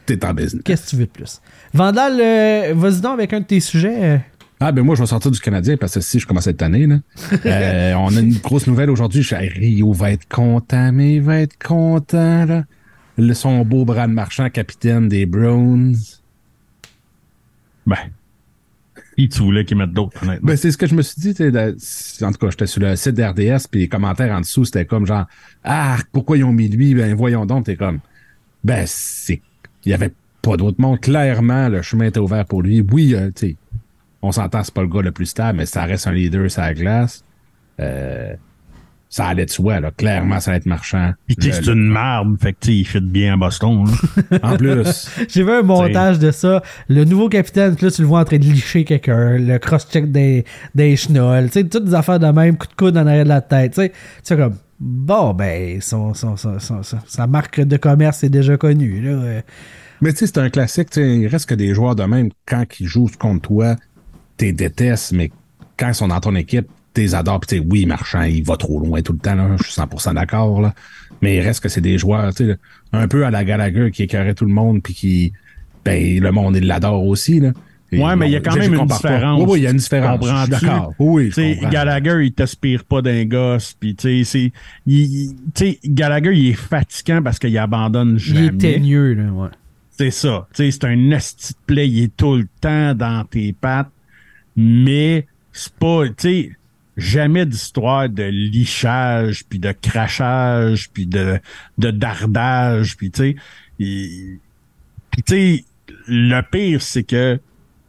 T'es 0.05 0.25
en 0.25 0.33
business. 0.33 0.61
Qu'est-ce 0.65 0.85
que 0.85 0.89
tu 0.89 0.95
veux 0.97 1.05
de 1.05 1.11
plus? 1.11 1.41
Vandal, 1.73 2.19
euh, 2.19 2.73
vas-y 2.75 3.01
donc 3.01 3.13
avec 3.13 3.33
un 3.33 3.39
de 3.39 3.45
tes 3.45 3.59
sujets. 3.59 4.21
Ah, 4.59 4.71
ben 4.71 4.83
moi, 4.83 4.95
je 4.95 5.01
vais 5.01 5.07
sortir 5.07 5.31
du 5.31 5.39
Canadien 5.39 5.77
parce 5.77 5.95
que 5.95 6.01
si 6.01 6.19
je 6.19 6.27
commence 6.27 6.45
cette 6.45 6.61
année, 6.61 6.87
là, 6.87 6.99
euh, 7.45 7.93
on 7.95 8.15
a 8.15 8.19
une 8.19 8.37
grosse 8.37 8.67
nouvelle 8.67 8.89
aujourd'hui. 8.89 9.25
Rio 9.31 9.91
va 9.91 10.11
être 10.11 10.27
content, 10.27 10.91
mais 10.91 11.15
il 11.15 11.21
va 11.21 11.39
être 11.39 11.57
content, 11.61 12.45
là. 12.45 12.63
Le, 13.17 13.33
son 13.33 13.63
beau 13.63 13.85
Brad 13.85 14.09
Marchand, 14.09 14.49
capitaine 14.49 15.07
des 15.07 15.25
Browns. 15.25 15.95
Ben. 17.85 17.97
Qui 19.15 19.29
tu 19.29 19.41
voulais 19.41 19.65
qu'ils 19.65 19.77
mettent 19.77 19.93
d'autres, 19.93 20.23
honnêtement? 20.23 20.47
Ben, 20.47 20.57
c'est 20.57 20.71
ce 20.71 20.77
que 20.77 20.87
je 20.87 20.95
me 20.95 21.03
suis 21.03 21.21
dit. 21.21 21.35
En 22.23 22.31
tout 22.31 22.39
cas, 22.39 22.49
j'étais 22.49 22.65
sur 22.65 22.81
le 22.81 22.95
site 22.95 23.13
d'RDS, 23.13 23.67
puis 23.69 23.81
les 23.81 23.87
commentaires 23.87 24.35
en 24.35 24.41
dessous, 24.41 24.65
c'était 24.65 24.85
comme 24.85 25.05
genre, 25.05 25.25
ah, 25.63 25.97
pourquoi 26.11 26.37
ils 26.37 26.43
ont 26.43 26.53
mis 26.53 26.69
lui? 26.69 26.95
Ben, 26.95 27.13
voyons 27.13 27.45
donc, 27.45 27.65
t'es 27.65 27.75
comme, 27.75 27.99
ben, 28.63 28.85
c'est, 28.87 29.41
il 29.85 29.91
y 29.91 29.93
avait 29.93 30.13
pas 30.41 30.57
d'autre 30.57 30.79
monde. 30.81 30.99
Clairement, 30.99 31.69
le 31.69 31.81
chemin 31.81 32.05
était 32.05 32.19
ouvert 32.19 32.45
pour 32.45 32.63
lui. 32.63 32.81
Oui, 32.81 33.13
euh, 33.13 33.29
tu 33.35 33.49
sais, 33.49 33.55
on 34.23 34.31
s'entend, 34.31 34.63
c'est 34.63 34.73
pas 34.73 34.81
le 34.81 34.87
gars 34.87 35.01
le 35.01 35.11
plus 35.11 35.27
stable, 35.27 35.59
mais 35.59 35.65
ça 35.67 35.83
reste 35.83 36.07
un 36.07 36.13
leader 36.13 36.49
sur 36.49 36.61
la 36.61 36.73
glace. 36.73 37.23
Euh, 37.79 38.33
ça 39.09 39.27
allait 39.27 39.45
de 39.45 39.51
soi, 39.51 39.79
là. 39.79 39.91
Clairement, 39.91 40.39
ça 40.39 40.49
allait 40.49 40.57
être 40.57 40.65
marchand. 40.65 41.11
Puis 41.27 41.35
c'est 41.39 41.67
une 41.67 41.87
marde, 41.87 42.35
fait 42.41 42.53
que 42.53 42.57
tu 42.61 42.67
sais, 42.71 42.77
il 42.77 42.83
fit 42.85 42.99
bien 42.99 43.33
à 43.33 43.37
Boston. 43.37 43.85
là. 44.31 44.39
En 44.43 44.55
plus, 44.57 45.07
J'ai 45.29 45.43
vu 45.43 45.51
un 45.51 45.61
montage 45.61 46.17
de 46.17 46.31
ça. 46.31 46.63
Le 46.89 47.03
nouveau 47.03 47.29
capitaine, 47.29 47.75
puis 47.75 47.85
là, 47.85 47.91
tu 47.91 48.01
le 48.01 48.07
vois 48.07 48.21
en 48.21 48.25
train 48.25 48.37
de 48.39 48.43
licher 48.45 48.83
quelqu'un. 48.85 49.37
Le 49.37 49.59
cross-check 49.59 50.11
des, 50.11 50.45
des 50.73 50.95
chenolles. 50.95 51.45
Tu 51.47 51.59
sais, 51.59 51.63
toutes 51.67 51.85
des 51.85 51.93
affaires 51.93 52.19
de 52.19 52.25
même, 52.27 52.57
coup 52.57 52.65
de 52.65 52.73
coude 52.73 52.97
en 52.97 53.05
arrière 53.05 53.25
de 53.25 53.29
la 53.29 53.41
tête. 53.41 53.73
Tu 53.73 53.81
sais, 53.81 53.89
tu 53.89 53.95
sais 54.23 54.35
comme, 54.35 54.55
bon, 54.79 55.33
ben, 55.35 55.79
son, 55.79 56.15
son, 56.15 56.35
son- 56.35 56.57
son- 56.59 56.81
son- 56.81 56.97
sa 57.05 57.27
marque 57.27 57.59
de 57.61 57.77
commerce 57.77 58.23
est 58.23 58.29
déjà 58.29 58.57
connue. 58.57 58.99
Là. 59.01 59.41
Mais 60.01 60.11
tu 60.13 60.19
sais, 60.19 60.27
c'est 60.27 60.39
un 60.39 60.49
classique. 60.49 60.89
tu 60.89 61.01
sais, 61.01 61.17
Il 61.19 61.27
reste 61.27 61.47
que 61.47 61.55
des 61.55 61.75
joueurs 61.75 61.95
de 61.95 62.03
même, 62.03 62.29
quand 62.47 62.63
ils 62.79 62.87
jouent 62.87 63.09
contre 63.19 63.41
toi, 63.47 63.75
t'es 64.37 64.51
détestes, 64.53 65.11
mais 65.13 65.31
quand 65.77 65.89
ils 65.89 65.95
sont 65.95 66.07
dans 66.07 66.19
ton 66.19 66.35
équipe, 66.35 66.67
t'es 66.93 67.13
adores. 67.13 67.39
Puis 67.41 67.57
tu 67.57 67.63
sais, 67.63 67.67
oui, 67.69 67.85
Marchand, 67.85 68.23
il 68.23 68.43
va 68.43 68.55
trop 68.57 68.79
loin 68.79 69.01
tout 69.01 69.13
le 69.13 69.19
temps. 69.19 69.35
Là, 69.35 69.55
je 69.57 69.63
suis 69.63 69.73
100% 69.73 70.13
d'accord. 70.15 70.61
Là. 70.61 70.73
Mais 71.21 71.37
il 71.37 71.41
reste 71.41 71.61
que 71.63 71.69
c'est 71.69 71.81
des 71.81 71.97
joueurs, 71.97 72.33
tu 72.33 72.45
sais, 72.47 72.57
un 72.91 73.07
peu 73.07 73.25
à 73.25 73.31
la 73.31 73.43
Gallagher 73.43 73.89
qui 73.91 74.03
écœurait 74.03 74.33
tout 74.35 74.45
le 74.45 74.53
monde, 74.53 74.81
puis 74.83 74.93
qui, 74.93 75.33
ben, 75.85 76.19
le 76.19 76.31
monde, 76.31 76.55
il 76.57 76.67
l'adore 76.67 77.05
aussi. 77.05 77.39
Là. 77.39 77.51
Et 77.91 77.99
Ouais, 78.01 78.15
mais 78.15 78.27
il 78.27 78.31
y 78.31 78.35
a 78.35 78.41
quand 78.41 78.55
même 78.55 78.73
une 78.73 78.87
différence. 78.87 79.39
Oui, 79.39 79.45
oui, 79.47 79.59
il 79.59 79.63
y 79.63 79.67
a 79.67 79.69
une 79.71 79.77
différence. 79.77 80.19
Je 80.19 80.25
suis 80.25 80.33
Comprends-tu? 80.35 80.65
d'accord. 80.65 80.93
Oui, 80.99 81.23
je 81.25 81.27
Tu 81.29 81.33
sais, 81.33 81.53
comprends. 81.55 81.69
Gallagher, 81.69 82.25
il 82.25 82.33
t'aspire 82.33 82.83
pas 82.85 83.01
d'un 83.03 83.23
gosse. 83.25 83.75
Puis, 83.79 83.95
tu 83.95 84.01
sais, 84.01 84.23
c'est- 84.23 84.51
il- 84.87 84.99
il- 85.29 85.35
tu 85.53 85.65
sais, 85.65 85.79
Gallagher, 85.85 86.31
il 86.33 86.47
est 86.49 86.53
fatigant 86.53 87.21
parce 87.21 87.37
qu'il 87.39 87.55
abandonne 87.57 88.13
il 88.13 88.17
jamais. 88.19 88.45
est 88.47 88.57
teigneux, 88.57 89.13
là, 89.13 89.31
ouais. 89.31 89.49
C'est 89.95 90.09
ça. 90.11 90.47
Tu 90.55 90.63
sais, 90.63 90.71
c'est 90.71 90.85
un 90.85 91.11
esti 91.11 91.53
de 91.53 91.57
play. 91.67 91.87
Il 91.87 92.03
est 92.05 92.17
tout 92.17 92.35
le 92.35 92.47
temps 92.59 92.95
dans 92.95 93.23
tes 93.25 93.53
pattes. 93.53 93.91
Mais 94.55 95.27
c'est 95.51 95.73
pas, 95.73 96.07
tu 96.09 96.13
sais, 96.17 96.51
jamais 96.97 97.45
d'histoire 97.45 98.07
de 98.09 98.23
lichage, 98.23 99.43
puis 99.49 99.59
de 99.59 99.71
crachage, 99.71 100.89
puis 100.91 101.05
de, 101.07 101.39
de 101.77 101.91
dardage, 101.91 102.95
puis 102.97 103.11
tu 103.11 103.35
sais. 105.25 105.65
le 106.07 106.41
pire, 106.41 106.81
c'est 106.81 107.03
que 107.03 107.39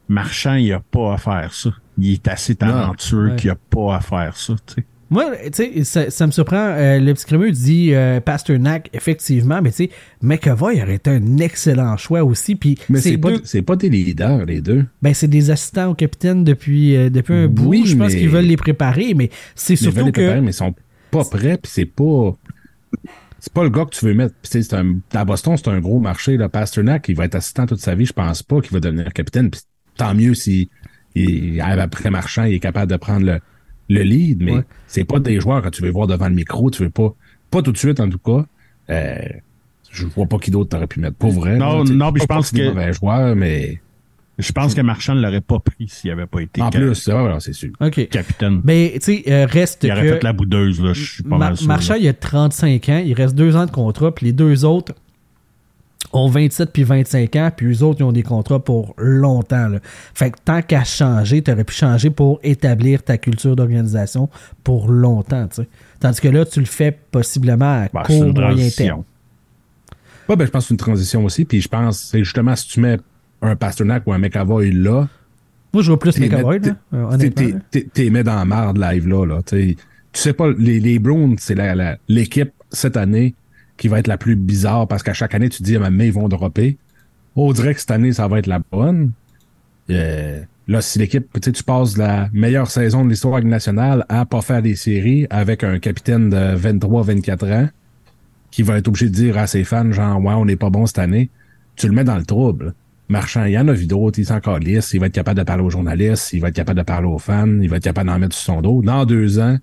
Marchand, 0.09 0.55
il 0.55 0.72
a 0.72 0.81
pas 0.81 1.14
à 1.14 1.18
faire 1.18 1.53
ça. 1.55 1.70
Il 1.98 2.12
est 2.12 2.29
assez 2.29 2.55
talentueux 2.57 3.31
Ouais. 3.31 3.37
qu'il 3.37 3.50
a 3.50 3.55
pas 3.55 3.96
à 3.96 4.00
faire 4.00 4.37
ça, 4.37 4.55
tu 4.66 4.74
sais. 4.74 4.85
Moi, 5.14 5.31
tu 5.44 5.50
sais, 5.53 5.85
ça, 5.85 6.11
ça 6.11 6.27
me 6.27 6.33
surprend. 6.33 6.57
euh, 6.57 6.98
le 6.98 7.14
petit 7.14 7.24
crémeux 7.24 7.50
dit 7.53 7.94
euh, 7.94 8.20
Pasternak, 8.20 8.90
effectivement, 8.92 9.62
mais 9.62 9.70
tu 9.70 9.77
sais, 9.85 9.90
McAvoy 10.22 10.83
aurait 10.83 10.96
été 10.96 11.11
un 11.11 11.37
excellent 11.38 11.96
choix 11.96 12.24
aussi. 12.24 12.57
Puis 12.57 12.77
Mais 12.88 13.00
c'est 13.00 13.16
pas, 13.16 13.31
deux- 13.31 13.40
c'est 13.44 13.62
pas 13.62 13.77
des 13.77 13.88
leaders, 13.88 14.44
les 14.44 14.61
deux. 14.61 14.85
Ben, 15.03 15.14
c'est 15.14 15.29
des 15.29 15.50
assistants 15.50 15.90
au 15.90 15.94
capitaine 15.94 16.42
depuis, 16.42 16.96
euh, 16.96 17.11
depuis 17.11 17.33
un 17.35 17.46
bout. 17.46 17.68
Oui, 17.68 17.85
Je 17.87 17.96
pense 17.96 18.12
mais- 18.12 18.18
qu'ils 18.18 18.29
veulent 18.29 18.44
les 18.44 18.57
préparer, 18.57 19.14
mais 19.14 19.31
c'est 19.55 19.74
Ils 19.74 19.77
veulent 19.87 19.92
surtout 19.92 20.07
les 20.07 20.12
que. 20.12 20.20
préparer, 20.20 20.40
mais 20.40 20.50
ils 20.50 20.55
sont 20.55 20.74
pas 21.11 21.24
prêts, 21.24 21.59
puis 21.62 21.70
c'est 21.72 21.85
pas. 21.87 22.33
C'est 23.38 23.53
pas 23.53 23.62
le 23.62 23.70
gars 23.70 23.85
que 23.85 23.90
tu 23.94 24.05
veux 24.07 24.14
mettre. 24.14 24.35
Puis, 24.42 24.50
tu 24.50 24.62
sais, 24.62 24.68
c'est 24.68 24.74
un, 24.77 24.96
à 25.12 25.24
Boston, 25.24 25.55
c'est 25.57 25.68
un 25.68 25.79
gros 25.79 26.00
marché. 26.00 26.37
Là. 26.38 26.48
Pasternak, 26.48 27.09
il 27.09 27.14
va 27.14 27.27
être 27.27 27.35
assistant 27.35 27.66
toute 27.66 27.79
sa 27.81 27.94
vie. 27.94 28.07
Je 28.07 28.12
pense 28.14 28.42
pas 28.42 28.61
qu'il 28.62 28.72
va 28.72 28.81
devenir 28.81 29.12
capitaine. 29.12 29.50
Puis, 29.50 29.61
tant 29.96 30.14
mieux 30.14 30.35
si 30.35 30.70
il, 31.14 31.61
après 31.61 32.11
marchand, 32.11 32.44
il 32.44 32.55
est 32.55 32.59
capable 32.59 32.90
de 32.90 32.96
prendre 32.96 33.27
le, 33.27 33.38
le 33.88 34.02
lead. 34.02 34.42
Mais 34.42 34.52
Ouais. 34.52 34.62
c'est 34.86 35.04
pas 35.04 35.18
des 35.20 35.40
joueurs 35.40 35.62
que 35.62 35.68
tu 35.68 35.82
veux 35.82 35.90
voir 35.90 36.06
devant 36.06 36.28
le 36.28 36.34
micro. 36.34 36.70
Tu 36.70 36.82
veux 36.84 36.90
pas. 36.90 37.14
Pas 37.50 37.62
tout 37.62 37.72
de 37.72 37.78
suite, 37.78 38.00
en 38.00 38.08
tout 38.08 38.18
cas. 38.18 38.44
Euh, 38.90 39.16
je 39.90 40.06
vois 40.06 40.26
pas 40.26 40.38
qui 40.38 40.50
d'autre 40.50 40.70
t'aurais 40.70 40.86
pu 40.86 41.00
mettre. 41.00 41.16
Pour 41.16 41.32
vrai. 41.32 41.56
Non, 41.56 41.84
là, 41.84 41.90
non, 41.92 42.12
puis 42.12 42.22
je 42.22 42.26
pense 42.26 42.48
c'est 42.48 42.56
des 42.56 42.62
que- 42.62 42.68
mauvais 42.68 42.92
joueurs, 42.92 43.36
mais 43.36 43.80
Je 44.36 44.50
pense 44.50 44.74
que 44.74 44.80
Marchand 44.80 45.14
ne 45.14 45.20
l'aurait 45.20 45.40
pas 45.40 45.60
pris 45.60 45.86
s'il 45.88 46.10
avait 46.10 46.26
pas 46.26 46.40
été 46.40 46.60
en 46.60 46.68
plus, 46.70 47.06
ouais, 47.06 47.36
c'est 47.38 47.52
sûr. 47.52 47.70
OK. 47.80 48.08
capitaine. 48.08 48.60
Mais, 48.64 48.90
tu 48.94 49.22
sais, 49.22 49.24
euh, 49.28 49.46
reste 49.46 49.84
il 49.84 49.92
aurait 49.92 50.02
que. 50.02 50.08
fait 50.14 50.22
la 50.24 50.32
boudeuse, 50.32 50.80
là. 50.82 50.92
Je 50.92 51.04
suis 51.14 51.22
pas 51.22 51.38
mal 51.38 51.56
sûr. 51.56 51.68
Marchand, 51.68 51.92
là. 51.94 51.98
il 52.00 52.08
a 52.08 52.12
35 52.14 52.88
ans. 52.88 53.00
Il 53.06 53.12
reste 53.14 53.36
deux 53.36 53.54
ans 53.54 53.64
de 53.66 53.70
contrat. 53.70 54.12
Puis 54.12 54.26
les 54.26 54.32
deux 54.32 54.64
autres 54.64 54.92
ont 56.14 56.29
27 56.29 56.72
puis 56.72 56.85
25 56.85 57.37
ans. 57.37 57.50
Puis 57.55 57.66
eux 57.66 57.83
autres, 57.83 58.00
ils 58.00 58.04
ont 58.04 58.12
des 58.12 58.23
contrats 58.23 58.58
pour 58.60 58.94
longtemps. 58.96 59.69
là. 59.69 59.79
Fait 60.15 60.31
que 60.31 60.37
tant 60.44 60.62
qu'à 60.62 60.85
changer, 60.85 61.42
tu 61.42 61.50
aurais 61.52 61.65
pu 61.65 61.75
changer 61.75 62.10
pour 62.10 62.40
établir 62.42 63.02
ta 63.02 63.19
culture 63.19 63.56
d'organisation 63.56 64.29
pour 64.62 64.88
longtemps. 64.88 65.46
tu 65.48 65.62
sais. 65.62 65.69
Tandis 66.00 66.21
que 66.21 66.29
là, 66.29 66.44
tu 66.44 66.60
le 66.60 66.67
fais 66.67 66.96
possiblement 67.10 67.83
à 67.85 67.88
Ben, 67.92 68.02
c'est 68.06 68.19
court, 68.21 68.33
moyen 68.35 68.69
terme. 68.71 69.02
Ouais, 70.29 70.37
ben, 70.37 70.46
je 70.46 70.50
pense 70.50 70.65
que 70.65 70.69
c'est 70.69 70.75
une 70.75 70.79
transition 70.79 71.25
aussi. 71.25 71.44
Puis 71.44 71.60
je 71.60 71.69
pense, 71.69 71.98
c'est 72.00 72.25
justement 72.25 72.56
si 72.56 72.69
tu 72.69 72.81
mets 72.81 72.98
un 73.42 73.56
Pasternak 73.56 74.06
ou 74.06 74.12
un 74.12 74.19
McAvoy 74.19 74.71
là, 74.71 75.06
Moi, 75.73 75.83
je 75.83 75.88
vois 75.90 75.98
plus 75.98 76.12
t'es 76.15 76.21
McAvoy, 76.29 76.60
là, 76.60 76.69
euh, 76.69 76.73
t'es- 77.08 77.15
honnêtement. 77.15 77.42
t'es- 77.46 77.52
là. 77.52 77.58
t'es- 77.71 77.88
t'es 77.92 78.10
mets 78.10 78.25
dans 78.25 78.37
la 78.37 78.44
marde 78.44 78.79
live 78.79 79.06
là. 79.08 79.40
tu 79.44 79.77
sais 80.12 80.33
pas, 80.33 80.50
les, 80.56 80.79
les 80.81 80.98
Browns, 80.98 81.37
c'est 81.38 81.56
l'équipe 82.08 82.52
cette 82.71 82.96
année 82.96 83.35
qui 83.85 83.88
va 83.88 83.98
être 83.98 84.06
la 84.06 84.16
plus 84.16 84.35
bizarre 84.35 84.88
parce 84.88 85.02
qu'à 85.02 85.12
chaque 85.12 85.35
année, 85.35 85.50
tu 85.50 85.62
dis, 85.62 85.76
mais 85.76 86.06
ils 86.06 86.12
vont 86.12 86.26
dropper. 86.26 86.78
On 87.37 87.52
dirait 87.52 87.74
que 87.74 87.80
cette 87.80 87.90
année, 87.90 88.14
ça 88.14 88.26
va 88.28 88.38
être 88.38 88.46
la 88.46 88.58
bonne. 88.72 89.12
Euh, 89.90 90.40
là, 90.68 90.80
si 90.80 90.98
l'équipe, 90.98 91.28
tu 91.35 91.40
sais, 91.42 91.52
tu 91.52 91.62
passes 91.62 91.98
la 91.98 92.30
meilleure 92.32 92.70
saison 92.70 93.04
de 93.04 93.10
l'histoire 93.10 93.42
nationale 93.42 94.06
à 94.08 94.24
pas 94.24 94.40
faire 94.40 94.62
des 94.62 94.74
séries 94.74 95.26
avec 95.28 95.64
un 95.64 95.78
capitaine 95.80 96.30
de 96.30 96.56
23-24 96.56 97.52
ans 97.52 97.68
qui 98.50 98.62
va 98.62 98.78
être 98.78 98.88
obligé 98.88 99.10
de 99.10 99.14
dire 99.14 99.37
à 99.37 99.46
ses 99.46 99.64
fans, 99.64 99.92
genre, 99.92 100.18
ouais, 100.18 100.32
on 100.32 100.46
n'est 100.46 100.56
pas 100.56 100.70
bon 100.70 100.87
cette 100.87 101.00
année, 101.00 101.28
tu 101.76 101.87
le 101.87 101.92
mets 101.92 102.04
dans 102.04 102.16
le 102.16 102.24
trouble. 102.24 102.72
Marchand, 103.10 103.44
il 103.44 103.52
y 103.52 103.58
en 103.58 103.68
a 103.68 103.74
vu 103.74 103.85
d'autres, 103.85 104.18
il 104.18 104.24
s'en 104.24 104.40
calisse, 104.40 104.94
il 104.94 105.00
va 105.00 105.08
être 105.08 105.12
capable 105.12 105.40
de 105.40 105.44
parler 105.44 105.62
aux 105.62 105.68
journalistes, 105.68 106.32
il 106.32 106.40
va 106.40 106.48
être 106.48 106.56
capable 106.56 106.78
de 106.78 106.85
parler 106.85 107.06
aux 107.06 107.18
fans, 107.18 107.60
il 107.60 107.68
va 107.68 107.76
être 107.76 107.85
capable 107.85 108.08
d'en 108.08 108.18
mettre 108.18 108.35
sur 108.35 108.54
son 108.54 108.62
dos. 108.62 108.80
Dans 108.80 109.04
deux 109.04 109.40
ans, 109.40 109.58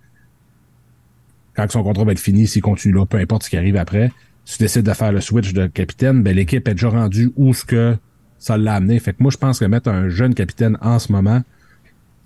quand 1.56 1.70
son 1.72 1.84
contrat 1.84 2.04
va 2.04 2.12
être 2.12 2.20
fini, 2.20 2.48
s'il 2.48 2.62
continue 2.62 2.94
là, 2.94 3.06
peu 3.06 3.18
importe 3.18 3.44
ce 3.44 3.50
qui 3.50 3.58
arrive 3.58 3.78
après, 3.78 4.12
tu 4.46 4.58
décides 4.58 4.86
de 4.86 4.94
faire 4.94 5.12
le 5.12 5.22
switch 5.22 5.54
de 5.54 5.68
capitaine, 5.68 6.24
ben 6.24 6.36
l'équipe 6.36 6.68
est 6.68 6.74
déjà 6.74 6.90
rendue 6.90 7.32
où 7.36 7.54
ce 7.54 7.66
que 7.66 7.96
ça 8.40 8.58
l'a 8.58 8.76
amené. 8.76 9.00
Fait 9.00 9.14
que 9.14 9.22
moi, 9.22 9.32
je 9.32 9.38
pense 9.38 9.60
que 9.60 9.66
mettre 9.66 9.90
un 9.90 10.10
jeune 10.10 10.34
capitaine 10.34 10.78
en 10.82 11.00
ce 11.00 11.12
moment, 11.12 11.42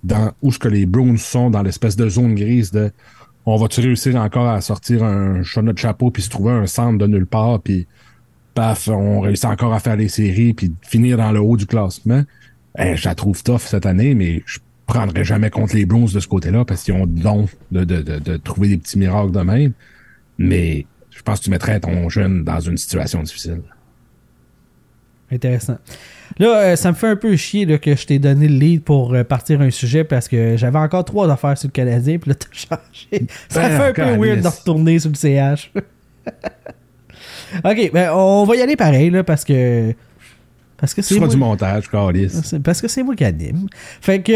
dans 0.02 0.32
où 0.42 0.50
ce 0.50 0.58
que 0.58 0.68
les 0.68 0.86
Bruins 0.86 1.18
sont, 1.18 1.50
dans 1.50 1.62
l'espèce 1.62 1.96
de 1.96 2.08
zone 2.08 2.34
grise 2.34 2.70
de 2.70 2.90
on 3.48 3.56
va-tu 3.56 3.80
réussir 3.80 4.16
encore 4.16 4.48
à 4.48 4.60
sortir 4.60 5.04
un 5.04 5.44
chat 5.44 5.62
de 5.62 5.78
chapeau 5.78 6.10
puis 6.10 6.22
se 6.22 6.30
trouver 6.30 6.52
un 6.52 6.66
centre 6.66 6.98
de 6.98 7.06
nulle 7.06 7.26
part 7.26 7.60
puis 7.60 7.86
paf, 8.54 8.88
on 8.88 9.20
réussit 9.20 9.44
encore 9.44 9.72
à 9.72 9.78
faire 9.78 9.96
les 9.96 10.08
séries 10.08 10.52
puis 10.52 10.72
finir 10.82 11.16
dans 11.16 11.30
le 11.30 11.40
haut 11.40 11.56
du 11.56 11.66
classement. 11.66 12.24
Eh, 12.78 12.96
je 12.96 13.04
la 13.08 13.14
trouve 13.14 13.42
tough 13.42 13.60
cette 13.60 13.86
année, 13.86 14.14
mais 14.14 14.42
je 14.46 14.58
prendrai 14.86 15.24
jamais 15.24 15.50
contre 15.50 15.74
les 15.74 15.84
Bruins 15.86 16.12
de 16.12 16.20
ce 16.20 16.28
côté-là 16.28 16.64
parce 16.64 16.82
qu'ils 16.82 16.94
ont 16.94 17.00
le 17.06 17.06
don 17.06 17.48
de, 17.72 17.84
de, 17.84 18.02
de, 18.02 18.18
de 18.18 18.36
trouver 18.36 18.68
des 18.68 18.76
petits 18.78 18.98
miracles 18.98 19.32
de 19.32 19.40
même. 19.40 19.72
Mais 20.38 20.86
je 21.10 21.22
pense 21.22 21.40
que 21.40 21.44
tu 21.44 21.50
mettrais 21.50 21.80
ton 21.80 22.08
jeune 22.08 22.44
dans 22.44 22.60
une 22.60 22.76
situation 22.76 23.22
difficile. 23.22 23.62
Intéressant. 25.30 25.78
Là, 26.38 26.58
euh, 26.60 26.76
ça 26.76 26.90
me 26.92 26.96
fait 26.96 27.08
un 27.08 27.16
peu 27.16 27.34
chier 27.36 27.64
là, 27.66 27.78
que 27.78 27.96
je 27.96 28.06
t'ai 28.06 28.18
donné 28.20 28.46
le 28.46 28.58
lead 28.58 28.82
pour 28.84 29.12
euh, 29.12 29.24
partir 29.24 29.60
un 29.60 29.70
sujet 29.70 30.04
parce 30.04 30.28
que 30.28 30.56
j'avais 30.56 30.78
encore 30.78 31.04
trois 31.04 31.28
affaires 31.30 31.58
sur 31.58 31.66
le 31.68 31.72
Canadien, 31.72 32.18
puis 32.18 32.30
là, 32.30 32.36
t'as 32.36 32.46
changé. 32.52 33.26
Ça 33.48 33.68
Ben, 33.68 33.76
fait 33.92 34.02
un 34.02 34.16
peu 34.16 34.22
weird 34.24 34.42
de 34.42 34.46
retourner 34.48 34.98
sur 35.00 35.10
le 35.10 35.16
CH. 35.16 35.72
ok, 37.64 37.90
ben, 37.92 38.10
on 38.12 38.44
va 38.44 38.56
y 38.56 38.62
aller 38.62 38.76
pareil, 38.76 39.10
là, 39.10 39.24
parce 39.24 39.44
que. 39.44 39.92
Parce 40.78 40.92
que 40.94 41.02
c'est. 41.02 41.18
moi- 41.18 41.28
du 41.28 41.36
montage, 41.36 41.88
Carlis. 41.90 42.28
c'est 42.30 42.62
parce 42.62 42.80
que 42.80 42.88
c'est 42.88 43.02
moi 43.02 43.14
qui 43.14 43.24
anime. 43.24 43.66
Fait 44.00 44.20
que. 44.20 44.32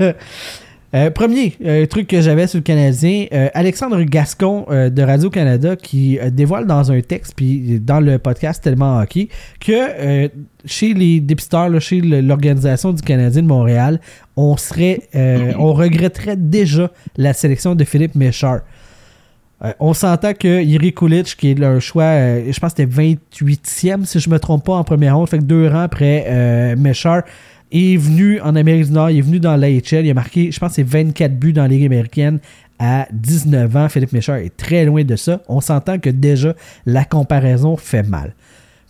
euh, 0.00 0.12
euh, 0.94 1.10
premier 1.10 1.56
euh, 1.64 1.86
truc 1.86 2.06
que 2.06 2.20
j'avais 2.20 2.46
sur 2.46 2.58
le 2.58 2.62
Canadien, 2.62 3.26
Alexandre 3.54 4.02
Gascon 4.02 4.66
de 4.68 5.02
Radio-Canada 5.02 5.76
qui 5.76 6.18
dévoile 6.32 6.66
dans 6.66 6.92
un 6.92 7.00
texte, 7.00 7.32
puis 7.34 7.80
dans 7.80 8.00
le 8.00 8.18
podcast 8.18 8.62
Tellement 8.62 8.98
Hockey, 8.98 9.28
que 9.58 10.28
chez 10.66 10.92
les 10.92 11.20
dépisteurs, 11.20 11.68
là, 11.70 11.80
chez 11.80 12.00
l'organisation 12.00 12.92
du 12.92 13.02
Canadien 13.02 13.42
de 13.42 13.48
Montréal, 13.48 14.00
on 14.36 14.56
serait, 14.58 15.00
on 15.14 15.72
regretterait 15.72 16.36
déjà 16.36 16.90
la 17.16 17.32
sélection 17.32 17.74
de 17.74 17.84
Philippe 17.84 18.14
Méchard. 18.14 18.60
On 19.78 19.94
s'entend 19.94 20.34
que 20.34 20.62
Yuri 20.62 20.92
Kulich, 20.92 21.36
qui 21.36 21.52
est 21.52 21.54
leur 21.54 21.80
choix, 21.80 22.04
euh, 22.04 22.50
je 22.50 22.58
pense 22.58 22.74
que 22.74 22.82
c'était 22.82 23.14
28e, 23.14 24.04
si 24.04 24.18
je 24.18 24.28
me 24.28 24.38
trompe 24.38 24.64
pas, 24.64 24.74
en 24.74 24.82
première 24.82 25.16
ronde, 25.16 25.28
fait 25.28 25.38
que 25.38 25.44
deux 25.44 25.68
rangs 25.68 25.82
après 25.82 26.24
euh, 26.26 26.74
est 27.70 27.96
venu 27.96 28.40
en 28.40 28.56
Amérique 28.56 28.86
du 28.86 28.92
Nord, 28.92 29.10
il 29.10 29.18
est 29.18 29.22
venu 29.22 29.38
dans 29.38 29.56
l'AHL, 29.56 30.04
il 30.04 30.10
a 30.10 30.14
marqué, 30.14 30.50
je 30.50 30.58
pense, 30.58 30.72
c'est 30.72 30.82
24 30.82 31.38
buts 31.38 31.52
dans 31.52 31.62
la 31.62 31.68
Ligue 31.68 31.86
américaine 31.86 32.40
à 32.78 33.06
19 33.12 33.76
ans. 33.76 33.88
Philippe 33.88 34.12
Méchard 34.12 34.36
est 34.36 34.56
très 34.56 34.84
loin 34.84 35.04
de 35.04 35.14
ça. 35.14 35.40
On 35.48 35.60
s'entend 35.60 35.98
que 35.98 36.10
déjà, 36.10 36.54
la 36.84 37.04
comparaison 37.04 37.76
fait 37.76 38.02
mal. 38.02 38.34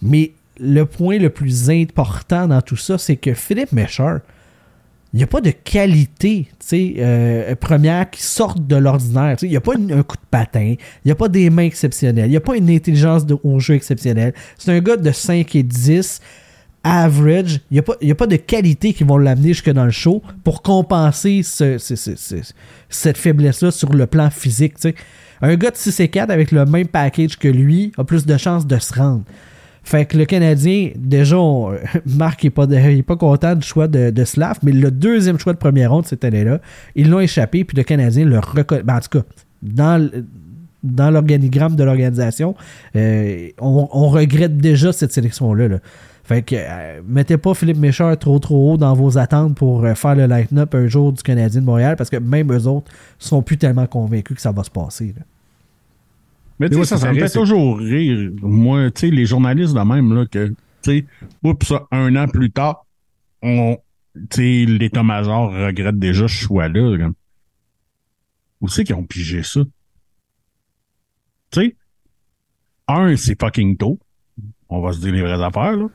Mais 0.00 0.32
le 0.58 0.86
point 0.86 1.18
le 1.18 1.28
plus 1.28 1.70
important 1.70 2.48
dans 2.48 2.62
tout 2.62 2.76
ça, 2.76 2.96
c'est 2.96 3.16
que 3.16 3.34
Philippe 3.34 3.72
Méchard, 3.72 4.20
il 5.14 5.18
n'y 5.18 5.22
a 5.24 5.26
pas 5.26 5.40
de 5.42 5.50
qualité 5.50 6.48
euh, 6.72 7.54
première 7.56 8.08
qui 8.10 8.22
sortent 8.22 8.66
de 8.66 8.76
l'ordinaire. 8.76 9.36
Il 9.42 9.50
n'y 9.50 9.56
a 9.56 9.60
pas 9.60 9.74
un 9.74 10.02
coup 10.02 10.16
de 10.16 10.26
patin, 10.30 10.74
il 10.74 10.78
n'y 11.06 11.12
a 11.12 11.14
pas 11.14 11.28
des 11.28 11.50
mains 11.50 11.64
exceptionnelles, 11.64 12.26
il 12.26 12.30
n'y 12.30 12.36
a 12.36 12.40
pas 12.40 12.56
une 12.56 12.70
intelligence 12.70 13.26
de, 13.26 13.36
au 13.44 13.58
jeu 13.60 13.74
exceptionnelle. 13.74 14.32
C'est 14.56 14.72
un 14.72 14.80
gars 14.80 14.96
de 14.96 15.10
5 15.12 15.54
et 15.54 15.62
10, 15.62 16.20
average. 16.84 17.60
Il 17.70 17.74
n'y 17.74 17.78
a, 17.78 17.82
pas- 17.82 17.96
a 18.02 18.14
pas 18.14 18.26
de 18.26 18.36
qualité 18.36 18.92
qui 18.92 19.04
vont 19.04 19.18
l'amener 19.18 19.48
jusque 19.48 19.70
dans 19.70 19.84
le 19.84 19.90
show 19.90 20.22
pour 20.44 20.62
compenser 20.62 21.42
ce- 21.42 21.78
ce- 21.78 21.94
ce- 21.96 22.16
ce- 22.16 22.52
cette 22.88 23.18
faiblesse-là 23.18 23.70
sur 23.70 23.92
le 23.92 24.06
plan 24.06 24.30
physique. 24.30 24.74
Un 25.40 25.56
gars 25.56 25.70
de 25.70 25.76
6 25.76 26.00
et 26.00 26.08
4 26.08 26.30
avec 26.30 26.52
le 26.52 26.64
même 26.64 26.88
package 26.88 27.36
que 27.38 27.48
lui 27.48 27.92
a 27.98 28.04
plus 28.04 28.24
de 28.26 28.36
chances 28.36 28.66
de 28.66 28.78
se 28.78 28.94
rendre. 28.94 29.24
Fait 29.84 30.06
que 30.06 30.16
le 30.16 30.24
Canadien, 30.24 30.90
déjà, 30.96 31.38
on- 31.38 31.72
Marc 32.06 32.44
n'est 32.44 32.50
pas, 32.50 32.66
pas 32.66 33.16
content 33.16 33.54
du 33.56 33.66
choix 33.66 33.88
de, 33.88 34.10
de 34.10 34.24
Slav, 34.24 34.58
mais 34.62 34.72
le 34.72 34.90
deuxième 34.90 35.38
choix 35.38 35.52
de 35.52 35.58
première 35.58 35.90
ronde 35.92 36.06
cette 36.06 36.24
année-là, 36.24 36.60
ils 36.94 37.10
l'ont 37.10 37.20
échappé, 37.20 37.64
puis 37.64 37.76
le 37.76 37.82
Canadien 37.82 38.24
le 38.24 38.38
reconnaît. 38.38 38.82
Ben, 38.84 38.96
en 38.96 39.00
tout 39.00 39.18
cas, 39.18 39.24
dans, 39.62 40.10
dans 40.82 41.10
l'organigramme 41.10 41.76
de 41.76 41.84
l'organisation, 41.84 42.54
euh, 42.96 43.48
on, 43.60 44.08
regrette 44.08 44.56
déjà 44.56 44.92
cette 44.92 45.12
sélection-là. 45.12 45.68
là. 45.68 45.78
Fait 46.24 46.42
que 46.42 46.54
euh, 46.56 47.00
mettez 47.06 47.36
pas 47.36 47.52
Philippe 47.52 47.78
Méchard 47.78 48.16
trop 48.16 48.38
trop 48.38 48.72
haut 48.72 48.76
dans 48.76 48.94
vos 48.94 49.18
attentes 49.18 49.56
pour 49.56 49.84
euh, 49.84 49.94
faire 49.94 50.14
le 50.14 50.26
line-up 50.26 50.72
un 50.74 50.86
jour 50.86 51.12
du 51.12 51.22
Canadien 51.22 51.60
de 51.60 51.66
Montréal, 51.66 51.96
parce 51.96 52.10
que 52.10 52.16
même 52.16 52.52
eux 52.52 52.66
autres 52.68 52.90
sont 53.18 53.42
plus 53.42 53.58
tellement 53.58 53.86
convaincus 53.86 54.36
que 54.36 54.42
ça 54.42 54.52
va 54.52 54.62
se 54.62 54.70
passer. 54.70 55.14
Mais 56.62 56.70
tu 56.70 56.76
sais, 56.76 56.84
ça, 56.84 56.96
ça 56.96 57.12
me 57.12 57.18
fait 57.18 57.28
toujours 57.28 57.78
rire. 57.78 58.30
Moi, 58.40 58.92
tu 58.92 59.00
sais, 59.00 59.10
les 59.10 59.26
journalistes 59.26 59.74
de 59.74 59.80
même, 59.80 60.14
là, 60.14 60.26
que, 60.26 60.46
tu 60.46 60.54
sais, 60.82 61.06
oups, 61.42 61.66
ça, 61.66 61.88
un 61.90 62.14
an 62.14 62.28
plus 62.28 62.52
tard, 62.52 62.86
on, 63.42 63.78
tu 64.30 64.36
sais, 64.36 64.64
l'état-major 64.70 65.50
regrette 65.50 65.98
déjà 65.98 66.28
ce 66.28 66.34
choix-là. 66.44 66.98
comme. 66.98 67.14
Où 68.60 68.68
c'est 68.68 68.84
qu'ils 68.84 68.94
ont 68.94 69.02
pigé 69.02 69.42
ça? 69.42 69.62
Tu 71.50 71.60
sais, 71.62 71.76
un, 72.86 73.16
c'est 73.16 73.40
fucking 73.40 73.76
tôt. 73.76 73.98
On 74.68 74.80
va 74.80 74.92
se 74.92 75.00
dire 75.00 75.12
les 75.12 75.22
vraies 75.22 75.42
affaires, 75.42 75.76
là. 75.76 75.88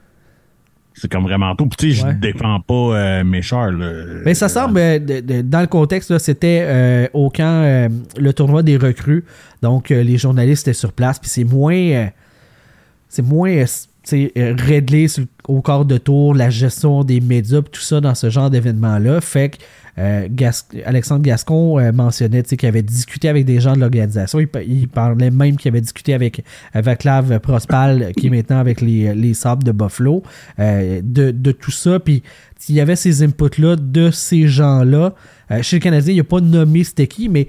C'est 1.00 1.12
comme 1.12 1.24
vraiment 1.24 1.56
tôt. 1.56 1.66
Puis, 1.68 1.78
tu 1.78 1.96
sais, 1.96 2.04
Ouais. 2.04 2.12
je 2.14 2.18
défends 2.18 2.60
pas 2.60 2.74
euh, 2.74 3.24
Méchard, 3.24 3.72
là. 3.72 3.92
Mais 4.26 4.34
ça 4.34 4.50
semble, 4.50 4.80
euh, 4.80 4.98
de- 5.00 5.20
de- 5.20 5.42
dans 5.42 5.62
le 5.62 5.68
contexte, 5.68 6.10
là, 6.12 6.18
c'était 6.20 6.62
euh, 6.66 7.08
au 7.14 7.30
camp, 7.30 7.64
euh, 7.64 7.88
le 8.18 8.34
tournoi 8.34 8.64
des 8.64 8.78
recrues. 8.78 9.24
Donc, 9.62 9.90
les 9.90 10.18
journalistes 10.18 10.68
étaient 10.68 10.74
sur 10.78 10.92
place. 10.94 11.20
Puis 11.20 11.30
c'est 11.30 11.44
moins. 11.44 12.10
c'est 13.10 13.22
moins. 13.22 13.64
réglé 14.34 15.08
sur 15.10 15.26
au 15.48 15.62
quart 15.62 15.84
de 15.86 15.98
tour, 15.98 16.34
la 16.34 16.50
gestion 16.50 17.04
des 17.04 17.20
médias, 17.20 17.62
tout 17.62 17.82
ça 17.82 18.00
dans 18.00 18.16
ce 18.16 18.30
genre 18.30 18.50
d'événement-là. 18.50 19.20
Fait 19.22 19.50
que 19.50 19.58
euh, 20.00 20.28
Alexandre 20.86 21.22
Gascon 21.24 21.80
euh, 21.80 21.92
mentionnait 21.92 22.44
qu'il 22.44 22.68
avait 22.68 22.84
discuté 22.84 23.30
avec 23.30 23.46
des 23.46 23.60
gens 23.60 23.74
de 23.74 23.80
l'organisation. 23.80 24.40
Il, 24.40 24.48
pa- 24.48 24.62
il 24.62 24.88
parlait 24.88 25.32
même 25.32 25.58
qu'il 25.58 25.70
avait 25.70 25.82
discuté 25.82 26.14
avec 26.14 26.44
Vaclav 26.74 27.40
Prospal, 27.40 28.12
qui 28.16 28.28
est 28.28 28.30
maintenant 28.30 28.60
avec 28.60 28.82
les, 28.82 29.14
les 29.16 29.34
Sables 29.34 29.64
de 29.64 29.72
Buffalo, 29.72 30.24
euh, 30.60 31.02
de, 31.04 31.32
tout 31.52 31.72
ça. 31.72 32.00
Puis 32.00 32.24
il 32.70 32.76
y 32.76 32.82
avait 32.82 32.96
ces 32.96 33.24
inputs-là 33.24 33.76
de 33.76 34.12
ces 34.12 34.48
gens-là. 34.48 35.14
Euh, 35.52 35.62
chez 35.62 35.78
le 35.78 35.82
Canadien, 35.82 36.14
il 36.14 36.18
n'a 36.18 36.24
pas 36.24 36.42
nommé 36.42 36.84
c'était 36.84 37.08
mais 37.30 37.48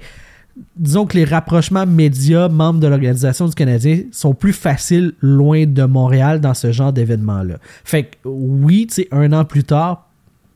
disons 0.75 1.05
que 1.05 1.15
les 1.17 1.25
rapprochements 1.25 1.85
médias, 1.85 2.49
membres 2.49 2.79
de 2.79 2.87
l'organisation 2.87 3.47
du 3.47 3.55
Canadien, 3.55 4.01
sont 4.11 4.33
plus 4.33 4.53
faciles 4.53 5.13
loin 5.21 5.65
de 5.65 5.83
Montréal 5.83 6.41
dans 6.41 6.53
ce 6.53 6.71
genre 6.71 6.91
d'événement-là. 6.91 7.55
Fait 7.83 8.03
que 8.03 8.09
oui, 8.25 8.87
un 9.11 9.31
an 9.33 9.45
plus 9.45 9.63
tard, 9.63 10.08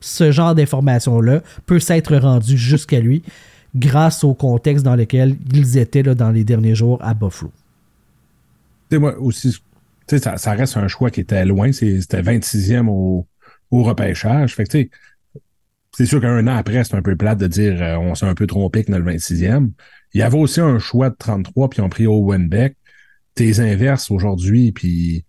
ce 0.04 0.30
genre 0.30 0.54
d'information-là 0.54 1.42
peut 1.64 1.80
s'être 1.80 2.14
rendu 2.16 2.58
jusqu'à 2.58 3.00
lui 3.00 3.22
grâce 3.74 4.22
au 4.22 4.34
contexte 4.34 4.84
dans 4.84 4.96
lequel 4.96 5.36
ils 5.52 5.78
étaient 5.78 6.02
là, 6.02 6.14
dans 6.14 6.30
les 6.30 6.44
derniers 6.44 6.74
jours 6.74 6.98
à 7.02 7.14
Buffalo. 7.14 7.50
Tu 8.90 8.98
moi 8.98 9.18
aussi, 9.18 9.56
ça, 10.06 10.36
ça 10.36 10.52
reste 10.52 10.76
un 10.76 10.88
choix 10.88 11.10
qui 11.10 11.20
était 11.20 11.44
loin. 11.44 11.72
C'était 11.72 12.20
26e 12.20 12.88
au, 12.88 13.26
au 13.70 13.82
repêchage. 13.82 14.54
Fait 14.54 14.64
que, 14.64 14.88
c'est 15.96 16.06
sûr 16.06 16.20
qu'un 16.20 16.46
an 16.46 16.56
après, 16.56 16.84
c'est 16.84 16.94
un 16.94 17.02
peu 17.02 17.16
plate 17.16 17.38
de 17.38 17.46
dire 17.46 17.80
euh, 17.80 17.96
on 17.96 18.14
s'est 18.14 18.26
un 18.26 18.34
peu 18.34 18.46
trompé 18.46 18.84
que 18.84 18.92
le 18.92 19.02
26e. 19.02 19.70
Il 20.12 20.20
y 20.20 20.22
avait 20.22 20.38
aussi 20.38 20.60
un 20.60 20.78
choix 20.78 21.08
de 21.08 21.16
33, 21.18 21.70
puis 21.70 21.78
ils 21.78 21.82
ont 21.82 21.88
pris 21.88 22.06
Owen 22.06 22.48
Beck. 22.48 22.76
Tes 23.34 23.58
inverses 23.58 24.10
aujourd'hui, 24.10 24.70
puis 24.70 25.24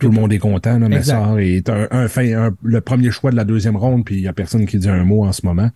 tout 0.00 0.08
le 0.08 0.14
monde 0.14 0.32
est 0.32 0.38
content. 0.38 0.78
Là, 0.78 0.86
Exact. 0.86 1.14
Messard 1.18 1.38
est 1.38 1.68
un, 1.68 1.86
un, 1.90 2.08
fin- 2.08 2.46
un- 2.48 2.56
le 2.62 2.80
premier 2.80 3.10
choix 3.10 3.30
de 3.30 3.36
la 3.36 3.44
deuxième 3.44 3.76
ronde, 3.76 4.04
puis 4.04 4.16
il 4.16 4.22
y 4.22 4.28
a 4.28 4.32
personne 4.32 4.66
qui 4.66 4.78
dit 4.78 4.88
un 4.88 5.04
mot 5.04 5.24
en 5.24 5.32
ce 5.32 5.46
moment. 5.46 5.70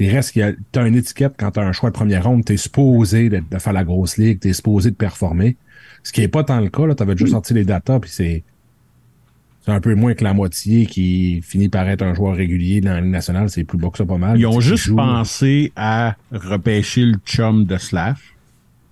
Il 0.00 0.10
reste 0.10 0.32
qu'il 0.32 0.40
y 0.40 0.44
a, 0.44 0.52
t'as 0.72 0.86
une 0.86 0.96
étiquette 0.96 1.34
quand 1.38 1.50
t'as 1.52 1.62
un 1.62 1.72
choix 1.72 1.90
de 1.90 1.94
première 1.94 2.24
ronde, 2.24 2.44
t'es 2.44 2.56
supposé 2.56 3.28
de, 3.28 3.42
de 3.50 3.58
faire 3.58 3.72
la 3.72 3.84
grosse 3.84 4.16
ligue, 4.16 4.40
t'es 4.40 4.52
supposé 4.52 4.90
de 4.90 4.96
performer. 4.96 5.56
Ce 6.02 6.12
qui 6.12 6.22
est 6.22 6.28
pas 6.28 6.42
tant 6.44 6.60
le 6.60 6.68
cas, 6.68 6.86
là. 6.86 6.94
T'avais 6.94 7.14
déjà 7.14 7.26
sorti 7.30 7.54
les 7.54 7.64
datas, 7.64 8.00
puis 8.00 8.10
c'est, 8.10 8.42
c'est 9.64 9.70
un 9.70 9.80
peu 9.80 9.94
moins 9.94 10.14
que 10.14 10.24
la 10.24 10.34
moitié 10.34 10.86
qui 10.86 11.40
finit 11.42 11.68
par 11.68 11.88
être 11.88 12.02
un 12.02 12.14
joueur 12.14 12.34
régulier 12.34 12.80
dans 12.80 12.90
la 12.94 13.00
Ligue 13.00 13.10
nationale. 13.12 13.48
C'est 13.50 13.62
plus 13.64 13.78
bas 13.78 13.90
que 13.90 13.98
ça 13.98 14.04
pas 14.04 14.18
mal. 14.18 14.38
Ils 14.38 14.46
ont 14.46 14.58
juste 14.60 14.86
joue- 14.86 14.96
pensé 14.96 15.72
à 15.76 16.16
repêcher 16.32 17.02
le 17.04 17.18
chum 17.24 17.64
de 17.64 17.76
Slav. 17.76 18.18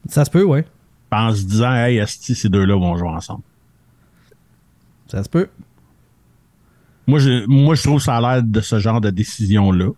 Ça 0.09 0.25
se 0.25 0.31
peut, 0.31 0.45
ouais. 0.45 0.65
En 1.11 1.35
se 1.35 1.43
disant, 1.45 1.75
hey, 1.75 1.99
esti, 1.99 2.37
ces 2.37 2.49
deux-là 2.49 2.77
vont 2.77 2.97
jouer 2.97 3.09
ensemble. 3.09 3.43
Ça 5.11 5.23
se 5.25 5.29
peut. 5.29 5.49
Moi, 7.07 7.19
je, 7.19 7.45
moi, 7.47 7.75
je 7.75 7.83
trouve 7.83 7.99
que 7.99 8.05
ça 8.05 8.17
a 8.17 8.21
l'air 8.21 8.43
de 8.43 8.61
ce 8.61 8.79
genre 8.79 9.01
de 9.01 9.11
décision-là. 9.11 9.91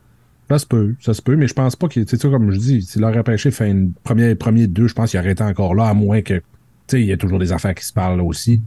Ça 0.48 0.58
se 0.58 0.66
peut, 0.66 0.94
ça 1.00 1.14
se 1.14 1.22
peut, 1.22 1.36
mais 1.36 1.46
je 1.46 1.54
pense 1.54 1.76
pas 1.76 1.88
qu'il, 1.88 2.06
c'est 2.06 2.20
ça, 2.20 2.28
comme 2.28 2.50
je 2.50 2.58
dis, 2.58 2.82
s'il 2.82 3.04
aurait 3.04 3.18
repêché 3.18 3.50
fait 3.50 3.70
une 3.70 3.92
première, 3.92 4.36
premier 4.36 4.66
deux, 4.66 4.86
je 4.86 4.94
pense 4.94 5.10
qu'il 5.10 5.20
aurait 5.20 5.32
été 5.32 5.42
encore 5.42 5.74
là, 5.74 5.86
à 5.86 5.94
moins 5.94 6.20
que, 6.20 6.34
tu 6.34 6.42
sais, 6.88 7.00
il 7.00 7.06
y 7.06 7.12
a 7.12 7.16
toujours 7.16 7.38
des 7.38 7.52
affaires 7.52 7.74
qui 7.74 7.84
se 7.84 7.92
parlent 7.92 8.18
là 8.18 8.24
aussi. 8.24 8.60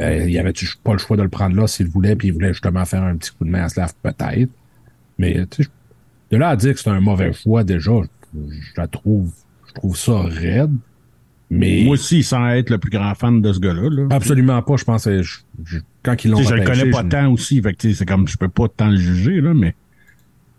Euh, 0.00 0.26
il 0.28 0.38
avait 0.38 0.52
pas 0.84 0.92
le 0.92 0.98
choix 0.98 1.16
de 1.16 1.22
le 1.22 1.28
prendre 1.28 1.56
là 1.56 1.66
s'il 1.66 1.88
voulait, 1.88 2.16
puis 2.16 2.28
il 2.28 2.34
voulait 2.34 2.52
justement 2.52 2.84
faire 2.84 3.02
un 3.02 3.16
petit 3.16 3.32
coup 3.32 3.44
de 3.44 3.50
main 3.50 3.64
à 3.64 3.68
Slav, 3.68 3.92
peut-être. 4.02 4.50
Mais, 5.18 5.46
tu 5.46 5.64
sais, 5.64 5.70
de 6.30 6.36
là 6.36 6.50
à 6.50 6.56
dire 6.56 6.74
que 6.74 6.80
c'est 6.80 6.90
un 6.90 7.00
mauvais 7.00 7.32
choix, 7.32 7.64
déjà, 7.64 7.92
je, 8.34 8.38
je 8.50 8.72
la 8.76 8.86
trouve, 8.86 9.30
je 9.68 9.72
trouve 9.74 9.96
ça 9.96 10.20
raide. 10.22 10.74
Mais 11.50 11.82
Moi 11.84 11.92
aussi, 11.94 12.22
sans 12.24 12.48
être 12.48 12.70
le 12.70 12.78
plus 12.78 12.90
grand 12.90 13.14
fan 13.14 13.40
de 13.40 13.52
ce 13.52 13.60
gars-là. 13.60 13.88
Là. 13.88 14.06
absolument 14.10 14.60
pas, 14.62 14.76
je 14.76 14.84
pensais. 14.84 15.22
je- 15.22 15.38
je- 15.64 15.78
quand 16.02 16.24
ils 16.24 16.30
l'ont 16.30 16.42
je 16.42 16.54
le 16.54 16.64
connais 16.64 16.90
pas 16.90 17.02
je- 17.02 17.08
tant 17.08 17.28
aussi, 17.32 17.62
fait 17.62 17.72
que 17.74 17.92
c'est 17.92 18.04
comme 18.06 18.26
je 18.26 18.36
peux 18.36 18.48
pas 18.48 18.66
tant 18.68 18.88
le 18.88 18.96
juger, 18.96 19.40
là, 19.40 19.54
mais 19.54 19.74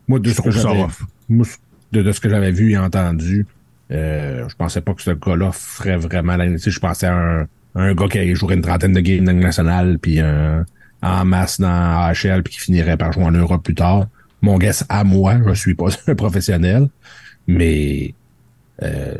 Moi, 0.07 0.19
de 0.19 0.29
ce 0.29 0.41
que 0.41 0.49
j'avais 0.51 0.85
moi, 1.27 1.45
de, 1.91 2.01
de 2.01 2.11
ce 2.13 2.19
que 2.21 2.29
j'avais 2.29 2.51
vu 2.51 2.71
et 2.71 2.77
entendu, 2.77 3.45
euh, 3.91 4.47
je 4.47 4.55
pensais 4.55 4.79
pas 4.81 4.93
que 4.93 5.01
ce 5.01 5.11
gars-là 5.11 5.51
ferait 5.51 5.97
vraiment 5.97 6.37
la. 6.37 6.55
Je 6.55 6.79
pensais 6.79 7.07
à 7.07 7.15
un, 7.41 7.47
un 7.75 7.93
gars 7.93 8.07
qui 8.07 8.33
jouerait 8.35 8.55
une 8.55 8.61
trentaine 8.61 8.93
de 8.93 9.01
games 9.01 9.23
nationale, 9.25 9.99
puis 9.99 10.19
un- 10.21 10.65
en 11.01 11.25
masse 11.25 11.59
dans 11.59 11.67
AHL, 11.67 12.43
puis 12.43 12.53
qui 12.53 12.59
finirait 12.61 12.95
par 12.97 13.11
jouer 13.11 13.25
en 13.25 13.31
Europe 13.31 13.63
plus 13.63 13.75
tard. 13.75 14.07
Mon 14.41 14.57
guess 14.57 14.85
à 14.87 15.03
moi, 15.03 15.35
je 15.47 15.53
suis 15.53 15.75
pas 15.75 15.87
un 16.07 16.15
professionnel, 16.15 16.87
mais 17.45 18.13
euh, 18.83 19.15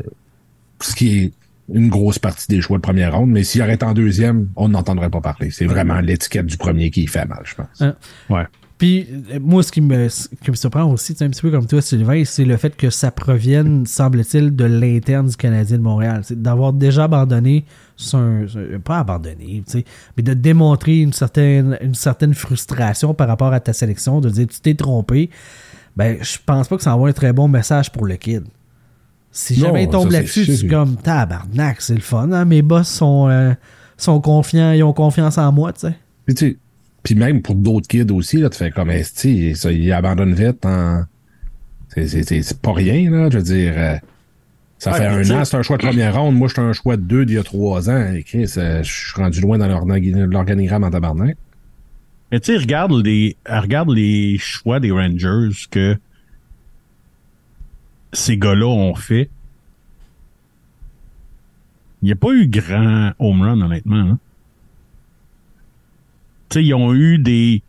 ce 0.80 0.94
qui 0.94 1.18
est 1.18 1.32
une 1.72 1.88
grosse 1.88 2.18
partie 2.18 2.46
des 2.48 2.60
choix 2.60 2.78
de 2.78 2.82
première 2.82 3.14
ronde, 3.16 3.30
mais 3.30 3.44
s'il 3.44 3.60
arrête 3.62 3.82
en 3.82 3.92
deuxième, 3.92 4.48
on 4.56 4.68
n'entendrait 4.68 5.10
pas 5.10 5.20
parler. 5.20 5.50
C'est 5.50 5.66
vraiment 5.66 6.00
l'étiquette 6.00 6.46
du 6.46 6.56
premier 6.56 6.90
qui 6.90 7.06
fait 7.06 7.26
mal, 7.26 7.40
je 7.44 7.54
pense. 7.54 7.80
Hein? 7.80 7.94
ouais. 8.30 8.44
Puis, 8.78 9.08
moi, 9.40 9.64
ce 9.64 9.72
qui 9.72 9.80
me, 9.80 10.08
ce 10.08 10.28
qui 10.40 10.52
me 10.52 10.54
surprend 10.56 10.84
aussi, 10.84 11.16
un 11.20 11.28
petit 11.30 11.42
peu 11.42 11.50
comme 11.50 11.66
toi, 11.66 11.82
Sylvain, 11.82 12.22
c'est 12.24 12.44
le 12.44 12.56
fait 12.56 12.76
que 12.76 12.90
ça 12.90 13.10
provienne, 13.10 13.84
semble-t-il, 13.86 14.54
de 14.54 14.64
l'interne 14.64 15.26
du 15.26 15.36
Canadien 15.36 15.78
de 15.78 15.82
Montréal. 15.82 16.20
C'est 16.22 16.40
d'avoir 16.40 16.72
déjà 16.72 17.04
abandonné, 17.04 17.64
son, 17.96 18.46
son- 18.46 18.78
pas 18.84 19.00
abandonné, 19.00 19.64
tu 19.66 19.72
sais, 19.78 19.84
mais 20.16 20.22
de 20.22 20.32
démontrer 20.32 21.00
une 21.00 21.12
certaine, 21.12 21.76
une 21.82 21.96
certaine 21.96 22.34
frustration 22.34 23.14
par 23.14 23.26
rapport 23.26 23.52
à 23.52 23.58
ta 23.58 23.72
sélection, 23.72 24.20
de 24.20 24.30
dire 24.30 24.46
tu 24.46 24.60
t'es 24.60 24.74
trompé. 24.74 25.28
Ben, 25.96 26.18
je 26.22 26.38
pense 26.46 26.68
pas 26.68 26.76
que 26.76 26.82
ça 26.84 26.94
envoie 26.94 27.08
un 27.08 27.12
très 27.12 27.32
bon 27.32 27.48
message 27.48 27.90
pour 27.90 28.06
le 28.06 28.14
kid. 28.14 28.44
Si 29.40 29.60
Non, 29.60 29.66
jamais 29.66 29.84
il 29.84 29.88
tombe 29.88 30.04
ça, 30.06 30.10
c'est 30.10 30.16
là-dessus, 30.16 30.44
sûr. 30.46 30.54
c'est 30.56 30.66
comme 30.66 30.96
tabarnak, 30.96 31.80
c'est 31.80 31.94
le 31.94 32.00
fun. 32.00 32.32
Hein? 32.32 32.44
Mes 32.44 32.60
boss 32.60 32.88
sont, 32.88 33.28
euh, 33.28 33.54
sont 33.96 34.20
confiants, 34.20 34.72
ils 34.72 34.82
ont 34.82 34.92
confiance 34.92 35.38
en 35.38 35.52
moi, 35.52 35.72
tu 35.72 35.86
sais. 35.86 35.94
Puis, 36.26 36.34
tu 37.04 37.14
même 37.14 37.40
pour 37.40 37.54
d'autres 37.54 37.86
kids 37.86 38.10
aussi, 38.12 38.38
là, 38.38 38.50
tu 38.50 38.58
fais 38.58 38.72
comme 38.72 38.90
Esti, 38.90 39.54
ça, 39.54 39.70
ils 39.70 39.92
abandonnent 39.92 40.34
vite 40.34 40.66
en. 40.66 41.04
C'est- 41.96 42.60
pas 42.60 42.72
rien, 42.72 43.08
là. 43.12 43.28
Je 43.30 43.38
veux 43.38 43.44
dire, 43.44 43.72
euh, 43.76 43.94
ça 44.78 44.90
Ouais, 44.90 44.98
fait 44.98 45.06
un 45.06 45.22
tu 45.22 45.32
an, 45.32 45.44
c'est 45.44 45.56
un 45.56 45.62
choix 45.62 45.76
de 45.76 45.82
première 45.86 46.16
ronde. 46.20 46.34
Moi, 46.36 46.48
j'étais 46.48 46.60
un 46.60 46.72
choix 46.72 46.96
de 46.96 47.02
deux 47.02 47.24
d'il 47.24 47.36
y 47.36 47.38
a 47.38 47.44
trois 47.44 47.88
ans. 47.88 48.12
Et 48.12 48.24
Chris, 48.24 48.52
euh, 48.56 48.82
je 48.82 48.92
suis 48.92 49.12
rendu 49.14 49.40
loin 49.40 49.56
dans 49.58 49.68
l'organi- 49.68 50.10
l'organigramme 50.12 50.82
en 50.82 50.90
tabarnak. 50.90 51.36
Mais 52.32 52.40
tu 52.40 52.52
sais, 52.52 52.58
regarde 52.58 52.92
les, 53.04 53.36
regarde 53.48 53.90
les 53.90 54.36
choix 54.38 54.80
des 54.80 54.90
Rangers 54.90 55.48
que 55.70 55.96
ces 58.12 58.36
gars-là 58.38 58.66
ont 58.66 58.94
fait. 58.94 59.30
Il 62.02 62.06
n'y 62.06 62.12
a 62.12 62.16
pas 62.16 62.32
eu 62.32 62.46
grand 62.46 63.12
home 63.18 63.42
run, 63.42 63.60
honnêtement. 63.60 63.96
hein. 63.96 64.18
Tu 66.48 66.60
sais, 66.60 66.64
ils 66.64 66.74
ont 66.74 66.94
eu 66.94 67.18
des. 67.18 67.62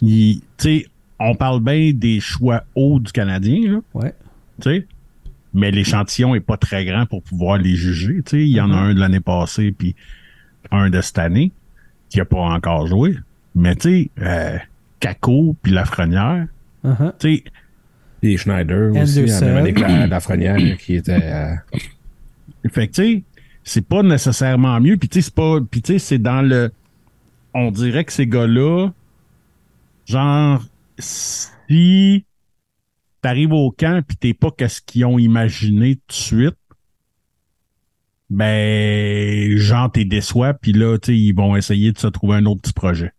Tu 0.00 0.40
sais, 0.58 0.86
on 1.18 1.34
parle 1.34 1.60
bien 1.62 1.92
des 1.94 2.20
choix 2.20 2.64
hauts 2.74 2.98
du 2.98 3.12
Canadien, 3.12 3.72
là. 3.72 3.78
Ouais. 3.94 4.14
tu 4.60 4.70
sais. 4.70 4.86
Mais 5.52 5.70
l'échantillon 5.70 6.34
est 6.34 6.40
pas 6.40 6.56
très 6.56 6.84
grand 6.84 7.06
pour 7.06 7.22
pouvoir 7.22 7.58
les 7.58 7.74
juger. 7.74 8.22
Tu 8.24 8.30
sais, 8.30 8.42
il 8.42 8.48
y 8.50 8.60
en 8.60 8.70
a 8.72 8.76
un 8.76 8.94
de 8.94 9.00
l'année 9.00 9.20
passée, 9.20 9.72
puis 9.72 9.94
un 10.70 10.90
de 10.90 11.00
cette 11.00 11.18
année, 11.18 11.50
qui 12.08 12.20
a 12.20 12.24
pas 12.24 12.38
encore 12.38 12.86
joué. 12.86 13.16
Mais 13.54 13.74
tu 13.74 13.88
sais, 13.88 14.10
euh, 14.20 14.58
Kako 15.00 15.56
puis 15.62 15.72
Lafrenière, 15.72 16.46
Uh-huh. 16.82 17.12
tu 17.18 17.36
sais, 17.36 17.44
Et 18.22 18.36
Schneider 18.36 18.90
aussi, 18.90 19.20
Anderson. 19.20 19.44
même 19.46 19.56
année 19.56 19.72
que 19.72 19.80
la, 19.80 20.06
Lafrenière, 20.06 20.76
qui 20.78 20.96
était. 20.96 21.20
euh, 21.22 21.54
fait 22.70 22.88
que 22.88 22.92
tu 22.92 23.02
sais, 23.02 23.22
c'est 23.64 23.86
pas 23.86 24.02
nécessairement 24.02 24.80
mieux. 24.80 24.96
Puis 24.96 25.08
tu 25.08 25.20
sais, 25.20 25.26
c'est 25.26 25.34
pas, 25.34 25.58
puis 25.60 25.82
tu 25.82 25.94
sais, 25.94 25.98
c'est 25.98 26.18
dans 26.18 26.42
le, 26.42 26.70
on 27.54 27.70
dirait 27.70 28.04
que 28.04 28.12
ces 28.12 28.26
gars-là, 28.26 28.90
genre, 30.06 30.62
si 30.98 32.24
t'arrives 33.22 33.52
au 33.52 33.70
camp 33.70 34.02
puis 34.06 34.16
t'es 34.16 34.34
pas 34.34 34.50
qu'est-ce 34.50 34.80
qu'ils 34.80 35.04
ont 35.04 35.18
imaginé 35.18 35.96
tout 35.96 36.02
de 36.08 36.12
suite, 36.12 36.56
ben, 38.28 39.56
genre, 39.56 39.90
t'es 39.90 40.04
déçois, 40.04 40.54
puis 40.54 40.72
là, 40.72 40.96
tu 40.98 41.06
sais, 41.06 41.18
ils 41.18 41.32
vont 41.32 41.56
essayer 41.56 41.90
de 41.92 41.98
se 41.98 42.06
trouver 42.06 42.36
un 42.36 42.46
autre 42.46 42.60
petit 42.62 42.72
projet. 42.72 43.12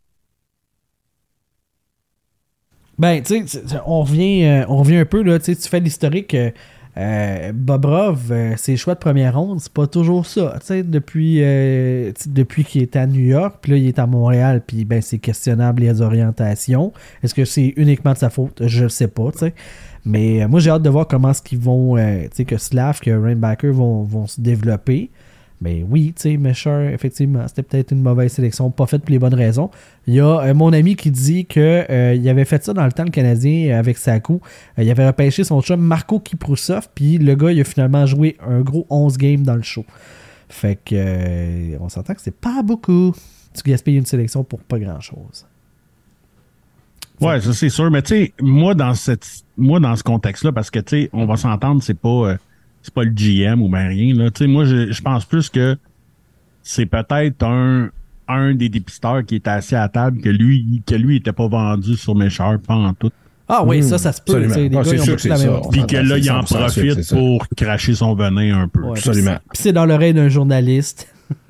Ben, 3.02 3.24
tu 3.24 3.48
sais, 3.48 3.60
on 3.88 4.04
revient, 4.04 4.46
euh, 4.46 4.66
on 4.70 4.78
revient 4.78 4.98
un 4.98 5.06
peu, 5.06 5.24
là, 5.24 5.40
tu 5.40 5.56
fais 5.56 5.80
l'historique. 5.80 6.36
euh, 6.36 6.52
euh, 6.98 7.52
Bobrov, 7.52 8.32
euh, 8.32 8.54
ses 8.58 8.78
choix 8.78 8.94
de 8.94 9.00
première 9.00 9.40
ronde, 9.40 9.60
c'est 9.60 9.74
pas 9.74 9.88
toujours 9.88 10.28
ça. 10.28 10.60
Depuis, 10.70 11.40
euh, 11.42 12.12
depuis 12.28 12.64
qu'il 12.64 12.84
est 12.84 12.96
à 12.96 13.08
New 13.08 13.22
York, 13.22 13.56
puis 13.62 13.72
là, 13.72 13.78
il 13.80 13.88
est 13.88 13.98
à 13.98 14.06
Montréal, 14.06 14.62
puis 14.68 14.86
ben, 14.86 15.02
c'est 15.02 15.18
questionnable 15.18 15.82
les 15.82 16.02
orientations. 16.02 16.94
Est-ce 17.24 17.34
que 17.34 17.44
c'est 17.44 17.74
uniquement 17.76 18.14
de 18.14 18.18
sa 18.20 18.30
faute? 18.30 18.62
Je 18.68 18.84
le 18.84 18.90
sais 18.90 19.08
pas. 19.08 19.32
Mais 20.06 20.46
moi, 20.48 20.60
j'ai 20.60 20.70
hâte 20.70 20.84
de 20.84 20.90
voir 20.90 21.08
comment 21.08 21.32
est-ce 21.32 21.42
qu'ils 21.42 21.60
vont, 21.60 21.96
que 21.96 22.58
Slav, 22.58 23.00
que 23.00 23.10
Rainbacker 23.10 23.72
vont, 23.72 24.04
vont 24.04 24.28
se 24.28 24.40
développer. 24.40 25.10
Mais 25.62 25.86
oui, 25.88 26.12
tu 26.16 26.24
sais, 26.24 26.38
Mesher, 26.38 26.90
effectivement, 26.92 27.48
c'était 27.48 27.62
peut-être 27.62 27.92
une 27.92 28.02
mauvaise 28.02 28.34
sélection, 28.34 28.72
pas 28.72 28.88
faite 28.88 29.04
pour 29.04 29.12
les 29.12 29.20
bonnes 29.20 29.36
raisons. 29.36 29.70
Il 30.08 30.16
y 30.16 30.20
a 30.20 30.40
euh, 30.40 30.54
mon 30.56 30.74
ami 30.74 30.96
qui 30.96 31.12
dit 31.12 31.46
que 31.46 31.86
euh, 31.88 32.16
il 32.16 32.28
avait 32.28 32.46
fait 32.46 32.64
ça 32.64 32.74
dans 32.74 32.84
le 32.84 32.92
temps, 32.92 33.04
le 33.04 33.12
Canadien, 33.12 33.78
avec 33.78 34.00
Sakou. 34.00 34.42
Euh, 34.80 34.84
il 34.84 34.90
avait 34.90 35.06
repêché 35.06 35.44
son 35.44 35.62
chum 35.62 35.80
Marco 35.80 36.20
Kiprusov, 36.20 36.90
puis 36.96 37.20
le 37.20 37.36
gars, 37.36 37.52
il 37.52 37.62
a 37.62 37.64
finalement 37.64 38.08
joué 38.08 38.38
un 38.46 38.62
gros 38.62 38.88
11 38.90 39.18
games 39.20 39.44
dans 39.44 39.56
le 39.56 39.62
show. 39.62 39.86
Fait 40.50 40.80
que, 40.84 40.96
euh, 40.96 41.78
on 41.80 41.90
s'entend 41.90 42.16
que 42.16 42.22
c'est 42.22 42.36
pas 42.36 42.64
beaucoup. 42.64 43.14
Tu 43.54 43.62
gaspilles 43.70 43.98
une 43.98 44.06
sélection 44.08 44.44
pour 44.44 44.62
pas 44.62 44.80
grand-chose. 44.80 45.46
Ouais, 47.20 47.40
ça 47.40 47.54
c'est 47.54 47.70
sûr. 47.70 47.92
Mais 47.92 48.02
tu 48.02 48.16
sais, 48.16 48.34
moi 48.42 48.74
dans 48.74 48.96
cette, 48.96 49.28
moi 49.58 49.80
dans 49.80 49.96
ce 49.96 50.02
contexte-là, 50.02 50.52
parce 50.54 50.72
que 50.72 50.80
tu 50.80 51.04
sais, 51.04 51.10
on 51.14 51.28
va 51.28 51.38
s'entendre, 51.38 51.84
c'est 51.84 51.94
pas, 51.94 52.36
c'est 52.82 52.94
pas 52.94 53.04
le 53.04 53.12
GM 53.12 53.62
ou 53.62 53.70
ben 53.70 53.88
rien 53.88 54.14
là. 54.16 54.32
Tu 54.32 54.40
sais, 54.44 54.48
moi 54.48 54.66
je, 54.66 54.92
je 54.92 55.02
pense 55.02 55.26
plus 55.26 55.50
que 55.50 55.78
c'est 56.64 56.86
peut-être 56.86 57.44
un, 57.44 57.90
un 58.28 58.54
des 58.56 58.70
dépisteurs 58.70 59.26
qui 59.26 59.36
était 59.36 59.50
assis 59.50 59.76
à 59.76 59.82
la 59.82 59.90
table 59.90 60.22
que 60.22 60.30
lui, 60.30 60.82
que 60.86 60.96
lui 60.96 61.18
était 61.18 61.32
pas 61.34 61.48
vendu 61.48 61.96
sur 61.96 62.16
mes 62.16 62.30
chars, 62.30 62.60
pas 62.60 62.76
en 62.76 62.94
tout. 62.94 63.12
Ah 63.54 63.64
oui, 63.66 63.80
Mmh, 63.80 63.84
ça, 63.84 63.98
ça 63.98 64.14
se 64.14 64.22
peut. 64.22 64.38
Les 64.40 64.46
Ah, 64.46 64.56
gars, 64.56 64.62
ils 64.94 65.02
ont 65.02 65.16
la 65.26 65.38
même. 65.38 65.62
Puis 65.72 65.86
que 65.86 65.98
là, 65.98 66.18
il 66.18 66.32
en 66.32 66.42
100% 66.42 66.46
sûr 66.46 66.58
que 66.66 66.70
c'est 66.70 66.86
profite 66.86 67.10
pour 67.10 67.48
cracher 67.58 67.94
son 67.96 68.16
venin 68.16 68.62
un 68.62 68.68
peu. 68.70 68.82
Ouais, 68.82 68.92
Absolument. 68.98 69.38
Puis 69.52 69.62
c'est 69.64 69.74
dans 69.74 69.86
l'oreille 69.86 70.14
d'un 70.14 70.30
journaliste. 70.30 71.14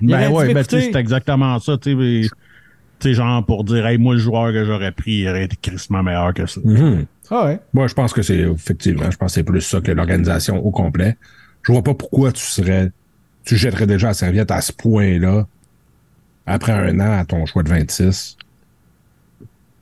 Ben 0.00 0.30
ouais, 0.30 0.46
ben 0.48 0.54
m'écouter. 0.54 0.76
tu 0.78 0.82
sais, 0.84 0.90
c'est 0.92 0.98
exactement 0.98 1.58
ça, 1.58 1.76
tu 1.78 1.90
sais. 1.90 1.94
mais- 1.96 2.22
Tu 2.22 3.08
sais, 3.08 3.14
genre 3.14 3.44
pour 3.44 3.64
dire, 3.64 3.86
hey, 3.86 3.96
moi, 3.98 4.14
le 4.14 4.20
joueur 4.20 4.52
que 4.52 4.64
j'aurais 4.64 4.92
pris, 4.92 5.12
il 5.20 5.28
aurait 5.28 5.44
été 5.44 5.56
crissement 5.56 6.02
meilleur 6.02 6.34
que 6.34 6.44
ça. 6.46 6.60
mhm. 6.64 7.06
Ah 7.30 7.46
ouais? 7.46 7.60
Moi, 7.72 7.86
je 7.86 7.94
pense 7.94 8.12
que 8.12 8.22
c'est 8.22 8.38
effectivement, 8.38 9.10
je 9.10 9.16
pense 9.16 9.32
que 9.32 9.34
c'est 9.34 9.44
plus 9.44 9.60
ça 9.60 9.80
que 9.80 9.92
l'organisation 9.92 10.58
au 10.64 10.70
complet. 10.70 11.16
Je 11.62 11.72
vois 11.72 11.82
pas 11.82 11.94
pourquoi 11.94 12.32
tu 12.32 12.42
serais, 12.42 12.90
tu 13.44 13.56
jetterais 13.56 13.86
déjà 13.86 14.08
la 14.08 14.14
serviette 14.14 14.50
à 14.50 14.60
ce 14.60 14.72
point-là 14.72 15.46
après 16.46 16.72
un 16.72 16.98
an 17.00 17.18
à 17.18 17.24
ton 17.24 17.46
choix 17.46 17.62
de 17.62 17.68
26. 17.68 18.36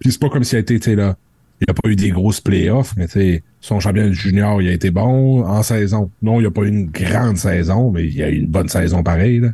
Puis 0.00 0.12
c'est 0.12 0.20
pas 0.20 0.28
comme 0.28 0.44
s'il 0.44 0.56
a 0.56 0.60
été, 0.60 0.78
tu 0.78 0.94
là, 0.94 1.16
il 1.60 1.70
a 1.70 1.74
pas 1.74 1.88
eu 1.88 1.96
des 1.96 2.10
grosses 2.10 2.40
playoffs, 2.40 2.94
mais 2.96 3.08
tu 3.08 3.42
son 3.60 3.80
champion 3.80 4.12
junior, 4.12 4.62
il 4.62 4.68
a 4.68 4.72
été 4.72 4.90
bon 4.90 5.44
en 5.44 5.62
saison. 5.62 6.10
Non, 6.22 6.40
il 6.40 6.46
a 6.46 6.50
pas 6.50 6.62
eu 6.62 6.68
une 6.68 6.90
grande 6.90 7.36
saison, 7.36 7.90
mais 7.90 8.06
il 8.06 8.22
a 8.22 8.28
eu 8.28 8.36
une 8.36 8.46
bonne 8.46 8.68
saison 8.68 9.02
pareil, 9.02 9.40
là. 9.40 9.48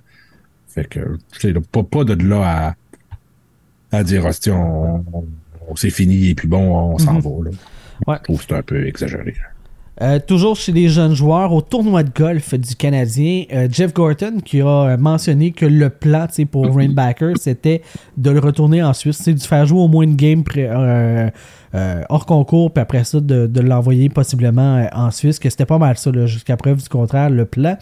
Fait 0.69 0.87
que, 0.89 0.99
tu 1.33 1.41
sais, 1.41 1.55
pas, 1.55 1.83
pas 1.85 2.05
de 2.05 2.15
là 2.29 2.75
à, 3.93 3.97
à 3.99 4.03
dire, 4.05 4.27
hostie, 4.27 4.51
on, 4.51 4.97
on, 5.13 5.25
on- 5.69 5.77
c'est 5.77 5.91
fini 5.91 6.31
et 6.31 6.35
puis 6.35 6.49
bon, 6.49 6.93
on 6.95 6.99
s'en 6.99 7.15
Mhm. 7.15 7.21
va, 7.21 7.51
là. 7.51 7.57
Ouais. 8.07 8.17
Je 8.19 8.23
trouve 8.25 8.39
que 8.41 8.45
c'est 8.49 8.55
un 8.57 8.63
peu 8.63 8.87
exagéré. 8.87 9.35
Euh, 10.03 10.19
toujours 10.19 10.57
chez 10.57 10.73
les 10.73 10.89
jeunes 10.89 11.15
joueurs, 11.15 11.53
au 11.53 11.61
tournoi 11.61 12.03
de 12.03 12.11
golf 12.13 12.53
du 12.55 12.75
Canadien, 12.75 13.45
euh, 13.53 13.69
Jeff 13.71 13.95
Gorton 13.95 14.39
qui 14.45 14.61
a 14.61 14.67
euh, 14.67 14.97
mentionné 14.97 15.53
que 15.53 15.67
le 15.67 15.89
plan 15.89 16.27
pour 16.51 16.67
Rainbacker, 16.77 17.35
c'était 17.39 17.81
de 18.17 18.31
le 18.31 18.41
retourner 18.41 18.83
en 18.83 18.93
Suisse, 18.93 19.21
c'est 19.23 19.35
de 19.35 19.41
faire 19.41 19.65
jouer 19.67 19.79
au 19.79 19.87
moins 19.87 20.03
une 20.03 20.17
game 20.17 20.43
pré- 20.43 20.67
euh, 20.69 21.31
euh, 21.75 22.03
hors 22.09 22.25
concours, 22.25 22.73
puis 22.73 22.81
après 22.81 23.03
ça, 23.03 23.19
de, 23.21 23.61
l'envoyer 23.61 24.09
possiblement 24.09 24.77
euh, 24.77 24.87
en 24.93 25.11
Suisse, 25.11 25.39
que 25.39 25.51
c'était 25.51 25.67
pas 25.67 25.79
mal 25.79 25.97
ça, 25.97 26.11
jusqu'à 26.27 26.57
preuve 26.57 26.81
du 26.81 26.89
contraire, 26.89 27.31
le 27.31 27.45
plan. 27.47 27.77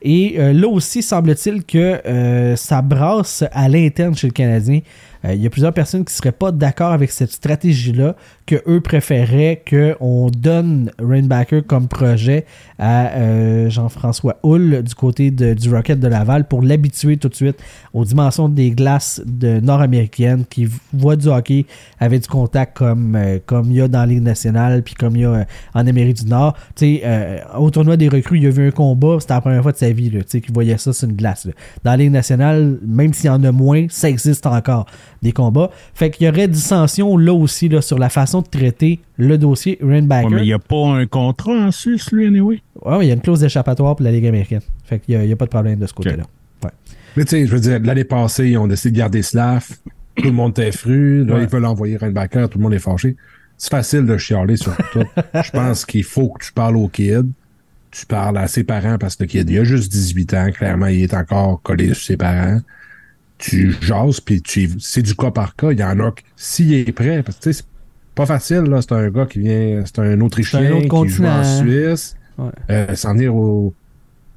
Et 0.00 0.36
euh, 0.38 0.52
là 0.52 0.68
aussi, 0.68 1.02
semble-t-il 1.02 1.64
que 1.64 2.00
ça 2.56 2.82
brasse 2.82 3.44
à 3.52 3.68
l'interne 3.68 4.14
chez 4.14 4.28
le 4.28 4.32
Canadien. 4.32 4.80
Il 5.24 5.40
y 5.40 5.46
a 5.46 5.50
plusieurs 5.50 5.72
personnes 5.72 6.04
qui 6.04 6.12
seraient 6.12 6.32
pas 6.32 6.50
d'accord 6.50 6.90
avec 6.90 7.12
cette 7.12 7.30
stratégie-là, 7.30 8.16
que 8.44 8.56
eux 8.66 8.80
préféraient 8.80 9.62
qu'on 9.70 10.30
donne 10.36 10.90
Rainbacker 10.98 11.62
comme 11.64 11.86
projet 11.86 12.44
à 12.80 13.68
Jean-François 13.68 14.38
Hull 14.42 14.82
du 14.82 14.94
côté 14.96 15.30
de- 15.30 15.54
du 15.54 15.72
Rocket 15.72 16.00
de 16.00 16.08
Laval 16.08 16.48
pour 16.48 16.60
l'habituer 16.60 17.18
tout 17.18 17.28
de 17.28 17.36
suite 17.36 17.56
aux 17.94 18.04
dimensions 18.04 18.48
des 18.48 18.72
glaces 18.72 19.22
de 19.24 19.60
nord-américaines 19.60 20.44
qui 20.50 20.68
voient 20.92 21.14
du 21.14 21.28
hockey 21.28 21.66
avec 22.00 22.22
du 22.22 22.28
contact 22.28 22.76
comme 22.76 23.16
euh, 23.32 23.38
comme 23.44 23.70
il 23.70 23.76
y 23.76 23.80
a 23.80 23.88
dans 23.88 24.00
la 24.00 24.06
Ligue 24.06 24.22
nationale, 24.22 24.82
puis 24.82 24.94
comme 24.94 25.16
il 25.16 25.22
y 25.22 25.24
a 25.24 25.30
euh, 25.30 25.44
en 25.74 25.86
Amérique 25.86 26.24
du 26.24 26.26
Nord. 26.26 26.54
Tu 26.74 26.96
sais, 26.96 27.02
euh, 27.04 27.38
au 27.58 27.70
tournoi 27.70 27.96
des 27.96 28.08
recrues, 28.08 28.38
il 28.38 28.44
y 28.44 28.46
a 28.46 28.50
vu 28.50 28.68
un 28.68 28.70
combat, 28.70 29.16
c'était 29.20 29.34
la 29.34 29.40
première 29.40 29.62
fois 29.62 29.72
de 29.72 29.76
sa 29.76 29.90
vie, 29.90 30.10
là, 30.10 30.20
tu 30.20 30.26
sais, 30.28 30.40
qu'il 30.40 30.52
voyait 30.52 30.78
ça 30.78 30.92
sur 30.92 31.08
une 31.08 31.16
glace. 31.16 31.44
là. 31.44 31.52
Dans 31.84 31.90
la 31.92 31.96
Ligue 31.96 32.12
nationale, 32.12 32.78
même 32.86 33.12
s'il 33.14 33.26
y 33.26 33.30
en 33.30 33.42
a 33.44 33.52
moins, 33.52 33.86
ça 33.88 34.08
existe 34.08 34.46
encore, 34.46 34.86
des 35.22 35.32
combats. 35.32 35.70
Fait 35.94 36.10
qu'il 36.10 36.26
y 36.26 36.30
aurait 36.30 36.48
dissension 36.48 37.16
là 37.16 37.32
aussi, 37.32 37.68
là, 37.68 37.80
sur 37.80 37.98
la 37.98 38.08
façon 38.08 38.42
de 38.42 38.46
traiter 38.48 39.00
le 39.16 39.38
dossier 39.38 39.78
Rainbacker. 39.82 40.28
Ouais, 40.28 40.34
mais 40.36 40.42
il 40.42 40.46
n'y 40.46 40.52
a 40.52 40.58
pas 40.58 40.86
un 40.86 41.06
contrat 41.06 41.52
en 41.52 41.70
Suisse, 41.70 42.10
lui, 42.12 42.26
anyway. 42.26 42.60
Ouais, 42.84 43.04
il 43.04 43.08
y 43.08 43.10
a 43.10 43.14
une 43.14 43.20
clause 43.20 43.40
d'échappatoire 43.40 43.96
pour 43.96 44.04
la 44.04 44.12
Ligue 44.12 44.26
américaine. 44.26 44.62
Fait 44.84 44.98
qu'il 44.98 45.18
n'y 45.18 45.30
a, 45.30 45.32
a 45.32 45.36
pas 45.36 45.44
de 45.44 45.50
problème 45.50 45.78
de 45.78 45.86
ce 45.86 45.92
côté-là. 45.94 46.24
Ouais. 46.64 46.70
Mais 47.16 47.24
tu 47.24 47.30
sais, 47.30 47.46
je 47.46 47.52
veux 47.52 47.60
dire, 47.60 47.78
l'année 47.82 48.04
passée, 48.04 48.50
ils 48.50 48.58
ont 48.58 48.66
décidé 48.66 48.92
de 48.92 48.98
garder 48.98 49.22
Slav. 49.22 49.68
Tout 50.16 50.24
le 50.24 50.32
monde 50.32 50.50
était 50.52 50.72
fru. 50.72 51.24
Là, 51.24 51.34
Ouais. 51.36 51.42
ils 51.44 51.48
veulent 51.48 51.64
envoyer 51.64 51.96
Rainbacker. 51.96 52.48
Tout 52.48 52.58
le 52.58 52.64
monde 52.64 52.74
est 52.74 52.78
fâché. 52.78 53.16
C'est 53.56 53.70
facile 53.70 54.04
de 54.06 54.16
chialer 54.16 54.56
sur 54.56 54.76
tout. 54.92 55.04
je 55.34 55.50
pense 55.50 55.84
qu'il 55.84 56.04
faut 56.04 56.28
que 56.30 56.44
tu 56.44 56.52
parles 56.52 56.76
au 56.76 56.88
kid. 56.88 57.30
Tu 57.90 58.06
parles 58.06 58.38
à 58.38 58.48
ses 58.48 58.64
parents 58.64 58.96
parce 58.98 59.16
que 59.16 59.24
le 59.24 59.28
kid, 59.28 59.48
il 59.50 59.58
a 59.58 59.64
juste 59.64 59.92
18 59.92 60.34
ans. 60.34 60.50
Clairement, 60.52 60.86
il 60.86 61.02
est 61.02 61.14
encore 61.14 61.60
collé 61.62 61.88
sur 61.94 62.04
ses 62.04 62.16
parents. 62.16 62.60
Tu 63.38 63.74
jases, 63.80 64.20
puis 64.20 64.40
tu, 64.40 64.70
c'est 64.78 65.02
du 65.02 65.14
cas 65.16 65.30
par 65.30 65.56
cas. 65.56 65.72
Il 65.72 65.78
y 65.78 65.84
en 65.84 65.98
a 66.00 66.10
que, 66.12 66.22
s'il 66.36 66.72
est 66.74 66.92
prêt, 66.92 67.22
parce 67.22 67.38
que 67.38 67.42
tu 67.44 67.52
sais, 67.52 67.58
c'est 67.60 68.14
pas 68.14 68.24
facile, 68.26 68.62
là. 68.62 68.80
C'est 68.82 68.92
un 68.92 69.08
gars 69.10 69.26
qui 69.26 69.40
vient, 69.40 69.82
c'est 69.84 69.98
un 69.98 70.20
Autrichien 70.20 70.60
C'est 70.60 70.66
un 70.68 70.70
autre 70.72 70.82
qui 70.82 71.08
joue 71.08 71.24
en 71.24 71.28
continent. 71.40 71.58
Suisse. 71.58 72.16
Ouais. 72.38 72.50
Euh, 72.70 72.94
s'en 72.94 73.14
venir 73.14 73.34
au, 73.34 73.74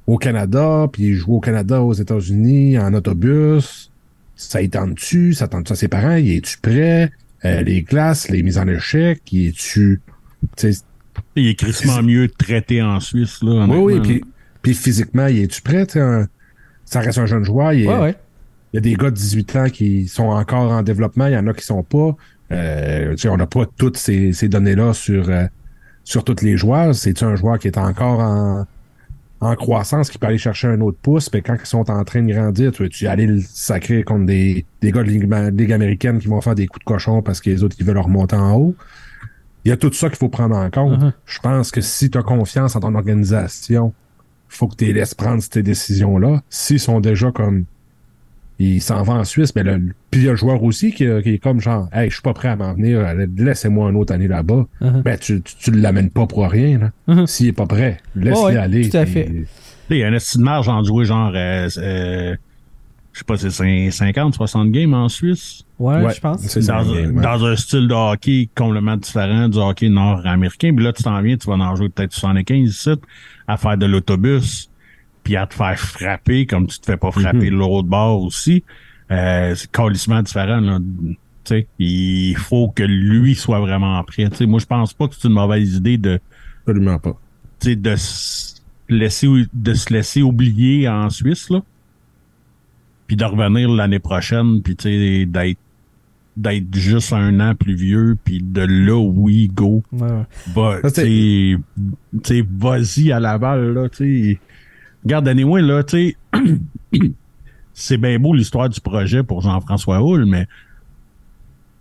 au 0.06 0.18
Canada, 0.18 0.86
puis 0.92 1.04
il 1.04 1.14
joue 1.14 1.34
au 1.36 1.40
Canada, 1.40 1.80
aux 1.82 1.92
États-Unis, 1.92 2.78
en 2.78 2.92
autobus. 2.94 3.90
Ça 4.36 4.60
y 4.62 4.68
tente-tu? 4.70 5.34
Ça 5.34 5.48
tente-tu 5.48 5.72
à 5.72 5.76
ses 5.76 5.88
parents? 5.88 6.16
Y 6.16 6.36
es-tu 6.36 6.58
prêt? 6.58 7.10
Euh, 7.44 7.62
les 7.62 7.82
classes, 7.84 8.28
les 8.28 8.42
mises 8.42 8.58
en 8.58 8.66
échec, 8.68 9.20
y 9.32 9.48
es-tu... 9.48 10.00
tu 10.56 10.72
sais, 10.72 10.80
Il 11.36 11.46
est 11.48 11.54
crissement 11.54 12.02
mieux 12.02 12.28
traité 12.28 12.82
en 12.82 13.00
Suisse, 13.00 13.42
là. 13.42 13.66
Oui, 13.68 13.76
oui, 13.94 14.00
puis, 14.00 14.24
puis 14.62 14.74
physiquement, 14.74 15.26
y 15.26 15.40
es-tu 15.42 15.62
prêt? 15.62 15.86
tu 15.86 15.94
sais, 15.94 16.00
un- 16.00 16.28
ça 16.84 17.00
reste 17.00 17.18
un 17.18 17.26
jeune 17.26 17.44
joueur. 17.44 17.72
Il 17.72 17.82
y, 17.84 17.88
a- 17.88 17.94
Ouais, 17.94 18.02
ouais. 18.04 18.14
il 18.72 18.76
y 18.76 18.78
a 18.78 18.80
des 18.80 18.94
gars 18.94 19.10
de 19.10 19.16
18 19.16 19.56
ans 19.56 19.68
qui 19.68 20.06
sont 20.08 20.24
encore 20.28 20.70
en 20.72 20.82
développement, 20.82 21.26
il 21.26 21.32
y 21.32 21.36
en 21.36 21.46
a 21.46 21.52
qui 21.54 21.64
sont 21.64 21.82
pas. 21.82 22.14
Euh, 22.52 23.10
tu 23.12 23.18
sais, 23.18 23.28
on 23.28 23.36
n'a 23.36 23.46
pas 23.46 23.64
toutes 23.76 23.96
ces, 23.96 24.32
ces 24.32 24.48
données-là 24.48 24.92
sur, 24.92 25.28
euh, 25.30 25.44
sur 26.04 26.24
tous 26.24 26.42
les 26.44 26.56
joueurs. 26.56 26.94
C'est 26.94 27.22
un 27.22 27.36
joueur 27.36 27.58
qui 27.58 27.68
est 27.68 27.78
encore 27.78 28.20
en, 28.20 28.66
en 29.40 29.54
croissance, 29.54 30.10
qui 30.10 30.18
peut 30.18 30.26
aller 30.26 30.38
chercher 30.38 30.68
un 30.68 30.80
autre 30.80 30.98
pouce, 31.00 31.30
mais 31.32 31.42
quand 31.42 31.56
ils 31.60 31.66
sont 31.66 31.90
en 31.90 32.04
train 32.04 32.22
de 32.22 32.32
grandir, 32.32 32.72
tu 32.72 32.84
veux-tu 32.84 33.06
aller 33.06 33.26
le 33.26 33.40
sacrer 33.40 34.02
contre 34.02 34.26
des, 34.26 34.64
des 34.80 34.92
gars 34.92 35.02
de 35.02 35.10
Ligue, 35.10 35.30
Ligue 35.52 35.72
américaine 35.72 36.18
qui 36.18 36.28
vont 36.28 36.40
faire 36.40 36.54
des 36.54 36.66
coups 36.66 36.84
de 36.84 36.90
cochon 36.90 37.22
parce 37.22 37.40
que 37.40 37.50
les 37.50 37.62
autres, 37.62 37.76
ils 37.78 37.84
veulent 37.84 37.96
leur 37.96 38.08
monter 38.08 38.36
en 38.36 38.54
haut? 38.54 38.74
Il 39.64 39.68
y 39.68 39.72
a 39.72 39.76
tout 39.76 39.92
ça 39.92 40.08
qu'il 40.08 40.16
faut 40.16 40.28
prendre 40.28 40.56
en 40.56 40.70
compte. 40.70 41.00
Mhm. 41.00 41.12
Je 41.26 41.38
pense 41.40 41.70
que 41.70 41.80
si 41.80 42.08
tu 42.08 42.16
as 42.16 42.22
confiance 42.22 42.76
en 42.76 42.80
ton 42.80 42.94
organisation, 42.94 43.92
faut 44.48 44.68
que 44.68 44.76
tu 44.76 44.86
les 44.86 44.92
laisses 44.92 45.14
prendre 45.14 45.42
ces 45.42 45.62
décisions-là. 45.62 46.42
S'ils 46.48 46.80
sont 46.80 47.00
déjà 47.00 47.32
comme 47.32 47.64
il 48.58 48.80
s'en 48.80 49.02
va 49.02 49.14
en 49.14 49.24
Suisse, 49.24 49.54
mais 49.54 49.62
le, 49.62 49.78
puis 50.10 50.20
il 50.22 50.24
y 50.24 50.28
a 50.28 50.30
le 50.30 50.36
joueur 50.36 50.62
aussi 50.62 50.90
qui, 50.90 51.04
qui 51.22 51.30
est 51.34 51.38
comme 51.38 51.60
genre 51.60 51.88
Hey, 51.92 52.08
je 52.08 52.14
suis 52.14 52.22
pas 52.22 52.32
prêt 52.32 52.48
à 52.48 52.56
m'en 52.56 52.72
venir, 52.74 53.04
laissez-moi 53.36 53.90
une 53.90 53.96
autre 53.96 54.14
année 54.14 54.28
là-bas. 54.28 54.66
Mhm. 54.80 55.02
Ben 55.02 55.18
tu, 55.18 55.42
tu, 55.42 55.54
tu 55.56 55.70
l'amènes 55.72 56.10
pas 56.10 56.26
pour 56.26 56.48
rien, 56.50 56.78
là. 56.78 56.90
Mhm. 57.14 57.26
S'il 57.26 57.48
est 57.48 57.52
pas 57.52 57.66
prêt, 57.66 57.98
laisse-le 58.14 58.44
ouais, 58.44 58.56
aller. 58.56 58.88
tout 58.88 58.96
à 58.96 59.04
fait. 59.06 59.26
Tu 59.26 59.42
sais, 59.44 59.46
Il 59.90 59.98
y 59.98 60.04
a 60.04 60.08
un 60.08 60.12
estime 60.14 60.40
de 60.40 60.44
marge 60.46 60.68
en 60.68 60.82
jouer 60.84 61.04
genre, 61.04 61.32
euh, 61.34 61.68
euh, 61.78 62.34
je 63.12 63.18
sais 63.20 63.24
pas, 63.24 63.36
c'est 63.36 63.48
cin- 63.48 63.90
50, 63.90 64.34
60 64.34 64.70
games 64.72 64.92
en 64.94 65.08
Suisse? 65.08 65.62
Ouais, 65.78 66.02
Ouais, 66.02 66.14
je 66.14 66.20
pense. 66.20 66.40
c'est 66.40 66.62
ça. 66.62 66.82
Dans, 66.82 66.92
game, 66.94 67.16
ouais. 67.16 67.22
dans 67.22 67.44
un 67.44 67.56
style 67.56 67.88
de 67.88 67.94
hockey 67.94 68.48
complètement 68.54 68.96
différent 68.96 69.48
du 69.48 69.58
hockey 69.58 69.88
nord-américain. 69.90 70.72
Puis 70.74 70.84
là, 70.84 70.92
tu 70.94 71.02
t'en 71.02 71.20
viens, 71.20 71.36
tu 71.36 71.46
vas 71.46 71.54
en 71.56 71.76
jouer 71.76 71.88
peut-être 71.90 72.12
75 72.14 72.68
ici, 72.70 72.90
à 73.46 73.56
faire 73.58 73.76
de 73.76 73.86
l'autobus, 73.86 74.70
puis 75.26 75.34
à 75.34 75.44
te 75.44 75.54
faire 75.54 75.76
frapper 75.76 76.46
comme 76.46 76.68
tu 76.68 76.78
te 76.78 76.86
fais 76.86 76.96
pas 76.96 77.10
frapper 77.10 77.50
de 77.50 77.56
l'autre 77.56 77.88
bord 77.88 78.22
aussi. 78.22 78.62
Euh, 79.10 79.56
c'est 79.56 79.68
calissement 79.72 80.22
différent. 80.22 80.60
Là. 80.60 80.78
Tu 80.78 81.16
sais, 81.42 81.66
il 81.80 82.36
faut 82.36 82.68
que 82.68 82.84
lui 82.84 83.34
soit 83.34 83.58
vraiment 83.58 84.00
prêt. 84.04 84.30
Tu 84.30 84.36
sais, 84.36 84.46
moi, 84.46 84.60
je 84.60 84.66
pense 84.66 84.94
pas 84.94 85.08
que 85.08 85.16
c'est 85.16 85.26
une 85.26 85.34
mauvaise 85.34 85.74
idée 85.74 85.98
de 85.98 86.20
Absolument 86.62 87.00
pas. 87.00 87.18
tu 87.58 87.70
sais, 87.70 87.74
de 87.74 87.96
se 87.96 88.54
laisser 88.88 89.26
de 89.52 89.74
se 89.74 89.92
laisser 89.92 90.22
oublier 90.22 90.88
en 90.88 91.10
Suisse 91.10 91.50
là 91.50 91.60
puis 93.08 93.16
de 93.16 93.24
revenir 93.24 93.68
l'année 93.68 93.98
prochaine 93.98 94.62
puis 94.62 94.76
tu 94.76 94.84
sais 94.84 95.26
d'être 95.26 95.58
d'être 96.36 96.72
juste 96.72 97.12
un 97.12 97.40
an 97.40 97.56
plus 97.56 97.74
vieux 97.74 98.16
puis 98.22 98.40
de 98.40 98.60
là 98.60 98.96
oui 98.96 99.48
go 99.52 99.82
Ouais, 100.54 100.80
vas-y 102.48 103.10
à 103.10 103.18
Laval 103.18 103.72
là 103.74 103.88
tu 103.88 103.96
sais 104.34 104.40
regarde 105.06 105.28
anyway 105.28 105.62
là 105.62 105.82
tu 105.82 106.14
sais 106.32 106.40
c'est 107.74 107.96
bien 107.96 108.18
beau 108.18 108.32
l'histoire 108.34 108.68
du 108.68 108.80
projet 108.80 109.22
pour 109.22 109.40
Jean-François 109.42 110.02
Houle 110.02 110.24
mais 110.26 110.46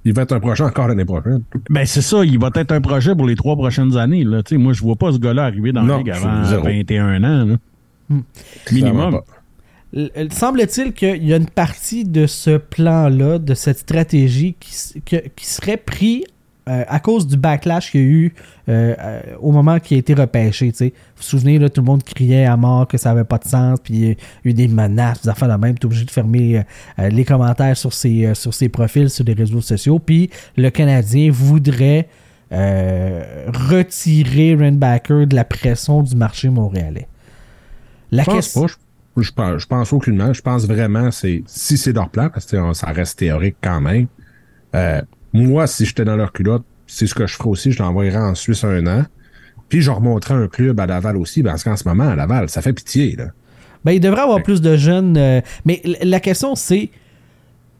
Il 0.03 0.13
va 0.13 0.21
être 0.23 0.33
un 0.33 0.39
projet 0.39 0.63
encore 0.63 0.87
l'année 0.87 1.05
prochaine. 1.05 1.41
ben 1.69 1.85
c'est 1.85 2.01
ça, 2.01 2.23
il 2.23 2.37
va 2.37 2.49
être 2.55 2.71
un 2.71 2.81
projet 2.81 3.15
pour 3.15 3.25
les 3.25 3.35
trois 3.35 3.55
prochaines 3.55 3.97
années. 3.97 4.23
Là. 4.23 4.43
Tu 4.43 4.49
sais, 4.55 4.57
moi, 4.61 4.71
je 4.73 4.81
vois 4.81 4.95
pas 4.95 5.11
ce 5.11 5.17
gars-là 5.17 5.45
arriver 5.45 5.71
dans 5.71 5.81
la 5.81 5.87
Non, 5.87 5.97
ligue 5.97 6.11
avant 6.11 6.43
zéro. 6.45 6.63
21 6.63 7.23
ans. 7.23 7.45
Là. 7.45 7.55
Hmm. 8.09 8.21
Minimum. 8.71 9.21
Semble-t-il 10.29 10.93
qu'il 10.93 11.25
y 11.25 11.33
a 11.33 11.37
une 11.37 11.49
partie 11.49 12.03
de 12.03 12.27
ce 12.27 12.57
plan-là, 12.57 13.39
de 13.39 13.53
cette 13.55 13.79
stratégie 13.79 14.55
qui, 14.59 15.01
que- 15.01 15.27
qui 15.35 15.45
serait 15.47 15.77
pris 15.77 16.23
euh, 16.67 16.83
à 16.87 16.99
cause 16.99 17.27
du 17.27 17.37
backlash 17.37 17.91
qu'il 17.91 18.01
y 18.01 18.03
a 18.03 18.07
eu 18.07 18.33
euh, 18.69 18.95
euh, 18.99 19.21
au 19.39 19.51
moment 19.51 19.79
qu'il 19.79 19.97
a 19.97 19.99
été 19.99 20.15
repêché. 20.15 20.71
Vous 20.79 20.85
vous 21.17 21.23
souvenez, 21.23 21.59
là, 21.59 21.69
tout 21.69 21.81
le 21.81 21.85
monde 21.85 22.03
criait 22.03 22.45
à 22.45 22.57
mort 22.57 22.87
que 22.87 22.97
ça 22.97 23.11
avait 23.11 23.23
pas 23.23 23.37
de 23.37 23.45
sens, 23.45 23.79
puis 23.83 23.93
il 23.93 24.07
y 24.07 24.11
a 24.11 24.15
eu 24.45 24.53
des 24.53 24.67
menaces, 24.67 25.21
des 25.21 25.29
affaires 25.29 25.47
de 25.47 25.61
même. 25.63 25.77
Tu 25.77 25.85
obligé 25.85 26.05
de 26.05 26.11
fermer 26.11 26.63
les 26.97 27.25
commentaires 27.25 27.77
sur 27.77 27.93
ses, 27.93 28.33
sur 28.33 28.53
ses 28.53 28.69
profils, 28.69 29.09
sur 29.09 29.23
les 29.25 29.33
réseaux 29.33 29.61
sociaux. 29.61 29.99
Puis 29.99 30.29
le 30.57 30.69
Canadien 30.71 31.29
voudrait 31.31 32.07
retirer 32.51 34.55
Rainbacker 34.55 35.25
de 35.27 35.35
la 35.35 35.43
pression 35.43 36.01
du 36.03 36.15
marché 36.15 36.49
montréalais. 36.49 37.07
La 38.11 38.23
Je 38.23 38.27
pense 38.27 38.35
question- 38.37 38.61
pas. 38.61 38.67
Je, 39.17 39.21
je 39.23 39.31
pense, 39.31 39.61
je 39.61 39.65
pense 39.67 39.93
aucunement. 39.93 40.33
Je 40.33 40.41
pense 40.41 40.65
vraiment, 40.65 41.11
c'est 41.11 41.43
si 41.47 41.77
c'est 41.77 41.93
leur 41.93 42.09
plan, 42.09 42.29
parce 42.29 42.45
que 42.45 42.73
ça 42.73 42.87
reste 42.87 43.19
théorique 43.19 43.55
quand 43.61 43.81
même. 43.81 44.07
Moi, 45.35 45.67
si 45.67 45.85
j'étais 45.85 46.05
dans 46.05 46.15
leur 46.15 46.31
culotte, 46.31 46.63
c'est 46.87 47.07
ce 47.07 47.13
que 47.15 47.27
je 47.27 47.35
ferais 47.35 47.49
aussi. 47.49 47.71
Je 47.71 47.81
l'envoyerais 47.81 48.17
en 48.19 48.35
Suisse 48.35 48.63
un 48.63 48.85
an. 48.87 49.03
Puis 49.69 49.81
je 49.81 49.91
remonterais 49.91 50.35
un 50.35 50.47
club 50.47 50.79
à 50.79 50.85
Laval 50.85 51.17
aussi, 51.17 51.41
parce 51.43 51.63
qu'en 51.63 51.75
ce 51.75 51.87
moment, 51.87 52.07
à 52.09 52.15
Laval, 52.15 52.49
ça 52.49 52.61
fait 52.61 52.73
pitié. 52.73 53.15
Là. 53.15 53.25
Ben, 53.83 53.91
il 53.91 53.99
devrait 53.99 54.21
avoir 54.21 54.41
plus 54.43 54.61
de 54.61 54.75
jeunes. 54.77 55.17
euh, 55.17 55.41
mais 55.65 55.81
la 56.03 56.19
question, 56.19 56.55
c'est 56.55 56.89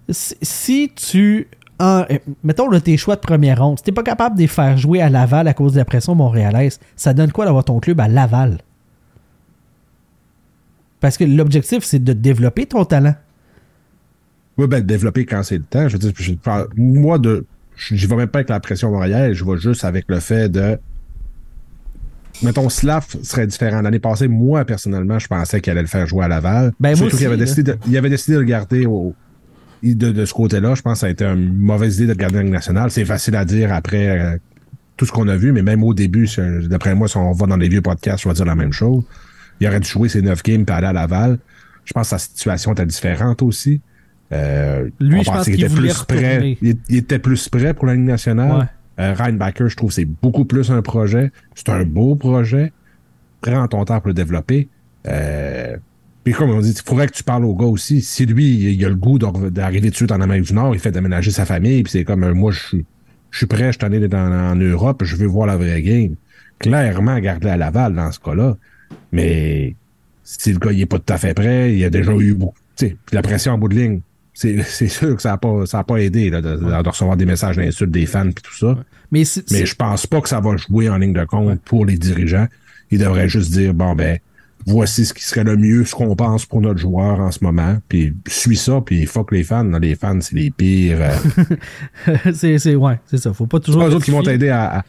si- 0.09 0.91
tu. 0.95 1.47
en- 1.79 2.05
euh, 2.09 2.17
mettons 2.43 2.69
là, 2.69 2.79
tes 2.81 2.97
choix 2.97 3.15
de 3.15 3.21
première 3.21 3.61
ronde, 3.63 3.77
si 3.79 3.83
t'es 3.83 3.91
pas 3.91 4.03
capable 4.03 4.35
de 4.35 4.41
les 4.41 4.47
faire 4.47 4.77
jouer 4.77 5.01
à 5.01 5.09
Laval 5.09 5.47
à 5.47 5.53
cause 5.53 5.73
de 5.73 5.77
la 5.77 5.85
pression 5.85 6.15
montréalaise, 6.15 6.79
ça 6.95 7.13
donne 7.13 7.31
quoi 7.31 7.45
d'avoir 7.45 7.63
ton 7.65 7.79
club 7.79 7.99
à 7.99 8.07
Laval? 8.07 8.57
Parce 10.99 11.17
que 11.17 11.23
l'objectif, 11.23 11.83
c'est 11.83 12.03
de 12.03 12.13
développer 12.13 12.65
ton 12.65 12.83
talent. 12.85 13.15
Oui, 14.57 14.67
ben, 14.67 14.81
développer 14.81 15.25
quand 15.25 15.43
c'est 15.43 15.57
le 15.57 15.63
temps. 15.63 15.87
Je 15.87 15.93
veux 15.93 15.99
dire, 15.99 16.11
je 16.15 16.33
moi, 16.77 17.17
de, 17.17 17.45
j'y 17.77 18.07
vais 18.07 18.15
même 18.15 18.27
pas 18.27 18.39
avec 18.39 18.49
la 18.49 18.59
pression 18.59 18.91
montréalaise, 18.91 19.33
je 19.33 19.43
vais 19.43 19.57
juste 19.57 19.83
avec 19.83 20.05
le 20.07 20.19
fait 20.19 20.49
de. 20.49 20.77
Mettons, 22.43 22.67
Slav 22.67 23.05
serait 23.23 23.47
différent. 23.47 23.81
L'année 23.81 23.99
passée, 23.99 24.27
moi, 24.27 24.65
personnellement, 24.65 25.19
je 25.19 25.27
pensais 25.27 25.61
qu'il 25.61 25.71
allait 25.71 25.81
le 25.81 25.87
faire 25.87 26.05
jouer 26.05 26.25
à 26.25 26.27
Laval. 26.27 26.73
Ben, 26.79 26.95
Surtout 26.95 27.15
qu'il 27.15 27.27
avait 27.27 27.37
décidé 27.37 27.63
de, 27.63 27.77
il 27.87 27.97
avait 27.97 28.09
décidé 28.09 28.33
de 28.35 28.39
le 28.39 28.45
garder 28.45 28.85
au, 28.85 29.15
de, 29.83 30.11
de 30.11 30.25
ce 30.25 30.33
côté-là. 30.33 30.75
Je 30.75 30.81
pense 30.81 30.93
que 30.93 30.99
ça 30.99 31.07
a 31.07 31.09
été 31.09 31.23
une 31.25 31.57
mauvaise 31.57 31.95
idée 31.95 32.07
de 32.07 32.11
le 32.11 32.17
garder 32.17 32.39
en 32.39 32.41
Ligue 32.41 32.51
nationale. 32.51 32.91
C'est 32.91 33.05
facile 33.05 33.37
à 33.37 33.45
dire 33.45 33.73
après 33.73 34.09
euh, 34.09 34.37
tout 34.97 35.05
ce 35.05 35.11
qu'on 35.11 35.27
a 35.29 35.37
vu, 35.37 35.53
mais 35.53 35.61
même 35.61 35.83
au 35.83 35.93
début, 35.93 36.27
d'après 36.63 36.93
moi, 36.93 37.07
si 37.07 37.15
on 37.17 37.31
va 37.31 37.45
dans 37.45 37.57
les 37.57 37.69
vieux 37.69 37.81
podcasts, 37.81 38.23
je 38.23 38.29
vais 38.29 38.35
dire 38.35 38.45
la 38.45 38.55
même 38.55 38.73
chose. 38.73 39.03
Il 39.59 39.67
aurait 39.67 39.79
dû 39.79 39.87
jouer 39.87 40.09
ses 40.09 40.21
neuf 40.21 40.43
games 40.43 40.65
et 40.67 40.71
aller 40.71 40.87
à 40.87 40.93
Laval. 40.93 41.39
Je 41.85 41.93
pense 41.93 42.09
que 42.09 42.09
sa 42.09 42.19
situation 42.19 42.73
était 42.73 42.85
différente 42.85 43.41
aussi. 43.43 43.79
Euh, 44.35 44.89
Lui, 44.99 45.19
on 45.19 45.23
je 45.23 45.31
pense 45.31 45.45
qu'il 45.45 45.63
était 45.63 45.73
plus 45.73 46.03
prêt. 46.03 46.57
Il, 46.61 46.77
il 46.89 46.97
était 46.97 47.19
plus 47.19 47.49
prêt 47.49 47.73
pour 47.73 47.85
la 47.85 47.95
Ligue 47.95 48.05
nationale. 48.05 48.59
Ouais. 48.59 48.65
Euh, 48.99 49.13
je 49.67 49.75
trouve 49.75 49.89
que 49.89 49.95
c'est 49.95 50.05
beaucoup 50.05 50.45
plus 50.45 50.71
un 50.71 50.81
projet. 50.81 51.31
C'est 51.53 51.69
un 51.69 51.83
beau 51.83 52.15
projet. 52.15 52.71
Prends 53.41 53.67
ton 53.67 53.83
temps 53.85 53.99
pour 53.99 54.07
le 54.09 54.13
développer. 54.13 54.67
Euh, 55.07 55.75
puis 56.23 56.33
comme 56.33 56.49
on 56.49 56.59
dit, 56.61 56.71
il 56.71 56.81
faudrait 56.89 57.07
que 57.07 57.13
tu 57.13 57.23
parles 57.23 57.45
au 57.45 57.55
gars 57.55 57.65
aussi. 57.65 58.01
Si 58.01 58.25
lui, 58.25 58.73
il 58.73 58.85
a 58.85 58.89
le 58.89 58.95
goût 58.95 59.19
d'ar- 59.19 59.33
d'arriver 59.51 59.87
tout 59.89 59.91
de 59.91 59.95
suite 59.95 60.11
en 60.11 60.21
Amérique 60.21 60.45
du 60.45 60.53
Nord, 60.53 60.73
il 60.73 60.79
fait 60.79 60.91
déménager 60.91 61.29
sa 61.31 61.45
famille, 61.45 61.83
puis 61.83 61.91
c'est 61.91 62.03
comme 62.03 62.31
moi, 62.31 62.51
je 62.51 62.59
suis 62.59 62.85
je 63.31 63.39
suis 63.39 63.47
prêt, 63.47 63.69
je 63.73 64.07
dans, 64.07 64.31
en 64.31 64.55
Europe, 64.55 65.03
je 65.03 65.17
veux 65.17 65.25
voir 65.27 65.45
la 65.45 65.57
vraie 65.57 65.81
game. 65.81 66.15
Clairement, 66.57 67.19
garder 67.19 67.49
à 67.49 67.57
Laval 67.57 67.93
dans 67.93 68.09
ce 68.13 68.19
cas-là. 68.21 68.55
Mais 69.11 69.75
si 70.23 70.53
le 70.53 70.59
gars 70.59 70.71
il 70.71 70.79
est 70.81 70.85
pas 70.85 70.99
tout 70.99 71.11
à 71.13 71.17
fait 71.17 71.33
prêt, 71.33 71.75
il 71.75 71.83
a 71.83 71.89
déjà 71.89 72.13
eu 72.13 72.33
beaucoup. 72.33 72.55
tu 72.77 72.87
sais, 72.87 72.97
puis 73.05 73.13
la 73.13 73.21
pression 73.21 73.51
en 73.51 73.57
bout 73.57 73.67
de 73.67 73.75
ligne. 73.75 73.99
C'est 74.35 74.61
c'est 74.61 74.87
sûr 74.87 75.15
que 75.15 75.21
ça 75.23 75.29
n'a 75.31 75.37
pas, 75.37 75.65
ça 75.65 75.79
a 75.79 75.83
pas 75.83 75.97
aidé 75.97 76.29
là, 76.29 76.41
de, 76.41 76.55
de 76.57 76.87
recevoir 76.89 77.17
des 77.17 77.25
messages 77.25 77.55
d'insultes 77.55 77.89
des 77.91 78.05
fans 78.05 78.25
puis 78.31 78.43
tout 78.43 78.55
ça. 78.55 78.77
Mais, 79.11 79.23
c'est- 79.25 79.49
Mais 79.51 79.59
c'est- 79.59 79.65
je 79.65 79.75
pense 79.75 80.05
pas 80.05 80.21
que 80.21 80.29
ça 80.29 80.39
va 80.41 80.55
jouer 80.57 80.89
en 80.89 80.97
ligne 80.97 81.13
de 81.13 81.23
compte 81.25 81.59
pour 81.61 81.85
les 81.87 81.97
dirigeants. 81.97 82.47
Ils 82.91 82.99
devraient 82.99 83.29
juste 83.29 83.51
dire 83.51 83.73
bon 83.73 83.95
ben 83.95 84.19
voici 84.67 85.05
ce 85.05 85.13
qui 85.13 85.23
serait 85.23 85.43
le 85.43 85.57
mieux, 85.57 85.85
ce 85.85 85.93
qu'on 85.95 86.15
pense 86.15 86.45
pour 86.45 86.59
notre 86.61 86.79
joueur 86.79 87.19
en 87.19 87.31
ce 87.31 87.43
moment. 87.43 87.77
Puis 87.87 88.13
suis 88.27 88.57
ça, 88.57 88.81
puis 88.85 89.05
fuck 89.05 89.31
les 89.31 89.43
fans. 89.43 89.63
là. 89.63 89.79
Les 89.79 89.95
fans, 89.95 90.19
c'est 90.21 90.35
les 90.35 90.51
pires. 90.51 90.97
euh, 91.01 91.43
c'est, 92.33 92.57
c'est, 92.59 92.75
ouais, 92.75 92.99
c'est 93.05 93.17
ça. 93.17 93.33
Faut 93.33 93.45
pas 93.47 93.57
c'est 93.59 93.65
toujours. 93.65 93.83
pas 93.83 93.89
eux 93.89 93.95
autres 93.95 94.05
qui 94.05 94.11
vont 94.11 94.23
t'aider 94.23 94.49
à, 94.49 94.79
à, 94.79 94.83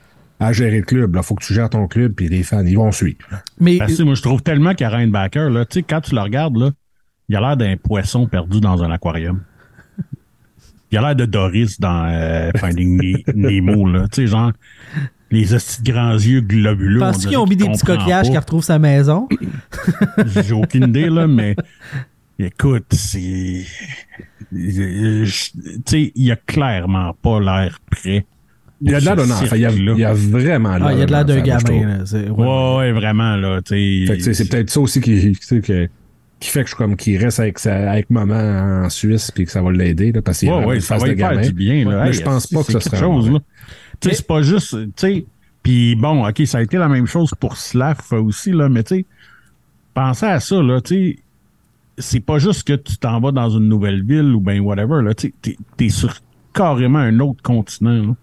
à 0.48 0.52
gérer 0.52 0.78
le 0.78 0.84
club. 0.84 1.14
Là. 1.14 1.22
Faut 1.22 1.34
que 1.34 1.44
tu 1.44 1.52
gères 1.54 1.70
ton 1.70 1.86
club, 1.88 2.12
puis 2.12 2.28
les 2.28 2.42
fans, 2.42 2.64
ils 2.64 2.76
vont 2.76 2.90
suivre. 2.92 3.18
Mais 3.60 3.78
Parce 3.78 3.94
que 3.96 4.02
moi, 4.02 4.14
je 4.14 4.22
trouve 4.22 4.42
tellement 4.42 4.74
qu'Aaron 4.74 5.08
Backer, 5.08 5.50
là, 5.50 5.64
tu 5.66 5.80
sais, 5.80 5.82
quand 5.88 6.00
tu 6.00 6.14
le 6.14 6.20
regardes, 6.22 6.56
là, 6.56 6.70
il 7.28 7.36
a 7.36 7.40
l'air 7.40 7.56
d'un 7.56 7.76
poisson 7.76 8.26
perdu 8.26 8.60
dans 8.60 8.82
un 8.82 8.90
aquarium. 8.90 9.42
Il 10.92 10.98
a 10.98 11.00
l'air 11.02 11.16
de 11.16 11.24
Doris 11.26 11.80
dans 11.80 12.06
euh, 12.08 12.50
Finding 12.56 12.96
Ne- 13.34 13.50
Nemo, 13.50 13.90
là. 13.90 14.04
Tu 14.08 14.22
sais, 14.22 14.26
genre, 14.28 14.52
les 15.32 15.46
grands 15.82 16.12
yeux 16.14 16.40
globuleux. 16.40 17.00
penses-tu 17.00 17.28
qu'ils 17.28 17.36
ont 17.38 17.46
mis 17.46 17.56
des 17.56 17.68
petits 17.68 17.84
coquillages 17.84 18.30
qui 18.30 18.38
retrouvent 18.38 18.62
sa 18.64 18.78
maison? 18.78 19.28
J'ai 20.26 20.52
aucune 20.54 20.84
idée, 20.88 21.10
là, 21.10 21.26
mais 21.26 21.56
écoute, 22.38 22.86
c'est. 22.92 23.64
Tu 24.52 25.26
sais, 25.26 26.12
il 26.14 26.30
a 26.30 26.36
clairement 26.36 27.14
pas 27.20 27.40
l'air 27.40 27.80
prêt. 27.90 28.24
Il 28.80 28.92
y 28.92 28.94
a 28.94 29.00
de 29.00 29.04
l'air 29.06 29.16
d'un 29.16 29.24
enfant. 29.30 29.44
Il 29.54 29.60
y 29.60 29.64
a, 29.64 29.70
cirque-là. 29.70 29.92
il 29.96 30.00
y 30.00 30.04
a 30.04 30.12
vraiment 30.14 30.76
Ah, 30.80 30.92
il 30.92 30.98
y 30.98 31.02
a 31.02 31.06
de 31.06 31.10
l'air 31.10 31.24
d'un 31.24 31.40
gamin. 31.40 31.86
Là. 31.98 32.04
Ouais. 32.12 32.30
Ouais, 32.30 32.76
ouais, 32.76 32.92
vraiment, 32.92 33.34
là. 33.36 33.60
tu 33.62 33.70
sais. 33.70 34.06
Fait 34.06 34.12
que, 34.12 34.18
tu 34.18 34.24
sais, 34.24 34.34
c'est 34.34 34.48
peut-être 34.48 34.70
ça 34.70 34.80
aussi 34.80 35.00
qui, 35.00 35.32
tu 35.32 35.36
sais, 35.40 35.60
que- 35.60 35.88
qui 36.38 36.50
fait 36.50 36.60
que 36.60 36.66
je 36.66 36.74
suis 36.74 36.76
comme 36.76 36.96
qu'il 36.96 37.16
reste 37.22 37.40
avec, 37.40 37.58
sa, 37.58 37.90
avec 37.90 38.10
maman 38.10 38.84
en 38.84 38.90
Suisse 38.90 39.30
puis 39.30 39.46
que 39.46 39.50
ça 39.50 39.62
va 39.62 39.72
l'aider 39.72 40.12
là, 40.12 40.22
parce 40.22 40.40
qu'il 40.40 40.48
y 40.48 40.50
a 40.50 40.58
Ouais, 40.58 40.66
ouais, 40.66 40.80
ça 40.80 40.98
va 40.98 41.06
de 41.06 41.12
lui 41.12 41.18
faire 41.18 41.30
gamin. 41.30 41.42
du 41.42 41.52
bien. 41.52 41.88
Là. 41.88 42.02
Mais 42.02 42.08
Hey, 42.08 42.12
je 42.14 42.22
pense 42.22 42.46
pas 42.46 42.62
que 42.62 42.72
ce 42.72 42.80
serait 42.80 42.98
chose. 42.98 43.30
Là. 43.30 43.38
Tu 44.00 44.08
sais, 44.10 44.16
c'est 44.16 44.26
pas 44.26 44.42
juste, 44.42 44.76
tu 44.76 44.92
sais, 44.96 45.26
puis 45.62 45.94
bon, 45.96 46.28
ok, 46.28 46.42
ça 46.46 46.58
a 46.58 46.62
été 46.62 46.76
la 46.76 46.88
même 46.88 47.06
chose 47.06 47.32
pour 47.40 47.56
Slav 47.56 47.98
aussi, 48.12 48.52
là, 48.52 48.68
mais 48.68 48.82
tu 48.82 48.96
sais, 48.96 49.06
pensez 49.94 50.26
à 50.26 50.38
ça, 50.40 50.62
là, 50.62 50.80
tu 50.80 50.94
sais, 50.94 51.18
c'est 51.98 52.20
pas 52.20 52.38
juste 52.38 52.64
que 52.64 52.74
tu 52.74 52.98
t'en 52.98 53.18
vas 53.20 53.32
dans 53.32 53.48
une 53.48 53.68
nouvelle 53.68 54.04
ville 54.04 54.34
ou 54.34 54.40
ben 54.40 54.60
whatever, 54.60 55.02
là, 55.02 55.14
tu 55.14 55.32
t'es 55.76 55.88
sur 55.88 56.14
carrément 56.52 56.98
un 56.98 57.18
autre 57.20 57.42
continent, 57.42 58.08
là. 58.08 58.14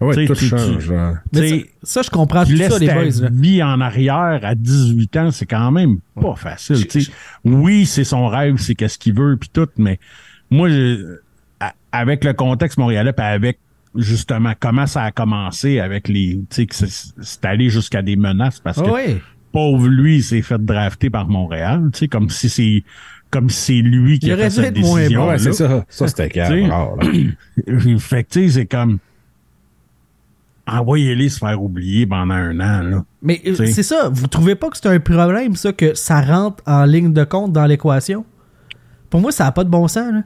Ouais, 0.00 0.14
Tu 0.14 0.26
sais, 0.26 0.48
tout 0.48 0.56
change. 0.56 0.92
Mais 1.32 1.66
ça, 1.82 2.00
je 2.02 2.08
comprends 2.10 2.44
tu 2.44 2.52
tout 2.52 2.58
laisses 2.58 2.72
ça, 2.72 2.78
les 2.78 2.86
ta 2.86 2.94
boys. 2.94 3.04
là. 3.20 3.28
vie 3.30 3.62
en 3.62 3.80
arrière 3.80 4.40
à 4.42 4.54
18 4.54 5.16
ans, 5.18 5.30
c'est 5.30 5.46
quand 5.46 5.70
même 5.70 5.98
pas 6.20 6.34
facile. 6.36 6.86
Oui, 7.44 7.84
c'est 7.86 8.04
son 8.04 8.26
rêve, 8.28 8.56
c'est 8.58 8.74
qu'est-ce 8.74 8.98
qu'il 8.98 9.14
veut, 9.14 9.36
puis 9.36 9.50
tout, 9.52 9.68
mais 9.76 9.98
moi, 10.50 10.68
avec 11.92 12.24
le 12.24 12.32
contexte 12.32 12.78
montréalais, 12.78 13.12
puis 13.12 13.24
avec 13.26 13.58
justement 13.96 14.52
comment 14.58 14.86
ça 14.86 15.02
a 15.02 15.10
commencé 15.10 15.80
avec 15.80 16.08
les, 16.08 16.40
tu 16.48 16.56
sais, 16.56 16.66
que 16.66 16.74
c'est 16.76 17.44
allé 17.44 17.68
jusqu'à 17.70 18.02
des 18.02 18.16
menaces 18.16 18.60
parce 18.60 18.78
Ah 18.78 18.82
que 18.82 19.16
pauvre 19.52 19.88
lui, 19.88 20.16
il 20.18 20.22
s'est 20.22 20.42
fait 20.42 20.64
drafter 20.64 21.10
par 21.10 21.28
Montréal, 21.28 21.90
tu 21.92 21.98
sais, 22.00 22.08
comme 22.08 22.30
si 22.30 22.48
c'est 22.48 22.84
comme 23.30 23.48
si 23.50 23.56
c'est 23.60 23.82
lui 23.88 24.18
qui 24.18 24.26
Il 24.26 24.32
a 24.32 24.34
aurait 24.34 24.44
fait 24.44 24.50
cette 24.50 24.76
être 24.76 24.80
moins 24.80 24.92
bon. 24.92 24.96
décision. 24.98 25.28
Ouais, 25.28 25.38
c'est 25.38 25.52
ça. 25.52 25.84
Ça, 25.88 26.08
c'était 26.08 26.28
Tu 26.28 26.40
sais, 26.40 26.68
calme. 26.68 27.98
fait 27.98 28.24
que 28.24 28.28
tu 28.30 28.40
sais, 28.40 28.48
c'est 28.48 28.66
comme 28.66 28.98
envoyez-les 30.70 31.28
se 31.28 31.38
faire 31.38 31.62
oublier 31.62 32.06
pendant 32.06 32.34
un 32.34 32.58
an, 32.60 32.82
là. 32.82 33.04
Mais 33.22 33.40
euh, 33.46 33.54
c'est 33.54 33.82
ça. 33.82 34.08
Vous 34.12 34.26
trouvez 34.26 34.54
pas 34.54 34.68
que 34.70 34.76
c'est 34.76 34.88
un 34.88 35.00
problème, 35.00 35.56
ça, 35.56 35.72
que 35.72 35.94
ça 35.94 36.20
rentre 36.22 36.62
en 36.66 36.84
ligne 36.84 37.12
de 37.12 37.24
compte 37.24 37.52
dans 37.52 37.66
l'équation? 37.66 38.24
Pour 39.10 39.20
moi, 39.20 39.32
ça 39.32 39.44
n'a 39.44 39.52
pas 39.52 39.64
de 39.64 39.68
bon 39.70 39.88
sens. 39.88 40.12
Là. 40.12 40.22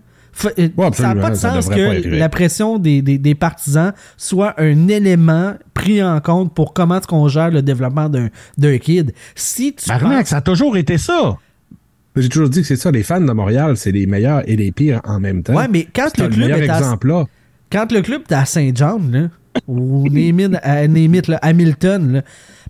Euh, 0.58 0.68
Ouais, 0.76 0.90
ça 0.92 1.14
n'a 1.14 1.20
pas 1.20 1.30
de 1.30 1.34
ça 1.36 1.52
sens 1.62 1.68
que 1.68 2.08
la 2.16 2.28
pression 2.28 2.78
des, 2.78 3.02
des- 3.02 3.18
des 3.18 3.34
partisans 3.36 3.92
soit 4.16 4.54
un 4.60 4.88
élément 4.88 5.54
pris 5.74 6.02
en 6.02 6.20
compte 6.20 6.52
pour 6.54 6.72
comment 6.74 6.98
est-ce 6.98 7.06
qu'on 7.06 7.28
gère 7.28 7.50
le 7.50 7.62
développement 7.62 8.08
d'un 8.08 8.28
d'un 8.58 8.76
kid. 8.78 9.12
Si 9.36 9.74
tu 9.74 9.88
Barnac, 9.88 10.18
penses- 10.20 10.28
ça 10.30 10.38
a 10.38 10.40
toujours 10.40 10.76
été 10.76 10.98
ça. 10.98 11.36
J'ai 12.16 12.28
toujours 12.28 12.48
dit 12.48 12.60
que 12.62 12.66
c'est 12.66 12.76
ça. 12.76 12.90
Les 12.90 13.02
fans 13.04 13.20
de 13.20 13.32
Montréal, 13.32 13.76
c'est 13.76 13.90
les 13.92 14.06
meilleurs 14.06 14.42
et 14.48 14.56
les 14.56 14.70
pires 14.72 15.00
en 15.04 15.18
même 15.20 15.42
temps. 15.42 15.54
Ouais, 15.54 15.68
mais 15.68 15.86
quand 15.94 16.16
le 16.18 16.24
le 16.24 16.28
club 16.30 16.40
meilleur 16.48 16.58
est 16.62 16.68
à, 16.68 16.78
exemple 16.78 17.08
là. 17.08 17.24
quand 17.72 17.90
le 17.92 18.02
club 18.02 18.22
est 18.28 18.34
à 18.34 18.44
Saint-John, 18.44 19.10
là, 19.12 19.28
ou 19.66 20.08
Name 20.10 20.40
it, 20.40 20.58
à- 20.62 20.86
name 20.88 21.14
it, 21.14 21.28
là, 21.28 21.38
Hamilton, 21.42 22.12
là, 22.12 22.22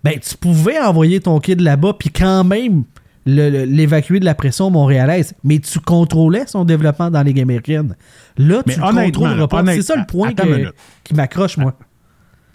ben, 0.03 0.19
tu 0.19 0.35
pouvais 0.37 0.79
envoyer 0.79 1.19
ton 1.19 1.39
kid 1.39 1.61
là-bas, 1.61 1.93
puis 1.99 2.09
quand 2.09 2.43
même 2.43 2.83
l'évacuer 3.25 4.19
de 4.19 4.25
la 4.25 4.35
pression 4.35 4.69
montréalaise, 4.69 5.33
mais 5.43 5.57
tu 5.57 5.79
contrôlais 5.79 6.45
son 6.45 6.63
développement 6.63 7.09
dans 7.09 7.23
les 7.23 7.29
Ligue 7.33 7.41
américaine. 7.41 7.95
Là, 8.37 8.61
tu 8.61 8.67
Mais 8.67 8.79
honnêtement, 8.79 9.03
contrôleras 9.29 9.47
pas. 9.47 9.65
C'est 9.73 9.81
ça 9.81 9.95
le 9.95 10.05
point 10.05 10.31
que- 10.33 10.71
qui 11.03 11.13
m'accroche, 11.15 11.57
moi. 11.57 11.73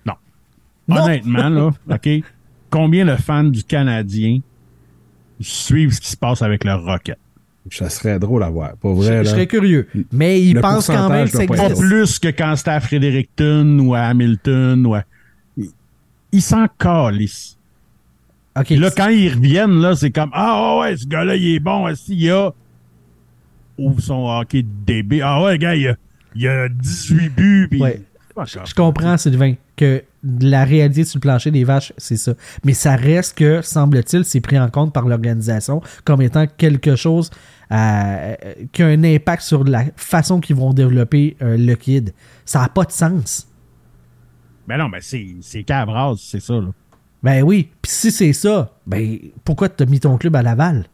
Non. 0.06 0.14
Non. 0.86 1.02
Honnêtement, 1.02 1.48
là, 1.48 1.70
OK, 1.90 2.08
combien 2.70 3.04
de 3.04 3.16
fans 3.16 3.42
du 3.44 3.64
Canadien 3.64 4.38
suivent 5.40 5.92
ce 5.92 6.00
qui 6.00 6.10
se 6.10 6.16
passe 6.16 6.40
avec 6.42 6.62
leur 6.62 6.84
Rocket? 6.84 7.18
Ça 7.70 7.90
serait 7.90 8.18
drôle 8.18 8.42
à 8.42 8.50
voir. 8.50 8.72
Je, 8.82 8.88
vrai, 8.88 9.18
je 9.18 9.22
là. 9.22 9.24
serais 9.30 9.46
curieux. 9.46 9.86
Mais 10.12 10.40
ils 10.40 10.54
Le 10.54 10.60
pensent 10.60 10.86
quand 10.86 11.10
même 11.10 11.26
que 11.26 11.32
ça 11.32 11.46
pas 11.46 11.54
existe. 11.54 11.74
Pas 11.74 11.80
plus 11.80 12.18
que 12.18 12.28
quand 12.28 12.56
c'était 12.56 12.70
à 12.70 12.80
Fredericton 12.80 13.78
ou 13.80 13.94
à 13.94 14.00
Hamilton 14.00 14.86
ou 14.86 14.94
à... 14.94 15.04
Ils 16.32 16.42
s'en 16.42 16.66
calissent. 16.78 17.58
Ok, 18.56 18.66
Puis 18.66 18.76
là, 18.76 18.90
quand 18.96 19.08
ils 19.08 19.32
reviennent, 19.32 19.80
là, 19.80 19.94
c'est 19.94 20.10
comme 20.10 20.30
Ah 20.32 20.78
ouais, 20.78 20.96
ce 20.96 21.06
gars-là, 21.06 21.36
il 21.36 21.56
est 21.56 21.60
bon, 21.60 21.94
s'il 21.94 22.22
y 22.22 22.30
a. 22.30 22.50
Ouvre 23.78 24.00
son 24.00 24.26
hockey 24.26 24.62
de 24.62 24.68
DB. 24.86 25.20
Ah 25.22 25.42
ouais, 25.42 25.58
gars, 25.58 25.74
il 25.74 25.82
y 25.82 25.88
a, 25.88 25.96
il 26.34 26.42
y 26.42 26.48
a 26.48 26.68
18 26.68 27.28
buts. 27.30 27.68
Puis... 27.70 27.80
Ouais. 27.80 28.00
Je 28.44 28.74
comprends, 28.74 29.16
Sylvain, 29.16 29.54
que 29.80 30.04
la 30.22 30.64
réalité 30.64 31.04
sur 31.04 31.16
le 31.16 31.22
plancher 31.22 31.50
des 31.50 31.64
vaches, 31.64 31.94
c'est 31.96 32.18
ça. 32.18 32.34
Mais 32.64 32.74
ça 32.74 32.96
reste 32.96 33.38
que, 33.38 33.62
semble-t-il, 33.62 34.24
c'est 34.26 34.40
pris 34.42 34.58
en 34.58 34.68
compte 34.68 34.92
par 34.92 35.06
l'organisation 35.08 35.80
comme 36.04 36.20
étant 36.20 36.46
quelque 36.46 36.94
chose 36.96 37.30
euh, 37.72 38.34
qui 38.72 38.82
a 38.82 38.86
un 38.88 39.02
impact 39.02 39.42
sur 39.42 39.64
la 39.64 39.84
façon 39.96 40.40
qu'ils 40.40 40.56
vont 40.56 40.74
développer 40.74 41.36
euh, 41.40 41.56
le 41.56 41.74
kid. 41.76 42.12
Ça 42.44 42.60
n'a 42.60 42.68
pas 42.68 42.84
de 42.84 42.92
sens. 42.92 43.48
Ben 44.68 44.76
non, 44.76 44.90
ben 44.90 45.00
c'est, 45.00 45.36
c'est 45.40 45.62
cabras, 45.62 46.14
c'est 46.18 46.40
ça, 46.40 46.54
là. 46.54 46.68
Ben 47.22 47.42
oui. 47.42 47.70
Puis 47.80 47.92
si 47.92 48.10
c'est 48.10 48.32
ça, 48.34 48.74
ben 48.86 49.18
pourquoi 49.44 49.68
tu 49.70 49.82
as 49.82 49.86
mis 49.86 50.00
ton 50.00 50.18
club 50.18 50.36
à 50.36 50.42
Laval? 50.42 50.84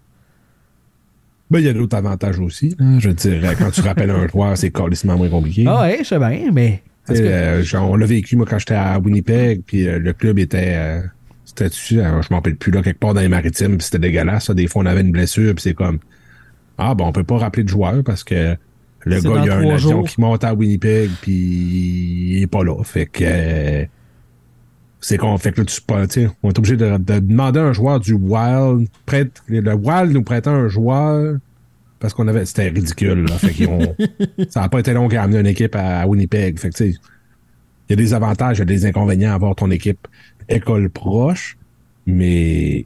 Ben, 1.51 1.61
il 1.61 1.64
y 1.64 1.68
a 1.68 1.72
d'autres 1.72 1.97
avantages 1.97 2.39
aussi. 2.41 2.74
là. 2.78 2.99
Je 2.99 3.09
veux 3.09 3.14
dire, 3.14 3.57
quand 3.59 3.70
tu 3.70 3.80
rappelles 3.80 4.11
un 4.11 4.26
joueur, 4.26 4.57
c'est 4.57 4.70
carrément 4.72 5.16
moins 5.16 5.28
compliqué. 5.28 5.64
Ah 5.68 5.82
ouais, 5.82 5.99
je 6.01 6.05
sais 6.05 6.18
bien, 6.18 6.51
mais. 6.53 6.82
Euh, 7.11 7.63
genre, 7.63 7.91
on 7.91 7.97
l'a 7.97 8.07
vécu, 8.07 8.37
moi, 8.37 8.47
quand 8.49 8.59
j'étais 8.59 8.75
à 8.75 8.99
Winnipeg, 8.99 9.63
puis 9.67 9.87
euh, 9.89 9.99
le 9.99 10.13
club 10.13 10.39
était... 10.39 10.75
euh, 10.77 11.01
c'était 11.45 11.69
dessus, 11.69 12.01
je 12.01 12.27
m'en 12.31 12.37
rappelle 12.39 12.57
plus, 12.57 12.73
là, 12.73 12.83
quelque 12.83 12.99
part 12.99 13.15
dans 13.15 13.21
les 13.21 13.29
maritimes, 13.29 13.77
puis 13.77 13.85
c'était 13.85 14.01
dégueulasse. 14.01 14.49
là. 14.49 14.55
Des 14.55 14.67
fois, 14.67 14.83
on 14.83 14.87
avait 14.87 15.01
une 15.03 15.13
blessure, 15.13 15.55
puis 15.55 15.63
c'est 15.63 15.75
comme... 15.75 15.99
Ah, 16.77 16.95
bon, 16.95 17.07
on 17.07 17.13
peut 17.13 17.25
pas 17.25 17.39
rappeler 17.39 17.63
de 17.63 17.69
joueur 17.69 18.03
parce 18.05 18.25
que 18.25 18.57
le 19.05 19.21
gars, 19.21 19.31
il 19.43 19.47
y 19.47 19.51
a 19.51 19.57
un 19.57 19.71
avion 19.71 20.03
qui 20.03 20.21
monte 20.21 20.43
à 20.45 20.53
Winnipeg, 20.55 21.11
puis 21.23 21.33
il 21.33 22.43
est 22.43 22.47
pas 22.49 22.65
là. 22.65 22.83
Fait 22.83 23.07
que... 23.07 23.23
euh, 23.25 23.85
c'est 25.01 25.19
qu'on 25.19 25.39
fait 25.39 25.53
que 25.53 25.61
là, 25.61 25.67
tu 25.67 25.81
pas, 25.83 26.05
on 26.43 26.51
est 26.51 26.59
obligé 26.59 26.77
de, 26.77 26.97
de 26.99 27.19
demander 27.21 27.61
à 27.61 27.65
un 27.65 27.73
joueur 27.73 28.01
du 28.01 28.15
Wild, 28.15 28.89
prête, 29.07 29.41
le 29.47 29.73
Wild 29.75 30.13
nous 30.13 30.23
prêtait 30.25 30.51
un 30.51 30.67
joueur 30.69 31.37
parce 31.99 32.12
qu'on 32.14 32.28
avait, 32.28 32.44
c'était 32.44 32.68
ridicule, 32.68 33.24
là. 33.28 33.38
Fait 33.38 33.51
qu'ils 33.53 33.68
ont- 33.68 33.94
ça 34.51 34.61
n'a 34.61 34.68
pas 34.68 34.80
été 34.80 34.92
long 34.92 35.09
qu'à 35.09 35.22
amener 35.22 35.40
une 35.40 35.47
équipe 35.47 35.74
à, 35.74 36.07
Winnipeg. 36.07 36.59
Fait 36.59 36.70
que, 36.70 36.74
tu 36.76 36.92
sais, 36.92 36.99
il 37.88 37.90
y 37.90 37.92
a 37.92 37.97
des 37.97 38.14
avantages, 38.14 38.57
il 38.59 38.61
y 38.61 38.62
a 38.62 38.66
des 38.66 38.84
inconvénients 38.86 39.30
à 39.30 39.34
avoir 39.34 39.55
ton 39.55 39.70
équipe 39.70 40.07
école 40.49 40.90
proche, 40.90 41.57
mais 42.07 42.84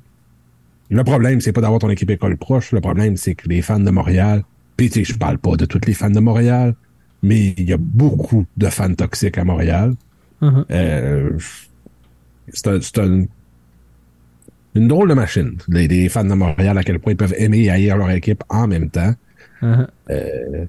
le 0.91 1.05
problème, 1.05 1.41
c'est 1.41 1.53
pas 1.53 1.61
d'avoir 1.61 1.81
ton 1.81 1.91
équipe 1.91 2.11
école 2.11 2.37
proche. 2.37 2.73
Le 2.73 2.81
problème, 2.81 3.17
c'est 3.17 3.35
que 3.35 3.49
les 3.49 3.63
fans 3.63 3.81
de 3.81 3.91
Montréal, 3.91 4.45
puis 4.77 4.89
tu 4.91 5.05
sais, 5.05 5.13
je 5.13 5.19
parle 5.19 5.39
pas 5.39 5.57
de 5.57 5.65
tous 5.67 5.81
les 5.87 5.95
fans 5.95 6.11
de 6.11 6.21
Montréal, 6.21 6.75
mais 7.23 7.55
il 7.59 7.69
y 7.69 7.73
a 7.73 7.77
beaucoup 7.79 8.47
de 8.57 8.67
fans 8.69 8.95
toxiques 8.95 9.39
à 9.39 9.45
Montréal. 9.45 9.95
Mhm. 10.41 10.65
Euh, 10.71 11.31
c'est 12.53 12.67
un- 12.69 12.81
c'est 12.81 12.99
un- 12.99 13.25
une 14.75 14.89
drôle 14.89 15.09
de 15.09 15.15
machine, 15.15 15.57
les, 15.69 15.89
les 15.89 16.09
fans 16.09 16.25
de 16.25 16.35
Montréal, 16.35 16.77
à 16.79 16.83
quel 16.85 16.99
point 17.01 17.13
ils 17.13 17.17
peuvent 17.17 17.35
aimer 17.37 17.61
et 17.65 17.71
haïr 17.71 17.97
leur 17.97 18.11
équipe 18.11 18.43
en 18.49 18.67
même 18.69 18.89
temps. 18.91 19.15
Uh-huh. 19.63 19.87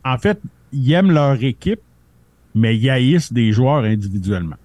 En 0.04 0.18
fait, 0.18 0.39
ils 0.74 0.91
aiment 0.93 1.12
leur 1.12 1.41
équipe, 1.43 1.82
mais 2.56 2.76
ils 2.78 2.89
haïssent 2.89 3.32
des 3.32 3.52
joueurs 3.52 3.84
individuellement. 3.84 4.56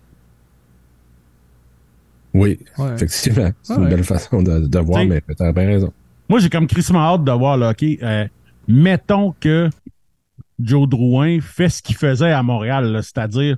Oui, 2.34 2.58
Ouais. 2.78 2.94
effectivement. 2.94 3.50
C'est 3.62 3.74
Ouais, 3.74 3.82
une 3.84 3.88
belle 3.88 4.04
façon 4.04 4.42
de, 4.42 4.66
de 4.66 4.78
voir, 4.78 5.00
T'sais- 5.02 5.08
mais 5.28 5.34
tu 5.34 5.42
as 5.42 5.52
bien 5.52 5.66
raison. 5.66 5.92
Moi, 6.28 6.40
j'ai 6.40 6.50
comme 6.50 6.66
crissement 6.66 7.00
hâte 7.14 7.24
de 7.24 7.32
voir, 7.32 7.56
là, 7.56 7.70
OK, 7.70 7.82
euh, 8.02 8.26
mettons 8.68 9.32
que 9.40 9.70
Joe 10.58 10.88
Drouin 10.88 11.40
fait 11.40 11.68
ce 11.68 11.82
qu'il 11.82 11.96
faisait 11.96 12.32
à 12.32 12.42
Montréal, 12.42 12.86
là, 12.92 13.02
c'est-à-dire 13.02 13.56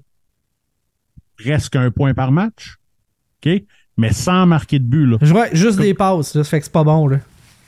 presque 1.43 1.77
un 1.77 1.91
point 1.91 2.15
par 2.15 2.31
match, 2.31 2.77
OK, 3.45 3.63
mais 3.99 4.13
sans 4.13 4.47
marquer 4.47 4.79
de 4.79 4.85
but, 4.85 5.07
là. 5.07 5.19
Je 5.21 5.33
vois 5.33 5.53
juste 5.53 5.79
des 5.79 5.93
passes, 5.93 6.35
là, 6.35 6.45
ça 6.45 6.51
fait 6.51 6.61
que 6.61 6.65
c'est 6.65 6.73
pas 6.73 6.85
bon, 6.85 7.09
là. 7.09 7.19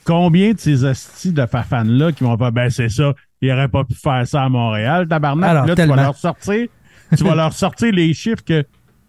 Combien 0.03 0.53
de 0.53 0.59
ces 0.59 0.83
hosties 0.83 1.31
de 1.31 1.45
fafans-là 1.45 2.11
qui 2.11 2.23
vont 2.23 2.35
faire, 2.35 2.51
ben 2.51 2.69
c'est 2.71 2.89
ça, 2.89 3.13
il 3.41 3.51
aurait 3.51 3.67
pas 3.67 3.83
pu 3.83 3.93
faire 3.93 4.25
ça 4.25 4.43
à 4.43 4.49
Montréal, 4.49 5.07
tabarnak. 5.07 5.49
Alors, 5.49 5.65
là, 5.67 5.75
tellement. 5.75 5.93
tu 5.93 5.99
vas 5.99 6.05
leur 6.05 6.15
sortir, 6.15 6.67
tu 7.15 7.23
vas 7.23 7.35
leur 7.35 7.53
sortir 7.53 7.93
les 7.93 8.13
chiffres 8.13 8.43
que 8.43 8.65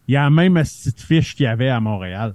il 0.09 0.15
y 0.15 0.17
a 0.17 0.25
la 0.25 0.31
même 0.31 0.55
petite 0.55 1.01
fiche 1.01 1.35
qu'il 1.35 1.45
y 1.45 1.47
avait 1.47 1.69
à 1.69 1.81
Montréal. 1.81 2.35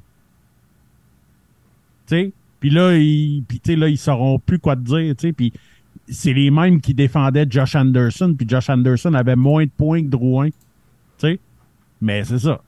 Tu 2.07 2.15
sais? 2.15 2.31
Puis 2.61 2.69
là, 2.69 2.95
ils, 2.95 3.43
sais, 3.63 3.75
là, 3.75 3.89
ils 3.89 3.97
sauront 3.97 4.39
plus 4.39 4.57
quoi 4.57 4.75
te 4.75 4.81
dire, 4.81 5.15
tu 5.15 5.27
sais. 5.27 5.33
Puis 5.33 5.53
c'est 6.07 6.33
les 6.33 6.49
mêmes 6.49 6.79
qui 6.79 6.93
défendaient 6.93 7.45
Josh 7.47 7.75
Anderson, 7.75 8.33
puis 8.35 8.47
Josh 8.47 8.69
Anderson 8.69 9.13
avait 9.13 9.35
moins 9.35 9.65
de 9.65 9.69
points 9.69 10.01
que 10.01 10.07
Drouin. 10.07 10.47
Tu 10.47 10.53
sais? 11.17 11.39
Mais 12.01 12.23
c'est 12.23 12.39
ça. 12.39 12.61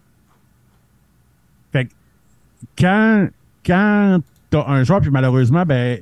Quand, 2.78 3.28
quand 3.66 4.20
t'as 4.50 4.68
un 4.68 4.84
joueur, 4.84 5.02
puis 5.02 5.12
malheureusement, 5.12 5.66
ben, 5.66 6.02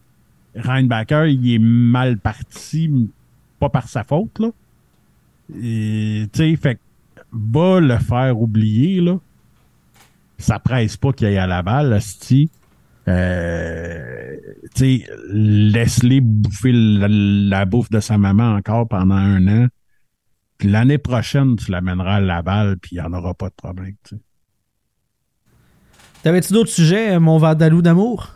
Reinbacker, 0.56 1.26
il 1.28 1.54
est 1.54 1.60
mal 1.60 2.18
parti, 2.18 3.10
pas 3.60 3.70
par 3.70 3.88
sa 3.88 4.04
faute, 4.04 4.40
là. 4.40 4.50
Tu 5.54 6.30
sais, 6.34 6.56
fait 6.56 6.80
va 7.32 7.80
le 7.80 7.98
faire 7.98 8.40
oublier, 8.40 9.02
là. 9.02 9.20
Ça 10.38 10.60
presse 10.60 10.98
pas 10.98 11.14
qu'il 11.14 11.28
aille 11.28 11.38
à 11.38 11.48
la 11.48 11.62
balle, 11.64 11.90
là, 11.90 12.00
c'ti. 12.00 12.50
Euh, 13.08 14.36
tu 14.76 15.02
sais, 15.02 15.10
laisse-les 15.30 16.22
bouffer 16.22 16.72
la, 16.74 17.66
bouffe 17.66 17.90
de 17.90 18.00
sa 18.00 18.18
maman 18.18 18.56
encore 18.56 18.88
pendant 18.88 19.16
un 19.16 19.48
an. 19.48 19.68
L'année 20.64 20.98
prochaine, 20.98 21.56
tu 21.56 21.72
l'amèneras 21.72 22.16
à 22.16 22.20
la 22.20 22.42
balle, 22.42 22.78
puis 22.78 22.96
il 22.96 23.00
n'y 23.00 23.06
en 23.06 23.14
aura 23.14 23.34
pas 23.34 23.50
de 23.50 23.56
problème, 23.56 23.96
tu 24.04 24.16
sais. 24.16 24.22
T'avais-tu 26.28 26.52
d'autres 26.52 26.70
sujets, 26.70 27.14
euh, 27.14 27.20
mon 27.22 27.38
Vandalou 27.38 27.82
d'amour? 27.82 28.34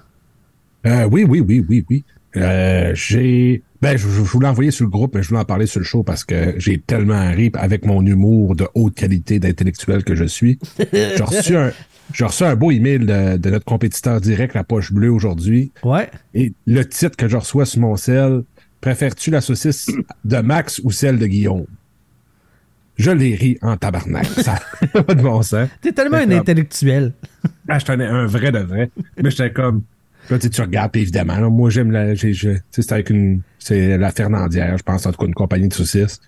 Euh, 0.85 1.09
oui, 1.11 1.25
oui, 1.27 1.41
oui, 1.41 1.65
oui, 1.67 1.85
oui. 1.89 2.05
Euh, 2.37 2.95
j'ai. 2.95 3.63
Ben, 3.81 3.97
je, 3.97 4.07
je 4.07 4.21
voulais 4.21 4.47
envoyer 4.47 4.71
sur 4.71 4.85
le 4.85 4.89
groupe, 4.89 5.13
mais 5.13 5.21
je 5.21 5.27
voulais 5.27 5.41
en 5.41 5.43
parler 5.43 5.65
sur 5.65 5.81
le 5.81 5.85
show 5.85 6.01
parce 6.01 6.23
que 6.23 6.53
j'ai 6.57 6.77
tellement 6.77 7.29
ri 7.31 7.51
avec 7.53 7.85
mon 7.85 8.05
humour 8.05 8.55
de 8.55 8.65
haute 8.75 8.95
qualité 8.95 9.39
d'intellectuel 9.39 10.05
que 10.05 10.15
je 10.15 10.23
suis. 10.23 10.57
J'ai 10.93 11.21
reçu 11.21 11.57
un. 11.57 11.73
J'ai 12.13 12.23
reçu 12.23 12.45
un 12.45 12.55
beau 12.55 12.71
email 12.71 12.99
de, 12.99 13.35
de 13.35 13.49
notre 13.49 13.65
compétiteur 13.65 14.21
direct, 14.21 14.53
la 14.53 14.63
poche 14.63 14.93
bleue, 14.93 15.11
aujourd'hui. 15.11 15.73
Ouais. 15.83 16.09
Et 16.33 16.53
le 16.65 16.87
titre 16.87 17.17
que 17.17 17.27
je 17.27 17.35
reçois 17.35 17.65
sur 17.65 17.81
mon 17.81 17.97
sel, 17.97 18.43
préfères-tu 18.79 19.31
la 19.31 19.41
saucisse 19.41 19.91
de 20.23 20.37
Max 20.37 20.79
ou 20.85 20.91
celle 20.91 21.19
de 21.19 21.27
Guillaume? 21.27 21.65
Je 23.01 23.11
l'ai 23.11 23.35
ri 23.35 23.57
en 23.61 23.77
tabarnak. 23.77 24.25
Ça 24.41 24.59
n'a 24.93 25.03
pas 25.03 25.15
de 25.15 25.21
bon 25.21 25.41
sens. 25.41 25.67
T'es 25.81 25.91
tellement 25.91 26.17
un 26.17 26.29
intellectuel. 26.37 27.13
Ah, 27.67 27.79
je 27.79 27.85
tenais 27.85 28.05
un 28.05 28.25
vrai 28.27 28.51
de 28.51 28.59
vrai. 28.59 28.91
Mais 29.21 29.31
j'étais 29.31 29.51
comme. 29.51 29.83
Là, 30.29 30.37
tu 30.37 30.43
sais, 30.43 30.49
tu 30.51 30.61
regardes, 30.61 30.91
puis 30.91 31.01
évidemment, 31.01 31.37
là, 31.37 31.49
moi, 31.49 31.69
j'aime 31.71 31.91
la. 31.91 32.13
j'ai- 32.13 32.33
je- 32.33 32.49
Tu 32.51 32.57
sais, 32.71 32.81
c'est 32.83 32.91
avec 32.93 33.09
une. 33.09 33.41
C'est 33.59 33.97
la 33.97 34.11
Fernandière, 34.11 34.77
je 34.77 34.83
pense, 34.83 35.05
en 35.05 35.11
tout 35.11 35.17
cas, 35.17 35.25
une 35.25 35.33
compagnie 35.33 35.67
de 35.67 35.73
saucisses. 35.73 36.19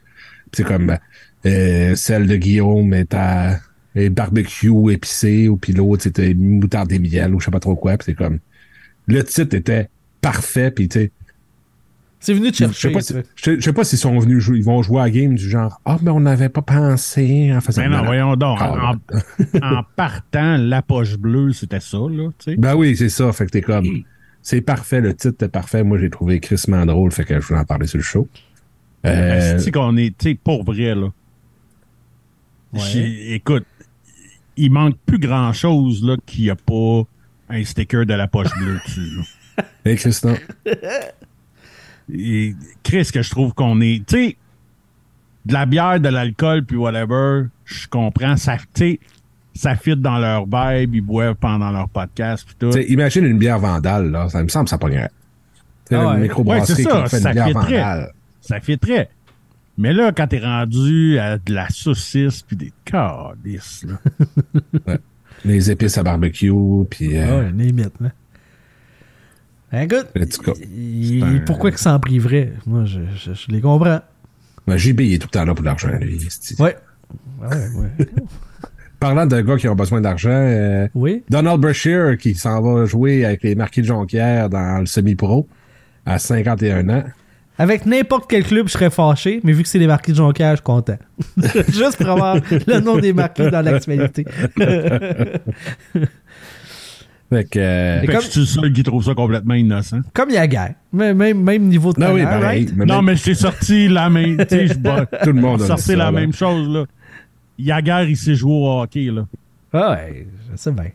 Puis 0.52 0.58
c'est 0.58 0.64
comme. 0.64 0.98
euh, 1.46 1.96
celle 1.96 2.26
de 2.28 2.36
Guillaume 2.36 2.94
est 2.94 3.14
à. 3.14 3.60
est 3.96 4.10
barbecue 4.10 4.72
épicé, 4.92 5.48
ou 5.48 5.58
puis 5.58 5.74
l'autre, 5.74 6.04
c'était 6.04 6.34
moutarde 6.34 6.92
et 6.92 7.00
miel, 7.00 7.36
ou 7.36 7.40
je 7.40 7.46
sais 7.46 7.52
pas 7.52 7.60
trop 7.60 7.76
quoi. 7.76 7.98
Puis 7.98 8.06
c'est 8.08 8.16
comme. 8.16 8.40
Le 9.08 9.24
titre 9.24 9.56
était 9.56 9.90
parfait, 10.22 10.72
puis 10.72 10.88
tu 10.90 11.00
sais. 11.00 11.12
C'est 12.26 12.34
venu 12.34 12.52
te 12.54 12.58
Je 12.58 12.64
sais 12.68 12.74
chercher. 12.74 12.92
pas, 12.92 13.02
si, 13.02 13.14
je, 13.36 13.60
sais 13.60 13.74
pas 13.74 13.84
s'ils 13.84 14.00
sont 14.00 14.18
venus 14.18 14.40
jouer, 14.40 14.58
ils 14.60 14.64
vont 14.64 14.82
jouer 14.82 15.02
à 15.02 15.04
la 15.04 15.10
game 15.10 15.36
du 15.36 15.50
genre 15.50 15.82
Ah, 15.84 15.98
mais 16.02 16.10
on 16.10 16.22
n'avait 16.22 16.48
pas 16.48 16.62
pensé 16.62 17.52
en 17.54 17.60
faisant 17.60 17.82
Mais 17.82 17.90
non, 17.90 18.06
voyons 18.06 18.36
donc. 18.38 18.60
Ah, 18.62 18.94
En, 19.62 19.76
en 19.80 19.84
partant, 19.98 20.56
la 20.56 20.82
poche 20.82 21.18
bleue, 21.18 21.52
c'était 21.52 21.82
ça, 21.82 21.98
là, 21.98 22.30
tu 22.40 22.52
sais. 22.52 22.56
Ben 22.56 22.76
oui, 22.76 22.96
c'est 22.96 23.10
ça. 23.10 23.32
Fait 23.34 23.46
que 23.46 23.52
t'es 23.52 23.62
comme. 23.62 24.04
C'est 24.42 24.62
parfait, 24.62 25.02
le 25.02 25.14
titre 25.14 25.34
était 25.36 25.50
parfait. 25.50 25.84
Moi, 25.84 25.98
j'ai 26.00 26.10
trouvé 26.10 26.40
crissement 26.40 26.86
drôle, 26.86 27.12
fait 27.12 27.26
que 27.26 27.40
je 27.42 27.46
voulais 27.46 27.60
en 27.60 27.66
parler 27.66 27.88
sur 27.88 27.98
le 27.98 28.04
show. 28.04 28.28
Euh, 29.06 29.60
C'est 29.60 29.72
qu'on 29.72 29.98
est, 29.98 30.18
tu 30.18 30.30
sais, 30.30 30.36
pour 30.42 30.64
vrai, 30.64 30.96
là. 30.96 31.10
Écoute, 32.96 33.66
il 34.56 34.72
manque 34.72 34.96
plus 35.06 35.20
grand 35.20 35.52
chose, 35.54 36.04
là, 36.04 36.16
qu'il 36.26 36.44
n'y 36.46 36.50
a 36.50 36.56
pas 36.56 37.04
un 37.50 37.64
sticker 37.66 38.06
de 38.06 38.14
la 38.14 38.28
poche 38.28 38.48
bleue 38.58 38.80
dessus, 38.86 39.10
là. 39.58 39.64
hey, 39.86 39.98
Christian. 39.98 40.36
Et 42.12 42.56
Chris, 42.84 43.10
que 43.14 43.22
je 43.22 43.30
trouve 43.30 43.54
qu'on 43.54 43.80
est, 43.82 44.06
tu 44.06 44.16
sais, 44.16 44.38
de 45.46 45.54
la 45.54 45.66
bière, 45.66 46.00
de 46.00 46.10
l'alcool, 46.10 46.66
puis 46.66 46.78
whatever, 46.78 47.46
je 47.66 47.88
comprends, 47.88 48.38
ça, 48.38 48.58
tu 48.74 49.00
ça 49.56 49.76
fit 49.76 49.96
dans 49.96 50.18
leur 50.18 50.46
vibe, 50.46 50.96
ils 50.96 51.02
boivent 51.02 51.36
pendant 51.36 51.70
leur 51.72 51.88
podcast, 51.90 52.44
puis 52.46 52.56
tout. 52.58 52.70
T'sais, 52.70 52.86
imagine 52.86 53.26
une 53.26 53.38
bière 53.38 53.60
vandale, 53.60 54.10
là. 54.10 54.28
Ça 54.30 54.42
me 54.42 54.48
semble 54.48 54.66
que 54.66 54.72
ça 54.72 54.78
pognerait. 54.78 55.12
Ah 55.92 56.08
ouais. 56.08 56.16
une 56.16 56.22
microbrasserie 56.22 56.84
Ouais, 56.86 56.90
c'est 56.90 56.90
ça, 56.90 57.04
qui 57.04 57.10
fait 57.10 57.20
ça 57.20 57.30
une 57.30 57.34
bière 57.36 57.48
fitterait. 57.48 57.78
vandale. 57.82 58.12
Ça 58.42 58.60
fitterait. 58.60 59.10
Mais 59.78 59.94
là, 59.94 60.12
quand 60.12 60.28
t'es 60.28 60.40
rendu 60.40 61.20
à 61.20 61.38
de 61.38 61.54
la 61.54 61.70
saucisse, 61.70 62.42
puis 62.42 62.56
des 62.56 62.74
calices, 62.86 63.86
là. 63.86 64.98
Les 65.46 65.70
épices 65.72 65.98
à 65.98 66.04
barbecue, 66.04 66.52
puis 66.90 67.18
Ah 67.18 67.22
euh, 67.22 67.44
ouais, 67.46 67.52
limite, 67.52 68.00
là. 68.00 68.10
Écoute, 69.74 70.08
cas. 70.46 70.52
il- 70.76 71.24
un- 71.24 71.40
pourquoi 71.46 71.72
qu'il 71.72 71.80
s'en 71.80 72.00
priverait? 72.00 72.54
Moi, 72.68 72.86
je, 72.86 73.00
je- 73.16 73.34
je 73.34 73.52
les 73.52 73.60
comprends. 73.62 74.02
Ben, 74.68 74.78
JB, 74.78 75.02
il 75.02 75.14
est 75.16 75.18
tout 75.18 75.28
le 75.32 75.38
temps 75.40 75.46
là 75.46 75.54
pour 75.54 75.66
l'argent, 75.66 75.90
lui. 76.00 76.20
Ouais. 76.60 76.76
Ouais, 77.42 77.48
ouais. 77.50 78.06
Parlant 79.00 79.26
de 79.26 79.42
gars 79.42 79.58
qui 79.58 79.68
ont 79.68 79.76
besoin 79.76 80.00
d'argent, 80.00 80.30
euh, 80.32 80.88
Oui. 80.96 81.24
Donald 81.30 81.60
Brashear 81.60 82.18
qui 82.18 82.36
s'en 82.36 82.62
va 82.62 82.86
jouer 82.86 83.26
avec 83.26 83.44
les 83.44 83.56
Marquis 83.56 83.82
de 83.82 83.88
Jonquière 83.88 84.50
dans 84.50 84.80
le 84.80 84.86
semi-pro 84.86 85.48
à 86.06 86.18
51 86.20 86.88
ans. 86.90 87.04
Avec 87.58 87.86
n'importe 87.86 88.28
quel 88.30 88.44
club, 88.46 88.68
je 88.68 88.72
serais 88.74 88.90
fâché, 88.90 89.40
mais 89.44 89.52
vu 89.52 89.62
que 89.62 89.70
c'est 89.70 89.78
les 89.78 89.86
marquis 89.88 90.12
de 90.12 90.18
Jonquière, 90.18 90.52
je 90.52 90.56
suis 90.56 90.64
content. 90.64 90.98
Juste 91.68 91.98
pour 91.98 92.10
avoir 92.10 92.38
le 92.50 92.80
nom 92.80 92.98
des 92.98 93.14
marquis 93.14 93.48
dans 93.52 93.62
l'actualité. 93.62 94.26
Fait 97.34 97.44
que, 97.46 97.60
euh, 97.60 98.02
Fait 98.02 98.08
que 98.08 98.12
comme- 98.12 98.22
je 98.22 98.28
suis 98.30 98.40
le 98.42 98.46
seul 98.46 98.74
qui 98.74 98.84
trouve 98.84 99.04
ça 99.04 99.14
complètement 99.16 99.54
innocent. 99.56 100.02
Comme 100.14 100.30
il 100.30 100.36
y 100.36 100.38
a 100.38 100.48
guerre. 100.48 100.76
Même, 100.92 101.18
même, 101.18 101.42
même 101.42 101.64
niveau 101.64 101.92
de 101.94 102.00
non, 102.00 102.14
oui, 102.14 102.24
pareil. 102.24 102.42
right? 102.66 102.74
mais 102.76 102.86
non, 102.86 102.96
même- 102.98 103.06
mais 103.06 103.16
je 103.16 103.24
t'ai 103.24 103.34
sorti 103.34 103.88
la 103.88 104.10
même. 104.10 104.38
Tu 104.38 104.46
sais, 104.50 104.68
je 104.68 104.74
vais 104.74 105.06
Tout 105.24 105.32
le 105.32 105.42
monde 105.42 105.62
a 105.62 105.64
dit 105.64 105.68
sortir 105.68 105.86
ça, 105.86 105.96
la 105.96 106.06
là. 106.06 106.12
même 106.12 106.34
chose, 106.34 106.68
là. 106.70 106.86
Yaguer, 107.58 108.06
il 108.10 108.18
s'est 108.18 108.36
joué 108.36 108.52
au 108.52 108.82
hockey, 108.82 109.06
là. 109.12 109.26
Ah 109.74 109.92
ouais, 109.92 110.28
je 110.52 110.56
sais 110.58 110.72
bien. 110.72 110.90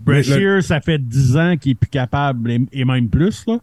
Brashear, 0.00 0.62
ça 0.62 0.80
fait 0.80 0.98
10 0.98 1.36
ans 1.36 1.56
qu'il 1.56 1.72
est 1.72 1.74
plus 1.76 1.88
capable, 1.88 2.50
et, 2.50 2.60
et 2.72 2.84
même 2.84 3.08
plus, 3.08 3.44
là. 3.46 3.58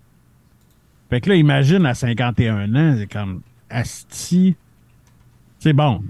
Fait 1.09 1.21
que 1.21 1.29
là, 1.29 1.35
imagine 1.35 1.85
à 1.85 1.93
51 1.93 2.73
ans, 2.75 2.95
c'est 2.97 3.07
comme 3.11 3.41
Asti. 3.69 4.55
C'est 5.59 5.73
bon. 5.73 6.01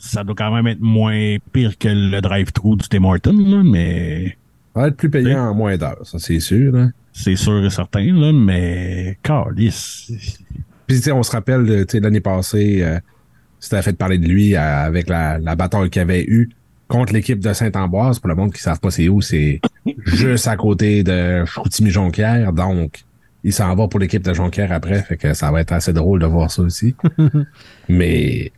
Ça 0.00 0.24
doit 0.24 0.34
quand 0.34 0.50
même 0.50 0.66
être 0.66 0.80
moins 0.80 1.36
pire 1.52 1.76
que 1.78 1.88
le 1.88 2.20
drive-thru 2.20 2.76
du 2.76 2.88
Tim 2.88 3.04
Hortons, 3.04 3.36
là, 3.36 3.62
mais 3.62 4.36
Ça 4.74 4.80
va 4.80 4.88
être 4.88 4.96
plus 4.96 5.10
payant 5.10 5.50
en 5.50 5.54
moins 5.54 5.76
d'heures, 5.76 6.00
ça, 6.04 6.18
c'est 6.18 6.40
sûr. 6.40 6.74
Hein. 6.74 6.92
c'est 7.12 7.36
sûr 7.36 7.64
et 7.64 7.70
certain, 7.70 8.12
là, 8.12 8.32
mais 8.32 9.18
calice. 9.22 10.10
Puis, 10.86 10.96
tu 10.96 11.02
sais, 11.02 11.12
on 11.12 11.22
se 11.22 11.30
rappelle, 11.30 11.84
tu 11.86 11.92
sais, 11.92 12.00
l'année 12.00 12.20
passée, 12.20 12.82
euh, 12.82 12.98
c'était 13.60 13.82
fait 13.82 13.92
parler 13.92 14.18
de 14.18 14.26
lui 14.26 14.56
euh, 14.56 14.86
avec 14.86 15.08
la, 15.08 15.38
la 15.38 15.54
bataille 15.54 15.90
qu'il 15.90 16.02
avait 16.02 16.24
eue 16.24 16.48
contre 16.88 17.12
l'équipe 17.12 17.38
de 17.38 17.52
Saint-Ambroise. 17.52 18.18
Pour 18.18 18.28
le 18.28 18.34
monde 18.34 18.52
qui 18.52 18.58
ne 18.58 18.62
savent 18.62 18.80
pas 18.80 18.90
c'est 18.90 19.08
où, 19.08 19.20
c'est 19.20 19.60
juste 20.06 20.48
à 20.48 20.56
côté 20.56 21.04
de 21.04 21.44
Chicoutimi-Jonquière. 21.44 22.52
Donc, 22.52 23.04
il 23.44 23.52
s'en 23.52 23.74
va 23.76 23.86
pour 23.86 24.00
l'équipe 24.00 24.22
de 24.22 24.32
Jonquière 24.32 24.72
après. 24.72 25.02
Fait 25.02 25.18
que 25.18 25.34
ça 25.34 25.52
va 25.52 25.60
être 25.60 25.72
assez 25.72 25.92
drôle 25.92 26.20
de 26.20 26.26
voir 26.26 26.50
ça 26.50 26.62
aussi. 26.62 26.94
Mais... 27.88 28.50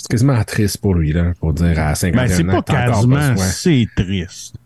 C'est 0.00 0.08
quasiment 0.08 0.42
triste 0.44 0.78
pour 0.78 0.94
lui, 0.94 1.12
là, 1.12 1.34
pour 1.38 1.52
dire 1.52 1.78
à 1.78 1.94
51 1.94 2.22
Ben, 2.22 2.28
c'est 2.28 2.42
ans 2.48 2.62
pas 2.62 2.62
quasiment, 2.62 3.36
c'est 3.36 3.86
triste. 3.94 4.56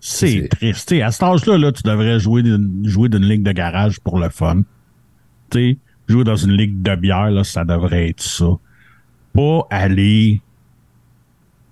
C'est 0.00 0.48
triste. 0.48 0.86
T'sais, 0.86 1.02
à 1.02 1.10
cet 1.10 1.22
âge-là, 1.22 1.58
là, 1.58 1.70
tu 1.70 1.82
devrais 1.82 2.18
jouer 2.18 2.42
d'une, 2.42 2.80
jouer 2.82 3.10
d'une 3.10 3.24
ligue 3.24 3.42
de 3.42 3.52
garage 3.52 4.00
pour 4.00 4.18
le 4.18 4.30
fun. 4.30 4.62
T'sais, 5.50 5.76
jouer 6.08 6.24
dans 6.24 6.36
une 6.36 6.52
ligue 6.52 6.80
de 6.80 6.94
bière, 6.94 7.30
là, 7.30 7.44
ça 7.44 7.66
devrait 7.66 8.08
être 8.08 8.22
ça. 8.22 8.46
Pas 9.34 9.66
aller 9.68 10.40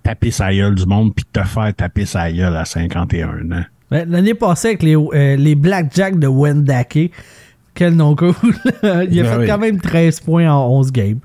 taper 0.03 0.29
sa 0.29 0.53
gueule 0.53 0.75
du 0.75 0.85
monde 0.85 1.15
puis 1.15 1.25
te 1.33 1.41
faire 1.41 1.73
taper 1.73 2.05
sa 2.05 2.31
gueule 2.31 2.55
à 2.55 2.65
51 2.65 3.51
ans. 3.53 3.63
Ben, 3.89 4.07
L'année 4.07 4.35
passée, 4.35 4.67
avec 4.67 4.83
les, 4.83 4.95
euh, 4.95 5.35
les 5.35 5.55
Blackjack 5.55 6.19
de 6.19 6.27
Wendake, 6.27 7.09
quel 7.73 7.95
nom 7.95 8.15
cool. 8.15 8.35
il 8.83 8.87
a 9.19 9.23
Ben 9.23 9.25
fait 9.25 9.37
oui. 9.37 9.47
quand 9.47 9.57
même 9.57 9.81
13 9.81 10.19
points 10.19 10.47
en 10.47 10.69
11 10.77 10.91
games. 10.91 11.19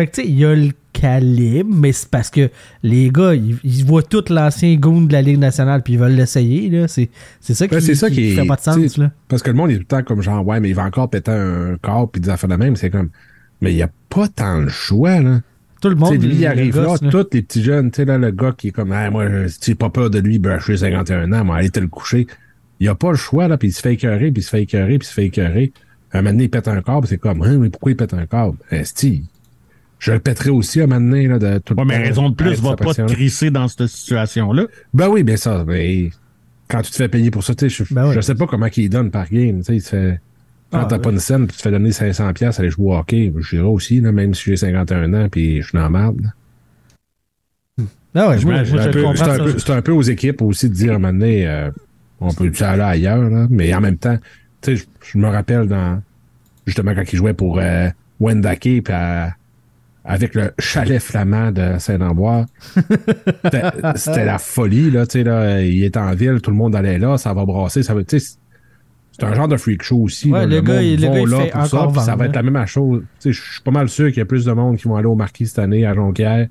Fait 0.00 0.06
que, 0.06 0.12
tu 0.12 0.22
sais, 0.22 0.28
il 0.28 0.38
y 0.38 0.46
a 0.46 0.54
le 0.54 0.70
calibre, 0.94 1.68
mais 1.70 1.92
c'est 1.92 2.08
parce 2.08 2.30
que 2.30 2.48
les 2.82 3.10
gars, 3.10 3.34
ils, 3.34 3.58
ils 3.62 3.84
voient 3.84 4.02
tout 4.02 4.24
l'ancien 4.30 4.74
goon 4.76 5.02
de 5.02 5.12
la 5.12 5.20
Ligue 5.20 5.36
nationale 5.36 5.82
puis 5.82 5.92
ils 5.92 5.98
veulent 5.98 6.14
l'essayer. 6.14 6.70
là. 6.70 6.88
C'est 6.88 7.10
c'est 7.38 7.52
ça 7.52 7.68
qui, 7.68 7.74
Ben, 7.74 7.80
c'est 7.82 7.94
ça 7.94 8.08
qui, 8.08 8.34
fait 8.34 8.46
pas 8.46 8.56
de 8.56 8.62
sens. 8.62 8.96
Là. 8.96 9.10
Parce 9.28 9.42
que 9.42 9.50
le 9.50 9.56
monde 9.56 9.72
est 9.72 9.74
tout 9.74 9.80
le 9.80 9.84
temps 9.84 10.02
comme 10.02 10.22
genre, 10.22 10.46
ouais, 10.46 10.58
mais 10.58 10.70
il 10.70 10.74
va 10.74 10.84
encore 10.84 11.10
péter 11.10 11.32
un 11.32 11.76
corps 11.82 12.10
puis 12.10 12.22
des 12.22 12.30
affaires 12.30 12.48
de 12.48 12.54
même. 12.54 12.76
C'est 12.76 12.88
comme, 12.88 13.10
mais 13.60 13.72
il 13.72 13.76
n'y 13.76 13.82
a 13.82 13.90
pas 14.08 14.26
tant 14.28 14.60
le 14.62 14.70
choix, 14.70 15.20
là. 15.20 15.42
Tout 15.82 15.90
le 15.90 15.96
monde 15.96 16.14
lui, 16.14 16.34
il 16.34 16.46
arrive 16.46 16.76
là, 16.80 16.94
là. 16.98 17.10
tous 17.10 17.26
les 17.34 17.42
petits 17.42 17.62
jeunes, 17.62 17.90
tu 17.90 17.96
sais, 17.96 18.04
là, 18.06 18.16
le 18.16 18.30
gars 18.30 18.54
qui 18.56 18.68
est 18.68 18.70
comme, 18.72 18.92
ah, 18.92 19.10
moi, 19.10 19.26
sais, 19.48 19.74
pas 19.74 19.90
peur 19.90 20.08
de 20.08 20.18
lui, 20.18 20.38
ben, 20.38 20.58
je 20.60 20.64
suis 20.64 20.78
51 20.78 21.30
ans, 21.34 21.44
moi, 21.44 21.56
allez 21.56 21.68
te 21.68 21.80
le 21.80 21.88
coucher. 21.88 22.26
il 22.80 22.88
a 22.88 22.94
pas 22.94 23.10
le 23.10 23.18
choix, 23.18 23.48
là, 23.48 23.58
puis 23.58 23.68
il 23.68 23.72
se 23.72 23.82
fait 23.82 23.92
écœurer, 23.92 24.30
puis 24.30 24.40
il 24.40 24.44
se 24.44 24.48
fait 24.48 24.62
écœurer, 24.62 24.98
puis 24.98 25.06
il 25.06 25.10
se 25.10 25.12
fait 25.12 25.26
écœurer. 25.26 25.74
Un 26.12 26.22
moment 26.22 26.30
donné, 26.30 26.44
il 26.44 26.50
pète 26.50 26.68
un 26.68 26.80
câble, 26.80 27.06
c'est 27.06 27.18
comme, 27.18 27.42
hein, 27.42 27.58
mais 27.58 27.68
pourquoi 27.68 27.92
il 27.92 27.96
pète 27.96 28.14
un 28.14 28.24
câble? 28.24 28.56
Esti, 28.70 29.24
je 30.00 30.10
le 30.12 30.18
pèterais 30.18 30.50
aussi 30.50 30.80
un 30.80 30.86
moment 30.88 31.00
donné, 31.00 31.28
là, 31.28 31.38
de 31.38 31.58
tout 31.58 31.74
le 31.74 31.80
Ouais, 31.80 31.86
mais 31.86 31.98
temps, 31.98 32.02
raison 32.08 32.28
de 32.30 32.34
plus, 32.34 32.60
va 32.60 32.74
pas 32.74 32.92
te 32.94 33.02
crisser 33.02 33.50
dans 33.50 33.68
cette 33.68 33.86
situation-là. 33.86 34.64
Ben 34.92 35.08
oui, 35.08 35.22
bien 35.22 35.36
ça, 35.36 35.64
mais 35.64 36.10
quand 36.68 36.82
tu 36.82 36.90
te 36.90 36.96
fais 36.96 37.08
payer 37.08 37.30
pour 37.30 37.44
ça, 37.44 37.54
tu 37.54 37.70
sais, 37.70 37.84
je, 37.84 37.94
Ben 37.94 38.08
oui. 38.08 38.14
je 38.14 38.20
sais 38.20 38.34
pas 38.34 38.46
comment 38.48 38.68
qu'il 38.68 38.90
donne 38.90 39.10
par 39.12 39.28
game, 39.30 39.58
tu 39.58 39.64
sais, 39.64 39.76
il 39.76 39.82
te 39.82 39.88
fait, 39.88 40.20
quand 40.72 40.78
Ah, 40.80 40.86
t'as 40.88 40.96
oui. 40.96 41.02
pas 41.02 41.10
une 41.10 41.18
scène, 41.20 41.46
puis 41.46 41.52
tu 41.52 41.58
te 41.58 41.62
fais 41.62 41.70
donner 41.70 41.92
500 41.92 42.32
pièces 42.32 42.58
aller 42.58 42.70
jouer 42.70 42.86
au 42.86 42.96
hockey, 42.96 43.32
je 43.38 43.56
dirais 43.56 43.68
aussi, 43.68 44.00
là, 44.00 44.10
même 44.10 44.34
si 44.34 44.44
j'ai 44.50 44.56
51 44.56 45.12
ans, 45.14 45.28
puis 45.30 45.60
je 45.62 45.68
suis 45.68 45.76
dans 45.76 45.82
la 45.84 45.90
merde. 45.90 46.20
là. 46.22 46.28
Ah 48.14 48.28
ouais, 48.30 48.34
C'est 48.38 48.42
je 48.42 48.48
un, 48.48 49.82
peu- 49.82 49.92
un 49.92 49.94
aux 49.96 50.02
équipes 50.02 50.42
aussi 50.42 50.68
de 50.68 50.74
dire 50.74 50.92
à 50.92 50.96
un 50.96 50.98
moment 50.98 51.12
donné, 51.12 51.46
euh, 51.46 51.70
on 52.20 52.32
peut 52.32 52.50
aller 52.60 52.82
ailleurs, 52.82 53.30
là, 53.30 53.46
mais 53.50 53.72
en 53.74 53.80
même 53.80 53.98
temps, 53.98 54.18
tu 54.62 54.76
sais, 54.76 54.84
je, 55.02 55.10
je 55.12 55.18
me 55.18 55.28
rappelle 55.28 55.66
dans 55.68 56.02
justement 56.66 56.92
quand 56.94 57.04
il 57.12 57.16
jouait 57.16 57.34
pour 57.34 57.58
euh, 57.60 57.88
Wendake 58.18 58.60
puis 58.60 58.82
à- 58.92 59.34
avec 60.10 60.34
le 60.34 60.50
chalet 60.58 61.00
flamand 61.00 61.52
de 61.52 61.76
Saint-Amboise. 61.78 62.46
C'était 63.96 64.24
la 64.24 64.38
folie, 64.38 64.90
là, 64.90 65.06
tu 65.06 65.18
sais, 65.18 65.24
là, 65.24 65.62
il 65.62 65.82
est 65.84 65.96
en 65.96 66.12
ville, 66.14 66.40
tout 66.42 66.50
le 66.50 66.56
monde 66.56 66.74
allait 66.74 66.98
là, 66.98 67.16
ça 67.18 67.32
va 67.32 67.44
brasser, 67.44 67.82
ça 67.82 67.94
va, 67.94 68.02
tu 68.04 68.18
sais, 68.18 68.36
c'est 69.12 69.24
un 69.24 69.34
genre 69.34 69.48
de 69.48 69.56
freak 69.56 69.82
show 69.82 69.98
aussi. 70.02 70.30
Ouais, 70.30 70.40
là, 70.40 70.46
le 70.46 70.60
gars, 70.62 70.74
monde 70.74 70.82
il- 70.84 71.00
le 71.00 71.08
gars, 71.08 71.18
il 71.20 71.28
là 71.28 71.38
fait 71.40 71.50
pour 71.50 71.66
ça, 71.66 71.76
encore 71.78 71.92
puis 71.92 72.00
ça 72.00 72.06
vendre, 72.12 72.18
va 72.18 72.26
être 72.26 72.34
la 72.36 72.42
même 72.42 72.66
chose. 72.66 73.02
Tu 73.20 73.32
sais, 73.32 73.32
Je 73.32 73.52
suis 73.52 73.62
pas 73.62 73.70
mal 73.70 73.88
sûr 73.88 74.08
qu'il 74.08 74.18
y 74.18 74.20
a 74.22 74.24
plus 74.24 74.44
de 74.44 74.52
monde 74.52 74.76
qui 74.76 74.88
vont 74.88 74.96
aller 74.96 75.06
au 75.06 75.14
Marquis 75.14 75.46
cette 75.46 75.58
année 75.58 75.84
à 75.86 75.94
Jonquière 75.94 76.48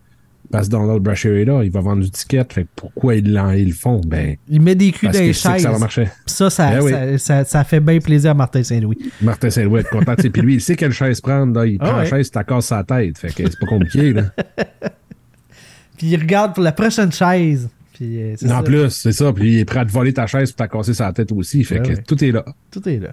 parce 0.51 0.67
que 0.67 0.71
Donald 0.71 1.01
Brashear 1.01 1.35
est 1.35 1.45
là, 1.45 1.63
il 1.63 1.71
va 1.71 1.81
vendre 1.81 2.03
du 2.03 2.09
ticket. 2.09 2.45
Fait 2.49 2.65
pourquoi 2.75 3.15
ils, 3.15 3.27
ils 3.27 3.67
le 3.67 3.73
font? 3.73 4.01
Ben, 4.05 4.35
Il 4.47 4.61
met 4.61 4.75
des 4.75 4.91
culs 4.91 5.09
dans 5.09 5.19
les 5.19 5.33
chaises. 5.33 5.61
ça 5.61 5.71
va 5.71 5.79
marcher. 5.79 6.07
Ça, 6.25 6.49
ça, 6.49 6.71
Ben 6.71 6.81
oui. 6.81 6.91
ça, 6.91 7.17
ça, 7.17 7.45
ça 7.45 7.63
fait 7.63 7.79
bien 7.79 7.99
plaisir 7.99 8.31
à 8.31 8.33
Martin 8.33 8.63
Saint-Louis. 8.63 8.97
Martin 9.21 9.49
Saint-Louis 9.49 9.81
est 9.81 9.89
content. 9.89 10.15
Puis 10.15 10.41
lui, 10.41 10.55
il 10.55 10.61
sait 10.61 10.75
quelle 10.75 10.91
chaise 10.91 11.21
prendre. 11.21 11.59
Là. 11.59 11.65
Il 11.65 11.77
Ah 11.79 11.85
prend 11.85 11.97
la 11.97 12.05
chaise, 12.05 12.31
tu 12.31 12.39
casse 12.43 12.65
sa 12.65 12.83
tête. 12.83 13.17
Fait 13.17 13.29
que 13.33 13.49
c'est 13.49 13.59
pas 13.59 13.67
compliqué. 13.67 14.13
Là. 14.13 14.23
Puis 15.97 16.07
il 16.07 16.17
regarde 16.19 16.53
pour 16.55 16.63
la 16.63 16.71
prochaine 16.71 17.11
chaise. 17.11 17.69
Puis 17.93 18.21
euh, 18.21 18.35
en 18.45 18.47
ça. 18.47 18.63
plus, 18.63 18.89
c'est 18.89 19.11
ça. 19.11 19.33
Puis 19.33 19.53
il 19.55 19.59
est 19.59 19.65
prêt 19.65 19.79
à 19.81 19.85
te 19.85 19.91
voler 19.91 20.13
ta 20.13 20.25
chaise 20.25 20.51
pour 20.51 20.57
t'as 20.57 20.67
cassé 20.69 20.93
sa 20.93 21.11
tête 21.11 21.31
aussi. 21.33 21.63
Fait 21.63 21.79
Ben 21.79 21.95
que 21.97 22.01
tout 22.01 22.23
est 22.23 22.31
là. 22.31 22.45
Tout 22.71 22.87
est 22.87 22.97
là. 22.99 23.09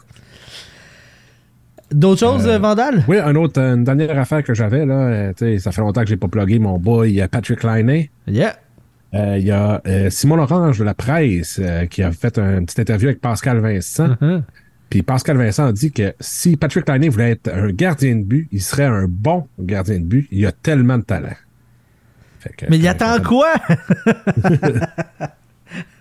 D'autres 1.92 2.20
choses, 2.20 2.46
euh, 2.48 2.58
Vandal? 2.58 3.04
Oui, 3.06 3.18
un 3.18 3.34
autre, 3.36 3.60
une 3.60 3.84
dernière 3.84 4.18
affaire 4.18 4.42
que 4.42 4.54
j'avais, 4.54 4.84
là, 4.84 4.94
euh, 5.40 5.58
ça 5.58 5.70
fait 5.72 5.80
longtemps 5.80 6.02
que 6.02 6.08
j'ai 6.08 6.16
pas 6.16 6.26
plugué 6.28 6.58
mon 6.58 6.78
boy, 6.78 7.20
a 7.20 7.28
Patrick 7.28 7.62
Liney. 7.62 8.10
Yeah. 8.26 8.56
Euh, 9.14 9.38
Il 9.38 9.46
y 9.46 9.52
a 9.52 9.80
euh, 9.86 10.10
Simon 10.10 10.36
Lorange 10.36 10.78
de 10.80 10.84
la 10.84 10.94
presse 10.94 11.60
euh, 11.62 11.86
qui 11.86 12.02
a 12.02 12.10
fait 12.10 12.38
un 12.38 12.64
petit 12.64 12.80
interview 12.80 13.08
avec 13.08 13.20
Pascal 13.20 13.58
Vincent. 13.60 14.08
Uh-huh. 14.20 14.42
Puis 14.90 15.02
Pascal 15.02 15.36
Vincent 15.36 15.66
a 15.66 15.72
dit 15.72 15.92
que 15.92 16.12
si 16.20 16.56
Patrick 16.56 16.88
Liney 16.88 17.08
voulait 17.08 17.30
être 17.32 17.48
un 17.52 17.68
gardien 17.70 18.16
de 18.16 18.24
but, 18.24 18.48
il 18.52 18.60
serait 18.62 18.84
un 18.84 19.06
bon 19.08 19.46
gardien 19.58 19.98
de 20.00 20.04
but. 20.04 20.26
Il 20.32 20.44
a 20.46 20.52
tellement 20.52 20.98
de 20.98 21.04
talent. 21.04 21.34
Que, 22.56 22.66
Mais 22.68 22.78
il 22.78 22.86
attend 22.86 23.20
quoi? 23.22 23.54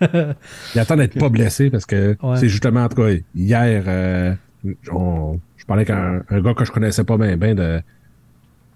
Il 0.74 0.80
attend 0.80 0.96
d'être 0.96 1.18
pas 1.18 1.28
blessé 1.28 1.70
parce 1.70 1.86
que 1.86 2.16
Ouais. 2.22 2.36
c'est 2.36 2.48
justement, 2.48 2.84
en 2.84 2.88
tout 2.88 3.02
cas, 3.02 3.10
hier, 3.34 3.82
euh, 3.86 4.34
on- 4.92 5.40
parlais 5.66 5.90
avec 5.90 5.90
un, 5.90 6.22
un 6.28 6.40
gars 6.40 6.54
que 6.54 6.64
je 6.64 6.72
connaissais 6.72 7.04
pas 7.04 7.16
bien, 7.16 7.36
ben 7.36 7.54
de. 7.54 7.80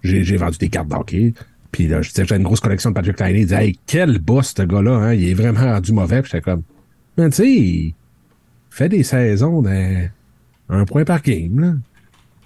J'ai 0.03 0.25
j'ai 0.25 0.37
vendu 0.37 0.59
des 0.59 0.69
cartes 0.69 0.89
d'hockey. 0.89 1.35
Puis 1.73 1.87
là, 1.87 2.03
je 2.03 2.09
disais 2.09 2.23
que 2.23 2.29
j'ai 2.29 2.37
une 2.37 2.43
grosse 2.43 2.61
collection 2.61 2.91
de 2.91 2.95
Patrick 2.95 3.21
Liney. 3.21 3.41
Il 3.41 3.47
disait, 3.47 3.67
hey, 3.67 3.79
quel 3.87 4.19
boss, 4.19 4.55
ce 4.57 4.63
gars-là, 4.63 4.93
hein? 4.93 5.15
Il 5.15 5.29
est 5.29 5.35
vraiment 5.35 5.61
rendu 5.61 5.93
mauvais. 5.93 6.23
Puis 6.23 6.31
j'étais 6.33 6.43
comme, 6.43 6.63
mais 7.17 7.31
tu 7.31 7.37
sais, 7.37 7.51
il 7.51 7.95
fait 8.71 8.89
des 8.89 9.03
saisons 9.03 9.63
d'un 9.63 10.09
un 10.69 10.85
point 10.85 11.05
par 11.05 11.21
game, 11.23 11.61
là. 11.61 11.73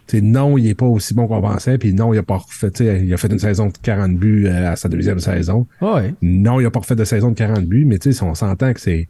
Tu 0.06 0.18
sais, 0.18 0.22
non, 0.22 0.58
il 0.58 0.66
est 0.66 0.74
pas 0.74 0.84
aussi 0.84 1.14
bon 1.14 1.26
qu'on 1.26 1.40
pensait. 1.40 1.78
Puis 1.78 1.94
non, 1.94 2.12
il 2.12 2.18
a 2.18 2.22
pas 2.22 2.36
refait, 2.36 2.70
tu 2.70 2.84
sais, 2.84 3.02
il 3.04 3.14
a 3.14 3.16
fait 3.16 3.32
une 3.32 3.38
saison 3.38 3.68
de 3.68 3.72
40 3.80 4.16
buts 4.16 4.46
euh, 4.46 4.72
à 4.72 4.76
sa 4.76 4.88
deuxième 4.88 5.18
saison. 5.18 5.66
Ouais. 5.80 6.14
Non, 6.20 6.60
il 6.60 6.66
a 6.66 6.70
pas 6.70 6.80
refait 6.80 6.96
de 6.96 7.04
saison 7.04 7.30
de 7.30 7.34
40 7.34 7.64
buts, 7.64 7.86
mais 7.86 7.98
tu 7.98 8.12
sais, 8.12 8.22
on 8.22 8.34
s'entend 8.34 8.72
que 8.74 8.80
c'est. 8.80 9.08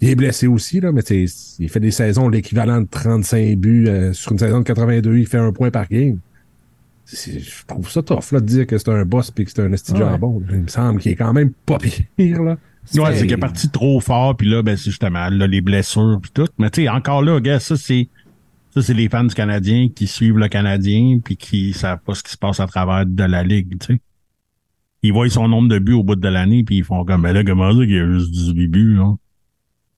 Il 0.00 0.10
est 0.10 0.14
blessé 0.14 0.46
aussi, 0.46 0.80
là, 0.80 0.92
mais 0.92 1.00
il 1.00 1.68
fait 1.68 1.80
des 1.80 1.90
saisons 1.90 2.28
l'équivalent 2.28 2.82
de 2.82 2.86
35 2.90 3.56
buts 3.56 3.86
euh, 3.88 4.12
sur 4.12 4.32
une 4.32 4.38
saison 4.38 4.58
de 4.58 4.64
82, 4.64 5.16
il 5.16 5.26
fait 5.26 5.38
un 5.38 5.52
point 5.52 5.70
par 5.70 5.88
game. 5.88 6.18
Je 7.10 7.64
trouve 7.66 7.88
ça 7.90 8.02
tough, 8.02 8.32
là, 8.32 8.40
de 8.40 8.46
dire 8.46 8.66
que 8.66 8.76
c'est 8.76 8.90
un 8.90 9.04
boss 9.04 9.30
puis 9.30 9.44
que 9.44 9.50
c'est 9.52 9.62
un 9.62 9.72
esti 9.72 9.92
Ouais. 9.92 10.00
jambon. 10.00 10.42
Il 10.50 10.62
me 10.62 10.68
semble 10.68 11.00
qu'il 11.00 11.12
est 11.12 11.16
quand 11.16 11.32
même 11.32 11.52
pas 11.64 11.78
pire, 12.16 12.42
là. 12.42 12.58
Ouais, 12.94 13.14
c'est 13.14 13.22
qu'il 13.22 13.32
est 13.32 13.36
parti 13.36 13.68
trop 13.70 13.98
fort, 14.00 14.36
puis 14.36 14.48
là, 14.48 14.62
ben, 14.62 14.76
c'est 14.76 14.90
justement, 14.90 15.28
là, 15.28 15.46
les 15.46 15.60
blessures, 15.60 16.18
puis 16.20 16.30
tout. 16.32 16.46
Mais 16.58 16.70
tu 16.70 16.82
sais, 16.82 16.88
encore 16.88 17.22
là, 17.22 17.40
gars, 17.40 17.58
ça, 17.58 17.76
c'est, 17.76 18.08
ça, 18.74 18.82
c'est 18.82 18.94
les 18.94 19.08
fans 19.08 19.24
du 19.24 19.34
Canadien 19.34 19.88
qui 19.94 20.06
suivent 20.06 20.38
le 20.38 20.48
Canadien, 20.48 21.18
puis 21.24 21.36
qui 21.36 21.72
savent 21.72 21.98
pas 22.04 22.14
ce 22.14 22.22
qui 22.22 22.32
se 22.32 22.36
passe 22.38 22.60
à 22.60 22.66
travers 22.66 23.06
de 23.06 23.24
la 23.24 23.42
Ligue, 23.42 23.78
tu 23.80 23.94
sais. 23.94 24.00
Ils 25.02 25.12
voient 25.12 25.28
son 25.30 25.48
nombre 25.48 25.68
de 25.68 25.78
buts 25.78 25.92
au 25.94 26.02
bout 26.04 26.16
de 26.16 26.28
l'année, 26.28 26.64
puis 26.64 26.78
ils 26.78 26.84
font 26.84 27.04
comme, 27.04 27.22
ben 27.22 27.32
là, 27.32 27.42
comment 27.44 27.70
ça 27.72 27.78
qu'il 27.78 27.90
y 27.94 27.98
a 27.98 28.12
juste 28.12 28.30
18 28.30 28.68
buts, 28.68 28.94
là? 28.96 29.14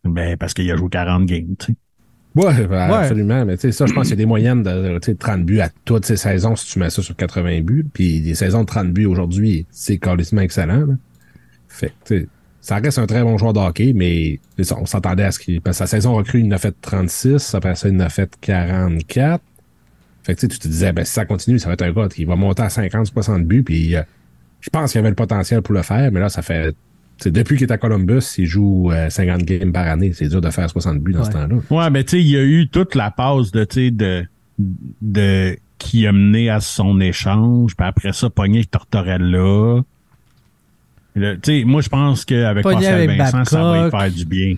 Ben, 0.04 0.36
parce 0.36 0.54
qu'il 0.54 0.70
a 0.70 0.76
joué 0.76 0.88
40 0.88 1.26
games, 1.26 1.54
tu 1.58 1.66
sais. 1.66 1.74
Ouais, 2.34 2.66
ben, 2.66 2.90
absolument. 2.90 3.44
Mais 3.44 3.56
tu 3.56 3.62
sais, 3.62 3.72
ça, 3.72 3.86
je 3.86 3.92
pense 3.92 4.04
qu'il 4.08 4.16
y 4.16 4.20
a 4.20 4.22
des 4.22 4.26
moyennes 4.26 4.62
de 4.62 4.98
tu 4.98 5.06
sais, 5.06 5.14
30 5.16 5.44
buts 5.44 5.60
à 5.60 5.70
toutes 5.84 6.04
ces 6.04 6.16
saisons 6.16 6.54
si 6.54 6.70
tu 6.70 6.78
mets 6.78 6.90
ça 6.90 7.02
sur 7.02 7.16
80 7.16 7.62
buts. 7.62 7.86
Puis 7.92 8.20
des 8.20 8.34
saisons 8.34 8.60
de 8.60 8.66
30 8.66 8.92
buts 8.92 9.06
aujourd'hui, 9.06 9.66
c'est 9.70 9.98
carrément 9.98 10.40
excellent. 10.40 10.86
Là. 10.86 10.94
Fait 11.68 11.88
que, 11.88 11.92
tu 12.04 12.20
sais, 12.20 12.28
ça 12.60 12.76
reste 12.76 12.98
un 12.98 13.06
très 13.06 13.22
bon 13.22 13.38
joueur 13.38 13.52
de 13.52 13.60
hockey, 13.60 13.92
mais 13.94 14.40
on 14.76 14.86
s'attendait 14.86 15.24
à 15.24 15.32
ce 15.32 15.38
qu'il. 15.38 15.60
Parce 15.60 15.78
que 15.78 15.84
sa 15.84 15.86
saison 15.86 16.14
recrue, 16.14 16.40
il 16.40 16.46
en 16.52 16.56
a 16.56 16.58
fait 16.58 16.74
36, 16.80 17.54
après 17.54 17.74
ça, 17.74 17.88
il 17.88 17.96
en 17.96 18.00
a 18.00 18.08
fait 18.08 18.30
44. 18.40 19.42
Fait 20.22 20.34
que 20.34 20.40
tu 20.40 20.58
te 20.58 20.68
disais, 20.68 20.92
ben, 20.92 21.04
si 21.04 21.12
ça 21.12 21.24
continue, 21.24 21.58
ça 21.58 21.68
va 21.68 21.72
être 21.74 21.82
un 21.82 21.92
gars 21.92 22.08
qui 22.08 22.24
va 22.24 22.36
monter 22.36 22.62
à 22.62 22.68
50, 22.68 23.06
60 23.06 23.44
buts. 23.46 23.62
Puis 23.62 23.96
euh, 23.96 24.02
je 24.60 24.70
pense 24.70 24.92
qu'il 24.92 24.98
avait 24.98 25.08
le 25.08 25.14
potentiel 25.14 25.62
pour 25.62 25.74
le 25.74 25.82
faire, 25.82 26.12
mais 26.12 26.20
là, 26.20 26.28
ça 26.28 26.42
fait. 26.42 26.74
Depuis 27.26 27.56
qu'il 27.56 27.66
est 27.66 27.72
à 27.72 27.78
Columbus, 27.78 28.22
il 28.38 28.46
joue 28.46 28.90
euh, 28.92 29.10
50 29.10 29.42
games 29.42 29.72
par 29.72 29.86
année. 29.86 30.12
C'est 30.12 30.28
dur 30.28 30.40
de 30.40 30.50
faire 30.50 30.68
60 30.70 30.98
buts 31.00 31.12
dans 31.12 31.24
ce 31.24 31.30
temps-là. 31.30 31.56
Ouais, 31.70 31.90
mais 31.90 32.04
tu 32.04 32.10
sais, 32.10 32.20
il 32.20 32.28
y 32.28 32.36
a 32.36 32.42
eu 32.44 32.68
toute 32.68 32.94
la 32.94 33.10
passe 33.10 33.50
de, 33.50 33.64
tu 33.64 33.74
sais, 33.86 33.90
de, 33.90 34.24
de, 35.02 35.56
qui 35.78 36.06
a 36.06 36.12
mené 36.12 36.50
à 36.50 36.60
son 36.60 37.00
échange, 37.00 37.76
puis 37.76 37.86
après 37.86 38.12
ça, 38.12 38.30
pogné 38.30 38.64
Tortorella. 38.64 39.82
Sais, 41.42 41.64
moi, 41.64 41.80
je 41.82 41.88
pense 41.88 42.24
qu'avec 42.24 42.62
Pascal 42.62 42.94
avec 42.94 43.18
Vincent, 43.18 43.44
ça 43.44 43.62
va 43.62 43.78
y 43.78 43.82
Babcock. 43.82 44.00
faire 44.00 44.10
du 44.12 44.24
bien. 44.24 44.54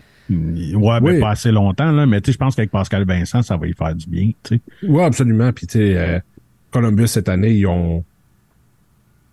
Ouais, 0.79 1.01
mais 1.01 1.13
Oui. 1.15 1.21
pas 1.21 1.31
assez 1.31 1.51
longtemps, 1.51 1.91
là, 1.91 2.07
mais 2.07 2.21
tu 2.21 2.27
sais, 2.27 2.33
je 2.35 2.39
pense 2.39 2.55
qu'avec 2.55 2.71
Pascal 2.71 3.05
Vincent, 3.05 3.43
ça 3.43 3.57
va 3.57 3.67
y 3.67 3.73
faire 3.73 3.95
du 3.95 4.07
bien, 4.07 4.31
tu 4.43 4.57
sais. 4.57 4.61
Oui, 4.87 5.03
absolument. 5.03 5.53
Puis, 5.53 5.67
tu 5.67 5.79
sais, 5.79 5.97
euh, 5.97 6.19
Columbus, 6.71 7.09
cette 7.09 7.29
année, 7.29 7.53
ils 7.55 7.67
ont. 7.67 8.05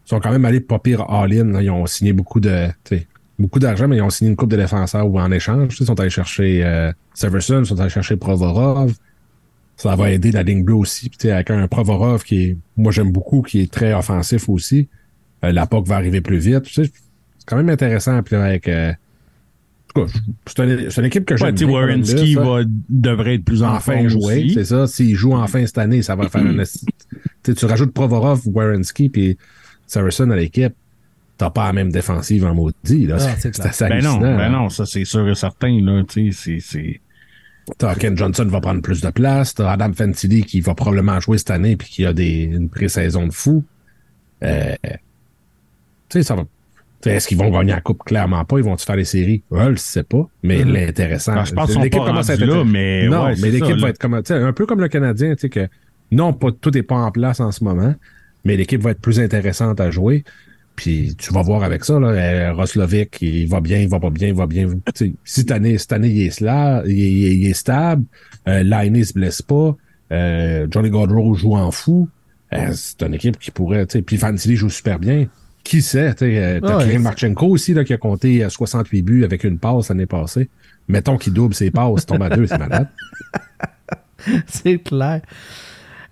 Ils 0.05 0.09
sont 0.11 0.19
quand 0.21 0.31
même 0.31 0.45
allés 0.45 0.61
pas 0.61 0.79
pire 0.79 1.01
all-in. 1.09 1.43
là. 1.51 1.61
Ils 1.61 1.69
ont 1.69 1.85
signé 1.85 2.13
beaucoup 2.13 2.39
de. 2.39 2.67
Beaucoup 3.39 3.59
d'argent, 3.59 3.87
mais 3.87 3.97
ils 3.97 4.01
ont 4.01 4.09
signé 4.09 4.31
une 4.31 4.35
coupe 4.35 4.49
de 4.51 4.57
défenseurs 4.57 5.07
ou 5.07 5.19
en 5.19 5.31
échange. 5.31 5.77
Ils 5.79 5.85
sont 5.85 5.99
allés 5.99 6.09
chercher 6.09 6.63
euh, 6.63 6.91
Severson, 7.13 7.59
ils 7.59 7.65
sont 7.65 7.79
allés 7.79 7.89
chercher 7.89 8.15
Provorov. 8.15 8.93
Ça 9.75 9.95
va 9.95 10.09
aider 10.09 10.31
la 10.31 10.41
ligne 10.41 10.63
bleue 10.63 10.75
aussi. 10.75 11.09
Puis, 11.09 11.29
avec 11.29 11.51
un 11.51 11.67
Provorov 11.67 12.23
qui 12.23 12.43
est. 12.43 12.57
Moi, 12.77 12.91
j'aime 12.91 13.11
beaucoup, 13.11 13.43
qui 13.43 13.61
est 13.61 13.71
très 13.71 13.93
offensif 13.93 14.49
aussi. 14.49 14.87
Euh, 15.43 15.51
la 15.51 15.67
POC 15.67 15.87
va 15.87 15.97
arriver 15.97 16.21
plus 16.21 16.39
vite. 16.39 16.63
C'est 16.65 16.91
quand 17.45 17.57
même 17.57 17.69
intéressant. 17.69 18.23
Puis, 18.23 18.35
avec. 18.35 18.67
euh, 18.67 18.91
c'est 20.45 20.63
une, 20.63 20.89
c'est 20.89 21.01
une 21.01 21.07
équipe 21.07 21.25
que 21.25 21.33
Ouais, 21.35 21.53
j'aime. 21.55 21.69
Werenski 21.69 22.33
Columbus, 22.33 22.37
hein 22.39 22.43
va, 22.43 22.71
devrait 22.89 23.35
être 23.35 23.45
plus 23.45 23.63
en 23.63 23.73
enfin 23.73 24.07
jouer, 24.07 24.49
c'est 24.53 24.65
ça. 24.65 24.87
S'il 24.87 25.15
joue 25.15 25.33
enfin 25.33 25.65
cette 25.65 25.77
année, 25.77 26.01
ça 26.01 26.15
va 26.15 26.29
faire 26.29 26.41
un 26.41 26.63
Tu 27.43 27.65
rajoutes 27.65 27.93
Provorov, 27.93 28.41
Werenski 28.47 29.09
puis 29.09 29.37
Saracen 29.85 30.31
à 30.31 30.35
l'équipe, 30.35 30.73
t'as 31.37 31.49
pas 31.49 31.67
la 31.67 31.73
même 31.73 31.91
défensive 31.91 32.45
en 32.45 32.53
maudit. 32.55 33.05
Là. 33.07 33.17
Ah, 33.19 33.35
c'est 33.37 33.59
assez 33.59 33.87
Ben 33.87 34.03
non, 34.03 34.17
ben 34.19 34.49
non, 34.49 34.69
ça 34.69 34.85
c'est 34.85 35.05
sûr 35.05 35.27
et 35.27 35.35
certain, 35.35 35.79
là, 35.81 36.03
c'est, 36.09 36.59
c'est, 36.59 37.01
T'as 37.77 37.95
Ken 37.95 38.17
Johnson 38.17 38.45
va 38.45 38.61
prendre 38.61 38.81
plus 38.81 39.01
de 39.01 39.09
place. 39.09 39.53
T'as 39.53 39.71
Adam 39.71 39.91
Fantilli 39.93 40.43
qui 40.45 40.61
va 40.61 40.73
probablement 40.73 41.19
jouer 41.19 41.37
cette 41.37 41.51
année 41.51 41.75
puis 41.75 41.89
qui 41.89 42.05
a 42.05 42.13
des, 42.13 42.43
une 42.43 42.69
pré-saison 42.69 43.27
de 43.27 43.33
fou. 43.33 43.65
Euh, 44.43 44.73
tu 44.83 46.19
sais, 46.19 46.23
ça 46.23 46.35
va. 46.35 46.43
Est-ce 47.05 47.27
qu'ils 47.27 47.37
vont 47.37 47.49
gagner 47.51 47.71
la 47.73 47.81
coupe? 47.81 48.03
Clairement 48.03 48.43
pas. 48.45 48.57
Ils 48.57 48.63
vont-tu 48.63 48.85
faire 48.85 48.95
les 48.95 49.05
séries? 49.05 49.43
Ouais, 49.51 49.65
je 49.65 49.69
le 49.69 49.75
sais 49.77 50.03
pas. 50.03 50.27
Mais 50.43 50.63
Mhm. 50.63 50.73
l'intéressant. 50.73 51.33
Ben, 51.35 51.45
je 51.45 51.53
pense 51.53 51.65
qu'ils 51.65 51.75
sont 51.75 51.81
l'équipe 51.81 51.99
pas 51.99 52.05
commence 52.07 52.29
à 52.29 52.33
rendus 52.33 52.43
être 52.45 52.49
là, 52.55 52.63
mais 52.63 53.07
Non, 53.07 53.25
ouais, 53.25 53.35
mais 53.41 53.51
l'équipe 53.51 53.67
ça, 53.67 53.75
va 53.75 53.81
là. 53.81 53.89
être 53.89 53.97
comme. 53.99 54.13
Un 54.29 54.53
peu 54.53 54.65
comme 54.65 54.79
le 54.81 54.87
Canadien, 54.87 55.35
tu 55.35 55.41
sais, 55.41 55.49
que 55.49 55.67
non, 56.11 56.33
pas, 56.33 56.49
tout 56.51 56.71
n'est 56.71 56.83
pas 56.83 56.95
en 56.95 57.11
place 57.11 57.39
en 57.41 57.51
ce 57.51 57.63
moment, 57.63 57.93
mais 58.45 58.55
l'équipe 58.57 58.81
va 58.81 58.91
être 58.91 59.01
plus 59.01 59.19
intéressante 59.19 59.79
à 59.81 59.91
jouer. 59.91 60.23
Puis 60.77 61.15
tu 61.17 61.33
vas 61.33 61.41
voir 61.41 61.63
avec 61.63 61.83
ça, 61.83 61.99
là, 61.99 62.07
euh, 62.09 62.53
Roslovic, 62.53 63.17
il 63.21 63.49
va 63.49 63.59
bien, 63.59 63.79
il 63.79 63.89
va 63.89 63.99
pas 63.99 64.09
bien, 64.11 64.29
il 64.29 64.33
va 64.35 64.45
bien. 64.45 64.67
Tu 64.69 64.79
sais, 64.93 65.13
si 65.25 65.39
cette 65.41 65.51
année, 65.51 65.77
cette 65.77 65.91
année, 65.91 66.07
il 66.09 66.21
est, 66.27 66.39
sla- 66.39 66.83
il 66.85 66.91
est, 66.99 67.11
il 67.11 67.25
est- 67.25 67.35
il 67.35 67.47
est 67.47 67.53
stable, 67.53 68.05
euh, 68.47 68.61
Liney 68.63 69.03
se 69.03 69.11
blesse 69.13 69.41
pas, 69.41 69.75
euh, 70.11 70.67
Johnny 70.71 70.89
Gaudreau 70.91 71.33
joue 71.33 71.55
en 71.55 71.71
fou. 71.71 72.07
Euh, 72.53 72.69
c'est 72.73 73.01
une 73.03 73.15
équipe 73.15 73.37
qui 73.39 73.51
pourrait, 73.51 73.85
puis 73.87 74.17
Fantilli 74.17 74.55
joue 74.55 74.69
super 74.69 74.99
bien. 74.99 75.27
Qui 75.63 75.81
sait, 75.81 76.13
t'as 76.13 76.25
Ouais, 76.77 76.85
c'est- 76.91 76.97
Marchenko 76.99 77.47
aussi, 77.47 77.73
là, 77.73 77.83
qui 77.83 77.91
a 77.93 77.97
compté 77.97 78.43
euh, 78.45 78.49
68 78.49 79.01
buts 79.01 79.23
avec 79.25 79.43
une 79.43 79.57
passe 79.59 79.89
l'année 79.89 80.05
passée. 80.05 80.47
Mettons 80.87 81.17
qu'il 81.17 81.33
double 81.33 81.53
ses 81.55 81.71
passes, 81.71 82.05
tombe 82.05 82.21
à 82.23 82.29
deux, 82.29 82.47
c'est 82.47 82.57
malade. 82.57 82.87
c'est 84.47 84.77
clair. 84.77 85.21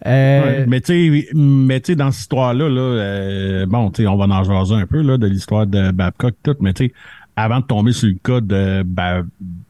Euh, 0.06 0.42
Ouais, 0.44 0.66
mais 0.68 0.82
tu 0.82 1.22
sais, 1.24 1.30
mais 1.34 1.80
tu 1.80 1.94
sais, 1.94 1.96
dans 1.96 2.12
cette 2.12 2.22
histoire-là, 2.22 2.70
là, 2.70 2.82
euh, 2.82 3.66
bon, 3.66 3.92
tu 3.92 4.04
sais, 4.04 4.08
on 4.08 4.18
va 4.18 4.26
en 4.26 4.44
jaser 4.44 4.76
un 4.76 4.86
peu 4.86 5.02
là, 5.02 5.18
de 5.18 5.28
l'histoire 5.28 5.66
de 5.68 5.92
Babcock, 5.92 6.36
tout, 6.44 6.56
mais 6.60 6.74
tu 6.74 6.86
sais, 6.88 6.94
avant 7.36 7.60
de 7.60 7.66
tomber 7.66 7.92
sur 7.94 8.08
le 8.10 8.16
cas 8.16 8.42
de, 8.42 8.84
Ba- 8.84 9.24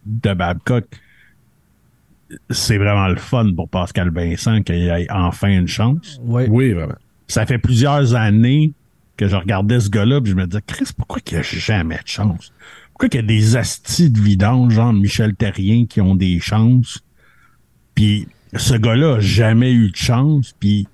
de 0.05 0.34
Babcock, 0.34 0.86
c'est 2.49 2.78
vraiment 2.78 3.07
le 3.07 3.15
fun 3.17 3.53
pour 3.55 3.69
Pascal 3.69 4.09
Vincent 4.11 4.61
qu'il 4.63 4.76
ait 4.76 5.07
enfin 5.11 5.49
une 5.49 5.67
chance. 5.67 6.19
ouais. 6.23 6.47
Oui, 6.49 6.71
vraiment. 6.73 6.95
Ça 7.28 7.45
fait 7.45 7.57
plusieurs 7.59 8.15
années 8.15 8.73
que 9.17 9.28
je 9.28 9.36
regardais 9.36 9.80
ce 9.80 9.89
gars-là, 9.89 10.21
puis 10.21 10.32
je 10.32 10.36
me 10.36 10.45
disais, 10.45 10.61
Chris, 10.65 10.89
pourquoi 10.97 11.19
qu'il 11.21 11.38
a 11.38 11.41
jamais 11.41 11.95
de 11.95 12.07
chance? 12.07 12.51
Pourquoi 12.91 13.09
qu'il 13.09 13.21
y 13.21 13.23
a 13.23 13.28
des 13.28 13.55
astis 13.55 14.09
de 14.09 14.19
vidange, 14.19 14.73
genre 14.73 14.91
Michel 14.93 15.36
Terrien, 15.36 15.86
qui 15.86 16.01
ont 16.01 16.15
des 16.15 16.39
chances? 16.39 16.99
Puis 17.93 18.28
ce 18.58 18.74
gars-là 18.76 19.16
a 19.16 19.20
jamais 19.20 19.72
eu 19.74 19.89
de 19.91 19.95
chance, 19.95 20.53
puis 20.60 20.88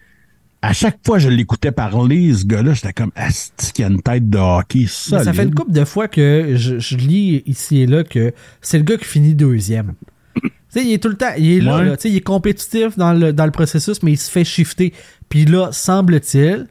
à 0.62 0.74
chaque 0.74 1.00
fois 1.06 1.18
que 1.18 1.24
je 1.24 1.30
l'écoutais 1.30 1.72
parler, 1.72 2.34
ce 2.34 2.46
gars-là, 2.46 2.74
j'étais 2.74 2.94
comme, 2.94 3.12
asti 3.16 3.72
qu'il 3.74 3.86
a 3.86 3.88
une 3.88 4.02
tête 4.02 4.30
de 4.30 4.38
hockey, 4.38 4.82
Mais 4.82 4.88
ça. 4.88 5.24
ça 5.24 5.34
fait 5.34 5.44
une 5.44 5.56
couple 5.56 5.72
de 5.72 5.84
fois 5.86 6.08
que 6.08 6.54
je, 6.56 6.78
je 6.80 6.98
lis 6.98 7.42
ici 7.48 7.80
et 7.82 7.88
là 7.88 8.04
que 8.04 8.34
c'est 8.62 8.78
le 8.78 8.84
gars 8.84 8.98
qui 8.98 9.06
finit 9.06 9.34
deuxième. 9.34 9.94
Tu 10.36 10.50
sais, 10.70 10.86
il 10.86 10.94
est 10.94 11.02
tout 11.04 11.10
le 11.10 11.18
temps, 11.18 11.34
il 11.38 11.52
est 11.52 11.60
là, 11.62 11.78
Ouais. 11.80 11.86
là, 11.86 11.98
tu 11.98 12.04
sais, 12.04 12.10
il 12.10 12.16
est 12.18 12.22
compétitif 12.22 12.98
dans 12.98 13.12
le, 13.14 13.34
dans 13.34 13.46
le 13.46 13.52
processus, 13.52 14.02
mais 14.04 14.14
il 14.14 14.18
se 14.18 14.32
fait 14.32 14.46
shifter. 14.46 14.94
Puis 15.28 15.44
là, 15.46 15.70
semble-t-il, 15.72 16.68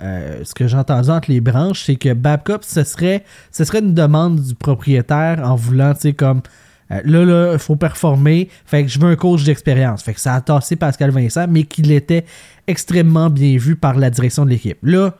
euh, 0.00 0.40
ce 0.44 0.54
que 0.54 0.68
j'ai 0.68 0.76
entendu 0.76 1.10
entre 1.10 1.30
les 1.30 1.40
branches, 1.40 1.82
c'est 1.86 1.96
que 1.96 2.12
Babcock, 2.12 2.62
ce 2.64 2.84
serait, 2.84 3.24
ce 3.50 3.64
serait 3.64 3.80
une 3.80 3.94
demande 3.94 4.40
du 4.40 4.54
propriétaire 4.54 5.40
en 5.44 5.56
voulant, 5.56 5.94
tu 5.94 6.00
sais, 6.02 6.12
comme 6.12 6.42
là, 7.04 7.24
là, 7.24 7.52
il 7.54 7.58
faut 7.58 7.76
performer, 7.76 8.48
fait 8.66 8.82
que 8.84 8.88
je 8.90 8.98
veux 8.98 9.08
un 9.10 9.16
coach 9.16 9.44
d'expérience. 9.44 10.02
Fait 10.02 10.14
que 10.14 10.20
ça 10.20 10.34
a 10.34 10.40
tassé 10.40 10.76
Pascal 10.76 11.10
Vincent, 11.10 11.46
mais 11.48 11.64
qu'il 11.64 11.90
était 11.92 12.24
extrêmement 12.66 13.30
bien 13.30 13.56
vu 13.58 13.76
par 13.76 13.96
la 13.98 14.10
direction 14.10 14.44
de 14.44 14.50
l'équipe. 14.50 14.78
Là, 14.82 15.14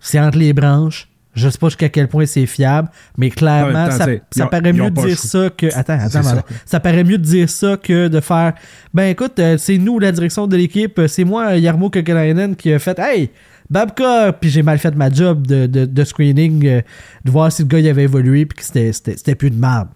c'est 0.00 0.20
entre 0.20 0.38
les 0.38 0.52
branches. 0.52 1.08
Je 1.34 1.48
sais 1.48 1.56
pas 1.56 1.68
jusqu'à 1.68 1.88
quel 1.88 2.08
point 2.08 2.26
c'est 2.26 2.44
fiable, 2.44 2.90
mais 3.16 3.28
En 3.28 3.30
clairement, 3.30 3.90
ça, 3.90 4.06
ont- 4.06 4.46
paraît 4.48 4.72
mieux 4.74 4.90
de 4.90 5.00
dire 5.00 5.18
ça 5.18 5.48
que. 5.48 5.66
Attends, 5.74 5.94
attends, 5.94 6.22
ça. 6.22 6.44
ça. 6.66 6.78
paraît 6.80 7.04
mieux 7.04 7.16
de 7.16 7.22
dire 7.24 7.48
ça 7.48 7.78
que 7.78 8.08
de 8.08 8.20
faire. 8.20 8.52
Ben 8.92 9.04
écoute, 9.04 9.38
euh, 9.38 9.56
c'est 9.56 9.78
nous, 9.78 9.98
la 9.98 10.12
direction 10.12 10.46
de 10.46 10.56
l'équipe, 10.58 10.98
euh, 10.98 11.08
c'est 11.08 11.24
moi, 11.24 11.56
Yarmo 11.56 11.88
Kekalainen, 11.88 12.54
qui 12.54 12.70
a 12.70 12.78
fait 12.78 12.98
Hey, 12.98 13.30
Babka, 13.70 14.34
puis 14.38 14.50
j'ai 14.50 14.62
mal 14.62 14.78
fait 14.78 14.94
ma 14.94 15.08
job 15.08 15.46
de, 15.46 15.64
de, 15.66 15.86
de 15.86 16.04
screening, 16.04 16.66
euh, 16.66 16.82
de 17.24 17.30
voir 17.30 17.50
si 17.50 17.62
le 17.62 17.68
gars 17.68 17.78
il 17.78 17.88
avait 17.88 18.02
évolué, 18.04 18.44
puis 18.44 18.58
que 18.58 18.92
c'était 18.92 19.34
plus 19.34 19.50
de 19.50 19.58
merde. 19.58 19.88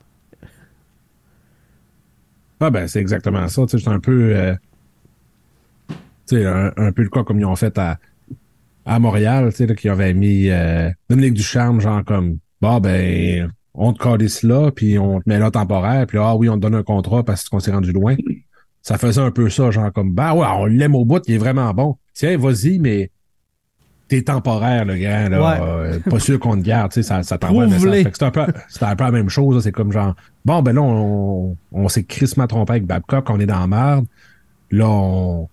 Ah 2.60 2.70
ben 2.70 2.88
c'est 2.88 3.00
exactement 3.00 3.46
ça. 3.48 3.62
C'est 3.68 3.88
un 3.88 4.00
peu 4.00 4.34
euh, 4.34 4.54
un, 6.32 6.72
un 6.76 6.92
peu 6.92 7.02
le 7.02 7.08
cas 7.08 7.22
comme 7.24 7.38
ils 7.38 7.44
ont 7.44 7.56
fait 7.56 7.76
à, 7.78 7.98
à 8.84 8.98
Montréal, 8.98 9.52
là, 9.58 9.74
qui 9.74 9.88
avaient 9.88 10.14
mis 10.14 10.48
euh, 10.48 10.90
Dominique 11.10 11.34
Ducharme, 11.34 11.80
genre 11.80 12.04
comme 12.04 12.38
Bah 12.60 12.80
ben 12.80 13.52
on 13.74 13.92
te 13.92 14.02
calisse 14.02 14.42
là, 14.42 14.70
puis 14.70 14.98
on 14.98 15.20
te 15.20 15.28
met 15.28 15.38
là 15.38 15.50
temporaire, 15.50 16.06
puis 16.06 16.18
ah 16.18 16.34
oui, 16.34 16.48
on 16.48 16.54
te 16.54 16.60
donne 16.60 16.76
un 16.76 16.82
contrat 16.82 17.22
parce 17.24 17.48
qu'on 17.48 17.60
s'est 17.60 17.72
rendu 17.72 17.92
loin. 17.92 18.16
Ça 18.80 18.96
faisait 18.96 19.20
un 19.20 19.30
peu 19.30 19.50
ça, 19.50 19.70
genre 19.70 19.92
comme 19.92 20.12
Bah 20.12 20.34
ouais, 20.34 20.46
on 20.46 20.64
l'aime 20.66 20.94
au 20.94 21.04
bout, 21.04 21.22
il 21.28 21.34
est 21.34 21.38
vraiment 21.38 21.72
bon. 21.74 21.96
Tiens, 22.14 22.38
vas-y, 22.38 22.78
mais 22.78 23.10
t'es 24.08 24.22
temporaire, 24.22 24.84
le 24.84 24.96
gars, 24.96 25.28
là. 25.28 25.40
Ouais. 25.40 25.58
euh, 25.60 25.98
pas 26.10 26.18
sûr 26.20 26.38
qu'on 26.38 26.56
te 26.56 26.62
garde, 26.62 26.92
tu 26.92 27.02
sais, 27.02 27.08
ça, 27.08 27.22
ça 27.22 27.38
t'envoie 27.38 27.64
un 27.64 27.66
message. 27.68 28.06
C'est 28.12 28.22
un, 28.24 28.30
peu, 28.30 28.40
un 28.42 28.96
peu 28.96 29.04
la 29.04 29.10
même 29.10 29.28
chose, 29.28 29.62
c'est 29.64 29.72
comme 29.72 29.92
genre 29.92 30.14
Bon, 30.44 30.62
ben 30.62 30.72
là, 30.74 30.82
on, 30.82 31.56
on 31.72 31.88
s'est 31.88 32.04
crissement 32.04 32.46
trompé 32.46 32.72
avec 32.74 32.86
Babcock, 32.86 33.28
on 33.30 33.40
est 33.40 33.46
dans 33.46 33.58
la 33.60 33.66
merde. 33.66 34.06
Là, 34.70 34.88
on, 34.88 35.48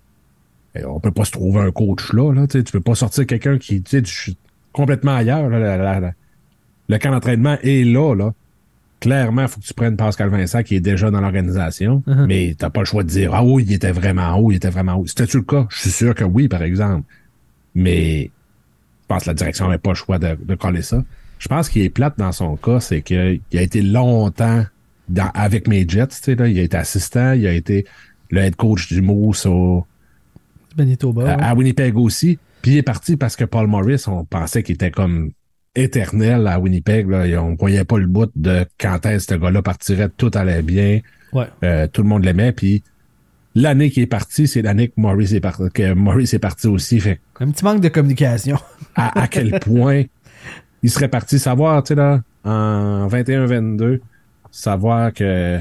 eh, 0.75 0.85
on 0.85 0.99
peut 0.99 1.11
pas 1.11 1.25
se 1.25 1.31
trouver 1.31 1.61
un 1.61 1.71
coach 1.71 2.13
là. 2.13 2.31
là 2.33 2.47
tu 2.47 2.63
peux 2.63 2.79
pas 2.79 2.95
sortir 2.95 3.25
quelqu'un 3.25 3.57
qui, 3.57 3.81
tu 3.81 3.89
sais, 3.89 4.01
du- 4.01 4.37
complètement 4.71 5.15
ailleurs. 5.15 5.49
là, 5.49 5.59
la- 5.59 5.77
la- 5.77 5.99
la- 5.99 6.11
le 6.89 6.97
camp 6.99 7.11
d'entraînement 7.11 7.57
est 7.63 7.83
là, 7.85 8.13
là. 8.15 8.33
Clairement, 8.99 9.41
il 9.43 9.47
faut 9.49 9.59
que 9.59 9.65
tu 9.65 9.73
prennes 9.73 9.97
Pascal 9.97 10.29
Vincent 10.29 10.63
qui 10.63 10.75
est 10.75 10.79
déjà 10.79 11.11
dans 11.11 11.19
l'organisation, 11.21 12.03
Mhm. 12.07 12.25
mais 12.27 12.55
t'as 12.57 12.69
pas 12.69 12.79
le 12.81 12.85
choix 12.85 13.03
de 13.03 13.09
dire 13.09 13.33
Ah 13.33 13.43
oui, 13.43 13.65
il 13.67 13.73
était 13.73 13.91
vraiment 13.91 14.35
haut, 14.37 14.51
il 14.51 14.55
était 14.55 14.69
vraiment 14.69 14.95
haut. 14.95 15.05
C'était-tu 15.07 15.37
le 15.37 15.43
cas? 15.43 15.65
Je 15.69 15.79
suis 15.79 15.89
sûr 15.89 16.15
que 16.15 16.23
oui, 16.23 16.47
par 16.47 16.61
exemple. 16.63 17.03
Mais 17.75 18.31
pense 19.07 19.23
que 19.23 19.29
la 19.29 19.33
direction 19.33 19.65
n'avait 19.67 19.77
pas 19.77 19.91
le 19.91 19.95
choix 19.95 20.19
de, 20.19 20.37
de 20.43 20.55
coller 20.55 20.81
ça. 20.81 21.03
Je 21.39 21.47
pense 21.47 21.69
qu'il 21.69 21.81
est 21.81 21.89
plate 21.89 22.17
dans 22.17 22.31
son 22.31 22.55
cas, 22.55 22.79
c'est 22.79 23.01
qu'il 23.01 23.41
a 23.53 23.61
été 23.61 23.81
longtemps 23.81 24.65
dans- 25.09 25.31
avec 25.33 25.67
mes 25.67 25.85
Jets, 25.87 26.07
tu 26.07 26.15
sais, 26.21 26.35
là, 26.35 26.47
il 26.47 26.57
a 26.57 26.61
été 26.61 26.77
assistant, 26.77 27.33
il 27.33 27.45
a 27.47 27.51
été 27.53 27.85
le 28.29 28.41
head 28.41 28.55
coach 28.55 28.87
du 28.91 29.01
Moose 29.01 29.45
au, 29.45 29.85
à, 30.77 30.83
ouais. 30.83 31.25
à 31.43 31.53
Winnipeg 31.55 31.97
aussi. 31.97 32.39
Puis 32.61 32.71
il 32.71 32.77
est 32.77 32.81
parti 32.83 33.17
parce 33.17 33.35
que 33.35 33.43
Paul 33.43 33.67
Morris, 33.67 34.03
on 34.07 34.23
pensait 34.23 34.63
qu'il 34.63 34.75
était 34.75 34.91
comme 34.91 35.31
éternel 35.75 36.47
à 36.47 36.59
Winnipeg. 36.59 37.09
Là, 37.09 37.27
et 37.27 37.37
on 37.37 37.55
voyait 37.55 37.83
pas 37.83 37.97
le 37.97 38.07
bout 38.07 38.31
de 38.35 38.65
quand 38.79 39.05
est-ce 39.05 39.27
que 39.27 39.33
ce 39.35 39.39
gars-là 39.39 39.61
partirait, 39.61 40.09
tout 40.15 40.31
allait 40.33 40.61
bien, 40.61 41.01
Ouais. 41.33 41.47
euh, 41.63 41.87
tout 41.91 42.03
le 42.03 42.07
monde 42.07 42.23
l'aimait. 42.23 42.51
Puis 42.53 42.83
l'année 43.55 43.89
qui 43.89 44.01
est 44.01 44.07
parti, 44.07 44.47
c'est 44.47 44.61
l'année 44.61 44.87
que 44.89 44.93
Morris 44.97 45.35
est 45.35 45.39
parti, 45.39 45.63
que 45.73 45.93
Morris 45.93 46.29
est 46.33 46.39
parti 46.39 46.67
aussi. 46.67 46.99
Fait 46.99 47.19
Un 47.39 47.51
petit 47.51 47.63
manque 47.63 47.81
de 47.81 47.89
communication. 47.89 48.57
à, 48.95 49.21
à 49.23 49.27
quel 49.27 49.59
point 49.59 50.03
il 50.81 50.89
serait 50.89 51.07
parti 51.07 51.39
savoir, 51.39 51.81
tu 51.83 51.89
sais, 51.89 51.95
là, 51.95 52.21
en 52.43 53.07
21-22, 53.07 53.99
savoir 54.51 55.13
que 55.13 55.59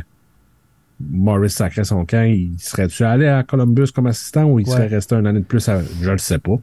Morris 1.01 1.51
sacrait 1.51 1.85
son 1.85 2.05
camp, 2.05 2.25
il 2.25 2.55
serait-tu 2.59 3.05
allé 3.05 3.27
à 3.27 3.43
Columbus 3.43 3.89
comme 3.95 4.07
assistant 4.07 4.45
ou 4.45 4.59
il 4.61 4.67
Ouais. 4.67 4.73
serait 4.73 4.87
resté 4.89 5.15
une 5.17 5.27
année 5.27 5.41
de 5.41 5.45
plus 5.45 5.69
à, 5.69 5.81
je 6.01 6.11
le 6.11 6.19
sais 6.19 6.39
pas. 6.39 6.57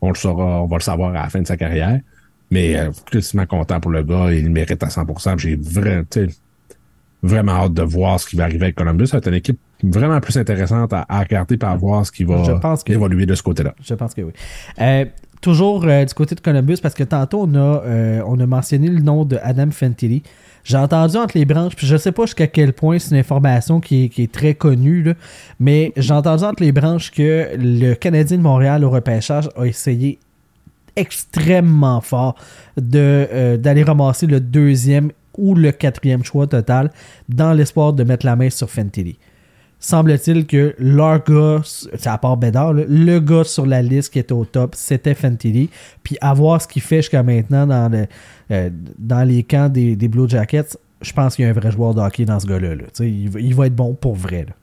On 0.00 0.08
le 0.10 0.14
saura, 0.14 0.62
on 0.62 0.66
va 0.66 0.76
le 0.76 0.82
savoir 0.82 1.10
à 1.10 1.22
la 1.24 1.28
fin 1.28 1.40
de 1.40 1.46
sa 1.46 1.56
carrière. 1.56 2.00
Mais 2.50 2.76
euh, 2.78 2.90
tristement 3.06 3.44
content 3.46 3.78
pour 3.80 3.90
le 3.90 4.02
gars, 4.02 4.32
il 4.32 4.44
le 4.44 4.50
mérite 4.50 4.82
à 4.82 4.86
100%. 4.88 5.38
J'ai 5.38 5.56
vraiment, 5.56 6.02
vraiment 7.22 7.52
hâte 7.52 7.74
de 7.74 7.82
voir 7.82 8.18
ce 8.20 8.26
qui 8.26 8.36
va 8.36 8.44
arriver 8.44 8.64
avec 8.66 8.76
Columbus. 8.76 9.08
Être 9.12 9.28
une 9.28 9.34
équipe 9.34 9.58
vraiment 9.82 10.20
plus 10.20 10.36
intéressante 10.36 10.92
à, 10.92 11.04
à 11.08 11.20
regarder 11.20 11.56
et 11.56 11.64
à 11.64 11.74
voir 11.76 12.04
ce 12.06 12.12
qui 12.12 12.24
va 12.24 12.42
Je 12.44 12.52
pense 12.52 12.82
que- 12.84 12.92
évoluer 12.92 13.26
de 13.26 13.34
ce 13.34 13.42
côté-là. 13.42 13.74
Je 13.82 13.94
pense 13.94 14.14
que 14.14 14.22
oui. 14.22 14.32
Euh, 14.80 15.04
toujours 15.40 15.84
euh, 15.86 16.04
du 16.04 16.14
côté 16.14 16.34
de 16.34 16.40
Columbus, 16.40 16.78
parce 16.82 16.94
que 16.94 17.04
tantôt, 17.04 17.42
on 17.48 17.54
a, 17.54 17.58
euh, 17.84 18.22
on 18.26 18.38
a 18.40 18.46
mentionné 18.46 18.88
le 18.88 19.00
nom 19.00 19.24
de 19.24 19.38
Adam 19.42 19.70
Fantilli. 19.70 20.22
J'ai 20.64 20.76
entendu 20.76 21.16
entre 21.16 21.38
les 21.38 21.44
branches, 21.44 21.76
puis 21.76 21.86
je 21.86 21.96
sais 21.96 22.12
pas 22.12 22.26
jusqu'à 22.26 22.46
quel 22.48 22.72
point 22.72 22.98
c'est 22.98 23.12
une 23.14 23.20
information 23.20 23.80
qui 23.80 24.04
est, 24.04 24.08
qui 24.08 24.24
est 24.24 24.32
très 24.32 24.54
connue, 24.54 25.02
là, 25.02 25.14
mais 25.60 25.92
j'ai 25.96 26.12
entendu 26.12 26.44
entre 26.44 26.62
les 26.62 26.72
branches 26.72 27.10
que 27.10 27.48
le 27.56 27.94
Canadien 27.94 28.36
de 28.36 28.42
Montréal 28.42 28.84
au 28.84 28.90
repêchage 28.90 29.48
a 29.56 29.64
essayé 29.64 30.18
extrêmement 30.96 32.00
fort 32.00 32.34
d'aller 32.76 33.82
ramasser 33.84 34.26
le 34.26 34.40
deuxième 34.40 35.10
ou 35.36 35.54
le 35.54 35.70
quatrième 35.72 36.24
choix 36.24 36.46
total 36.48 36.90
dans 37.28 37.52
l'espoir 37.52 37.92
de 37.92 38.02
mettre 38.04 38.26
la 38.26 38.34
main 38.36 38.50
sur 38.50 38.68
Fantilli 38.68 39.16
semble-t-il 39.80 40.46
que 40.46 40.74
leur 40.78 41.22
gars, 41.24 41.60
c'est 41.64 42.06
à 42.08 42.18
part 42.18 42.36
Bédard, 42.36 42.72
là, 42.74 42.82
le 42.88 43.18
gars 43.20 43.44
sur 43.44 43.66
la 43.66 43.82
liste 43.82 44.12
qui 44.12 44.18
était 44.18 44.32
au 44.32 44.44
top, 44.44 44.74
c'était 44.74 45.14
Fantilli. 45.14 45.70
Puis 46.02 46.16
à 46.20 46.34
voir 46.34 46.60
ce 46.60 46.68
qu'il 46.68 46.82
fait 46.82 46.96
jusqu'à 46.96 47.22
maintenant 47.22 47.66
dans, 47.66 47.90
le, 47.90 48.06
euh, 48.50 48.70
dans 48.98 49.26
les 49.26 49.42
camps 49.42 49.68
des, 49.68 49.96
des 49.96 50.08
Blue 50.08 50.28
Jackets, 50.28 50.76
je 51.00 51.12
pense 51.12 51.36
qu'il 51.36 51.44
y 51.44 51.48
a 51.48 51.50
un 51.50 51.54
vrai 51.54 51.70
joueur 51.70 51.94
de 51.94 52.00
hockey 52.00 52.24
dans 52.24 52.40
ce 52.40 52.46
gars-là. 52.46 52.74
là. 52.74 52.84
Il, 53.00 53.30
va- 53.30 53.40
il 53.40 53.54
va 53.54 53.66
être 53.66 53.76
bon 53.76 53.94
pour 53.94 54.14
vrai. 54.14 54.46
là. 54.48 54.54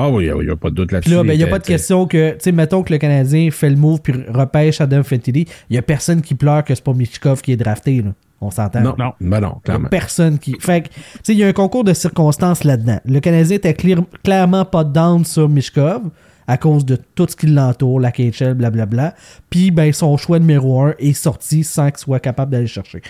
Ah 0.00 0.08
oui, 0.08 0.26
il 0.26 0.44
n'y 0.46 0.50
a, 0.50 0.54
pas 0.54 0.70
de 0.70 0.76
doute 0.76 0.92
là-dessus. 0.92 1.10
Là, 1.10 1.24
ben, 1.24 1.32
il 1.32 1.38
n'y 1.38 1.42
a 1.42 1.48
pas 1.48 1.58
de 1.58 1.64
question 1.64 2.06
que, 2.06 2.30
tu 2.30 2.36
sais, 2.38 2.52
mettons 2.52 2.84
que 2.84 2.92
le 2.92 2.98
Canadien 3.00 3.50
fait 3.50 3.68
le 3.68 3.74
move 3.74 4.00
puis 4.00 4.14
repêche 4.28 4.80
Adam 4.80 5.02
Fantilli, 5.02 5.40
il 5.68 5.72
n'y 5.72 5.78
a 5.78 5.82
personne 5.82 6.22
qui 6.22 6.36
pleure 6.36 6.62
que 6.62 6.72
c'est 6.72 6.84
pas 6.84 6.92
Michkov 6.94 7.42
qui 7.42 7.50
est 7.50 7.56
drafté. 7.56 8.02
Là. 8.02 8.12
On 8.40 8.50
s'entend. 8.52 8.80
Non, 8.80 8.94
Non. 8.98 9.12
Ben 9.20 9.40
non, 9.40 9.60
clairement. 9.64 9.88
personne 9.88 10.38
qui. 10.38 10.56
Fait 10.60 10.82
que, 10.82 10.88
tu 10.90 11.00
sais, 11.24 11.32
il 11.32 11.38
y 11.38 11.44
a 11.44 11.48
un 11.48 11.52
concours 11.52 11.82
de 11.84 11.92
circonstances 11.92 12.62
là-dedans. 12.64 13.00
Le 13.04 13.18
Canadien 13.20 13.56
était 13.56 13.74
clear- 13.74 14.04
clairement 14.22 14.64
pas 14.64 14.84
down 14.84 15.24
sur 15.24 15.48
Mishkov 15.48 16.02
à 16.46 16.56
cause 16.56 16.84
de 16.86 16.96
tout 17.14 17.26
ce 17.28 17.34
qui 17.36 17.46
l'entoure, 17.48 17.98
la 18.00 18.12
KHL, 18.12 18.54
blablabla. 18.54 19.14
Puis, 19.50 19.70
ben, 19.70 19.92
son 19.92 20.16
choix 20.16 20.38
numéro 20.38 20.80
un 20.82 20.94
est 20.98 21.12
sorti 21.12 21.64
sans 21.64 21.88
qu'il 21.90 21.98
soit 21.98 22.20
capable 22.20 22.52
d'aller 22.52 22.66
chercher. 22.68 23.02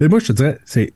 Mais 0.00 0.08
moi, 0.08 0.18
je 0.18 0.26
te 0.28 0.32
dirais, 0.32 0.58
c'est 0.64 0.92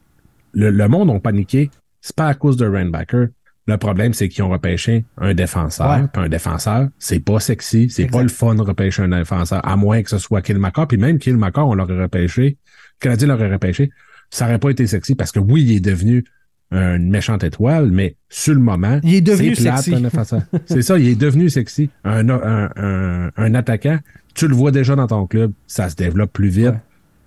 le, 0.52 0.70
le 0.70 0.88
monde 0.88 1.10
ont 1.10 1.20
paniqué. 1.20 1.70
C'est 2.00 2.16
pas 2.16 2.26
à 2.26 2.34
cause 2.34 2.56
de 2.56 2.66
Rainbacker. 2.66 3.26
Le 3.66 3.76
problème, 3.76 4.14
c'est 4.14 4.28
qu'ils 4.30 4.42
ont 4.44 4.48
repêché 4.48 5.04
un 5.18 5.34
défenseur. 5.34 6.08
Puis 6.10 6.22
un 6.22 6.28
défenseur, 6.28 6.88
c'est 6.98 7.20
pas 7.20 7.38
sexy. 7.38 7.90
C'est 7.90 8.06
pas 8.06 8.22
le 8.22 8.28
fun 8.28 8.54
de 8.54 8.62
repêcher 8.62 9.02
un 9.02 9.08
défenseur, 9.08 9.60
à 9.66 9.76
moins 9.76 10.02
que 10.02 10.08
ce 10.08 10.16
soit 10.18 10.40
Killmaker. 10.40 10.88
Puis 10.88 10.96
même 10.96 11.18
Killmaker, 11.18 11.68
on 11.68 11.74
l'aurait 11.74 12.00
repêché. 12.00 12.56
Canadien 13.00 13.28
l'aurait 13.28 13.52
repêché. 13.52 13.90
Ça 14.30 14.46
aurait 14.46 14.58
pas 14.58 14.70
été 14.70 14.86
sexy 14.86 15.14
parce 15.14 15.32
que 15.32 15.38
oui, 15.38 15.62
il 15.62 15.76
est 15.76 15.80
devenu 15.80 16.24
une 16.70 17.08
méchante 17.08 17.44
étoile, 17.44 17.90
mais 17.90 18.16
sur 18.28 18.52
le 18.52 18.60
moment, 18.60 19.00
Il 19.02 19.14
est 19.14 19.20
devenu 19.22 19.52
plate, 19.52 19.78
sexy. 19.84 20.04
c'est 20.66 20.82
ça, 20.82 20.98
il 20.98 21.08
est 21.08 21.14
devenu 21.18 21.48
sexy. 21.48 21.88
Un, 22.04 22.28
un, 22.28 22.70
un, 22.76 23.30
un 23.34 23.54
attaquant, 23.54 23.98
tu 24.34 24.48
le 24.48 24.54
vois 24.54 24.70
déjà 24.70 24.94
dans 24.94 25.06
ton 25.06 25.26
club, 25.26 25.52
ça 25.66 25.88
se 25.88 25.96
développe 25.96 26.32
plus 26.32 26.48
vite. 26.50 26.66
Ouais. 26.66 26.74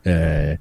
Euh, 0.07 0.55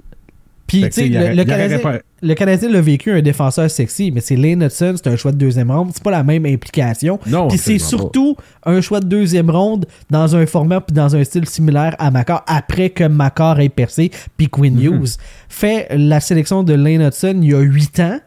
Puis, 0.71 0.83
tu 0.83 0.91
sais, 0.93 1.09
le, 1.09 1.45
Canadien, 1.45 1.79
pas- 1.79 1.99
le 2.23 2.35
Canadien 2.35 2.69
l'a 2.71 2.81
vécu 2.81 3.11
un 3.13 3.21
défenseur 3.23 3.71
sexy, 3.71 4.11
mais 4.13 4.21
c'est 4.21 4.37
Lane 4.37 4.63
Hudson, 4.63 4.95
c'est 4.97 5.09
un 5.09 5.17
choix 5.17 5.33
de 5.33 5.37
deuxième 5.39 5.71
ronde. 5.71 5.91
C'est 5.93 6.03
pas 6.03 6.11
la 6.13 6.23
même 6.23 6.47
implication. 6.47 7.19
Non, 7.27 7.49
Puis 7.49 7.59
c'est 7.59 7.79
surtout 7.79 8.37
un 8.65 8.81
choix 8.81 9.01
de 9.01 9.07
deuxième 9.07 9.51
ronde 9.51 9.87
dans 10.11 10.37
un 10.37 10.47
format 10.47 10.81
puis 10.81 10.95
dans 10.95 11.17
un 11.17 11.25
style 11.25 11.47
similaire 11.47 11.97
à 11.99 12.11
Macar 12.11 12.45
après 12.47 12.91
que 12.91 13.05
Macar 13.05 13.59
ait 13.61 13.69
percé 13.69 14.11
puis 14.37 14.49
Quinn 14.49 14.75
Mhm. 14.77 14.83
Hughes. 14.83 15.17
Fait 15.49 15.89
la 15.91 16.21
sélection 16.21 16.63
de 16.63 16.75
Lane 16.75 17.03
Hudson 17.03 17.41
il 17.43 17.49
y 17.51 17.55
a 17.55 17.61
huit 17.61 17.99
ans. 18.01 18.19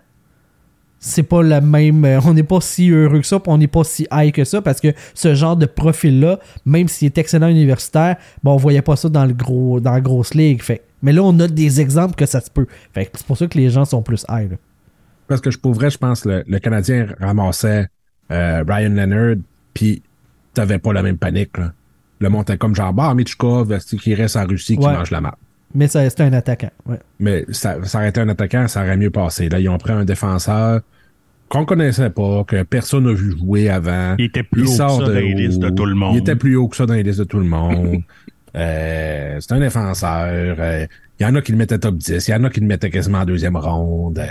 C'est 1.05 1.23
pas 1.23 1.43
la 1.43 1.59
même. 1.59 2.05
euh, 2.05 2.19
On 2.25 2.33
n'est 2.33 2.43
pas 2.43 2.61
si 2.61 2.89
heureux 2.89 3.19
que 3.19 3.27
ça, 3.27 3.37
puis 3.39 3.51
on 3.51 3.57
n'est 3.57 3.67
pas 3.67 3.83
si 3.83 4.07
high 4.11 4.31
que 4.31 4.45
ça, 4.45 4.61
parce 4.61 4.79
que 4.79 4.93
ce 5.13 5.35
genre 5.35 5.57
de 5.57 5.65
profil-là, 5.65 6.39
même 6.65 6.87
s'il 6.87 7.07
est 7.07 7.17
excellent 7.17 7.49
universitaire, 7.49 8.15
bon, 8.41 8.53
on 8.53 8.57
voyait 8.57 8.81
pas 8.81 8.95
ça 8.95 9.09
dans 9.09 9.25
le 9.25 9.33
gros 9.33 9.81
dans 9.81 9.91
la 9.91 9.99
grosse 10.01 10.33
ligue. 10.33 10.61
Fait. 10.63 10.81
Mais 11.01 11.11
là, 11.11 11.21
on 11.23 11.37
a 11.41 11.47
des 11.49 11.81
exemples 11.81 12.15
que 12.15 12.25
ça 12.25 12.39
se 12.39 12.49
peut. 12.49 12.67
Fait 12.93 13.09
c'est 13.13 13.25
pour 13.25 13.37
ça 13.37 13.47
que 13.47 13.57
les 13.57 13.69
gens 13.69 13.83
sont 13.83 14.01
plus 14.01 14.25
high. 14.29 14.51
là. 14.51 14.57
Parce 15.27 15.41
que 15.41 15.51
je 15.51 15.57
pourrais, 15.57 15.89
je 15.89 15.97
pense, 15.97 16.23
le, 16.25 16.43
le 16.47 16.59
Canadien 16.59 17.07
ramassait 17.19 17.87
euh, 18.31 18.63
Ryan 18.67 18.89
Leonard, 18.91 19.35
puis 19.73 20.01
t'avais 20.53 20.79
pas 20.79 20.93
la 20.93 21.01
même 21.03 21.17
panique. 21.17 21.57
Là. 21.57 21.73
Le 22.19 22.29
monde 22.29 22.43
était 22.43 22.57
comme 22.57 22.75
genre, 22.75 22.93
bah, 22.93 23.13
Michkov, 23.13 23.77
qui 24.01 24.15
reste 24.15 24.37
en 24.37 24.45
Russie, 24.45 24.77
qui 24.77 24.85
Ouais. 24.85 24.93
mange 24.93 25.11
la 25.11 25.19
marde. 25.19 25.35
Mais 25.75 25.87
ça, 25.87 26.07
c'est 26.09 26.21
un 26.21 26.31
attaquant. 26.33 26.69
Ouais. 26.85 26.99
Mais 27.19 27.43
ça, 27.49 27.83
ça 27.83 27.97
aurait 27.97 28.09
été 28.09 28.21
un 28.21 28.29
attaquant, 28.29 28.67
ça 28.69 28.81
aurait 28.83 28.95
mieux 28.95 29.09
passé. 29.09 29.49
Là, 29.49 29.59
ils 29.59 29.67
ont 29.67 29.77
pris 29.77 29.91
un 29.91 30.05
défenseur 30.05 30.81
qu'on 31.53 31.65
connaissait 31.65 32.09
pas, 32.09 32.43
que 32.45 32.63
personne 32.63 33.05
n'a 33.05 33.13
vu 33.13 33.31
jouer 33.37 33.69
avant. 33.69 34.15
Il 34.17 34.25
était 34.25 34.43
plus 34.43 34.63
haut 34.63 34.65
que 34.65 34.71
sort 34.71 34.97
ça 34.99 35.05
dans 35.07 35.13
les 35.13 35.33
listes 35.33 35.59
de 35.59 35.69
tout 35.69 35.85
le 35.85 35.93
monde. 35.95 36.15
Il 36.15 36.19
était 36.19 36.35
plus 36.35 36.55
haut 36.55 36.67
que 36.67 36.75
ça 36.75 36.85
dans 36.85 36.95
les 36.95 37.03
listes 37.03 37.19
de 37.19 37.23
tout 37.25 37.39
le 37.39 37.45
monde. 37.47 38.01
Euh, 38.55 39.37
c'est 39.39 39.51
un 39.53 39.59
défenseur. 39.59 40.55
Euh, 40.59 40.85
Il 41.19 41.23
y 41.23 41.25
en 41.25 41.35
a 41.35 41.41
qui 41.41 41.51
le 41.51 41.57
mettaient 41.57 41.77
top 41.79 41.95
10. 41.95 42.27
Il 42.27 42.31
y 42.31 42.33
en 42.33 42.43
a 42.43 42.49
qui 42.49 42.59
le 42.59 42.65
mettaient 42.67 42.89
quasiment 42.89 43.19
en 43.19 43.25
deuxième 43.25 43.55
ronde. 43.55 44.19
Euh, 44.19 44.27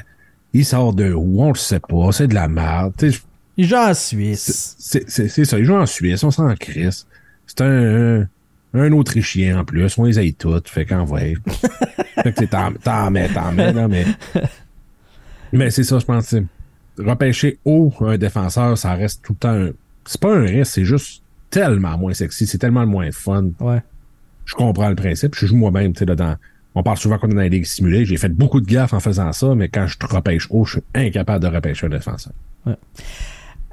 Il 0.52 0.64
sort 0.64 0.92
de 0.94 1.12
où? 1.12 1.42
On 1.42 1.48
le 1.50 1.54
sait 1.58 1.80
pas. 1.80 2.10
C'est 2.12 2.26
de 2.28 2.34
la 2.34 2.48
merde. 2.48 2.92
Tu 2.98 3.12
sais, 3.12 3.20
Il 3.56 3.66
joue 3.68 3.76
en 3.76 3.94
Suisse. 3.94 4.74
c'est 4.78 5.08
c'est- 5.08 5.28
c'est 5.28 5.44
ça. 5.44 5.58
Il 5.58 5.64
joue 5.64 5.74
en 5.76 5.86
Suisse. 5.86 6.22
On 6.24 6.30
s'en 6.30 6.52
crisse. 6.56 7.06
C'est 7.46 7.60
un, 7.62 8.26
un, 8.74 8.92
Autrichien 8.92 9.60
en 9.60 9.64
plus. 9.64 9.96
On 9.98 10.04
les 10.04 10.18
aille 10.18 10.34
toutes. 10.34 10.68
Fait 10.68 10.84
qu'en 10.86 11.04
vrai. 11.04 11.34
fait 12.22 12.32
que 12.32 12.44
t'en 12.46 12.72
t'en 12.72 13.10
mets, 13.10 13.28
t'en 13.28 13.52
mets, 13.52 13.72
là, 13.72 13.86
mais. 13.88 14.06
Mais 15.52 15.70
c'est 15.70 15.84
ça, 15.84 15.98
je 15.98 16.04
pense. 16.06 16.34
Tu 16.96 17.02
Repêcher 17.02 17.58
haut 17.64 17.92
un 18.00 18.18
défenseur, 18.18 18.76
ça 18.76 18.94
reste 18.94 19.24
tout 19.24 19.32
le 19.32 19.38
temps 19.38 19.54
un. 19.54 19.70
C'est 20.04 20.20
pas 20.20 20.34
un 20.34 20.42
risque, 20.42 20.72
c'est 20.74 20.84
juste 20.84 21.22
tellement 21.50 21.96
moins 21.96 22.12
sexy. 22.12 22.46
C'est 22.46 22.58
tellement 22.58 22.86
moins 22.86 23.10
fun. 23.12 23.50
Ouais. 23.60 23.82
Je 24.44 24.54
comprends 24.54 24.88
le 24.88 24.96
principe. 24.96 25.34
Je 25.36 25.46
joue 25.46 25.56
moi-même, 25.56 25.92
tu 25.92 26.00
sais, 26.00 26.04
là, 26.04 26.16
dans. 26.16 26.36
On 26.74 26.82
parle 26.82 26.96
souvent 26.96 27.18
qu'on 27.18 27.28
est 27.30 27.34
dans 27.34 27.40
les 27.42 27.50
ligues 27.50 27.66
simulées. 27.66 28.06
J'ai 28.06 28.16
fait 28.16 28.30
beaucoup 28.30 28.60
de 28.60 28.66
gaffes 28.66 28.94
en 28.94 29.00
faisant 29.00 29.30
ça, 29.32 29.54
mais 29.54 29.68
quand 29.68 29.86
je 29.86 29.98
te 29.98 30.06
repêche 30.06 30.46
haut, 30.50 30.64
je 30.64 30.72
suis 30.72 30.82
incapable 30.94 31.44
de 31.44 31.54
repêcher 31.54 31.86
un 31.86 31.90
défenseur. 31.90 32.32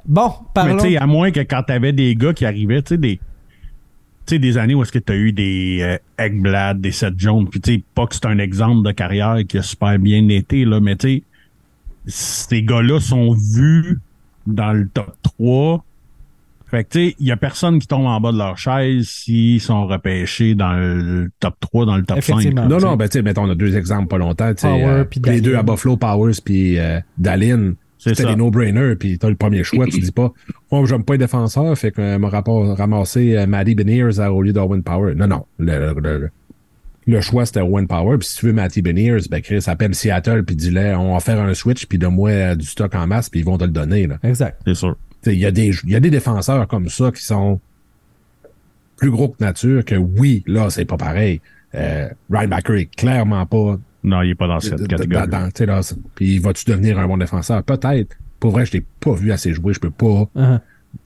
Bon, 0.04 0.28
Mais 0.28 0.46
parlons. 0.54 0.76
tu 0.76 0.90
sais, 0.90 0.96
à 0.98 1.06
moins 1.06 1.30
que 1.30 1.40
quand 1.40 1.62
t'avais 1.62 1.92
des 1.92 2.14
gars 2.14 2.34
qui 2.34 2.44
arrivaient, 2.44 2.82
tu 2.82 2.90
sais, 2.94 2.98
des. 2.98 3.16
Tu 4.26 4.34
sais, 4.34 4.38
des 4.38 4.58
années 4.58 4.74
où 4.74 4.82
est-ce 4.82 4.92
que 4.92 4.98
t'as 4.98 5.16
eu 5.16 5.32
des 5.32 5.78
euh, 5.80 5.98
Eggblad, 6.22 6.80
des 6.80 6.92
Seth 6.92 7.14
Jones, 7.18 7.48
puis 7.48 7.60
tu 7.60 7.74
sais, 7.74 7.82
pas 7.94 8.06
que 8.06 8.14
c'est 8.14 8.26
un 8.26 8.38
exemple 8.38 8.86
de 8.86 8.92
carrière 8.92 9.38
qui 9.48 9.58
a 9.58 9.62
super 9.62 9.98
bien 9.98 10.28
été, 10.28 10.64
là, 10.64 10.80
mais 10.80 10.96
tu 10.96 11.08
sais, 11.08 11.22
ces 12.06 12.62
gars-là 12.62 13.00
sont 13.00 13.32
vus 13.34 13.98
dans 14.46 14.72
le 14.72 14.88
top 14.88 15.14
3. 15.22 15.84
Fait 16.70 16.84
que, 16.84 16.88
tu 16.90 16.98
sais, 17.08 17.16
il 17.18 17.26
y 17.26 17.32
a 17.32 17.36
personne 17.36 17.80
qui 17.80 17.88
tombe 17.88 18.06
en 18.06 18.20
bas 18.20 18.30
de 18.30 18.38
leur 18.38 18.56
chaise 18.56 19.08
s'ils 19.08 19.60
sont 19.60 19.86
repêchés 19.88 20.54
dans 20.54 20.72
le 20.72 21.28
top 21.40 21.54
3, 21.60 21.84
dans 21.86 21.96
le 21.96 22.04
top 22.04 22.20
5. 22.22 22.32
Effectivement. 22.38 22.66
Non, 22.68 22.78
non, 22.78 22.96
ben, 22.96 23.08
tu 23.08 23.14
sais, 23.18 23.22
mettons, 23.22 23.42
on 23.44 23.50
a 23.50 23.56
deux 23.56 23.76
exemples 23.76 24.06
pas 24.06 24.18
longtemps. 24.18 24.54
tu 24.54 24.60
sais, 24.62 24.68
Power 24.68 24.84
euh, 24.84 25.04
les 25.26 25.40
deux 25.40 25.56
à 25.56 25.62
Buffalo, 25.64 25.96
Powers 25.96 26.34
puis 26.44 26.78
euh, 26.78 27.00
Dallin. 27.18 27.74
C'est 27.98 28.14
C'était 28.14 28.30
des 28.30 28.36
no-brainers, 28.36 28.94
puis 28.96 29.18
t'as 29.18 29.28
le 29.28 29.34
premier 29.34 29.62
choix, 29.62 29.84
tu 29.86 29.98
dis 30.00 30.10
pas, 30.10 30.32
oh, 30.70 30.86
j'aime 30.86 31.04
pas 31.04 31.12
les 31.14 31.18
défenseurs, 31.18 31.76
fait 31.76 31.90
que 31.90 32.00
euh, 32.00 32.18
m'a 32.18 32.30
rapport- 32.30 32.74
ramassé 32.74 33.36
euh, 33.36 33.46
Matty 33.46 33.74
Beniers 33.74 34.18
à- 34.20 34.32
au 34.32 34.40
lieu 34.40 34.54
d'Owen 34.54 34.82
Power. 34.82 35.14
Non, 35.14 35.26
non. 35.26 35.44
Le, 35.58 35.92
le, 36.00 36.18
le- 36.18 36.30
le 37.10 37.20
choix, 37.20 37.46
c'était 37.46 37.60
Owen 37.60 37.86
Power, 37.86 38.18
puis 38.18 38.28
si 38.28 38.36
tu 38.36 38.46
veux 38.46 38.52
Matty 38.52 38.82
Beniers, 38.82 39.18
ben, 39.30 39.40
Chris, 39.42 39.64
appelle 39.66 39.94
Seattle, 39.94 40.42
puis 40.44 40.56
dis-le, 40.56 40.94
on 40.96 41.14
va 41.14 41.20
faire 41.20 41.40
un 41.40 41.52
switch, 41.54 41.86
puis 41.86 41.98
donne-moi 41.98 42.30
euh, 42.30 42.54
du 42.54 42.66
stock 42.66 42.94
en 42.94 43.06
masse, 43.06 43.28
puis 43.28 43.40
ils 43.40 43.46
vont 43.46 43.58
te 43.58 43.64
le 43.64 43.70
donner, 43.70 44.06
là. 44.06 44.18
Exact. 44.22 44.60
C'est 44.66 44.74
sûr. 44.74 44.96
Il 45.26 45.34
y, 45.34 45.44
a 45.46 45.50
des- 45.50 45.70
il 45.84 45.90
y 45.90 45.96
a 45.96 46.00
des 46.00 46.10
défenseurs 46.10 46.66
comme 46.66 46.88
ça 46.88 47.10
qui 47.12 47.22
sont 47.22 47.60
plus 48.96 49.10
gros 49.10 49.28
que 49.28 49.42
nature, 49.42 49.84
que 49.84 49.94
oui, 49.94 50.42
là, 50.46 50.70
c'est 50.70 50.84
pas 50.84 50.96
pareil. 50.96 51.40
Euh, 51.74 52.08
Ryan 52.30 52.48
Backer 52.48 52.76
est 52.80 52.94
clairement 52.94 53.46
pas 53.46 53.78
Non, 54.02 54.22
il 54.22 54.30
est 54.30 54.34
pas 54.34 54.46
dans 54.48 54.60
cette 54.60 54.86
catégorie. 54.88 55.28
dans- 55.28 55.46
tu 55.46 55.52
sais, 55.58 55.66
là, 55.66 55.82
c'est- 55.82 55.96
Puis 56.14 56.38
vas-tu 56.38 56.64
devenir 56.70 56.98
un 56.98 57.06
bon 57.06 57.16
défenseur? 57.18 57.62
Peut-être. 57.62 58.16
Pour 58.38 58.50
vrai, 58.52 58.64
je 58.66 58.72
l'ai 58.72 58.84
pas 59.00 59.12
vu 59.12 59.30
assez 59.32 59.52
jouer. 59.52 59.72
Je 59.74 59.80
peux 59.80 59.90
pas 59.90 60.28
Uh-huh. 60.34 60.60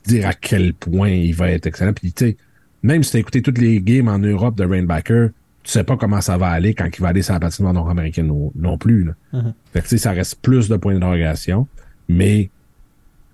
dire 0.07 0.27
à 0.29 0.33
quel 0.33 0.73
point 0.75 1.09
il 1.11 1.35
va 1.35 1.51
être 1.51 1.67
excellent. 1.67 1.93
Puis 1.93 2.13
tu 2.13 2.27
sais, 2.27 2.37
même 2.83 3.03
si 3.03 3.11
tu 3.13 3.17
as 3.17 3.21
écouté 3.21 3.43
toutes 3.43 3.59
les 3.59 3.81
games 3.81 4.09
en 4.09 4.19
Europe 4.19 4.57
de 4.57 4.65
Rainbacker, 4.65 5.31
tu 5.65 5.73
sais 5.73 5.83
pas 5.85 5.97
comment 5.97 6.21
ça 6.21 6.37
va 6.37 6.49
aller 6.49 6.75
quand 6.75 6.87
il 6.97 7.01
va 7.01 7.09
aller 7.09 7.23
sur 7.23 7.33
la 7.35 7.41
patinoire 7.41 7.73
nord-américaine 7.75 8.27
non, 8.29 8.53
non 8.55 8.79
plus. 8.79 9.05
Là. 9.05 9.13
Uh-huh. 9.33 9.53
Fait 9.73 9.83
que 9.83 9.97
ça 9.97 10.13
reste 10.13 10.37
plus 10.43 10.69
de 10.69 10.77
points 10.77 10.93
d'interrogation, 10.95 11.67
mais 12.09 12.51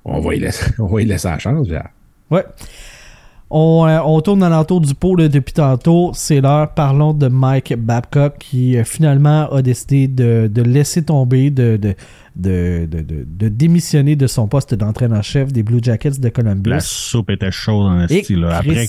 on 0.04 0.20
va 0.20 0.34
y 0.36 0.40
laisser, 0.40 0.72
on 0.78 0.86
va 0.86 1.02
y 1.02 1.04
laisser 1.04 1.28
la 1.28 1.38
chance. 1.38 1.66
Pierre. 1.68 1.88
Ouais. 2.30 2.44
On, 3.52 3.84
euh, 3.88 3.98
on 4.04 4.20
tourne 4.20 4.44
alentour 4.44 4.80
du 4.80 4.94
pot 4.94 5.16
là, 5.16 5.26
depuis 5.26 5.52
tantôt. 5.52 6.12
C'est 6.14 6.40
l'heure. 6.40 6.72
Parlons 6.72 7.12
de 7.12 7.26
Mike 7.26 7.74
Babcock 7.76 8.38
qui 8.38 8.76
euh, 8.76 8.84
finalement 8.84 9.50
a 9.52 9.60
décidé 9.60 10.06
de, 10.06 10.48
de 10.52 10.62
laisser 10.62 11.02
tomber, 11.02 11.50
de, 11.50 11.76
de, 11.76 11.96
de, 12.36 12.86
de, 12.88 13.00
de- 13.02 13.26
de 13.28 13.48
démissionner 13.48 14.14
de 14.14 14.28
son 14.28 14.46
poste 14.46 14.76
d'entraîneur-chef 14.76 15.52
des 15.52 15.64
Blue 15.64 15.80
Jackets 15.82 16.20
de 16.20 16.28
Columbus. 16.28 16.70
La 16.70 16.78
soupe 16.78 17.30
était 17.30 17.50
chaude 17.50 17.86
en 17.86 17.94
là. 17.96 18.56
Après, 18.58 18.86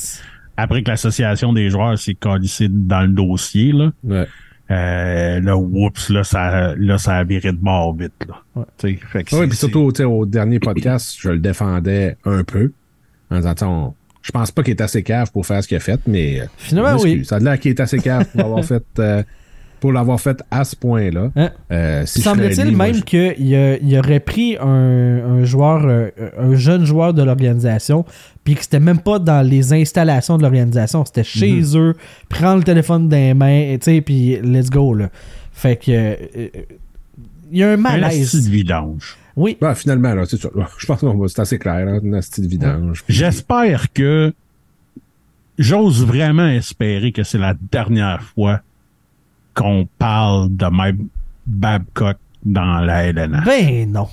après 0.62 0.84
que 0.84 0.90
l'association 0.90 1.54
des 1.54 1.70
joueurs 1.70 1.98
s'est 2.00 2.16
calissée 2.16 2.68
dans 2.70 3.02
le 3.02 3.10
dossier, 3.10 3.72
là, 3.72 3.92
Ouais. 4.04 4.28
euh, 4.72 5.40
là, 5.42 5.58
oups, 5.58 6.10
là, 6.10 6.24
ça, 6.24 6.76
là, 6.76 6.98
ça 6.98 7.18
a 7.18 7.24
viré 7.24 7.52
de 7.52 7.62
mort 7.62 7.96
vite, 7.96 8.14
là. 8.28 8.42
Ouais. 8.56 8.96
Que 8.96 9.36
Oui, 9.36 9.48
puis 9.48 9.58
surtout, 9.58 9.92
tu 9.92 9.98
sais, 9.98 10.04
au 10.04 10.26
dernier 10.26 10.60
podcast, 10.60 11.16
je 11.20 11.30
le 11.30 11.40
défendais 11.40 12.16
un 12.26 12.44
peu. 12.44 12.72
En 13.30 13.40
disant, 13.40 13.96
je 14.22 14.32
pense 14.32 14.52
pas 14.52 14.62
qu'il 14.64 14.72
est 14.72 14.82
assez 14.82 15.04
cave 15.04 15.32
pour 15.32 15.46
faire 15.46 15.64
ce 15.64 15.68
qu'il 15.68 15.78
a 15.78 15.80
fait, 15.80 16.00
mais. 16.08 16.42
euh, 16.42 16.46
Finalement, 16.58 16.98
oui. 17.02 17.26
Ça 17.26 17.38
a 17.38 17.40
l'air 17.40 17.60
qu'il 17.60 17.72
est 17.72 17.80
assez 17.80 17.98
cave 18.00 18.26
pour 18.32 18.42
l'avoir 18.42 18.64
fait, 18.66 18.84
euh, 19.00 19.24
pour 19.82 19.92
l'avoir 19.92 20.22
fait 20.22 20.42
à 20.50 20.64
ce 20.64 20.76
point-là. 20.78 21.32
Hein? 21.36 21.50
Euh, 21.72 22.06
si 22.06 22.22
serais 22.22 22.36
Semble-t-il 22.36 22.78
même 22.78 22.94
je- 22.96 23.02
qu'il 23.02 23.36
il 23.84 23.98
aurait 24.00 24.22
pris 24.22 24.56
un, 24.58 24.66
un 25.40 25.44
joueur, 25.44 25.82
euh, 25.86 26.10
un 26.40 26.56
jeune 26.56 26.86
joueur 26.86 27.14
de 27.14 27.22
l'organisation, 27.24 28.06
puis 28.46 28.56
que 28.56 28.62
c'était 28.62 28.80
même 28.80 29.00
pas 29.00 29.20
dans 29.20 29.46
les 29.46 29.74
installations 29.74 30.38
de 30.38 30.44
l'organisation, 30.44 31.04
c'était 31.04 31.24
chez 31.26 31.52
Mhm. 31.52 31.78
eux, 31.78 31.96
prend 32.30 32.56
le 32.56 32.64
téléphone 32.64 33.10
des 33.10 33.34
mains, 33.34 33.62
et 33.72 33.78
tu 33.80 33.86
sais, 33.92 34.02
puis 34.02 34.38
let's 34.42 34.70
go, 34.70 34.94
là. 34.94 35.10
Fait 35.52 35.76
que. 35.76 35.92
euh, 35.92 36.16
euh, 36.38 36.48
il 37.52 37.58
y 37.58 37.64
a 37.64 37.72
un 37.72 37.74
un 37.74 37.78
malaise. 37.78 38.46
de 38.46 38.50
vidange. 38.50 39.18
Oui, 39.36 39.58
Ben, 39.60 39.74
finalement, 39.76 40.14
là, 40.14 40.24
c'est 40.26 40.40
ça. 40.40 40.50
Je 40.78 40.86
pense 40.86 41.02
que 41.02 41.28
c'est 41.28 41.42
assez 41.42 41.58
clair, 41.60 41.86
là, 41.86 42.00
une 42.02 42.16
astuce 42.16 42.44
de 42.46 42.50
vidange. 42.50 43.04
J'espère 43.10 43.92
que 43.94 44.32
j'ose 45.58 46.06
vraiment 46.06 46.48
espérer 46.48 47.12
que 47.12 47.24
c'est 47.24 47.38
la 47.38 47.54
dernière 47.72 48.22
fois 48.24 48.62
qu'on 49.56 49.88
parle 49.98 50.56
de 50.56 50.66
Mike 50.68 50.98
Babcock 51.46 52.18
dans 52.44 52.80
la 52.80 53.04
LNH. 53.06 53.46
ben 53.46 53.92
non. 53.92 54.08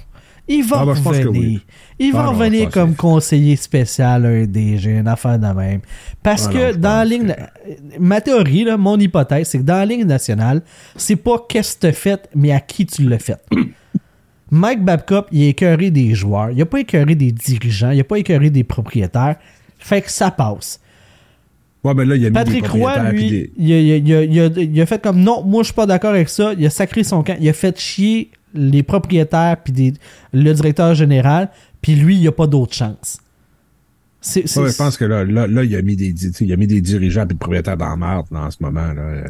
Il 0.51 0.65
va 0.65 0.79
Ah, 0.81 0.87
ben, 0.87 0.93
revenir. 0.93 1.31
oui. 1.31 1.61
Il 1.99 2.13
va 2.13 2.21
Ah, 2.25 2.29
revenir 2.29 2.71
comme 2.71 2.95
conseiller 2.95 3.55
spécial 3.57 4.25
à 4.25 4.29
un 4.31 4.47
DG, 4.47 4.91
une 4.99 5.07
affaire 5.09 5.39
de 5.39 5.47
même. 5.47 5.81
Parce 6.23 6.47
Ah, 6.49 6.53
que 6.53 6.73
non, 6.73 6.79
dans 6.81 6.89
la 7.01 7.05
ligne. 7.05 7.37
Ma 8.01 8.23
théorie, 8.23 8.65
là, 8.65 8.79
mon 8.79 8.99
hypothèse, 8.99 9.49
c'est 9.49 9.59
que 9.59 9.63
dans 9.65 9.75
la 9.77 9.85
ligne 9.85 10.05
nationale, 10.07 10.63
c'est 10.97 11.17
pas 11.17 11.45
qu'est-ce 11.49 11.77
que 11.77 11.89
tu 11.89 11.93
fait, 11.93 12.31
mais 12.35 12.51
à 12.53 12.61
qui 12.61 12.87
tu 12.87 13.07
l'as 13.07 13.19
fait. 13.19 13.39
Mike 14.51 14.83
Babcock, 14.83 15.27
il 15.33 15.43
a 15.45 15.49
écœuré 15.49 15.91
des 15.91 16.15
joueurs, 16.15 16.51
il 16.51 16.63
a 16.63 16.67
pas 16.67 16.81
écœuré 16.81 17.15
des 17.15 17.31
dirigeants, 17.33 17.91
il 17.91 18.01
a 18.01 18.05
pas 18.05 18.19
écœuré 18.19 18.49
des 18.49 18.65
propriétaires. 18.65 19.37
Fait 19.79 20.01
que 20.01 20.11
ça 20.11 20.31
passe. 20.31 20.81
Ouais, 21.85 21.95
ben 21.95 22.09
là, 22.09 22.17
il 22.17 22.27
a 22.27 22.31
mis 22.31 22.35
Patrick 22.35 22.63
des 22.63 22.69
Roy, 22.69 23.11
lui, 23.13 23.31
des- 23.31 23.53
il, 23.57 23.73
a, 23.73 23.79
il 23.81 23.93
a- 23.93 23.97
il 23.97 24.13
a- 24.15 24.25
il 24.25 24.41
a- 24.41 24.63
il 24.63 24.81
a 24.81 24.87
fait 24.87 25.01
comme 25.01 25.21
non, 25.21 25.45
moi 25.45 25.63
je 25.63 25.67
suis 25.67 25.75
pas 25.75 25.87
d'accord 25.87 26.11
avec 26.11 26.29
ça. 26.29 26.53
Il 26.59 26.67
a 26.67 26.71
sacré 26.71 27.05
son 27.05 27.23
camp. 27.23 27.37
Il 27.41 27.49
a 27.49 27.53
fait 27.53 27.79
chier 27.79 28.31
les 28.55 28.83
propriétaires 28.83 29.57
puis 29.63 29.73
des- 29.73 29.95
le 30.33 30.53
directeur 30.53 30.95
général. 30.95 31.51
Puis 31.81 31.95
lui, 31.95 32.17
il 32.17 32.27
a 32.27 32.33
pas 32.33 32.47
d'autre 32.49 32.75
chance. 32.75 33.19
C'est, 34.21 34.49
c'est- 34.49 34.59
Ouais, 34.61 34.71
je 34.73 34.77
pense 34.77 34.97
que 34.97 35.05
là, 35.05 35.25
là, 35.25 35.47
là, 35.47 35.63
il 35.63 35.77
a 35.77 35.83
mis 35.83 35.95
des, 35.95 36.13
tu 36.13 36.33
sais, 36.33 36.45
il 36.45 36.53
a 36.53 36.57
mis 36.57 36.67
des 36.67 36.81
dirigeants 36.81 37.23
et 37.23 37.27
des 37.27 37.35
propriétaires 37.37 37.77
dans 37.77 37.89
la 37.91 37.97
merde 37.97 38.27
là, 38.33 38.47
en 38.47 38.51
ce 38.51 38.57
moment. 38.61 38.93
Là. 38.93 39.01
Euh, 39.03 39.23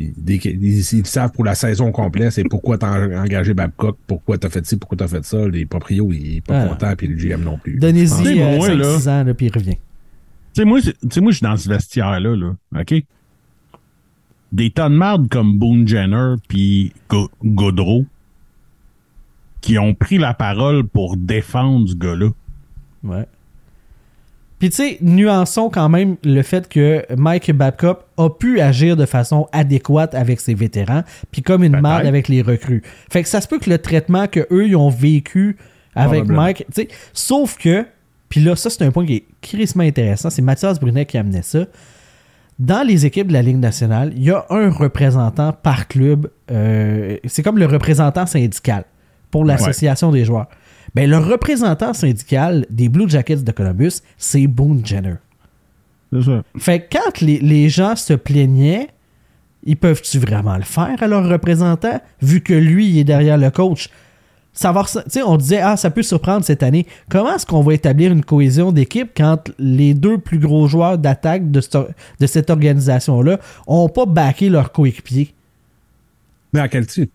Ils, 0.00 1.06
savent 1.06 1.30
pour 1.30 1.44
la 1.44 1.54
saison 1.54 1.92
complète, 1.92 2.32
c'est 2.32 2.42
pourquoi 2.42 2.76
t'as 2.76 3.06
engagé 3.22 3.54
Babcock, 3.54 3.96
pourquoi 4.08 4.36
t'as 4.36 4.48
fait 4.48 4.66
ci, 4.66 4.76
pourquoi 4.76 4.98
t'as 4.98 5.06
fait 5.06 5.24
ça. 5.24 5.46
Les 5.46 5.64
proprios, 5.64 6.12
ils 6.12 6.36
sont 6.36 6.40
pas 6.48 6.62
Ah. 6.62 6.68
contents, 6.68 6.94
puis 6.96 7.06
le 7.06 7.14
GM 7.16 7.42
non 7.44 7.56
plus. 7.58 7.78
Donnez-y 7.78 8.06
Je 8.06 8.10
pense- 8.10 8.24
sais, 8.24 8.42
euh, 8.42 8.56
moi, 8.56 8.66
5-6 8.68 9.06
là. 9.06 9.20
ans, 9.20 9.24
là, 9.24 9.34
puis 9.34 9.46
il 9.46 9.52
revient. 9.52 9.76
Tu 10.54 10.60
sais, 10.60 10.64
moi, 10.64 10.80
moi, 10.80 11.30
je 11.32 11.36
suis 11.36 11.44
dans 11.44 11.56
ce 11.56 11.68
vestiaire-là, 11.68 12.36
là. 12.36 12.54
OK? 12.80 12.94
des 14.52 14.70
tonnes 14.70 14.92
de 14.92 14.98
marde 14.98 15.28
comme 15.30 15.58
Boone 15.58 15.88
Jenner 15.88 16.34
puis 16.46 16.92
Go- 17.08 17.30
Gaudreau 17.42 18.04
qui 19.62 19.78
ont 19.78 19.94
pris 19.94 20.18
la 20.18 20.34
parole 20.34 20.86
pour 20.86 21.16
défendre 21.16 21.88
ce 21.88 21.94
gars-là. 21.94 22.28
Ouais. 23.02 23.26
Puis 24.58 24.70
tu 24.70 24.76
sais, 24.76 24.98
nuançons 25.00 25.70
quand 25.70 25.88
même 25.88 26.16
le 26.22 26.42
fait 26.42 26.68
que 26.68 27.04
Mike 27.16 27.50
Babcock 27.52 28.04
a 28.16 28.28
pu 28.30 28.60
agir 28.60 28.96
de 28.96 29.06
façon 29.06 29.48
adéquate 29.52 30.14
avec 30.14 30.38
ses 30.40 30.54
vétérans, 30.54 31.02
puis 31.32 31.42
comme 31.42 31.64
une 31.64 31.80
merde 31.80 32.06
avec 32.06 32.28
les 32.28 32.42
recrues. 32.42 32.82
Fait 33.10 33.22
que 33.22 33.28
ça 33.28 33.40
se 33.40 33.48
peut 33.48 33.58
que 33.58 33.70
le 33.70 33.78
traitement 33.78 34.28
que 34.28 34.46
eux 34.52 34.68
ils 34.68 34.76
ont 34.76 34.90
vécu 34.90 35.56
avec. 35.94 36.26
Mike, 36.26 36.66
tu 36.72 36.82
sais, 36.82 36.88
sauf 37.12 37.56
que, 37.58 37.86
puis 38.32 38.40
là 38.40 38.56
ça 38.56 38.70
c'est 38.70 38.82
un 38.82 38.90
point 38.90 39.04
qui 39.04 39.16
est 39.16 39.24
crissement 39.42 39.82
intéressant, 39.82 40.30
c'est 40.30 40.40
Mathias 40.40 40.80
Brunet 40.80 41.04
qui 41.04 41.18
amenait 41.18 41.42
ça. 41.42 41.66
Dans 42.58 42.82
les 42.82 43.04
équipes 43.04 43.28
de 43.28 43.34
la 43.34 43.42
Ligue 43.42 43.58
nationale, 43.58 44.10
il 44.16 44.22
y 44.22 44.30
a 44.30 44.46
un 44.48 44.70
représentant 44.70 45.52
par 45.52 45.86
club. 45.86 46.30
euh, 46.50 47.18
c'est 47.26 47.42
comme 47.42 47.58
le 47.58 47.66
représentant 47.66 48.24
syndical 48.24 48.84
pour 49.30 49.44
l'association 49.44 50.10
des 50.10 50.24
joueurs. 50.24 50.48
Ben, 50.94 51.10
le 51.10 51.18
représentant 51.18 51.92
syndical 51.92 52.64
des 52.70 52.88
Blue 52.88 53.06
Jackets 53.06 53.42
de 53.42 53.52
Columbus, 53.52 54.00
c'est 54.16 54.46
Boone 54.46 54.80
Jenner. 54.82 55.16
C'est 56.10 56.22
ça. 56.22 56.42
Fait 56.56 56.80
que 56.80 56.96
quand 56.96 57.20
les, 57.20 57.38
les 57.38 57.68
gens 57.68 57.96
se 57.96 58.14
plaignaient, 58.14 58.88
ils 59.62 59.76
peuvent-tu 59.76 60.18
vraiment 60.18 60.56
le 60.56 60.62
faire 60.62 61.02
à 61.02 61.06
leur 61.06 61.28
représentant, 61.28 62.00
vu 62.22 62.40
que 62.40 62.54
lui, 62.54 62.88
il 62.88 62.98
est 62.98 63.04
derrière 63.04 63.36
le 63.36 63.50
coach? 63.50 63.90
Ça, 64.52 64.74
sais, 65.08 65.22
on 65.22 65.36
disait, 65.38 65.60
ah, 65.60 65.76
ça 65.78 65.90
peut 65.90 66.02
surprendre 66.02 66.44
cette 66.44 66.62
année. 66.62 66.86
Comment 67.08 67.34
est-ce 67.36 67.46
qu'on 67.46 67.62
va 67.62 67.72
établir 67.72 68.12
une 68.12 68.22
cohésion 68.24 68.70
d'équipe 68.70 69.10
quand 69.16 69.50
les 69.58 69.94
deux 69.94 70.18
plus 70.18 70.38
gros 70.38 70.66
joueurs 70.68 70.98
d'attaque 70.98 71.50
de, 71.50 71.60
cette- 71.60 72.50
organisation-là 72.50 73.40
ont 73.66 73.88
pas 73.88 74.04
backé 74.04 74.50
leur 74.50 74.72
coéquipier? 74.72 75.32
Mais 76.52 76.60
à 76.60 76.68
quel 76.68 76.86
titre? 76.86 77.12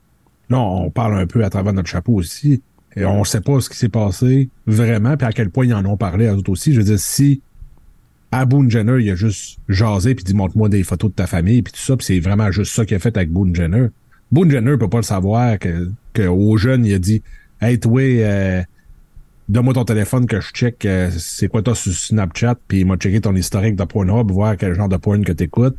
Là, 0.50 0.60
on 0.60 0.90
parle 0.90 1.20
un 1.20 1.28
peu 1.28 1.44
à 1.44 1.50
travers 1.50 1.74
notre 1.74 1.90
chapeau 1.90 2.14
aussi. 2.14 2.62
Et 2.96 3.06
on 3.06 3.24
sait 3.24 3.42
pas 3.42 3.60
ce 3.62 3.70
qui 3.70 3.78
s'est 3.78 3.90
passé 3.90 4.50
vraiment, 4.66 5.16
puis 5.16 5.28
à 5.28 5.32
quel 5.32 5.52
point 5.52 5.66
ils 5.66 5.74
en 5.76 5.86
ont 5.86 5.98
parlé 5.98 6.28
à 6.28 6.34
eux 6.34 6.42
aussi. 6.48 6.74
Je 6.74 6.80
veux 6.80 6.86
dire, 6.86 7.00
si 7.00 7.42
à 8.32 8.46
Boone 8.46 8.72
Jenner, 8.72 8.98
il 9.00 9.12
a 9.12 9.16
juste 9.16 9.60
jasé 9.70 10.16
puis 10.16 10.24
dit 10.24 10.34
montre-moi 10.34 10.68
des 10.70 10.84
photos 10.84 11.12
de 11.12 11.16
ta 11.16 11.28
famille 11.28 11.62
puis 11.62 11.74
tout 11.74 11.80
ça, 11.80 11.96
puis 11.96 12.06
c'est 12.06 12.20
vraiment 12.20 12.52
juste 12.52 12.74
ça 12.74 12.86
qu'il 12.86 12.98
a 12.98 13.00
fait 13.00 13.16
avec 13.16 13.32
Boone 13.32 13.56
Jenner. 13.56 13.88
Boone 14.32 14.50
Jenner 14.50 14.78
peut 14.78 14.90
pas 14.90 14.98
le 14.98 15.04
savoir 15.04 15.60
que 15.60 15.92
aux 16.26 16.58
jeunes, 16.58 16.86
il 16.86 16.94
a 16.94 17.00
dit 17.00 17.22
Hey 17.62 17.80
toi, 17.80 18.02
euh, 18.02 18.62
donne-moi 19.50 19.74
ton 19.74 19.86
téléphone 19.86 20.26
que 20.26 20.40
je 20.40 20.50
check 20.52 20.86
euh, 20.86 21.10
c'est 21.12 21.48
quoi 21.48 21.62
toi 21.62 21.76
sur 21.76 21.94
Snapchat, 21.94 22.56
puis 22.68 22.82
il 22.82 22.86
m'a 22.86 22.98
checké 22.98 23.22
ton 23.22 23.36
historique 23.36 23.76
de 23.76 23.84
Pornhub, 23.84 24.32
voir 24.32 24.58
quel 24.58 24.74
genre 24.74 24.90
de 24.90 24.98
porn 24.98 25.24
que 25.24 25.32
t'écoutes. 25.32 25.78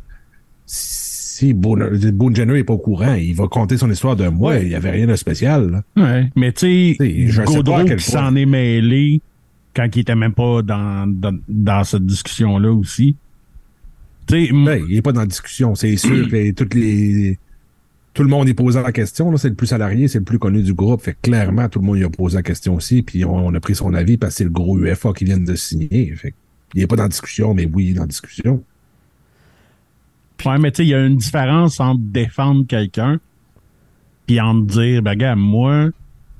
Si 0.65 1.53
Boone, 1.53 2.35
Jenner 2.35 2.59
est 2.59 2.63
pas 2.63 2.73
au 2.73 2.79
courant, 2.79 3.13
il 3.13 3.33
va 3.33 3.47
compter 3.47 3.77
son 3.77 3.89
histoire 3.89 4.15
d'un 4.15 4.29
mois, 4.29 4.57
il 4.57 4.67
y 4.67 4.75
avait 4.75 4.91
rien 4.91 5.07
de 5.07 5.15
spécial. 5.15 5.71
là. 5.71 5.83
Ouais. 5.95 6.29
Mais 6.35 6.51
tu 6.51 6.95
sais, 6.95 7.43
Gaudreau 7.45 7.85
qui 7.85 7.99
s'en 7.99 8.35
est 8.35 8.45
mêlé 8.45 9.21
quand 9.73 9.87
il 9.95 9.99
était 9.99 10.15
même 10.15 10.33
pas 10.33 10.61
dans, 10.61 11.07
dans, 11.07 11.37
dans 11.47 11.83
cette 11.85 12.05
discussion-là 12.05 12.71
aussi. 12.71 13.15
Ben, 14.29 14.83
il 14.89 14.97
est 14.97 15.01
pas 15.01 15.11
dans 15.11 15.21
la 15.21 15.25
discussion. 15.27 15.75
C'est 15.75 15.95
sûr 15.97 16.27
que 16.31 16.51
toutes 16.51 16.73
les. 16.73 17.37
Tout 18.19 18.23
le 18.23 18.31
monde 18.31 18.49
est 18.49 18.53
posé 18.53 18.81
la 18.81 18.91
question. 18.91 19.31
là. 19.31 19.37
C'est 19.37 19.47
le 19.47 19.55
plus 19.55 19.67
salarié, 19.67 20.09
c'est 20.09 20.17
le 20.17 20.25
plus 20.25 20.39
connu 20.39 20.61
du 20.61 20.73
groupe. 20.73 21.01
Fait 21.01 21.13
que 21.13 21.19
clairement, 21.21 21.69
tout 21.69 21.79
le 21.79 21.85
monde 21.85 21.99
y 21.99 22.03
a 22.03 22.09
posé 22.09 22.35
la 22.35 22.43
question 22.43 22.75
aussi. 22.75 23.01
Puis 23.01 23.23
on, 23.23 23.33
on 23.33 23.53
a 23.53 23.61
pris 23.61 23.75
son 23.75 23.93
avis 23.93 24.17
parce 24.17 24.33
que 24.33 24.37
c'est 24.39 24.43
le 24.43 24.49
gros 24.49 24.77
UFA 24.77 25.13
qui 25.13 25.23
vient 25.23 25.37
de 25.37 25.55
signer. 25.55 26.13
Fait 26.17 26.33
il 26.73 26.81
est 26.81 26.87
pas 26.87 26.97
dans 26.97 27.03
la 27.03 27.09
discussion, 27.09 27.53
mais 27.53 27.65
oui, 27.65 27.85
il 27.85 27.91
est 27.91 27.93
dans 27.93 28.01
la 28.01 28.07
discussion. 28.07 28.61
Ouais, 30.45 30.57
mais 30.57 30.69
tu 30.71 30.75
sais, 30.79 30.85
il 30.85 30.89
y 30.89 30.93
a 30.93 31.05
une 31.05 31.15
différence 31.15 31.79
entre 31.79 32.01
défendre 32.01 32.67
quelqu'un 32.67 33.21
puis 34.27 34.41
entre 34.41 34.65
dire, 34.65 35.01
ben, 35.01 35.15
gars, 35.15 35.37
moi, 35.37 35.87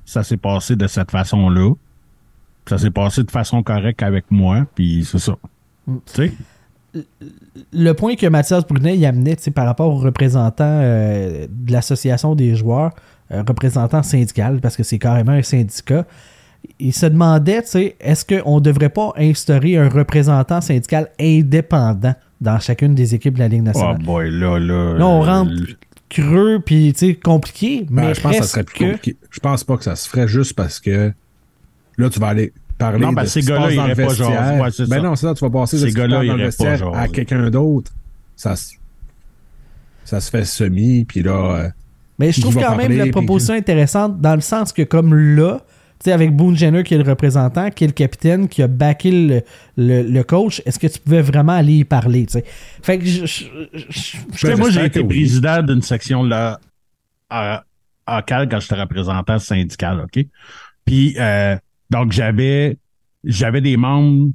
ça 0.04 0.24
s'est 0.24 0.36
passé 0.36 0.76
de 0.76 0.86
cette 0.86 1.12
façon-là. 1.12 1.76
Ça 2.68 2.78
s'est 2.78 2.92
passé 2.92 3.24
de 3.24 3.32
façon 3.32 3.64
correcte 3.64 4.04
avec 4.04 4.26
moi, 4.32 4.68
puis 4.76 5.06
c'est 5.06 5.18
ça. 5.18 5.38
Mm. 5.88 5.96
Tu 6.08 6.14
sais? 6.14 6.34
Le 7.72 7.94
point 7.94 8.16
que 8.16 8.28
Mathias 8.28 8.66
Brunet 8.66 8.98
y 8.98 9.06
amenait 9.06 9.38
par 9.54 9.66
rapport 9.66 9.94
aux 9.94 9.98
représentants 10.00 10.64
euh, 10.82 11.48
de 11.50 11.72
l'association 11.72 12.36
des 12.36 12.56
joueurs, 12.56 12.92
euh, 13.32 13.44
représentant 13.48 14.04
syndical, 14.04 14.60
parce 14.60 14.76
que 14.76 14.84
c'est 14.84 15.00
carrément 15.00 15.34
un 15.34 15.44
syndicat, 15.44 16.06
il 16.80 16.94
se 16.94 17.06
demandait, 17.06 17.64
est-ce 18.00 18.26
qu'on 18.26 18.56
ne 18.56 18.62
devrait 18.62 18.90
pas 18.90 19.14
instaurer 19.18 19.78
un 19.78 19.88
représentant 19.90 20.62
syndical 20.62 21.10
indépendant 21.20 22.16
dans 22.42 22.60
chacune 22.60 22.96
des 22.96 23.16
équipes 23.16 23.36
de 23.36 23.40
la 23.40 23.48
Ligue 23.48 23.62
Oh 23.62 23.66
nationale? 23.66 24.04
boy, 24.04 24.32
là, 24.32 24.60
là. 24.60 24.94
Là, 24.98 25.08
on 25.08 25.22
euh, 25.22 25.26
rentre 25.26 25.52
creux, 26.10 26.60
puis 26.66 26.94
compliqué, 27.24 27.86
Ben, 27.90 28.08
mais 28.08 28.16
je 28.16 28.22
pense 28.22 28.32
que 28.32 28.44
ça 28.44 28.48
serait 28.48 28.64
presque 28.64 28.78
plus 28.78 28.92
compliqué. 28.92 29.18
Je 29.30 29.40
pense 29.40 29.64
pas 29.64 29.78
que 29.78 29.84
ça 29.84 29.96
se 29.96 30.10
ferait 30.10 30.28
juste 30.28 30.54
parce 30.54 30.80
que 30.80 31.14
là, 31.98 32.10
tu 32.10 32.20
vas 32.20 32.28
aller 32.28 32.52
parler 32.80 33.06
Non, 33.06 33.12
de 33.14 33.22
qui 33.22 33.30
ces 33.30 33.42
se 33.44 33.48
gars-là 33.48 33.66
passe 33.68 33.76
dans 33.76 33.84
le 33.86 33.90
iraient 33.92 34.06
pas. 34.06 34.12
Ouais, 34.14 34.60
ben 34.62 34.72
ça. 34.72 35.02
non, 35.02 35.16
c'est 35.16 35.28
ça, 35.28 35.34
tu 35.36 35.46
vas 35.46 35.52
passer 35.52 35.76
de 35.78 35.82
Ces 35.82 35.86
ce 35.86 35.86
qui 35.88 35.92
se 35.94 35.98
gars-là 36.08 36.26
dans 36.26 36.36
le 36.36 36.90
pas 36.92 37.00
à 37.00 37.08
quelqu'un 37.08 37.50
d'autre. 37.52 37.92
Ça, 38.36 38.56
se- 38.56 38.74
ça 40.06 40.20
se 40.20 40.30
fait 40.32 40.46
semi, 40.46 41.06
puis 41.06 41.22
là... 41.22 41.32
euh, 41.66 41.70
Mais 42.18 42.32
je 42.32 42.42
trouve 42.42 42.56
quand 42.56 42.76
même 42.76 42.92
la 42.98 43.04
puis- 43.04 43.12
proposition 43.12 43.54
intéressante 43.54 44.20
dans 44.20 44.34
le 44.36 44.42
sens 44.42 44.74
que 44.74 44.82
comme 44.82 45.14
là, 45.14 45.60
tu 46.00 46.06
sais, 46.06 46.12
avec 46.14 46.34
Boone 46.36 46.56
Jenner 46.56 46.84
qui 46.84 46.94
est 46.94 46.98
le 46.98 47.08
représentant, 47.10 47.70
qui 47.70 47.84
est 47.84 47.88
le 47.88 47.94
capitaine, 47.94 48.48
qui 48.48 48.64
a 48.64 48.68
backé 48.68 49.12
le, 49.12 49.42
le- 49.78 50.02
le 50.04 50.24
coach, 50.24 50.62
est-ce 50.66 50.80
que 50.80 50.88
tu 50.88 50.98
pouvais 51.00 51.22
vraiment 51.22 51.52
aller 51.52 51.74
y 51.80 51.84
parler, 51.84 52.26
tu 52.26 52.34
sais? 52.34 52.46
Fait 52.82 52.98
que 52.98 53.06
je... 53.06 53.26
je- 53.26 53.46
je- 53.74 53.80
je- 53.90 54.18
Tu 54.32 54.38
sais, 54.38 54.48
Ben, 54.48 54.58
moi, 54.58 54.70
j'ai 54.70 54.86
été 54.86 55.02
oui. 55.02 55.08
président 55.08 55.62
d'une 55.62 55.82
section 55.82 56.24
là 56.24 56.60
à, 57.30 57.64
à 58.08 58.22
Cal 58.24 58.48
quand 58.50 58.60
j'étais 58.62 58.80
représentant 58.80 59.38
syndical, 59.40 60.00
OK? 60.06 60.26
Puis, 60.86 61.16
euh, 61.20 61.58
donc, 61.90 62.12
j'avais 62.12 62.78
j'avais 63.24 63.62
des 63.62 63.78
membres 63.78 64.32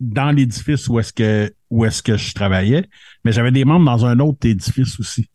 dans 0.00 0.30
l'édifice 0.30 0.88
où 0.88 0.98
est-ce 0.98 1.12
que 1.12 1.52
où 1.70 1.84
est-ce 1.84 2.02
que 2.02 2.16
je 2.16 2.34
travaillais, 2.34 2.88
mais 3.24 3.32
j'avais 3.32 3.52
des 3.52 3.64
membres 3.64 3.84
dans 3.84 4.06
un 4.06 4.18
autre 4.18 4.46
édifice 4.46 4.98
aussi 4.98 5.28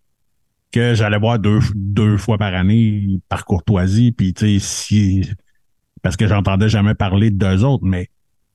que 0.72 0.94
j'allais 0.94 1.18
voir 1.18 1.40
deux, 1.40 1.60
deux 1.74 2.18
fois 2.18 2.38
par 2.38 2.54
année 2.54 3.20
par 3.30 3.46
courtoisie, 3.46 4.12
puis 4.12 4.34
tu 4.34 4.60
sais, 4.60 4.60
si 4.60 5.30
parce 6.02 6.18
que 6.18 6.28
j'entendais 6.28 6.70
jamais 6.70 6.94
parler 6.94 7.32
d'eux 7.32 7.64
autres, 7.64 7.86
mais 7.86 8.10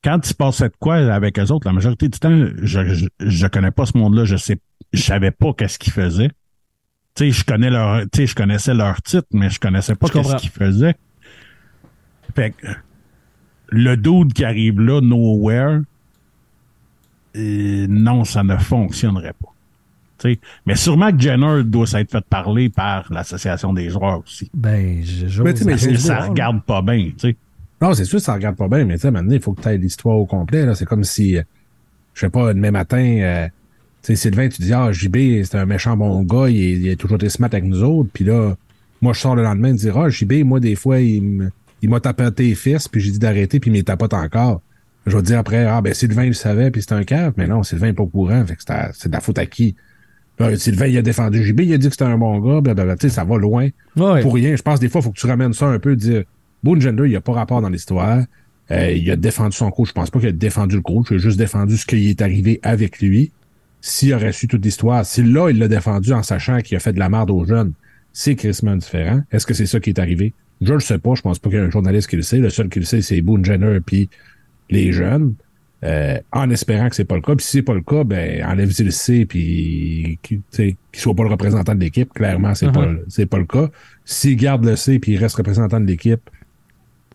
quand 0.05 0.19
il 0.23 0.29
se 0.29 0.35
passait 0.35 0.69
de 0.69 0.75
quoi 0.79 0.97
avec 0.97 1.39
eux 1.39 1.51
autres, 1.51 1.67
la 1.67 1.73
majorité 1.73 2.09
du 2.09 2.19
temps, 2.19 2.47
je, 2.63 2.95
je, 2.95 3.07
je 3.19 3.47
connais 3.47 3.71
pas 3.71 3.87
ce 3.87 3.97
monde-là, 3.97 4.25
je 4.25 4.37
sais, 4.37 4.61
je 4.93 5.03
savais 5.03 5.31
pas 5.31 5.53
qu'est-ce 5.55 5.79
qu'ils 5.79 5.93
faisaient. 5.93 6.31
Tu 7.15 7.25
sais, 7.25 7.31
je 7.33 7.45
connais 7.45 7.71
leur, 7.71 8.03
tu 8.03 8.09
sais, 8.21 8.27
je 8.27 8.35
connaissais 8.35 8.75
leur 8.75 9.01
titre, 9.03 9.27
mais 9.33 9.51
je 9.51 9.59
connaissais 9.59 9.95
pas 9.95 10.09
qu'est-ce 10.09 10.37
qu'ils 10.37 10.51
faisaient. 10.51 10.95
Fait 12.35 12.51
que, 12.53 12.67
le 13.69 13.97
dude 13.97 14.33
qui 14.33 14.45
arrive 14.45 14.81
là, 14.81 15.01
nowhere, 15.01 15.81
euh, 17.37 17.87
non, 17.89 18.25
ça 18.25 18.43
ne 18.43 18.57
fonctionnerait 18.57 19.35
pas. 19.41 19.49
Tu 20.19 20.33
sais, 20.35 20.41
mais 20.67 20.75
sûrement 20.77 21.11
que 21.13 21.19
Jenner 21.21 21.63
doit 21.65 21.87
s'être 21.87 22.11
fait 22.11 22.25
parler 22.25 22.69
par 22.69 23.11
l'association 23.13 23.73
des 23.73 23.89
joueurs 23.89 24.21
aussi. 24.21 24.51
Ben, 24.53 25.01
je, 25.03 25.29
je 25.29 25.43
Mais 25.43 25.55
mais 25.65 25.79
Ça 25.97 26.19
là. 26.19 26.27
regarde 26.29 26.63
pas 26.63 26.83
bien, 26.83 27.11
tu 27.17 27.31
sais. 27.31 27.37
Non, 27.81 27.95
c'est 27.95 28.05
sûr 28.05 28.19
que 28.19 28.25
ça 28.25 28.35
regarde 28.35 28.57
pas 28.57 28.69
bien, 28.69 28.85
mais 28.85 28.97
tu 28.97 29.01
sais, 29.03 29.11
maintenant, 29.11 29.33
il 29.33 29.41
faut 29.41 29.53
que 29.55 29.63
tu 29.63 29.69
aies 29.69 29.79
l'histoire 29.79 30.17
au 30.19 30.27
complet. 30.27 30.67
là. 30.67 30.75
C'est 30.75 30.85
comme 30.85 31.05
si, 31.05 31.39
euh, 31.39 31.43
je 32.13 32.21
sais 32.21 32.29
pas, 32.29 32.53
demain 32.53 32.71
matin, 32.73 32.99
euh, 33.03 33.47
tu 34.03 34.15
sais, 34.15 34.17
Sylvain, 34.17 34.49
tu 34.51 34.61
dis, 34.61 34.75
ah, 34.75 34.93
JB, 34.93 35.45
c'est 35.45 35.55
un 35.57 35.65
méchant 35.65 35.97
bon 35.97 36.21
gars, 36.23 36.51
il, 36.51 36.91
a 36.91 36.97
toujours 36.97 37.17
été 37.17 37.31
smart 37.31 37.49
avec 37.51 37.65
nous 37.65 37.83
autres. 37.83 38.11
Puis 38.13 38.25
là, 38.25 38.55
moi, 39.01 39.15
je 39.15 39.21
sors 39.21 39.35
le 39.35 39.43
lendemain 39.43 39.69
et 39.71 39.75
dire, 39.75 39.97
ah, 39.97 40.11
JB, 40.11 40.45
moi, 40.45 40.61
des 40.61 40.75
fois, 40.75 41.01
il 41.01 41.23
me- 41.23 41.51
il 41.83 41.91
m'a 41.91 42.01
tapoté 42.01 42.45
les 42.49 42.55
fesses, 42.55 42.89
puis 42.89 43.01
j'ai 43.01 43.11
dit 43.13 43.19
d'arrêter, 43.19 43.61
puis 43.61 43.71
il 43.71 43.77
me 43.77 43.83
tapote 43.83 44.15
encore. 44.15 44.63
Je 45.07 45.17
vais 45.17 45.23
dire 45.23 45.39
après, 45.39 45.65
ah, 45.65 45.81
ben, 45.81 45.95
Sylvain, 45.95 46.25
il 46.25 46.29
le 46.29 46.33
savait, 46.35 46.71
puis 46.71 46.83
c'est 46.83 46.93
un 46.93 47.05
cave. 47.05 47.33
Mais 47.37 47.47
non, 47.47 47.63
Sylvain 47.63 47.87
n'est 47.89 47.93
pas 47.95 48.03
au 48.03 48.07
courant, 48.07 48.45
fait 48.45 48.57
que 48.57 48.63
c'est 48.93 49.09
de 49.09 49.13
la 49.13 49.21
faute 49.21 49.39
à 49.39 49.47
qui? 49.47 49.75
Là, 50.39 50.57
Sylvain, 50.57 50.87
il 50.87 50.97
a 50.97 51.03
défendu 51.03 51.45
JB, 51.45 51.61
il 51.61 51.75
a 51.75 51.79
dit 51.79 51.87
que 51.89 51.93
c'était 51.93 52.05
un 52.05 52.17
bon 52.17 52.39
gars, 52.39 52.61
blablabla. 52.61 52.97
Tu 52.97 53.09
sais, 53.09 53.15
ça 53.15 53.25
va 53.25 53.37
loin 53.37 53.69
Ouais. 53.97 54.23
pour 54.23 54.35
rien. 54.35 54.57
Je 54.57 54.63
pense 54.63 54.81
des 54.81 54.89
fois, 54.89 55.01
il 55.01 55.05
faut 55.05 55.11
que 55.11 55.19
tu 55.19 55.27
ramènes 55.27 55.53
ça 55.53 55.67
un 55.67 55.79
peu, 55.79 55.97
dire 55.97 56.25
Boone 56.63 56.81
Gender, 56.81 57.05
il 57.07 57.15
a 57.17 57.21
pas 57.21 57.33
rapport 57.33 57.61
dans 57.61 57.69
l'histoire. 57.69 58.25
Euh, 58.71 58.91
il 58.93 59.11
a 59.11 59.17
défendu 59.17 59.57
son 59.57 59.71
coach. 59.71 59.89
Je 59.89 59.93
pense 59.93 60.11
pas 60.11 60.19
qu'il 60.21 60.29
a 60.29 60.33
défendu 60.33 60.77
le 60.77 60.83
coach. 60.83 61.09
Il 61.11 61.17
a 61.17 61.19
juste 61.19 61.39
défendu 61.39 61.77
ce 61.77 61.85
qui 61.85 62.09
est 62.09 62.23
arrivé 62.23 62.61
avec 62.63 63.01
lui. 63.01 63.33
S'il 63.83 64.15
aurait 64.15 64.33
su 64.33 64.47
toute 64.49 64.65
l'histoire, 64.65 65.05
si 65.05 65.23
là, 65.23 65.51
il 65.51 65.59
l'a 65.59 65.67
défendu 65.69 66.13
en 66.13 66.23
sachant 66.23 66.61
qu'il 66.61 66.77
a 66.77 66.81
fait 66.81 66.93
de 66.93 66.99
la 66.99 67.09
merde 67.09 67.31
aux 67.31 67.45
jeunes, 67.45 67.73
c'est 68.13 68.35
crissement 68.35 68.77
différent. 68.77 69.23
Est-ce 69.33 69.45
que 69.47 69.55
c'est 69.55 69.67
ça 69.67 69.81
qui 69.81 69.91
est 69.91 69.99
arrivé? 69.99 70.33
Je 70.61 70.73
le 70.75 70.81
sais 70.81 70.99
pas. 70.99 71.15
Je 71.15 71.23
pense 71.23 71.39
pas 71.39 71.49
qu'il 71.51 71.59
y 71.59 71.63
a 71.63 71.65
un 71.65 71.71
journaliste 71.71 72.09
qui 72.09 72.17
le 72.17 72.23
sait. 72.23 72.39
Le 72.39 72.51
seul 72.51 72.69
qui 72.69 72.79
le 72.81 72.85
sait, 72.85 73.01
c'est 73.03 73.21
Boone 73.23 73.45
Jenner 73.45 73.79
puis 73.85 74.09
les 74.69 74.93
jeunes. 74.93 75.35
Euh, 75.83 76.19
en 76.33 76.51
espérant 76.51 76.91
que 76.91 76.95
c'est 76.97 77.07
pas 77.07 77.15
le 77.15 77.23
cas. 77.23 77.35
Puis 77.35 77.45
si 77.47 77.53
c'est 77.53 77.63
pas 77.63 77.73
le 77.73 77.81
cas, 77.81 78.05
ben 78.05 78.45
enlève-y 78.45 78.83
le 78.85 78.91
C 78.91 79.25
puis 79.25 80.19
qu'il 80.23 80.43
soit 80.93 81.15
pas 81.15 81.23
le 81.23 81.31
représentant 81.31 81.75
de 81.75 81.81
l'équipe. 81.81 82.13
Clairement, 82.13 82.55
c'est 82.55 82.67
Mhm. 82.67 82.73
pas 82.75 82.89
c'est 83.09 83.25
pas 83.27 83.39
le 83.39 83.47
cas. 83.47 83.71
S'il 84.05 84.37
garde 84.37 84.65
le 84.67 84.77
C 84.77 84.99
puis 84.99 85.13
il 85.13 85.17
reste 85.17 85.37
représentant 85.37 85.81
de 85.81 85.87
l'équipe, 85.87 86.21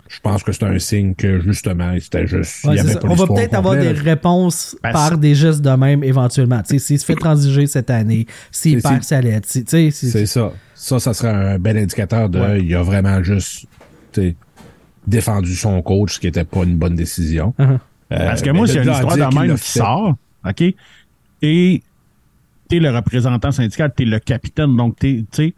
je 0.08 0.20
pense 0.20 0.44
que 0.44 0.52
c'est 0.52 0.64
un 0.64 0.78
signe 0.78 1.16
que 1.16 1.40
justement, 1.42 1.94
c'était 2.00 2.28
juste. 2.28 2.60
il 2.66 2.76
y 2.76 2.80
avait 2.80 2.94
pas 2.96 3.08
On 3.08 3.16
va 3.16 3.26
peut-être 3.28 3.54
avoir 3.56 3.76
des 3.76 3.92
réponses 3.92 4.76
par 4.82 5.18
des 5.18 5.34
gestes 5.36 5.62
de 5.62 5.70
même 5.72 6.04
éventuellement. 6.04 6.62
Tu 6.62 6.78
S'il 6.80 7.00
se 7.00 7.06
fait 7.06 7.16
transiger 7.16 7.66
cette 7.68 7.90
année, 7.90 8.28
s'il 8.52 8.82
C'est- 8.82 8.88
perd 8.90 9.04
sa 9.04 9.22
lettre, 9.22 9.48
tu 9.52 9.64
c'est- 9.68 9.92
C'est 9.92 10.26
ça. 10.26 10.52
Ça, 10.76 11.00
ça 11.00 11.14
serait 11.14 11.30
un 11.30 11.58
bel 11.58 11.78
indicateur 11.78 12.30
de. 12.30 12.40
Ouais. 12.40 12.62
Il 12.62 12.76
a 12.76 12.84
vraiment 12.84 13.24
juste 13.24 13.66
tu 14.14 14.36
défendu 15.08 15.56
son 15.56 15.82
coach, 15.82 16.16
ce 16.16 16.20
qui 16.20 16.28
n'était 16.28 16.46
pas 16.46 16.64
une 16.64 16.78
bonne 16.78 16.96
décision. 16.96 17.54
Uh-huh. 17.60 17.80
Parce 18.10 18.42
que 18.42 18.50
Euh, 18.50 18.54
moi, 18.54 18.64
mais 18.64 18.68
s'il 18.74 18.76
y 18.78 18.80
a 18.80 18.84
de 18.84 18.90
une 18.90 18.96
histoire 18.96 19.32
de 19.32 19.36
même 19.40 19.56
qui 19.58 19.72
sort, 19.72 20.16
OK, 20.48 20.64
et 21.42 21.84
t'es 22.70 22.80
le 22.80 22.90
représentant 22.92 23.52
syndical, 23.52 23.92
t'es 23.96 24.06
le 24.06 24.20
capitaine, 24.20 24.76
donc 24.76 24.98
t'es, 25.00 25.24
tu 25.32 25.54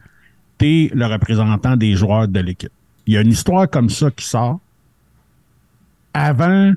t'es 0.58 0.90
le 0.94 1.06
représentant 1.06 1.76
des 1.76 1.94
joueurs 1.96 2.28
de 2.28 2.40
l'équipe. 2.40 2.72
Il 3.08 3.14
y 3.14 3.18
a 3.18 3.22
une 3.22 3.32
histoire 3.32 3.70
comme 3.70 3.90
ça 3.90 4.12
qui 4.12 4.26
sort 4.26 4.60
avant 6.14 6.74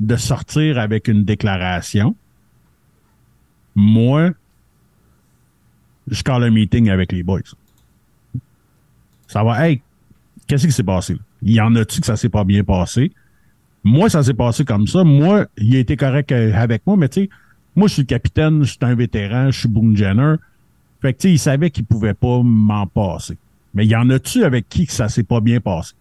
de 0.00 0.16
sortir 0.16 0.78
avec 0.78 1.06
une 1.06 1.24
déclaration. 1.24 2.16
Moi, 3.76 4.30
je 6.08 6.22
call 6.22 6.42
un 6.42 6.50
meeting 6.50 6.90
avec 6.90 7.12
les 7.12 7.22
boys. 7.22 7.40
Ça 9.28 9.44
va, 9.44 9.68
hey, 9.68 9.80
qu'est-ce 10.46 10.66
qui 10.66 10.72
s'est 10.72 10.82
passé? 10.82 11.16
Il 11.42 11.52
y 11.52 11.60
en 11.60 11.74
a-tu 11.76 12.00
que 12.00 12.06
ça 12.06 12.16
s'est 12.16 12.28
pas 12.28 12.44
bien 12.44 12.64
passé? 12.64 13.12
Moi, 13.84 14.10
ça 14.10 14.22
s'est 14.22 14.34
passé 14.34 14.64
comme 14.64 14.88
ça. 14.88 15.04
Moi, 15.04 15.46
il 15.56 15.76
a 15.76 15.78
été 15.78 15.96
correct 15.96 16.32
euh, 16.32 16.52
avec 16.54 16.86
moi, 16.86 16.96
mais 16.96 17.08
tu 17.08 17.22
sais, 17.22 17.30
moi, 17.76 17.86
je 17.86 17.94
suis 17.94 18.02
le 18.02 18.06
capitaine, 18.06 18.64
je 18.64 18.70
suis 18.70 18.78
un 18.82 18.94
vétéran, 18.94 19.50
je 19.50 19.60
suis 19.60 19.68
Boone 19.68 19.96
Jenner. 19.96 20.34
Fait 21.00 21.14
que, 21.14 21.18
tu 21.18 21.28
sais, 21.28 21.34
il 21.34 21.38
savait 21.38 21.70
qu'il 21.70 21.84
pouvait 21.84 22.14
pas 22.14 22.42
m'en 22.42 22.86
passer. 22.86 23.38
Mais 23.74 23.84
il 23.86 23.90
y 23.90 23.96
en 23.96 24.10
a-tu 24.10 24.44
avec 24.44 24.68
qui 24.68 24.86
que 24.86 24.92
ça 24.92 25.08
s'est 25.08 25.22
pas 25.22 25.40
bien 25.40 25.60
passé? 25.60 25.92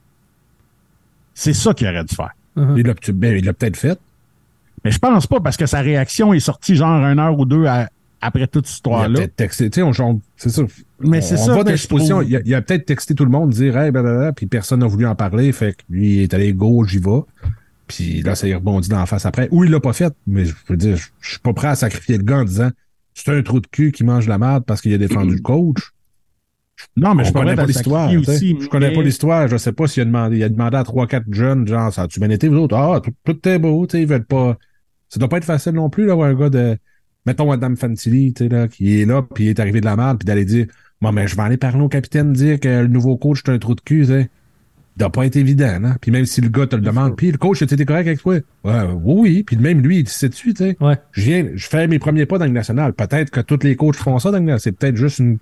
C'est 1.34 1.54
ça 1.54 1.74
qu'il 1.74 1.88
aurait 1.88 2.04
dû 2.04 2.16
faire. 2.16 2.34
Il 2.58 2.84
l'a 2.86 2.94
ben, 3.14 3.38
il 3.38 3.46
l'a 3.46 3.54
peut-être 3.54 3.78
fait. 3.78 3.98
Mais 4.84 4.91
je 4.91 5.00
pense 5.00 5.28
pas 5.28 5.40
parce 5.40 5.56
que 5.58 5.66
sa 5.66 5.80
réaction 5.82 6.34
est 6.34 6.40
sortie 6.40 6.76
genre 6.76 7.04
une 7.06 7.20
heure 7.20 7.38
ou 7.38 7.46
deux 7.46 7.66
à- 7.66 7.90
après 8.22 8.48
toute 8.48 8.66
cette 8.68 8.76
Il 8.86 8.90
a 8.90 8.91
histoire-là. 8.91 9.20
peut-être 9.20 9.36
texté. 9.36 9.70
Tu 9.70 9.82
sais, 9.82 10.04
c'est 10.36 10.50
ça. 10.50 10.64
Mais 11.00 11.22
c'est 11.22 11.36
on 11.36 11.46
ça 11.46 11.52
va 11.54 11.60
que 11.60 11.64
dans 11.64 11.68
je 11.68 11.72
l'exposition. 11.74 12.18
trouve. 12.20 12.30
Il 12.46 12.54
a, 12.56 12.62
peut-être 12.62 12.86
texté 12.86 13.16
tout 13.16 13.24
le 13.24 13.32
monde, 13.32 13.52
dire, 13.52 13.78
hey, 13.78 13.91
blablabla, 13.91 14.34
puis 14.34 14.46
personne 14.46 14.82
n'a 14.82 14.88
voulu 14.88 15.06
en 15.06 15.16
parler. 15.16 15.52
Fait 15.54 15.74
que 15.74 15.84
lui, 15.90 16.16
il 16.18 16.22
est 16.24 16.34
allé 16.34 16.52
go, 16.54 16.84
j'y 16.86 17.00
vais. 17.00 17.22
Puis 17.88 18.22
là, 18.22 18.36
ça 18.36 18.48
y 18.48 18.54
rebondit 18.54 18.90
dans 18.90 19.00
la 19.00 19.06
face 19.06 19.26
après. 19.26 19.48
Ou 19.52 19.64
il 19.64 19.72
l'a 19.72 19.80
pas 19.80 19.94
fait, 19.94 20.14
mais 20.28 20.46
je 20.46 20.54
veux 20.68 20.76
dire, 20.78 20.98
je, 20.98 21.08
je 21.22 21.30
suis 21.32 21.40
pas 21.40 21.54
prêt 21.54 21.70
à 21.70 21.76
sacrifier 21.76 22.18
le 22.18 22.24
gars 22.24 22.40
en 22.40 22.44
disant, 22.44 22.70
c'est 23.14 23.30
un 23.32 23.41
trou 23.41 23.60
de 23.62 23.68
cul 23.68 23.91
qui 23.91 24.04
mange 24.04 24.28
la 24.28 24.38
merde 24.38 24.64
parce 24.66 24.82
qu'il 24.82 24.94
a 24.94 24.98
défendu 24.98 25.36
le 25.36 25.41
coach. 25.41 25.91
Non, 26.95 27.15
mais 27.15 27.23
je 27.23 27.30
je 27.30 27.34
connais 27.34 27.56
pas 27.56 27.65
l'histoire. 27.65 28.10
tu. 28.10 28.22
Je 28.23 28.68
connais 28.68 28.93
pas 28.93 29.01
l'histoire. 29.01 29.47
Je 29.47 29.57
sais 29.57 29.72
pas 29.72 29.88
s'il 29.88 30.01
a 30.01 30.06
demandé, 30.06 30.38
il 30.38 30.43
a 30.43 30.49
demandé 30.49 30.77
à 30.77 30.84
trois, 30.84 31.07
quatre 31.07 31.31
jeunes, 31.31 31.68
genre, 31.68 31.91
ça 31.93 32.03
a-tu 32.03 32.19
bien 32.19 32.30
été, 32.30 32.47
vous 32.47 32.57
autres? 32.57 32.76
Ah, 32.76 33.01
tout, 33.03 33.11
tout 33.23 33.47
est 33.47 33.60
beau, 33.60 33.85
tu 33.88 33.97
sais, 33.97 34.03
ils 34.03 34.07
veulent 34.07 34.26
pas. 34.26 34.57
Ça 35.10 35.19
doit 35.19 35.30
pas 35.30 35.38
être 35.38 35.45
facile 35.45 35.73
non 35.73 35.89
plus, 35.89 36.06
d'avoir 36.06 36.30
un 36.30 36.35
gars 36.35 36.49
de, 36.49 36.77
mettons, 37.26 37.51
Adam 37.51 37.76
Fantilli, 37.76 38.34
tu 38.34 38.43
sais, 38.43 38.49
là, 38.49 38.68
qui 38.68 39.01
est 39.01 39.06
là, 39.06 39.22
puis 39.22 39.45
il 39.45 39.49
est 39.49 39.60
arrivé 39.60 39.81
de 39.81 39.85
la 39.85 39.95
merde, 39.95 40.19
puis 40.19 40.26
d'aller 40.26 40.45
dire, 40.45 40.68
bon, 41.01 41.11
mais 41.11 41.27
je 41.27 41.35
vais 41.35 41.41
aller 41.41 41.57
parler 41.57 41.81
au 41.81 41.89
capitaine, 41.89 42.34
dire 42.34 42.60
que 42.60 42.68
le 42.68 42.88
nouveau 42.88 43.18
coach, 43.18 43.41
c'est 43.43 43.51
un 43.51 43.57
trou 43.60 43.76
de 43.76 43.81
cul, 43.81 44.01
tu 44.01 44.06
sais. 44.07 44.30
Ça 44.97 45.06
doit 45.06 45.11
pas 45.14 45.26
être 45.26 45.38
évident, 45.38 45.80
hein. 45.84 45.95
Puis 46.01 46.11
même 46.11 46.26
si 46.26 46.41
le 46.41 46.49
gars 46.49 46.68
te 46.68 46.76
le 46.76 46.81
demande, 46.81 47.15
puis 47.15 47.31
le 47.31 47.38
coach, 47.38 47.61
était 47.61 47.85
correct 47.85 48.07
avec 48.07 48.19
toi? 48.19 48.35
Ouais, 48.65 48.81
oui, 49.01 49.15
oui. 49.22 49.43
Puis 49.43 49.56
même 49.56 49.81
lui, 49.81 49.99
il 49.99 50.10
sait 50.10 50.27
dessus, 50.27 50.53
tu 50.53 50.65
sais? 50.65 50.77
Ouais. 50.81 50.97
Je 51.11 51.22
viens, 51.22 51.47
je 51.56 51.68
fais 51.68 51.88
mes 51.88 51.99
premiers 51.99 52.26
pas 52.26 52.38
dans 52.38 52.45
le 52.45 52.51
national. 52.51 52.91
Peut-être 52.93 53.30
que 53.30 53.39
tous 53.39 53.64
les 53.64 53.77
coachs 53.77 53.95
font 53.95 54.19
ça 54.19 54.30
dans 54.31 54.39
le 54.39 54.43
national. 54.43 54.60
C'est 54.60 54.72
peut-être 54.73 54.97
juste 54.97 55.19
une, 55.19 55.38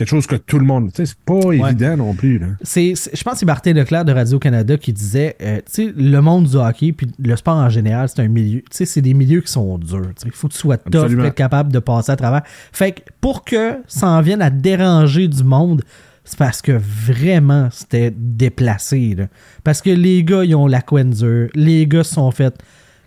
quelque 0.00 0.10
chose 0.10 0.26
que 0.26 0.36
tout 0.36 0.58
le 0.58 0.64
monde, 0.64 0.90
tu 0.92 0.96
sais, 0.96 1.06
c'est 1.06 1.18
pas 1.24 1.52
évident 1.68 1.96
non 1.96 2.14
plus, 2.14 2.38
là. 2.38 2.46
C'est, 2.62 2.94
c'est- 2.96 3.16
je 3.16 3.22
pense 3.22 3.34
que 3.34 3.38
c'est 3.40 3.46
Martin 3.46 3.72
Leclerc 3.72 4.04
de 4.04 4.12
Radio-Canada 4.12 4.76
qui 4.76 4.92
disait, 4.92 5.36
euh, 5.42 5.56
tu 5.58 5.62
sais, 5.88 5.94
le 5.96 6.20
monde 6.20 6.46
du 6.48 6.56
hockey 6.56 6.92
puis 6.92 7.06
le 7.18 7.36
sport 7.36 7.56
en 7.56 7.68
général, 7.70 8.08
c'est 8.08 8.20
un 8.22 8.28
milieu, 8.28 8.60
tu 8.60 8.66
sais, 8.72 8.86
c'est 8.86 9.02
des 9.02 9.14
milieux 9.14 9.40
qui 9.40 9.52
sont 9.52 9.78
durs. 9.78 10.10
Il 10.24 10.32
faut 10.32 10.48
que 10.48 10.52
tu 10.54 10.58
sois 10.58 10.76
tough 10.90 11.08
être 11.26 11.34
capable 11.34 11.72
de 11.72 11.78
passer 11.78 12.12
à 12.12 12.16
travers. 12.16 12.42
Fait 12.72 12.92
que 12.92 13.00
pour 13.20 13.44
que 13.44 13.74
ça 13.86 14.08
en 14.08 14.20
vienne 14.22 14.42
à 14.42 14.50
déranger 14.50 15.28
du 15.28 15.44
monde, 15.44 15.82
c'est 16.24 16.38
parce 16.38 16.60
que 16.62 16.72
vraiment 16.72 17.68
c'était 17.72 18.12
déplacé. 18.16 19.14
là. 19.16 19.26
Parce 19.64 19.82
que 19.82 19.90
les 19.90 20.22
gars, 20.24 20.44
ils 20.44 20.54
ont 20.54 20.66
la 20.66 20.82
dure. 21.04 21.48
Les 21.54 21.86
gars 21.86 22.04
se 22.04 22.14
sont 22.14 22.30
fait 22.30 22.54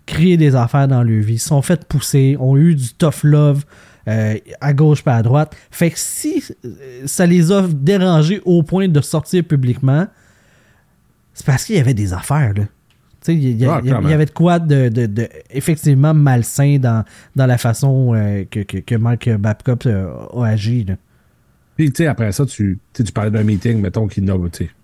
créer 0.06 0.36
des 0.36 0.54
affaires 0.54 0.88
dans 0.88 1.02
leur 1.02 1.22
vie, 1.22 1.38
se 1.38 1.48
sont 1.48 1.62
fait 1.62 1.84
pousser, 1.86 2.36
ont 2.38 2.56
eu 2.56 2.74
du 2.74 2.92
tough 2.94 3.22
love 3.22 3.64
euh, 4.08 4.36
à 4.60 4.72
gauche 4.72 5.02
pas 5.02 5.16
à 5.16 5.22
droite. 5.22 5.56
Fait 5.70 5.90
que 5.90 5.98
si 5.98 6.42
euh, 6.64 7.02
ça 7.06 7.26
les 7.26 7.50
a 7.52 7.66
dérangés 7.68 8.40
au 8.44 8.62
point 8.62 8.88
de 8.88 9.00
sortir 9.00 9.44
publiquement, 9.44 10.06
c'est 11.32 11.46
parce 11.46 11.64
qu'il 11.64 11.76
y 11.76 11.78
avait 11.78 11.94
des 11.94 12.12
affaires, 12.12 12.52
là. 12.54 12.64
Tu 13.20 13.32
sais, 13.32 13.34
il 13.36 13.42
y, 13.42 13.64
y 13.64 13.66
Ah, 13.66 13.80
avait 13.80 14.26
de 14.26 14.30
quoi 14.32 14.58
de, 14.58 14.90
de- 14.90 15.06
de 15.06 15.28
effectivement 15.50 16.12
malsain 16.12 16.76
dans, 16.78 17.04
dans 17.34 17.46
la 17.46 17.56
façon 17.56 18.12
euh, 18.14 18.44
que, 18.50 18.60
que, 18.60 18.76
que 18.78 18.94
Mark 18.96 19.28
Babcock 19.30 19.86
a 19.86 20.44
agi. 20.44 20.84
Là. 20.84 20.96
Puis, 21.76 21.90
tu 21.90 22.02
sais, 22.02 22.06
après 22.06 22.30
ça, 22.32 22.44
tu, 22.44 22.78
tu 22.92 23.02
d'un 23.02 23.42
meeting, 23.42 23.80
mettons, 23.80 24.06
qu'il 24.08 24.24
n'a, 24.24 24.34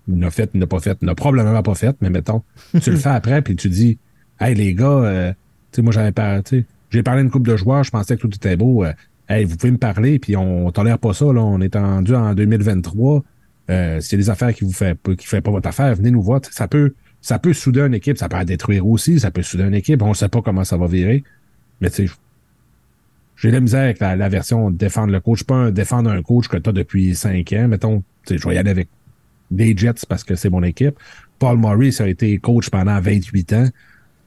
n'a 0.07 0.31
fait, 0.31 0.49
il 0.55 0.59
n'a 0.59 0.65
pas 0.67 0.79
fait, 0.79 0.97
il 1.01 1.05
n'a 1.05 1.13
probablement 1.15 1.61
pas 1.61 1.75
fait, 1.75 1.95
mais 2.01 2.09
mettons, 2.09 2.41
tu 2.81 2.89
le 2.89 2.97
fais 2.97 3.09
après, 3.09 3.41
puis 3.43 3.55
tu 3.55 3.69
dis, 3.69 3.97
hey, 4.39 4.55
les 4.55 4.73
gars, 4.73 4.85
euh, 4.87 5.31
tu 5.71 5.75
sais, 5.77 5.81
moi, 5.83 5.93
j'avais 5.93 6.11
pas, 6.11 6.41
tu 6.41 6.61
sais, 6.61 6.65
j'ai 6.89 7.03
parlé 7.03 7.19
à 7.21 7.23
une 7.23 7.29
couple 7.29 7.49
de 7.49 7.55
joueurs, 7.55 7.83
je 7.83 7.91
pensais 7.91 8.17
que 8.17 8.21
tout 8.21 8.35
était 8.35 8.57
beau, 8.57 8.83
euh, 8.83 8.91
hey, 9.29 9.45
vous 9.45 9.57
pouvez 9.57 9.71
me 9.71 9.77
parler, 9.77 10.19
puis 10.19 10.35
on 10.35 10.71
tolère 10.71 10.99
pas 10.99 11.13
ça, 11.13 11.25
là, 11.25 11.41
on 11.41 11.61
est 11.61 11.75
rendu 11.75 12.15
en 12.15 12.33
2023, 12.33 13.23
euh, 13.69 13.99
a 13.99 14.15
des 14.15 14.29
affaires 14.29 14.53
qui 14.53 14.63
vous 14.63 14.73
fait, 14.73 14.97
qui 15.17 15.27
fait 15.27 15.41
pas 15.41 15.51
votre 15.51 15.67
affaire, 15.67 15.95
venez 15.95 16.11
nous 16.11 16.21
voir, 16.21 16.41
ça 16.49 16.67
peut, 16.67 16.93
ça 17.21 17.39
peut 17.39 17.53
souder 17.53 17.81
une 17.81 17.93
équipe, 17.93 18.17
ça 18.17 18.27
peut 18.27 18.37
la 18.37 18.45
détruire 18.45 18.85
aussi, 18.85 19.19
ça 19.19 19.31
peut 19.31 19.43
souder 19.43 19.63
une 19.63 19.75
équipe, 19.75 20.01
on 20.01 20.13
sait 20.13 20.29
pas 20.29 20.41
comment 20.41 20.63
ça 20.63 20.77
va 20.77 20.87
virer, 20.87 21.23
mais 21.79 21.89
tu 21.89 22.07
sais, 22.07 22.13
j'ai 23.41 23.49
la 23.49 23.59
misère 23.59 23.81
avec 23.81 23.99
la, 23.99 24.15
la 24.15 24.29
version 24.29 24.69
défendre 24.69 25.11
le 25.11 25.19
coach. 25.19 25.43
Pas 25.43 25.55
un, 25.55 25.71
défendre 25.71 26.11
un 26.11 26.21
coach 26.21 26.47
que 26.47 26.57
tu 26.57 26.69
as 26.69 26.73
depuis 26.73 27.15
cinq 27.15 27.51
ans. 27.53 27.67
Mettons, 27.67 28.03
je 28.29 28.35
vais 28.47 28.53
y 28.53 28.57
aller 28.59 28.69
avec 28.69 28.87
des 29.49 29.75
Jets 29.75 30.05
parce 30.07 30.23
que 30.23 30.35
c'est 30.35 30.51
mon 30.51 30.61
équipe. 30.61 30.95
Paul 31.39 31.57
Maurice 31.57 32.01
a 32.01 32.07
été 32.07 32.37
coach 32.37 32.69
pendant 32.69 32.99
28 33.01 33.53
ans 33.53 33.67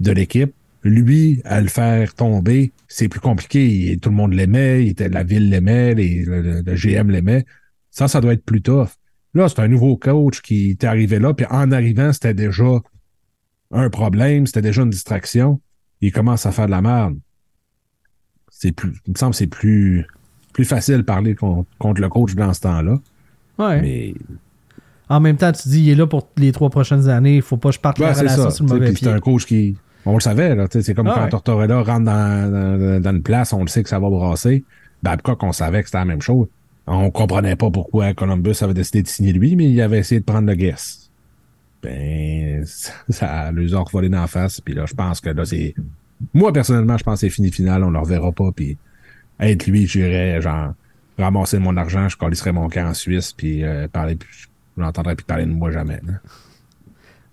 de 0.00 0.10
l'équipe. 0.10 0.52
Lui, 0.84 1.40
à 1.44 1.60
le 1.60 1.68
faire 1.68 2.14
tomber, 2.14 2.72
c'est 2.88 3.08
plus 3.08 3.20
compliqué. 3.20 3.66
Il- 3.66 3.98
tout 4.00 4.10
le 4.10 4.14
monde 4.16 4.34
l'aimait, 4.34 4.84
il 4.84 4.88
était, 4.90 5.08
la 5.08 5.22
ville 5.24 5.48
l'aimait, 5.48 5.94
les- 5.94 6.24
le, 6.24 6.74
GM 6.76 7.10
l'aimait. 7.10 7.44
Ça, 7.90 8.06
ça 8.06 8.20
doit 8.20 8.34
être 8.34 8.44
plus 8.44 8.60
tough. 8.62 8.88
Là, 9.32 9.48
c'est 9.48 9.60
un 9.60 9.68
nouveau 9.68 9.96
coach 9.96 10.40
qui 10.42 10.70
était 10.70 10.86
arrivé 10.86 11.18
là, 11.18 11.32
puis 11.34 11.46
en 11.50 11.72
arrivant, 11.72 12.12
c'était 12.12 12.34
déjà 12.34 12.80
un 13.70 13.88
problème, 13.90 14.46
c'était 14.46 14.62
déjà 14.62 14.82
une 14.82 14.90
distraction. 14.90 15.60
Il 16.00 16.12
commence 16.12 16.44
à 16.46 16.52
faire 16.52 16.66
de 16.66 16.70
la 16.72 16.82
merde 16.82 17.16
c'est 18.50 18.72
plus, 18.72 18.92
il 19.06 19.12
me 19.12 19.16
semble 19.18 19.32
que 19.32 19.38
c'est 19.38 19.46
plus, 19.48 20.06
plus 20.52 20.64
facile 20.64 20.98
de 20.98 21.02
parler 21.02 21.34
con- 21.34 21.66
contre 21.78 22.00
le 22.00 22.08
coach 22.08 22.34
dans 22.34 22.52
ce 22.54 22.60
temps-là. 22.60 23.00
Ouais. 23.58 23.80
Mais 23.82 24.14
En 25.08 25.18
même 25.20 25.36
temps, 25.36 25.50
tu 25.52 25.68
dis, 25.68 25.80
il 25.82 25.90
est 25.90 25.94
là 25.96 26.06
pour 26.06 26.28
les 26.36 26.52
trois 26.52 26.70
prochaines 26.70 27.08
années, 27.08 27.36
il 27.36 27.42
faut 27.42 27.56
pas 27.56 27.70
que 27.70 27.74
je 27.74 27.80
parte 27.80 27.98
ouais, 27.98 28.06
la 28.06 28.12
relation 28.12 28.42
ça. 28.44 28.50
sur 28.52 28.64
le 28.64 28.72
mauvais 28.74 28.86
puis 28.86 28.96
c'est 28.96 29.06
pied. 29.06 29.12
un 29.12 29.18
coach 29.20 29.44
qui. 29.44 29.76
On 30.06 30.14
le 30.14 30.20
savait, 30.20 30.54
là. 30.54 30.66
C'est 30.70 30.94
comme 30.94 31.06
Ah 31.08 31.14
quand 31.16 31.24
ouais. 31.24 31.28
Tortorella 31.30 31.82
rentre 31.82 32.04
dans, 32.04 32.50
dans, 32.52 33.00
dans 33.00 33.10
une 33.10 33.22
place, 33.22 33.52
on 33.52 33.62
le 33.62 33.68
sait 33.68 33.82
que 33.82 33.88
ça 33.88 33.98
va 33.98 34.10
brasser. 34.10 34.64
Babcock, 35.02 35.42
on 35.42 35.52
savait 35.52 35.80
que 35.82 35.88
c'était 35.88 35.98
la 35.98 36.04
même 36.04 36.22
chose. 36.22 36.46
On 36.86 37.10
comprenait 37.10 37.56
pas 37.56 37.70
pourquoi 37.70 38.12
Columbus 38.12 38.56
avait 38.60 38.74
décidé 38.74 39.02
de 39.02 39.08
signer 39.08 39.32
lui, 39.32 39.56
mais 39.56 39.64
il 39.70 39.80
avait 39.80 39.98
essayé 39.98 40.20
de 40.20 40.24
prendre 40.24 40.46
le 40.48 40.54
guess. 40.54 41.10
Ben, 41.82 42.64
ça 43.08 43.52
les 43.52 43.74
a 43.74 43.78
revolé 43.80 44.08
dans 44.08 44.20
la 44.20 44.26
face. 44.26 44.60
Puis 44.60 44.74
là, 44.74 44.84
je 44.86 44.94
pense 44.94 45.20
que 45.20 45.30
là, 45.30 45.44
c'est. 45.44 45.74
Moi, 46.32 46.52
personnellement, 46.52 46.96
je 46.96 47.04
pense 47.04 47.20
que 47.20 47.26
c'est 47.26 47.30
fini 47.30 47.50
final, 47.50 47.82
on 47.84 47.88
ne 47.88 47.94
le 47.94 47.98
reverra 48.00 48.32
pas. 48.32 48.50
Puis 48.54 48.76
être 49.40 49.66
lui, 49.66 49.86
j'irais, 49.86 50.40
genre, 50.40 50.74
ramasser 51.18 51.58
mon 51.58 51.76
argent, 51.76 52.08
je 52.08 52.16
collisserais 52.16 52.52
mon 52.52 52.68
camp 52.68 52.88
en 52.88 52.94
Suisse, 52.94 53.32
puis 53.32 53.64
euh, 53.64 53.88
parler. 53.88 54.18
Je 54.76 54.82
n'entendrai 54.82 55.14
plus 55.14 55.24
parler 55.24 55.44
de 55.46 55.50
moi 55.52 55.70
jamais. 55.70 56.00
là. 56.06 56.14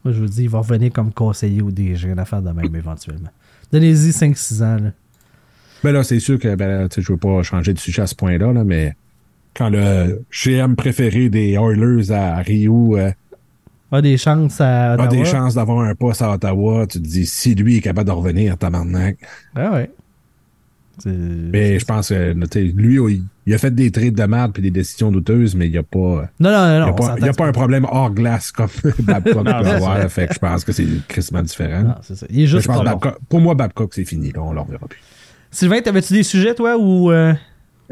Moi, 0.03 0.13
je 0.13 0.19
vous 0.19 0.27
dis, 0.27 0.43
il 0.43 0.49
va 0.49 0.59
revenir 0.59 0.91
comme 0.91 1.11
conseiller 1.11 1.61
au 1.61 1.71
DG, 1.71 2.09
une 2.09 2.19
affaire 2.19 2.41
de 2.41 2.51
même 2.51 2.75
éventuellement. 2.75 3.29
Donnez-y 3.71 4.09
5-6 4.09 4.63
ans. 4.63 4.77
Là. 4.83 4.91
Ben 5.83 5.91
là, 5.91 6.03
c'est 6.03 6.19
sûr 6.19 6.39
que 6.39 6.55
ben, 6.55 6.87
je 6.95 7.11
veux 7.11 7.17
pas 7.17 7.41
changer 7.43 7.73
de 7.73 7.79
sujet 7.79 8.01
à 8.01 8.07
ce 8.07 8.15
point-là, 8.15 8.53
là, 8.53 8.63
mais 8.63 8.95
quand 9.55 9.69
le 9.69 10.23
GM 10.31 10.75
préféré 10.75 11.29
des 11.29 11.51
Oilers 11.53 12.11
à 12.11 12.37
Rio 12.37 12.97
euh, 12.97 13.11
A 13.91 14.01
des 14.01 14.17
chances 14.17 14.61
à. 14.61 14.93
a 14.93 15.07
des 15.07 15.25
chances 15.25 15.55
d'avoir 15.55 15.81
un 15.81 15.95
poste 15.95 16.21
à 16.21 16.31
Ottawa, 16.31 16.87
tu 16.87 17.01
te 17.01 17.07
dis 17.07 17.25
si 17.25 17.55
lui 17.55 17.77
est 17.77 17.81
capable 17.81 18.07
de 18.07 18.13
revenir, 18.13 18.57
tabarnak. 18.57 19.17
Ah 19.55 19.71
ouais. 19.73 19.91
Mais 21.05 21.79
je 21.79 21.85
pense 21.85 22.09
que 22.09 22.33
lui, 22.33 22.95
il, 23.13 23.23
il 23.45 23.53
a 23.53 23.57
fait 23.57 23.73
des 23.73 23.91
trades 23.91 24.13
de 24.15 24.23
merde 24.23 24.53
puis 24.53 24.61
des 24.61 24.71
décisions 24.71 25.11
douteuses, 25.11 25.55
mais 25.55 25.67
il 25.67 25.71
n'y 25.71 25.77
a 25.77 25.83
pas. 25.83 26.29
Non, 26.39 26.51
non, 26.51 26.51
non, 26.51 26.67
Il 26.67 26.73
n'y 26.73 26.79
non. 26.79 26.85
a, 26.85 26.89
on 26.89 26.93
pas, 26.95 27.03
s'entend 27.03 27.17
il 27.17 27.25
y 27.25 27.29
a 27.29 27.31
que 27.31 27.37
pas 27.37 27.45
un 27.47 27.51
problème 27.51 27.85
hors 27.89 28.11
glace 28.11 28.51
comme 28.51 28.67
Babcock 28.99 29.43
peut 29.45 29.51
avoir. 29.51 30.09
Fait 30.11 30.27
que 30.27 30.33
je 30.33 30.39
pense 30.39 30.63
que 30.65 30.71
c'est 30.71 30.85
crissement 31.07 31.41
différent. 31.41 31.83
Non, 31.83 31.95
c'est 32.01 32.15
ça. 32.15 32.25
Il 32.29 32.41
est 32.41 32.47
juste 32.47 32.63
je 32.63 32.67
pense. 32.67 32.83
Babcock- 32.83 33.17
pour 33.29 33.39
moi, 33.41 33.55
Babcock, 33.55 33.93
c'est 33.93 34.05
fini. 34.05 34.31
Là, 34.31 34.41
on 34.43 34.49
ne 34.51 34.55
le 34.55 34.61
reverra 34.61 34.87
plus. 34.87 34.99
Sylvain, 35.51 35.81
t'avais-tu 35.81 36.13
des 36.13 36.23
sujets, 36.23 36.55
toi, 36.55 36.77
ou. 36.77 37.11
euh, 37.11 37.33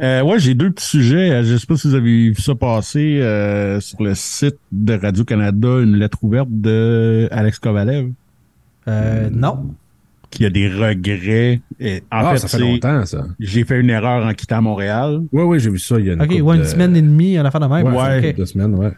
Euh, 0.02 0.22
ouais, 0.24 0.40
j'ai 0.40 0.54
deux 0.56 0.72
petits 0.72 0.86
sujets. 0.86 1.30
Euh, 1.32 1.44
Je 1.44 1.58
sais 1.58 1.66
pas 1.68 1.76
si 1.76 1.88
vous 1.90 1.96
avez 1.96 2.30
vu 2.30 2.36
ça 2.36 2.56
passer 2.56 3.20
euh, 3.22 3.82
sur 3.82 4.02
le 4.02 4.16
site 4.16 4.56
de 4.72 4.94
Radio-Canada, 4.94 5.68
une 5.82 5.98
lettre 5.98 6.20
ouverte 6.22 6.48
de 6.50 7.28
Alex 7.32 7.60
Kovalev, 7.60 8.10
Euh, 8.88 9.30
non. 9.30 9.74
Qui 10.30 10.46
a 10.46 10.50
des 10.50 10.68
regrets. 10.70 11.62
Et, 11.80 11.98
en 12.12 12.18
Ah, 12.26 12.32
fait, 12.34 12.38
ça 12.40 12.48
fait 12.48 12.60
longtemps, 12.60 13.06
ça. 13.06 13.26
j'ai 13.40 13.64
fait 13.64 13.80
une 13.80 13.90
erreur 13.90 14.26
en 14.26 14.34
quittant 14.34 14.62
Montréal. 14.62 15.22
Oui, 15.32 15.44
oui, 15.44 15.60
j'ai 15.60 15.70
vu 15.70 15.80
ça 15.80 15.98
il 16.00 16.06
y 16.06 16.10
a 16.10 16.14
une 16.14 16.22
Ok, 16.22 16.30
ouais, 16.30 16.56
une 16.56 16.62
de- 16.62 16.68
semaine 16.68 16.96
et 16.96 17.02
demie, 17.02 17.40
en 17.40 17.46
affaire 17.46 17.62
de 17.62 17.68
même. 17.68 17.94
Ouais, 17.94 18.30
Ok. 18.30 18.36
deux 18.36 18.46
semaines, 18.46 18.76
ouais. 18.76 18.92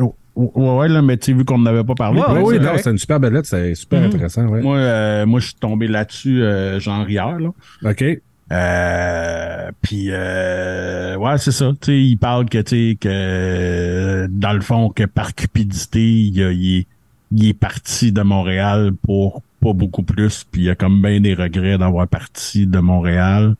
Oh, 0.00 0.14
Ouais, 0.36 0.50
ouais, 0.78 0.88
là, 0.88 1.00
mais 1.00 1.16
tu 1.16 1.26
sais, 1.26 1.32
vu 1.32 1.44
qu'on 1.44 1.58
n'avait 1.60 1.84
pas 1.84 1.94
parlé. 1.94 2.18
Ouais, 2.20 2.26
oui, 2.28 2.34
ouais, 2.34 2.42
oui, 2.42 2.54
c'est 2.54 2.58
non, 2.58 2.64
correct. 2.66 2.78
c'était 2.78 2.90
une 2.90 2.98
super 2.98 3.20
belle 3.20 3.32
lettre, 3.34 3.46
c'est 3.48 3.74
super 3.76 4.00
Mhm. 4.00 4.06
intéressant, 4.06 4.46
ouais. 4.48 4.62
Moi, 4.62 4.76
euh, 4.78 5.26
moi, 5.26 5.38
je 5.38 5.44
suis 5.46 5.54
tombé 5.54 5.86
là-dessus, 5.86 6.42
euh, 6.42 6.80
genre 6.80 7.08
hier, 7.08 7.38
là. 7.38 7.50
OK. 7.88 8.04
Euh, 8.52 9.70
puis 9.82 10.08
euh, 10.10 11.16
ouais, 11.16 11.38
c'est 11.38 11.52
ça. 11.52 11.70
Tu 11.80 11.86
sais, 11.86 11.98
il 12.00 12.16
parle 12.16 12.46
que 12.48 12.58
tu 12.58 12.90
sais 12.90 12.96
que 13.00 13.08
euh, 13.10 14.26
dans 14.30 14.52
le 14.52 14.60
fond 14.60 14.90
que 14.90 15.04
par 15.04 15.34
cupidité, 15.34 16.02
il, 16.02 16.42
a- 16.42 16.52
il 16.52 16.78
est, 16.78 16.86
il 17.32 17.48
est 17.48 17.54
parti 17.54 18.12
de 18.12 18.22
Montréal 18.22 18.92
pour 19.02 19.42
pas 19.64 19.72
beaucoup 19.72 20.02
plus. 20.02 20.44
Puis 20.44 20.62
il 20.62 20.70
a 20.70 20.74
comme 20.74 21.00
bien 21.00 21.20
des 21.20 21.34
regrets 21.34 21.78
d'avoir 21.78 22.06
parti 22.06 22.66
de 22.66 22.78
Montréal. 22.78 23.56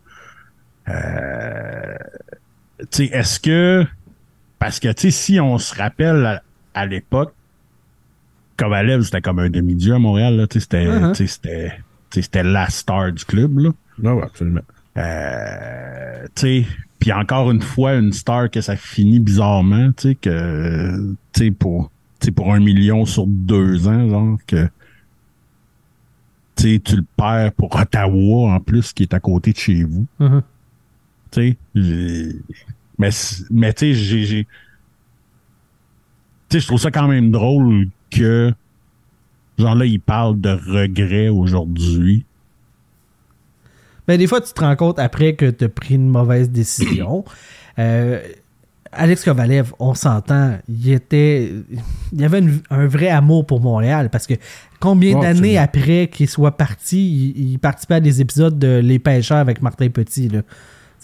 Euh, 0.88 1.94
tu 2.78 2.86
sais, 2.90 3.04
est-ce 3.06 3.40
que 3.40 3.86
parce 4.58 4.80
que 4.80 4.88
tu 4.88 5.02
sais, 5.02 5.10
si 5.10 5.40
on 5.40 5.58
se 5.58 5.74
rappelle 5.74 6.24
à, 6.26 6.42
à 6.74 6.86
l'époque, 6.86 7.34
Kovalev 8.56 9.02
c'était 9.02 9.20
comme 9.20 9.38
un 9.38 9.50
demi-dieu 9.50 9.94
à 9.94 9.98
Montréal. 9.98 10.36
Là, 10.36 10.46
tu 10.46 10.54
sais, 10.54 10.60
c'était, 10.60 10.86
Uh-huh. 10.86 11.12
tu 11.16 11.26
sais, 11.26 11.72
c'était, 12.22 12.42
la 12.42 12.68
star 12.68 13.12
du 13.12 13.24
club 13.24 13.58
là. 13.58 13.70
Non, 13.98 14.14
ouais, 14.14 14.24
absolument. 14.24 14.60
Euh, 14.96 16.26
tu 16.34 16.40
sais, 16.40 16.66
puis 16.98 17.12
encore 17.12 17.50
une 17.50 17.62
fois, 17.62 17.94
une 17.94 18.12
star 18.12 18.50
que 18.50 18.60
ça 18.60 18.76
finit 18.76 19.20
bizarrement, 19.20 19.90
tu 19.92 20.08
sais, 20.08 20.14
que, 20.14 21.14
tu 21.32 21.46
sais, 21.46 21.50
pour, 21.50 21.90
tu 22.20 22.26
sais, 22.26 22.30
pour 22.30 22.54
un 22.54 22.60
million 22.60 23.04
sur 23.04 23.26
deux 23.26 23.88
ans, 23.88 24.08
genre, 24.08 24.38
que, 24.46 24.68
tu 26.80 26.96
le 26.96 27.04
perds 27.16 27.52
pour 27.52 27.74
Ottawa, 27.74 28.52
en 28.54 28.60
plus, 28.60 28.92
qui 28.92 29.02
est 29.04 29.14
à 29.14 29.20
côté 29.20 29.52
de 29.52 29.58
chez 29.58 29.82
vous, 29.84 30.06
tu 31.30 31.40
sais. 31.50 31.56
j'ai- 31.74 32.36
Mais, 32.98 33.10
mais 33.50 33.72
tu 33.72 33.94
sais, 33.94 34.46
je 36.60 36.66
trouve 36.66 36.80
ça 36.80 36.90
quand 36.90 37.08
même 37.08 37.30
drôle 37.30 37.88
que, 38.10 38.52
genre 39.58 39.74
là, 39.74 39.84
il 39.86 40.00
parle 40.00 40.40
de 40.40 40.50
regrets 40.50 41.28
aujourd'hui. 41.28 42.24
Ben, 44.06 44.18
des 44.18 44.26
fois, 44.26 44.40
tu 44.40 44.52
te 44.52 44.60
rends 44.60 44.76
compte 44.76 44.98
après 44.98 45.34
que 45.34 45.50
tu 45.50 45.64
as 45.64 45.68
pris 45.68 45.94
une 45.94 46.08
mauvaise 46.08 46.50
décision. 46.50 47.24
Euh, 47.76 48.22
Alex 48.96 49.24
Kovalev, 49.24 49.72
on 49.78 49.94
s'entend, 49.94 50.56
il 50.68 50.90
était. 50.92 51.50
Il 52.12 52.20
y 52.20 52.24
avait 52.24 52.38
une- 52.40 52.60
un 52.70 52.86
vrai 52.86 53.08
amour 53.08 53.46
pour 53.46 53.60
Montréal 53.60 54.08
parce 54.10 54.26
que 54.26 54.34
combien 54.80 55.16
Ouais, 55.16 55.22
d'années 55.22 55.58
après 55.58 56.08
qu'il 56.12 56.28
soit 56.28 56.56
parti, 56.56 57.32
il, 57.36 57.52
il 57.52 57.58
participait 57.58 57.94
à 57.94 58.00
des 58.00 58.20
épisodes 58.20 58.58
de 58.58 58.78
Les 58.82 58.98
Pêcheurs 58.98 59.38
avec 59.38 59.62
Martin 59.62 59.88
Petit. 59.88 60.28
Là. 60.28 60.42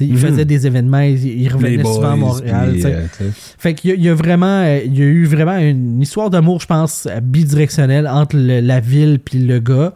Il 0.02 0.12
Mhm. 0.12 0.16
faisait 0.18 0.44
des 0.46 0.66
événements, 0.66 1.00
il, 1.00 1.46
revenait 1.52 1.76
Les 1.76 1.84
souvent 1.84 2.12
à 2.12 2.16
Montréal. 2.16 2.70
puis, 2.72 2.84
euh. 2.86 3.06
Fait 3.58 3.74
qu'il 3.74 4.00
y, 4.00 4.04
y 4.04 4.08
a 4.08 4.14
vraiment, 4.14 4.64
il 4.82 4.98
y 4.98 5.02
a 5.02 5.04
eu 5.04 5.26
vraiment 5.26 5.58
une 5.58 6.00
histoire 6.00 6.30
d'amour, 6.30 6.58
je 6.60 6.66
pense, 6.66 7.06
bidirectionnelle 7.22 8.08
entre 8.08 8.36
le- 8.36 8.60
la 8.60 8.80
ville 8.80 9.18
puis 9.22 9.40
le 9.40 9.58
gars. 9.58 9.92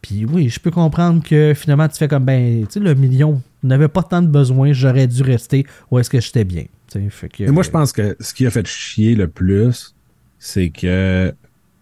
Puis 0.00 0.24
oui, 0.24 0.48
je 0.48 0.60
peux 0.60 0.70
comprendre 0.70 1.24
que 1.24 1.54
finalement 1.56 1.88
tu 1.88 1.96
fais 1.96 2.06
comme 2.06 2.24
ben, 2.24 2.60
tu 2.66 2.74
sais, 2.74 2.80
le 2.80 2.94
million 2.94 3.42
n'avait 3.62 3.88
pas 3.88 4.02
tant 4.02 4.22
de 4.22 4.28
besoin, 4.28 4.72
j'aurais 4.72 5.06
dû 5.06 5.22
rester 5.22 5.66
où 5.90 5.98
est-ce 5.98 6.10
que 6.10 6.20
j'étais 6.20 6.44
bien. 6.44 6.64
Fait 7.10 7.28
que, 7.28 7.50
moi, 7.50 7.62
je 7.62 7.70
pense 7.70 7.92
que 7.92 8.16
ce 8.18 8.32
qui 8.32 8.46
a 8.46 8.50
fait 8.50 8.66
chier 8.66 9.14
le 9.14 9.28
plus, 9.28 9.94
c'est 10.38 10.70
que 10.70 11.34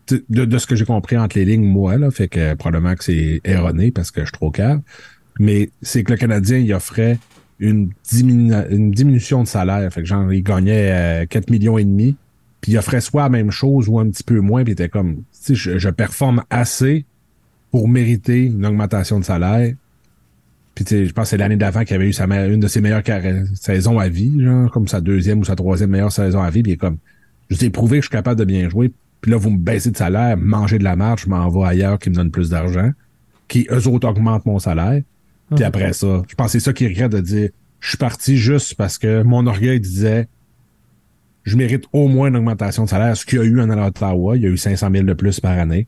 de, 0.09 0.45
de 0.45 0.59
ce 0.59 0.67
que 0.67 0.77
j'ai 0.77 0.85
compris 0.85 1.17
entre 1.17 1.39
les 1.39 1.45
lignes, 1.45 1.65
moi, 1.65 1.97
là, 1.97 2.11
fait 2.11 2.29
que 2.29 2.55
probablement 2.55 2.95
que 2.95 3.05
c'est 3.05 3.41
erroné 3.45 3.91
parce 3.91 4.11
que 4.11 4.21
je 4.21 4.27
suis 4.27 4.33
trop 4.33 4.51
calme, 4.51 4.83
mais 5.39 5.71
c'est 5.83 6.03
que 6.03 6.13
le 6.13 6.19
Canadien, 6.19 6.59
il 6.59 6.73
offrait 6.73 7.19
une, 7.59 7.91
une 8.13 8.91
diminution 8.91 9.43
de 9.43 9.49
salaire. 9.49 9.93
Fait 9.93 10.03
que 10.03 10.07
genre, 10.07 10.33
il 10.33 10.43
gagnait 10.43 11.23
euh, 11.23 11.27
4 11.27 11.51
millions 11.51 11.79
et 11.79 11.85
demi, 11.85 12.17
puis 12.61 12.73
il 12.73 12.79
offrait 12.79 13.01
soit 13.01 13.23
la 13.23 13.29
même 13.29 13.51
chose 13.51 13.89
ou 13.89 13.99
un 13.99 14.09
petit 14.09 14.25
peu 14.25 14.41
moins, 14.41 14.65
puis 14.65 14.73
il 14.73 14.75
était 14.75 14.89
comme, 14.89 15.23
je, 15.49 15.79
je 15.79 15.91
performe 15.91 16.43
assez 16.51 17.05
pour 17.71 17.89
mériter 17.89 18.45
une 18.45 18.65
augmentation 18.67 19.19
de 19.21 19.25
salaire. 19.25 19.75
Puis 20.77 20.85
tu 20.85 20.95
sais, 20.95 21.07
je 21.07 21.13
pense 21.13 21.25
que 21.25 21.31
c'est 21.31 21.37
l'année 21.39 21.57
d'avant 21.57 21.83
qu'il 21.85 21.97
avait 21.97 22.07
eu 22.09 22.13
sa 22.13 22.27
une 22.27 22.61
de 22.61 22.69
ses 22.69 22.81
meilleures 22.81 23.03
saisons 23.55 23.99
à 23.99 24.09
vie, 24.09 24.41
genre 24.41 24.71
comme 24.71 24.87
sa 24.87 25.01
deuxième 25.01 25.41
ou 25.41 25.45
sa 25.45 25.57
troisième 25.57 25.91
meilleure 25.91 26.13
saison 26.13 26.41
à 26.43 26.51
vie. 26.51 26.63
Puis 26.63 26.73
il 26.73 26.75
est 26.75 26.79
comme, 26.79 26.99
je 27.51 27.57
vous 27.57 27.65
ai 27.65 27.71
prouvé 27.71 27.99
que 27.99 28.03
je 28.05 28.09
suis 28.09 28.13
capable 28.17 28.39
de 28.39 28.45
bien 28.45 28.69
jouer. 28.69 28.93
Puis 29.23 29.31
là, 29.33 29.39
vous 29.39 29.51
me 29.51 29.59
baissez 29.59 29.91
de 29.91 29.97
salaire, 29.97 30.37
mangez 30.37 30.79
de 30.79 30.85
la 30.85 30.95
marge, 30.95 31.23
je 31.25 31.29
m'en 31.31 31.49
vais 31.49 31.67
ailleurs 31.67 31.99
qui 31.99 32.11
me 32.11 32.15
donne 32.15 32.31
plus 32.31 32.51
d'argent, 32.51 32.91
qui 33.49 33.67
eux 33.73 33.89
autres 33.89 34.07
augmentent 34.07 34.45
mon 34.47 34.59
salaire. 34.59 35.03
Puis 35.51 35.61
Mhm. 35.61 35.67
après 35.67 35.93
ça, 35.95 36.23
je 36.29 36.35
pense 36.35 36.47
que 36.49 36.53
c'est 36.53 36.61
ça 36.65 36.73
qui 36.73 36.87
regrette 36.87 37.13
de 37.13 37.21
dire, 37.21 37.49
je 37.81 37.89
suis 37.89 37.97
parti 37.99 38.37
juste 38.37 38.75
parce 38.75 38.99
que 38.99 39.23
mon 39.23 39.47
orgueil 39.47 39.81
disait, 39.81 40.29
je 41.45 41.57
mérite 41.57 41.85
au 41.93 42.09
moins 42.09 42.29
une 42.29 42.37
augmentation 42.37 42.85
de 42.85 42.89
salaire. 42.89 43.17
Ce 43.17 43.25
qu'il 43.25 43.39
y 43.39 43.43
a 43.43 43.45
eu 43.45 43.61
en 43.61 43.71
Ottawa, 43.71 44.37
il 44.37 44.43
y 44.43 44.47
a 44.47 44.49
eu 44.51 44.57
500 44.57 44.89
000 44.93 45.05
de 45.05 45.13
plus 45.15 45.41
par 45.41 45.57
année. 45.59 45.87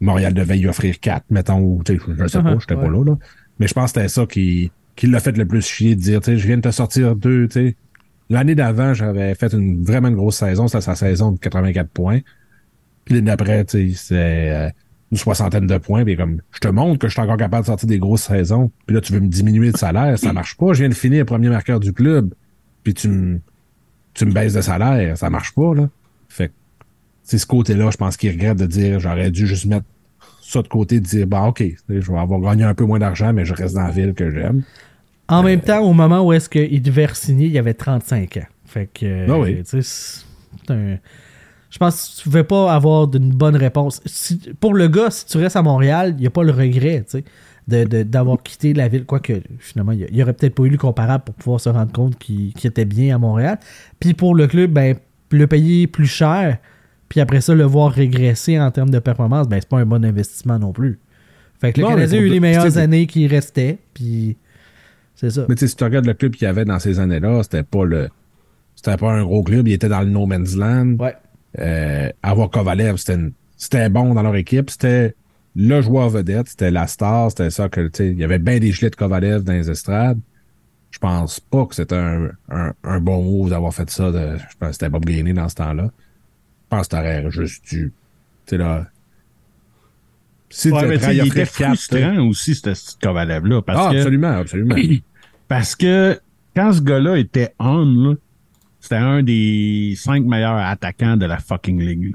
Montréal 0.00 0.34
devait 0.34 0.58
y 0.58 0.66
offrir 0.66 0.98
4, 1.00 1.24
mettons, 1.30 1.60
ou, 1.60 1.82
tu 1.84 1.94
sais, 1.96 2.00
je 2.16 2.22
ne 2.22 2.28
sais 2.28 2.42
pas, 2.42 2.54
Uh-huh, 2.54 2.60
j'étais 2.60 2.74
pas 2.74 2.82
ouais. 2.82 2.88
là, 2.90 3.04
là. 3.04 3.18
Mais 3.58 3.66
je 3.66 3.74
pense 3.74 3.92
que 3.92 4.00
c'était 4.00 4.08
ça 4.08 4.26
qui, 4.26 4.70
qui 4.96 5.06
l'a 5.06 5.20
fait 5.20 5.36
le 5.36 5.46
plus 5.46 5.62
chier, 5.62 5.94
de 5.94 6.00
dire, 6.00 6.20
tu 6.20 6.32
sais, 6.32 6.38
je 6.38 6.46
viens 6.46 6.56
de 6.56 6.62
te 6.62 6.70
sortir 6.70 7.16
deux, 7.16 7.48
tu 7.48 7.52
sais. 7.52 7.76
L'année 8.28 8.54
d'avant, 8.54 8.92
j'avais 8.92 9.34
fait 9.34 9.52
une 9.52 9.84
vraiment 9.84 10.08
une 10.08 10.16
grosse 10.16 10.36
saison, 10.36 10.66
c'était 10.66 10.80
sa 10.80 10.96
saison 10.96 11.32
de 11.32 11.38
84 11.38 11.88
points. 11.90 12.20
Puis 13.04 13.14
l'année 13.14 13.26
d'après, 13.26 13.64
tu 13.64 13.90
sais, 13.90 13.94
c'est 13.96 14.50
euh, 14.50 14.68
une 15.12 15.18
soixantaine 15.18 15.66
de 15.66 15.78
points. 15.78 16.04
Puis 16.04 16.16
comme, 16.16 16.40
je 16.50 16.58
te 16.58 16.68
montre 16.68 16.98
que 16.98 17.06
je 17.06 17.12
suis 17.12 17.22
encore 17.22 17.36
capable 17.36 17.62
de 17.62 17.66
sortir 17.66 17.88
des 17.88 17.98
grosses 17.98 18.24
saisons. 18.24 18.72
Puis 18.86 18.94
là, 18.96 19.00
tu 19.00 19.12
veux 19.12 19.20
me 19.20 19.28
diminuer 19.28 19.70
de 19.70 19.76
salaire, 19.76 20.18
ça 20.18 20.32
marche 20.32 20.56
pas. 20.56 20.72
Je 20.72 20.80
viens 20.80 20.88
de 20.88 20.94
finir 20.94 21.24
premier 21.24 21.48
marqueur 21.48 21.78
du 21.78 21.92
club. 21.92 22.34
Puis 22.82 22.94
tu 22.94 23.08
me, 23.08 23.40
tu 24.14 24.26
me 24.26 24.32
baisses 24.32 24.54
de 24.54 24.60
salaire, 24.60 25.16
ça 25.16 25.30
marche 25.30 25.54
pas, 25.54 25.74
là. 25.74 25.88
Fait 26.28 26.50
c'est 27.22 27.38
ce 27.38 27.46
côté-là, 27.46 27.90
je 27.90 27.96
pense 27.96 28.16
qu'il 28.16 28.30
regrette 28.30 28.56
de 28.56 28.66
dire, 28.66 29.00
j'aurais 29.00 29.30
dû 29.30 29.46
juste 29.46 29.66
mettre 29.66 29.86
ça 30.52 30.62
de 30.62 30.68
côté, 30.68 31.00
de 31.00 31.04
dire, 31.06 31.26
bah, 31.26 31.42
OK, 31.44 31.64
je 31.88 32.12
vais 32.12 32.18
avoir 32.18 32.40
gagné 32.40 32.64
un 32.64 32.74
peu 32.74 32.84
moins 32.84 32.98
d'argent, 32.98 33.32
mais 33.32 33.44
je 33.44 33.54
reste 33.54 33.74
dans 33.74 33.82
la 33.82 33.90
ville 33.90 34.14
que 34.14 34.30
j'aime. 34.30 34.62
En 35.28 35.42
même 35.42 35.60
temps, 35.60 35.80
au 35.80 35.92
moment 35.92 36.24
où 36.24 36.32
est-ce 36.32 36.48
qu'il 36.48 36.80
devait 36.82 37.08
signer, 37.14 37.48
il 37.48 37.58
avait 37.58 37.74
35 37.74 38.36
ans. 38.36 38.46
Fait 38.64 38.88
que, 38.92 39.28
Ah 39.30 39.38
oui. 39.38 39.62
un- 40.68 40.96
Je 41.68 41.78
pense 41.78 42.00
que 42.08 42.22
tu 42.22 42.28
ne 42.28 42.32
pouvais 42.32 42.44
pas 42.44 42.72
avoir 42.72 43.08
d'une 43.08 43.30
bonne 43.30 43.56
réponse. 43.56 44.00
Si- 44.06 44.40
pour 44.60 44.72
le 44.74 44.88
gars, 44.88 45.10
si 45.10 45.26
tu 45.26 45.36
restes 45.38 45.56
à 45.56 45.62
Montréal, 45.62 46.14
il 46.16 46.20
n'y 46.20 46.26
a 46.26 46.30
pas 46.30 46.44
le 46.44 46.52
regret, 46.52 47.04
tu 47.10 47.18
sais, 47.18 47.24
de- 47.68 47.84
de- 47.84 48.02
d'avoir 48.04 48.40
quitté 48.42 48.72
la 48.72 48.86
ville. 48.88 49.04
Quoique, 49.04 49.32
finalement, 49.58 49.92
il 49.92 50.06
n'y 50.12 50.22
aurait 50.22 50.32
peut-être 50.32 50.54
pas 50.54 50.62
eu 50.62 50.70
le 50.70 50.78
comparable 50.78 51.24
pour 51.24 51.34
pouvoir 51.34 51.60
se 51.60 51.68
rendre 51.68 51.92
compte 51.92 52.16
qu'il 52.18 52.52
qu'il 52.54 52.68
était 52.70 52.84
bien 52.84 53.16
à 53.16 53.18
Montréal. 53.18 53.58
Puis 54.00 54.14
pour 54.14 54.34
le 54.34 54.46
club, 54.46 54.70
ben, 54.70 54.96
le 55.32 55.46
payer 55.48 55.86
plus 55.88 56.06
cher, 56.06 56.58
puis 57.08 57.20
après 57.20 57.40
ça, 57.40 57.54
le 57.54 57.64
voir 57.64 57.92
régresser 57.92 58.58
en 58.58 58.70
termes 58.70 58.90
de 58.90 58.98
performance, 58.98 59.48
ben, 59.48 59.58
c'est 59.60 59.68
pas 59.68 59.78
un 59.78 59.86
bon 59.86 60.04
investissement 60.04 60.58
non 60.58 60.72
plus. 60.72 60.98
Fait 61.60 61.72
que 61.72 61.80
le 61.80 61.84
Non, 61.84 61.90
Canadien 61.90 62.18
a 62.18 62.22
eu 62.22 62.28
les 62.28 62.40
meilleures 62.40 62.78
années 62.78 63.06
qui 63.06 63.26
restaient, 63.26 63.78
puis 63.94 64.36
c'est 65.14 65.30
ça. 65.30 65.46
Mais 65.48 65.54
tu 65.54 65.60
sais, 65.60 65.68
si 65.68 65.76
tu 65.76 65.84
regardes 65.84 66.06
le 66.06 66.14
club 66.14 66.32
qu'il 66.32 66.44
y 66.44 66.48
avait 66.48 66.64
dans 66.64 66.78
ces 66.78 66.98
années-là, 67.00 67.42
c'était 67.42 67.62
pas 67.62 67.84
le. 67.84 68.08
C'était 68.74 68.96
pas 68.96 69.12
un 69.12 69.24
gros 69.24 69.42
club, 69.42 69.66
il 69.68 69.72
était 69.72 69.88
dans 69.88 70.00
le 70.00 70.10
no 70.10 70.26
man's 70.26 70.54
land. 70.54 70.96
Ouais. 70.98 71.16
Euh, 71.58 72.10
avoir 72.22 72.50
Kovalev, 72.50 72.96
c'était 73.56 73.88
bon 73.88 74.12
dans 74.12 74.22
leur 74.22 74.36
équipe. 74.36 74.68
C'était 74.68 75.14
le 75.54 75.80
joueur 75.80 76.10
vedette, 76.10 76.48
c'était 76.48 76.70
la 76.70 76.86
star, 76.86 77.30
c'était 77.30 77.48
ça 77.48 77.70
que, 77.70 77.88
tu 77.88 77.90
sais, 77.94 78.10
il 78.10 78.18
y 78.18 78.24
avait 78.24 78.38
bien 78.38 78.58
des 78.58 78.72
gilets 78.72 78.90
de 78.90 78.96
Kovalev 78.96 79.42
dans 79.42 79.54
les 79.54 79.70
estrades. 79.70 80.18
Je 80.90 80.98
pense 80.98 81.40
pas 81.40 81.64
que 81.64 81.74
c'était 81.74 81.96
un, 81.96 82.30
un, 82.50 82.74
un 82.84 83.00
bon 83.00 83.22
move 83.22 83.50
d'avoir 83.50 83.72
fait 83.72 83.88
ça. 83.88 84.10
De, 84.10 84.36
je 84.36 84.56
pense 84.58 84.68
que 84.68 84.72
c'était 84.72 84.88
Bob 84.90 85.06
Gainey 85.06 85.32
dans 85.32 85.48
ce 85.48 85.54
temps-là. 85.54 85.90
Pense 86.76 86.88
que 86.88 86.96
t'aurais 86.96 87.30
juste 87.30 87.64
dû. 87.68 87.92
Tu 88.46 88.50
sais, 88.50 88.58
là. 88.58 88.86
Si 90.48 90.70
Ouais, 90.70 90.86
mais 90.86 90.96
il 90.96 91.26
était 91.26 91.44
quatre, 91.44 91.76
frustrant 91.76 92.26
aussi, 92.28 92.54
ce 92.54 92.60
petit 92.62 92.96
Kovalev-là. 93.02 93.60
Ah, 93.66 93.90
que 93.92 93.96
absolument, 93.96 94.32
absolument. 94.32 94.76
Parce 95.48 95.74
que 95.74 96.20
quand 96.54 96.72
ce 96.72 96.80
gars-là 96.80 97.18
était 97.18 97.54
on, 97.58 98.16
c'était 98.80 98.96
un 98.96 99.22
des 99.22 99.94
cinq 99.96 100.24
meilleurs 100.24 100.56
attaquants 100.58 101.16
de 101.16 101.26
la 101.26 101.38
fucking 101.38 101.80
ligue. 101.80 102.14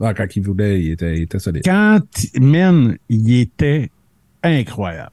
Ah, 0.00 0.14
quand 0.14 0.26
il 0.34 0.42
voulait, 0.42 0.82
il 0.82 0.92
était, 0.92 1.16
il 1.18 1.22
était 1.22 1.38
solide. 1.38 1.62
Quand, 1.64 2.00
man, 2.40 2.96
il 3.08 3.40
était 3.40 3.90
incroyable. 4.42 5.12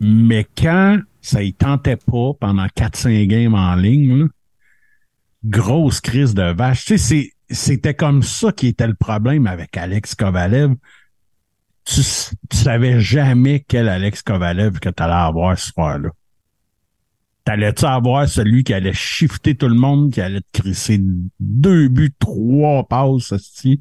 Mais 0.00 0.46
quand 0.56 1.00
ça 1.20 1.42
y 1.42 1.52
tentait 1.52 1.96
pas 1.96 2.32
pendant 2.40 2.66
4-5 2.66 3.26
games 3.26 3.54
en 3.54 3.74
ligne, 3.74 4.20
là, 4.20 4.26
grosse 5.44 6.00
crise 6.00 6.32
de 6.34 6.52
vache. 6.52 6.86
Tu 6.86 6.96
sais, 6.96 6.98
c'est- 6.98 7.32
c'était 7.50 7.94
comme 7.94 8.22
ça 8.22 8.52
qui 8.52 8.68
était 8.68 8.86
le 8.86 8.94
problème 8.94 9.46
avec 9.46 9.76
Alex 9.76 10.14
Kovalev. 10.14 10.74
Tu, 11.84 12.02
tu 12.48 12.56
savais 12.56 13.00
jamais 13.00 13.64
quel 13.66 13.88
Alex 13.88 14.22
Kovalev 14.22 14.78
que 14.78 14.88
tu 14.88 15.02
allais 15.02 15.12
avoir 15.12 15.58
ce 15.58 15.72
soir-là. 15.72 16.10
T'allais-tu 17.44 17.84
avoir 17.84 18.28
celui 18.28 18.64
qui 18.64 18.74
allait 18.74 18.92
shifter 18.92 19.56
tout 19.56 19.68
le 19.68 19.74
monde, 19.74 20.12
qui 20.12 20.20
allait 20.20 20.42
te 20.52 20.60
crisser 20.60 21.00
deux 21.40 21.88
buts, 21.88 22.12
trois 22.18 22.86
passes, 22.86 23.32
esti, 23.32 23.80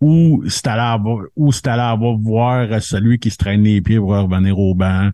ou 0.00 0.44
t'allais 0.62 0.82
avoir, 0.82 1.24
ou 1.36 1.52
t'allais 1.52 1.82
avoir 1.82 2.16
voir 2.18 2.82
celui 2.82 3.18
qui 3.18 3.30
se 3.30 3.36
traîne 3.36 3.62
les 3.62 3.80
pieds 3.80 3.98
pour 3.98 4.10
revenir 4.10 4.58
au 4.58 4.74
banc, 4.74 5.10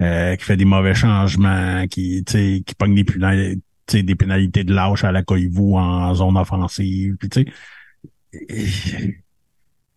euh, 0.00 0.36
qui 0.36 0.44
fait 0.44 0.56
des 0.56 0.64
mauvais 0.64 0.94
changements, 0.94 1.86
qui, 1.88 2.24
qui 2.24 2.74
pogne 2.78 3.04
sais, 3.04 3.58
des 3.92 4.14
pénalités 4.14 4.64
de 4.64 4.72
lâche 4.74 5.04
à 5.04 5.12
la 5.12 5.22
vous 5.50 5.74
en 5.74 6.14
zone 6.14 6.36
offensive, 6.36 7.16
puis. 7.18 7.46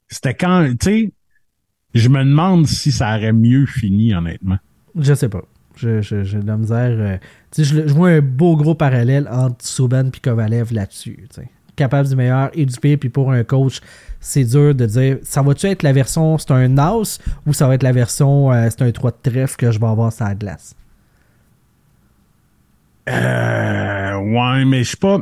C'était 0.10 0.34
quand, 0.36 0.70
tu 0.80 0.86
sais, 0.86 1.12
je 1.94 2.10
me 2.10 2.20
demande 2.20 2.68
si 2.68 2.92
ça 2.92 3.16
aurait 3.18 3.34
mieux 3.34 3.66
fini, 3.66 4.14
honnêtement. 4.14 4.58
Je 4.96 5.14
sais 5.14 5.30
pas. 5.30 5.42
Je- 5.76 6.02
je- 6.02 6.24
J'ai 6.24 6.40
de 6.40 6.48
la 6.48 6.58
misère. 6.58 6.92
euh, 6.92 7.18
tu 7.52 7.64
je, 7.64 7.82
vois 7.94 8.10
un 8.10 8.22
beau 8.22 8.56
gros 8.56 8.74
parallèle 8.76 9.28
entre 9.32 9.66
Souban 9.66 10.08
et 10.08 10.20
Kovalev 10.20 10.74
là-dessus. 10.74 11.28
Capable 11.76 12.10
du 12.10 12.16
meilleur 12.16 12.50
et 12.54 12.66
du 12.66 12.80
pire, 12.80 12.98
puis 12.98 13.10
pour 13.10 13.32
un 13.32 13.44
coach, 13.44 13.82
c'est 14.20 14.44
dur 14.44 14.74
de 14.74 14.86
dire 14.88 15.18
ça 15.22 15.44
va-tu 15.44 15.68
être 15.68 15.84
la 15.84 15.94
version 15.94 16.38
c'est 16.40 16.52
un 16.52 16.68
NAS 16.68 17.20
ou 17.46 17.54
ça 17.54 17.68
va 17.68 17.76
être 17.76 17.84
la 17.84 17.92
version 17.92 18.52
euh, 18.52 18.68
c'est 18.72 18.82
un 18.82 18.92
3 18.92 19.12
de 19.12 19.30
trèfle 19.30 19.56
que 19.56 19.72
je 19.72 19.80
vais 19.80 19.86
avoir 19.86 20.12
sur 20.12 20.26
la 20.26 20.34
glace? 20.34 20.76
Euh, 23.08 24.16
ouais, 24.18 24.66
mais 24.66 24.84
je 24.84 24.90
suis 24.90 24.98
pas, 24.98 25.20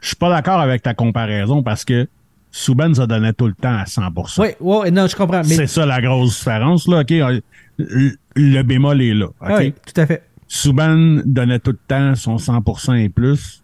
je 0.00 0.06
suis 0.08 0.16
pas 0.16 0.30
d'accord 0.30 0.60
avec 0.60 0.82
ta 0.82 0.94
comparaison 0.94 1.62
parce 1.62 1.84
que 1.84 2.08
Subban 2.50 2.92
se 2.94 3.02
donnait 3.02 3.32
tout 3.32 3.46
le 3.46 3.54
temps 3.54 3.76
à 3.76 3.84
100%. 3.84 4.40
Oui, 4.40 4.48
ouais, 4.60 4.90
non, 4.90 5.06
je 5.06 5.14
comprends. 5.14 5.38
Mais, 5.38 5.54
C'est 5.54 5.66
ça 5.66 5.86
la 5.86 6.00
grosse 6.00 6.38
différence, 6.38 6.88
là. 6.88 7.00
OK, 7.00 7.12
euh, 7.12 7.40
le, 7.78 8.12
le 8.34 8.62
bémol 8.62 9.00
est 9.00 9.14
là. 9.14 9.26
OK? 9.26 9.34
Ah 9.40 9.56
oui, 9.58 9.72
tout 9.72 10.00
à 10.00 10.06
fait. 10.06 10.24
Subban 10.48 11.22
donnait 11.24 11.60
tout 11.60 11.70
le 11.70 11.78
temps 11.86 12.14
son 12.16 12.36
100% 12.36 12.96
et 12.96 13.08
plus. 13.08 13.62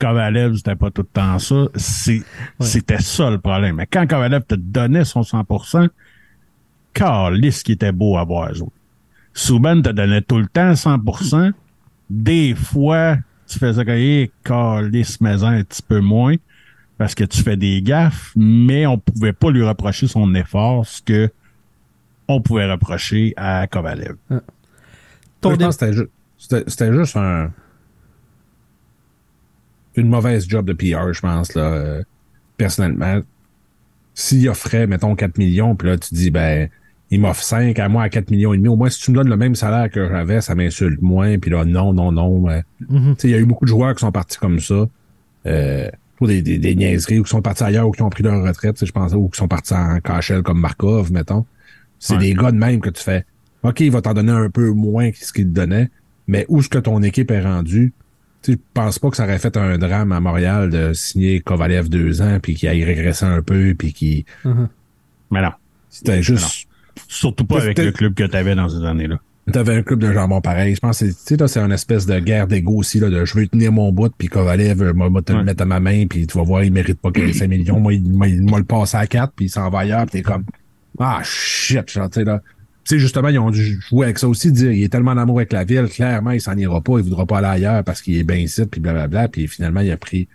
Kovalev, 0.00 0.56
c'était 0.56 0.76
pas 0.76 0.90
tout 0.90 1.02
le 1.02 1.08
temps 1.08 1.38
ça. 1.38 1.66
C'était 2.60 3.00
ça 3.00 3.30
le 3.30 3.38
problème. 3.38 3.76
Mais 3.76 3.86
quand 3.86 4.06
Kovalev 4.06 4.42
te 4.46 4.54
donnait 4.56 5.04
son 5.04 5.22
100%, 5.22 5.88
calisse 6.92 7.62
qui 7.62 7.72
était 7.72 7.92
beau 7.92 8.16
à 8.16 8.24
voir 8.24 8.54
jouer. 8.54 8.68
Subban 9.32 9.80
te 9.82 9.90
donnait 9.90 10.22
tout 10.22 10.38
le 10.38 10.46
temps 10.46 10.72
100%. 10.72 11.52
Des 12.10 12.54
fois, 12.54 13.18
tu 13.46 13.58
faisais 13.58 13.84
que, 13.84 13.90
hey, 13.90 14.30
calisse, 14.44 15.20
mais 15.20 15.42
un 15.44 15.62
petit 15.62 15.82
peu 15.82 16.00
moins 16.00 16.36
parce 16.96 17.14
que 17.14 17.24
tu 17.24 17.42
fais 17.42 17.56
des 17.56 17.80
gaffes, 17.82 18.32
mais 18.36 18.86
on 18.86 18.98
pouvait 18.98 19.32
pas 19.32 19.50
lui 19.50 19.62
reprocher 19.62 20.08
son 20.08 20.34
effort, 20.34 20.86
ce 20.86 21.00
que 21.02 21.30
on 22.26 22.42
pouvait 22.42 22.70
reprocher 22.70 23.32
à 23.36 23.66
Kovalev. 23.68 24.16
Ton 25.40 25.50
Moi, 25.50 25.52
je 25.52 25.58
dé- 25.58 25.64
pense 25.64 25.76
que 25.76 25.86
c'était 25.86 25.92
ju- 25.96 26.08
c'était 26.36 26.64
c'était 26.70 26.92
juste 26.92 27.16
un 27.16 27.50
une 29.96 30.08
mauvaise 30.08 30.48
job 30.48 30.66
de 30.66 30.72
PR, 30.72 31.12
je 31.12 31.20
pense, 31.20 31.54
là, 31.54 31.62
euh, 31.72 32.02
personnellement. 32.56 33.20
S'il 34.14 34.48
offrait, 34.48 34.86
mettons, 34.86 35.14
4 35.14 35.38
millions, 35.38 35.76
puis 35.76 35.88
là, 35.88 35.98
tu 35.98 36.14
dis, 36.14 36.30
ben, 36.30 36.68
il 37.10 37.20
m'offre 37.20 37.42
5 37.42 37.78
à 37.78 37.88
moi 37.88 38.02
à 38.04 38.08
4 38.08 38.30
millions 38.30 38.52
et 38.52 38.56
demi. 38.58 38.68
Au 38.68 38.76
moins, 38.76 38.90
si 38.90 39.00
tu 39.00 39.10
me 39.10 39.16
donnes 39.16 39.28
le 39.30 39.36
même 39.36 39.54
salaire 39.54 39.90
que 39.90 40.08
j'avais, 40.08 40.40
ça 40.40 40.54
m'insulte 40.54 41.00
moins. 41.00 41.38
Puis 41.38 41.50
là, 41.50 41.64
non, 41.64 41.92
non, 41.92 42.12
non. 42.12 42.40
Mhm. 42.88 43.14
tu 43.16 43.22
sais, 43.22 43.28
Il 43.28 43.30
y 43.30 43.34
a 43.34 43.38
eu 43.38 43.46
beaucoup 43.46 43.64
de 43.64 43.70
joueurs 43.70 43.94
qui 43.94 44.00
sont 44.00 44.12
partis 44.12 44.38
comme 44.38 44.60
ça. 44.60 44.86
Euh, 45.46 45.88
pour 46.16 46.26
des, 46.26 46.42
des, 46.42 46.58
des 46.58 46.74
niaiseries, 46.74 47.20
ou 47.20 47.22
qui 47.22 47.30
sont 47.30 47.40
partis 47.42 47.62
ailleurs, 47.62 47.86
ou 47.88 47.92
qui 47.92 48.02
ont 48.02 48.10
pris 48.10 48.24
leur 48.24 48.42
retraite, 48.42 48.74
tu 48.74 48.80
sais, 48.80 48.86
je 48.86 48.92
pense, 48.92 49.12
ou 49.14 49.28
qui 49.28 49.38
sont 49.38 49.46
partis 49.48 49.72
en 49.72 50.00
cachel 50.00 50.42
comme 50.42 50.58
Markov, 50.60 51.12
mettons. 51.12 51.46
C'est 52.00 52.14
Ouais. 52.14 52.20
des 52.20 52.34
gars 52.34 52.50
de 52.52 52.56
même 52.56 52.80
que 52.80 52.90
tu 52.90 53.02
fais. 53.02 53.24
OK, 53.62 53.80
il 53.80 53.90
va 53.90 54.02
t'en 54.02 54.14
donner 54.14 54.32
un 54.32 54.50
peu 54.50 54.70
moins 54.70 55.10
que 55.12 55.18
ce 55.24 55.32
qu'il 55.32 55.44
te 55.44 55.50
donnait, 55.50 55.90
mais 56.26 56.44
où 56.48 56.58
est-ce 56.60 56.68
que 56.68 56.78
ton 56.78 57.02
équipe 57.02 57.30
est 57.30 57.40
rendue? 57.40 57.92
Tu 58.42 58.52
je 58.52 58.56
pense 58.74 58.98
pas 58.98 59.10
que 59.10 59.16
ça 59.16 59.24
aurait 59.24 59.38
fait 59.38 59.56
un 59.56 59.78
drame 59.78 60.12
à 60.12 60.20
Montréal 60.20 60.70
de 60.70 60.92
signer 60.92 61.40
Kovalev 61.40 61.88
deux 61.88 62.20
ans, 62.22 62.38
puis 62.42 62.54
qu'il 62.54 62.68
aille 62.68 62.84
régresser 62.84 63.24
un 63.24 63.40
peu, 63.42 63.74
puis 63.78 63.92
qu'il... 63.92 64.24
Mais 65.30 65.42
non. 65.42 65.50
C'était 65.90 66.22
juste... 66.22 66.66
Surtout 67.06 67.44
pas 67.44 67.62
avec 67.62 67.78
le 67.78 67.92
club 67.92 68.14
que 68.14 68.24
tu 68.24 68.36
avais 68.36 68.54
dans 68.54 68.68
ces 68.68 68.84
années-là. 68.84 69.18
T'avais 69.52 69.76
un 69.76 69.82
club 69.82 70.00
de 70.00 70.12
jambon 70.12 70.42
pareil. 70.42 70.74
Je 70.74 70.80
pense 70.80 70.98
que 70.98 71.06
c'est- 71.06 71.12
tu 71.12 71.20
sais, 71.24 71.36
là, 71.38 71.48
c'est 71.48 71.60
une 71.60 71.72
espèce 71.72 72.04
de 72.04 72.18
guerre 72.18 72.46
d'ego 72.46 72.74
aussi, 72.76 73.00
là, 73.00 73.08
de 73.08 73.24
je 73.24 73.34
veux 73.34 73.46
tenir 73.46 73.72
mon 73.72 73.90
bout, 73.92 74.12
puis 74.16 74.28
Kovalev, 74.28 74.82
euh, 74.82 74.92
moi, 74.92 75.08
moi, 75.08 75.22
te 75.22 75.32
le 75.32 75.42
mettre 75.42 75.62
à 75.62 75.66
ma 75.66 75.80
main, 75.80 76.06
puis 76.06 76.26
tu 76.26 76.36
vas 76.36 76.44
voir, 76.44 76.64
il 76.64 76.70
mérite 76.72 77.00
pas 77.00 77.10
qu'il 77.10 77.24
ait 77.24 77.32
5 77.32 77.48
millions. 77.48 77.80
Moi, 77.80 77.94
il 77.94 78.02
m'a 78.42 78.58
le 78.58 78.64
passé 78.64 78.98
à 78.98 79.06
4, 79.06 79.32
puis 79.34 79.46
il 79.46 79.48
s'en 79.48 79.70
va 79.70 79.78
ailleurs, 79.80 80.02
puis 80.02 80.20
t'es 80.20 80.22
comme, 80.22 80.44
ah, 80.98 81.20
shit, 81.24 81.90
genre, 81.90 82.10
tu 82.10 82.20
sais, 82.20 82.24
là. 82.24 82.42
Tu 82.84 82.94
sais, 82.94 82.98
justement, 82.98 83.28
ils 83.28 83.38
ont 83.38 83.50
dû 83.50 83.80
jouer 83.88 84.04
avec 84.06 84.18
ça 84.18 84.28
aussi, 84.28 84.52
dire, 84.52 84.70
il 84.72 84.82
est 84.82 84.88
tellement 84.90 85.12
en 85.12 85.16
amour 85.18 85.38
avec 85.38 85.52
la 85.54 85.64
ville, 85.64 85.86
clairement, 85.88 86.32
il 86.32 86.40
s'en 86.42 86.56
ira 86.56 86.80
pas, 86.82 86.98
il 86.98 87.04
voudra 87.04 87.24
pas 87.24 87.38
aller 87.38 87.46
ailleurs 87.64 87.84
parce 87.84 88.02
qu'il 88.02 88.16
est 88.18 88.24
bien 88.24 88.36
ici, 88.36 88.64
puis 88.66 88.80
blablabla, 88.82 89.28
puis 89.28 89.46
finalement, 89.48 89.80
il 89.80 89.90
a 89.90 89.96
pris 89.96 90.28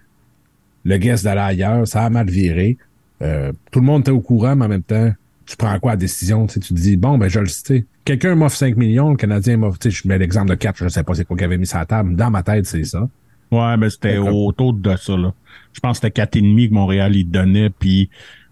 le 0.86 0.98
guest 0.98 1.24
d'aller 1.24 1.42
ailleurs, 1.42 1.88
ça 1.88 2.04
a 2.04 2.10
mal 2.10 2.30
viré. 2.30 2.78
Euh, 3.22 3.52
tout 3.72 3.80
le 3.80 3.86
monde 3.86 4.02
était 4.02 4.12
au 4.12 4.20
courant, 4.22 4.56
mais 4.56 4.66
en 4.66 4.70
même 4.70 4.84
temps, 4.84 5.12
tu 5.46 5.58
prends 5.58 5.78
quoi 5.80 5.92
la 5.92 5.98
décision? 5.98 6.48
Tu 6.48 6.56
sais, 6.56 6.60
tu 6.60 6.74
te 6.74 6.80
dis, 6.80 6.98
bon, 6.98 7.18
ben, 7.18 7.28
je 7.28 7.40
le 7.40 7.48
sais. 7.48 7.86
Quelqu'un 8.06 8.36
m'offre 8.36 8.58
5 8.58 8.76
millions, 8.78 9.12
le 9.12 9.18
Canadien 9.18 9.58
m'offre, 9.58 9.80
tu 9.80 9.92
sais, 9.92 9.98
je 10.02 10.08
mets 10.08 10.18
l'exemple 10.18 10.50
de 10.50 10.56
4, 10.56 10.78
je 10.78 10.88
sais 10.88 11.04
pas 11.04 11.14
c'est 11.14 11.26
quoi 11.26 11.38
qu'il 11.38 11.46
avait 11.46 11.58
mis 11.58 11.68
sur 11.68 11.78
la 11.78 11.86
table. 11.86 12.16
Dans 12.16 12.30
ma 12.30 12.44
tête, 12.44 12.66
c'est 12.66 12.84
ça. 12.84 13.08
Ouais, 13.52 13.78
mais 13.78 13.90
c'était 13.90 14.16
D'accord. 14.16 14.46
autour 14.46 14.74
de 14.74 14.96
ça, 14.96 15.16
là. 15.16 15.34
Je 15.74 15.80
pense 15.80 16.00
que 16.00 16.08
c'était 16.08 16.22
4,5 16.24 16.70
que 16.70 16.74
Montréal, 16.74 17.16
il 17.16 17.26
donnait, 17.26 17.70
puis 17.70 18.10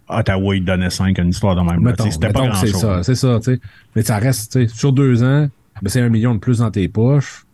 Ottawa, 0.08 0.56
il 0.56 0.66
donnait 0.66 0.90
5, 0.90 1.18
une 1.18 1.30
histoire 1.30 1.56
de 1.56 1.62
même. 1.62 1.94
C'était 2.10 2.32
pas 2.32 2.48
que 2.50 2.56
c'est 2.56 2.72
grand-chose. 2.72 2.82
ça, 2.82 3.04
c'est 3.04 3.16
ça, 3.16 3.40
tu 3.40 3.54
sais. 3.54 3.60
Mais 3.96 4.04
ça 4.04 4.18
reste, 4.18 4.52
tu 4.52 4.68
sais, 4.68 4.74
sur 4.74 4.92
deux 4.92 5.24
ans, 5.24 5.50
ben, 5.82 5.90
c'est 5.90 6.02
un 6.02 6.10
million 6.10 6.34
de 6.36 6.40
plus 6.40 6.60
dans 6.60 6.72
tes 6.72 6.88
poches. 6.88 7.46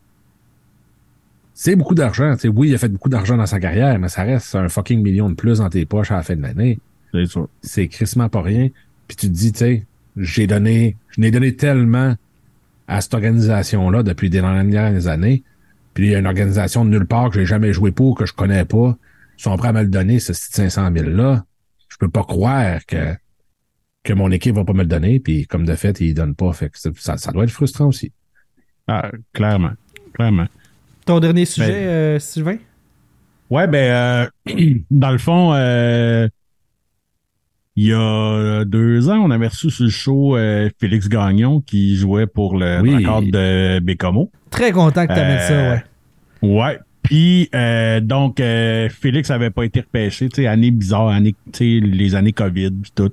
C'est 1.54 1.76
beaucoup 1.76 1.96
d'argent, 1.96 2.34
tu 2.34 2.42
sais. 2.42 2.48
Oui, 2.50 2.70
il 2.70 2.76
a 2.76 2.78
fait 2.78 2.90
beaucoup 2.90 3.10
d'argent 3.10 3.38
dans 3.38 3.46
sa 3.46 3.60
carrière, 3.60 3.98
mais 4.00 4.10
ça 4.10 4.24
reste 4.24 4.56
un 4.56 4.70
fucking 4.70 5.02
million 5.02 5.30
de 5.30 5.36
plus 5.36 5.60
dans 5.60 5.70
tes 5.70 5.86
poches 5.86 6.12
à 6.12 6.18
la 6.18 6.24
fin 6.24 6.36
de 6.36 6.42
l'année. 6.42 6.80
C'est 7.14 7.26
sûr. 7.26 7.48
c'est 7.62 7.88
crissement 7.88 8.30
pas 8.30 8.42
rien. 8.42 8.70
Puis 9.08 9.18
tu 9.18 9.28
te 9.28 9.34
dis, 9.34 9.52
tu 9.52 9.60
sais, 9.60 9.86
j'ai 10.18 10.48
donné, 10.48 10.98
je 11.10 11.22
n'ai 11.22 11.32
donné 11.32 11.56
tellement 11.56 12.16
à 12.88 13.02
cette 13.02 13.14
organisation-là 13.14 14.04
depuis 14.04 14.30
des 14.30 14.42
dernières 14.42 15.08
années. 15.08 15.44
Puis 15.94 16.08
il 16.08 16.12
y 16.12 16.16
a 16.16 16.20
une 16.20 16.28
organisation 16.28 16.86
de 16.86 16.90
nulle 16.92 17.06
part 17.06 17.30
que 17.30 17.40
j'ai 17.40 17.46
jamais 17.46 17.74
joué 17.74 17.92
pour, 17.92 18.16
que 18.16 18.26
je 18.26 18.34
connais 18.34 18.66
pas. 18.66 18.98
Ils 19.38 19.42
sont 19.42 19.56
prêts 19.58 19.70
à 19.70 19.74
me 19.74 19.82
le 19.82 19.90
donner, 19.90 20.20
ce 20.20 20.32
petit 20.32 20.52
500 20.52 20.92
000-là. 20.92 21.46
Je 21.90 21.98
peux 21.98 22.10
pas 22.10 22.24
croire 22.24 22.86
que, 22.86 23.16
que 24.04 24.14
mon 24.14 24.32
équipe 24.32 24.56
va 24.56 24.64
pas 24.64 24.74
me 24.74 24.82
le 24.82 24.88
donner. 24.88 25.20
Puis 25.20 25.48
comme 25.48 25.66
de 25.66 25.76
fait, 25.76 26.00
ils 26.02 26.14
donnent 26.14 26.36
pas. 26.36 26.52
Fait 26.54 26.70
que 26.70 26.78
ça, 26.78 27.18
ça 27.18 27.32
doit 27.32 27.44
être 27.44 27.52
frustrant 27.52 27.88
aussi. 27.88 28.12
Ah, 28.88 29.12
clairement. 29.34 29.72
Clairement. 30.14 30.48
Ton 31.06 31.20
dernier 31.20 31.46
sujet, 31.46 31.68
Ben- 31.68 31.88
euh, 31.88 32.20
Sylvain? 32.20 32.58
Ouais, 33.50 33.68
ben, 33.68 34.30
euh, 34.48 34.76
dans 34.92 35.12
le 35.12 35.18
fond, 35.18 35.54
euh, 35.54 36.28
il 37.78 37.86
y 37.86 37.94
a 37.94 38.66
deux 38.66 39.08
ans, 39.10 39.20
on 39.24 39.32
avait 39.32 39.48
reçu 39.48 39.70
sur 39.70 39.86
le 39.86 39.90
show 39.90 40.36
euh, 40.36 40.70
Félix 40.80 41.08
Gagnon 41.08 41.62
qui 41.62 41.96
jouait 41.96 42.28
pour 42.28 42.58
le 42.58 42.82
Oui. 42.82 42.96
record 42.98 43.22
de 43.22 43.80
Bécomo. 43.80 44.30
Très 44.50 44.72
content 44.74 45.08
que 45.08 45.14
tu 45.14 45.20
amènes 45.20 45.40
ça, 45.48 45.54
Euh, 45.54 45.78
ouais. 46.42 46.50
Ouais. 46.62 46.80
Puis 47.04 47.48
euh, 47.56 48.02
donc 48.02 48.42
euh, 48.42 48.90
Félix 48.90 49.32
avait 49.32 49.50
pas 49.52 49.64
été 49.64 49.80
repêché, 49.80 50.28
tu 50.28 50.42
sais, 50.42 50.48
année 50.48 50.72
bizarre, 50.72 51.08
année, 51.08 51.36
tu 51.54 51.80
sais, 51.80 51.86
les 51.88 52.16
années 52.16 52.34
COVID 52.34 52.72
puis 52.82 52.92
tout. 52.94 53.12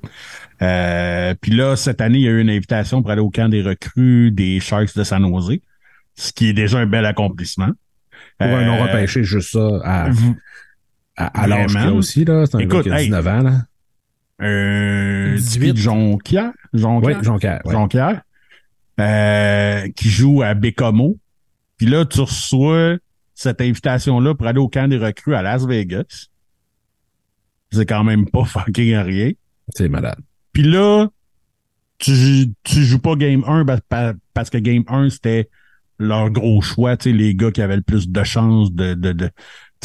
Euh, 0.62 1.34
puis 1.40 1.52
là 1.52 1.76
cette 1.76 2.00
année, 2.00 2.18
il 2.18 2.24
y 2.24 2.28
a 2.28 2.32
eu 2.32 2.40
une 2.40 2.50
invitation 2.50 3.02
pour 3.02 3.10
aller 3.12 3.20
au 3.20 3.30
camp 3.30 3.48
des 3.48 3.62
recrues 3.62 4.32
des 4.32 4.58
Sharks 4.58 4.96
de 4.96 5.04
San 5.04 5.22
Jose, 5.24 5.58
ce 6.16 6.32
qui 6.32 6.48
est 6.48 6.52
déjà 6.52 6.78
un 6.78 6.86
bel 6.86 7.06
accomplissement. 7.06 7.70
Pour 8.38 8.48
un 8.48 8.62
Euh, 8.62 8.66
non 8.66 8.82
repêché, 8.82 9.22
juste 9.22 9.52
ça, 9.52 9.68
à, 9.84 10.08
à, 11.16 11.42
à 11.42 11.46
l'âge 11.46 11.76
aussi, 11.92 12.24
là. 12.24 12.46
C'est 12.46 12.56
un 12.56 12.60
Écoute, 12.60 12.78
gars 12.78 12.82
qui 12.82 12.90
a 12.90 13.00
hey. 13.00 13.06
19 13.06 13.26
ans, 13.28 13.42
là. 13.42 13.52
Euh, 14.42 15.36
18. 15.36 15.68
Tipi 15.74 15.80
Jonquière, 15.80 16.52
Jonquière, 16.72 17.18
Oui, 17.18 17.24
Jonquière. 17.24 17.60
ouais. 17.64 17.72
Jonquière, 17.72 18.22
euh, 19.00 19.88
qui 19.94 20.08
joue 20.10 20.42
à 20.42 20.54
Bécomo. 20.54 21.16
Puis 21.76 21.86
là, 21.86 22.04
tu 22.04 22.20
reçois 22.20 22.96
cette 23.34 23.60
invitation-là 23.60 24.34
pour 24.34 24.46
aller 24.46 24.58
au 24.60 24.68
camp 24.68 24.88
des 24.88 24.98
recrues 24.98 25.34
à 25.34 25.42
Las 25.42 25.66
Vegas. 25.66 26.28
C'est 27.70 27.86
quand 27.86 28.04
même 28.04 28.28
pas 28.30 28.44
fucking 28.44 28.94
rien. 28.96 29.30
C'est 29.74 29.88
malade. 29.88 30.18
Puis 30.52 30.62
là, 30.62 31.08
tu, 31.98 32.12
tu 32.62 32.84
joues 32.84 32.98
pas 33.00 33.16
Game 33.16 33.44
1 33.46 33.64
pa- 33.64 33.80
pa- 33.88 34.14
parce 34.34 34.50
que 34.50 34.58
Game 34.58 34.84
1, 34.88 35.10
c'était 35.10 35.48
leur 35.98 36.30
gros 36.30 36.60
choix, 36.60 36.96
tu 36.96 37.10
sais, 37.10 37.16
les 37.16 37.34
gars 37.34 37.50
qui 37.50 37.62
avaient 37.62 37.76
le 37.76 37.82
plus 37.82 38.08
de 38.08 38.24
chances 38.24 38.72
de, 38.72 38.94
de, 38.94 39.12
de, 39.12 39.30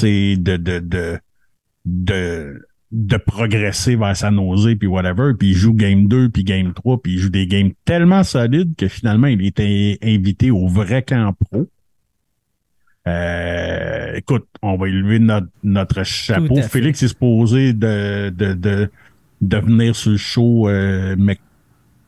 de, 0.02 0.36
de, 0.58 0.80
de, 0.80 1.20
de, 1.86 2.68
de 2.92 3.18
progresser 3.18 3.96
vers 3.96 4.18
sa 4.18 4.32
nausée, 4.32 4.76
puis 4.76 4.88
whatever, 4.88 5.34
puis 5.38 5.50
ils 5.50 5.56
jouent 5.56 5.76
Game 5.76 6.08
2, 6.08 6.30
puis 6.30 6.44
Game 6.44 6.74
3, 6.74 7.02
puis 7.02 7.14
ils 7.14 7.20
jouent 7.20 7.30
des 7.30 7.46
games 7.46 7.72
tellement 7.86 8.24
solides 8.24 8.76
que 8.76 8.88
finalement, 8.88 9.28
il 9.28 9.46
était 9.46 9.98
invité 10.02 10.50
au 10.50 10.68
vrai 10.68 11.04
camp 11.04 11.34
pro. 11.34 11.68
Euh, 13.08 14.14
écoute, 14.16 14.48
on 14.62 14.76
va 14.76 14.88
élever 14.88 15.20
notre, 15.20 15.48
notre 15.64 16.04
chapeau. 16.04 16.62
Félix 16.62 17.02
est 17.04 17.10
supposé 17.10 17.74
de, 17.74 18.30
de, 18.30 18.54
de, 18.54 18.90
de 19.42 19.58
venir 19.58 19.96
sur 19.96 20.12
le 20.12 20.18
show 20.18 20.68
euh, 20.68 21.16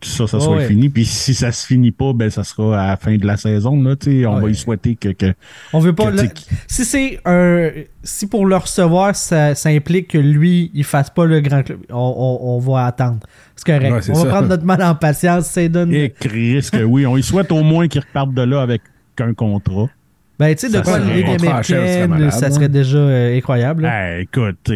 ça, 0.03 0.27
ça 0.27 0.39
soit 0.39 0.57
ouais. 0.57 0.67
fini. 0.67 0.89
Puis 0.89 1.05
si 1.05 1.33
ça 1.33 1.51
se 1.51 1.65
finit 1.65 1.91
pas, 1.91 2.13
ben 2.13 2.29
ça 2.29 2.43
sera 2.43 2.81
à 2.83 2.87
la 2.87 2.97
fin 2.97 3.15
de 3.15 3.25
la 3.25 3.37
saison. 3.37 3.81
Là, 3.81 3.95
tu 3.95 4.21
sais, 4.21 4.25
on 4.25 4.39
va 4.39 4.47
lui 4.47 4.55
souhaiter 4.55 4.95
que, 4.95 5.09
que 5.09 5.33
On 5.73 5.79
veut 5.79 5.93
pas. 5.93 6.11
Que 6.11 6.21
le- 6.21 6.27
t'es- 6.29 6.41
si 6.67 6.85
c'est 6.85 7.19
un. 7.25 7.69
Si 8.03 8.27
pour 8.27 8.45
le 8.45 8.55
recevoir, 8.57 9.15
ça, 9.15 9.53
ça 9.55 9.69
implique 9.69 10.07
que 10.09 10.17
lui, 10.17 10.71
il 10.73 10.83
fasse 10.83 11.09
pas 11.09 11.25
le 11.25 11.39
grand 11.41 11.61
club, 11.63 11.79
on, 11.89 11.95
on- 11.95 12.55
on 12.55 12.59
va 12.59 12.85
attendre. 12.87 13.19
C'est 13.55 13.65
correct. 13.65 13.91
Ouais, 13.93 14.01
c'est 14.01 14.11
on 14.11 14.23
va 14.23 14.29
prendre 14.29 14.47
notre 14.47 14.65
mal 14.65 14.81
en 14.83 14.95
patience. 14.95 15.45
Ça 15.45 15.67
donne. 15.67 15.93
et 15.93 16.09
Chris, 16.09 16.67
que 16.71 16.83
oui, 16.83 17.05
on 17.05 17.15
lui 17.15 17.23
souhaite 17.23 17.51
au 17.51 17.61
moins 17.61 17.87
qu'il 17.87 18.01
reparte 18.01 18.33
de 18.33 18.41
là 18.41 18.61
avec 18.61 18.81
un 19.19 19.33
contrat. 19.35 19.87
Ben, 20.39 20.55
tu 20.55 20.67
sais, 20.67 20.75
de 20.75 20.83
quoi 20.83 20.97
la 20.97 21.13
Ligue 21.13 21.25
américaine, 21.39 22.31
ça 22.31 22.47
hein. 22.47 22.51
serait 22.51 22.69
déjà 22.69 22.97
euh, 22.97 23.37
incroyable. 23.37 23.83
là. 23.83 24.17
Eh, 24.17 24.21
écoute, 24.21 24.71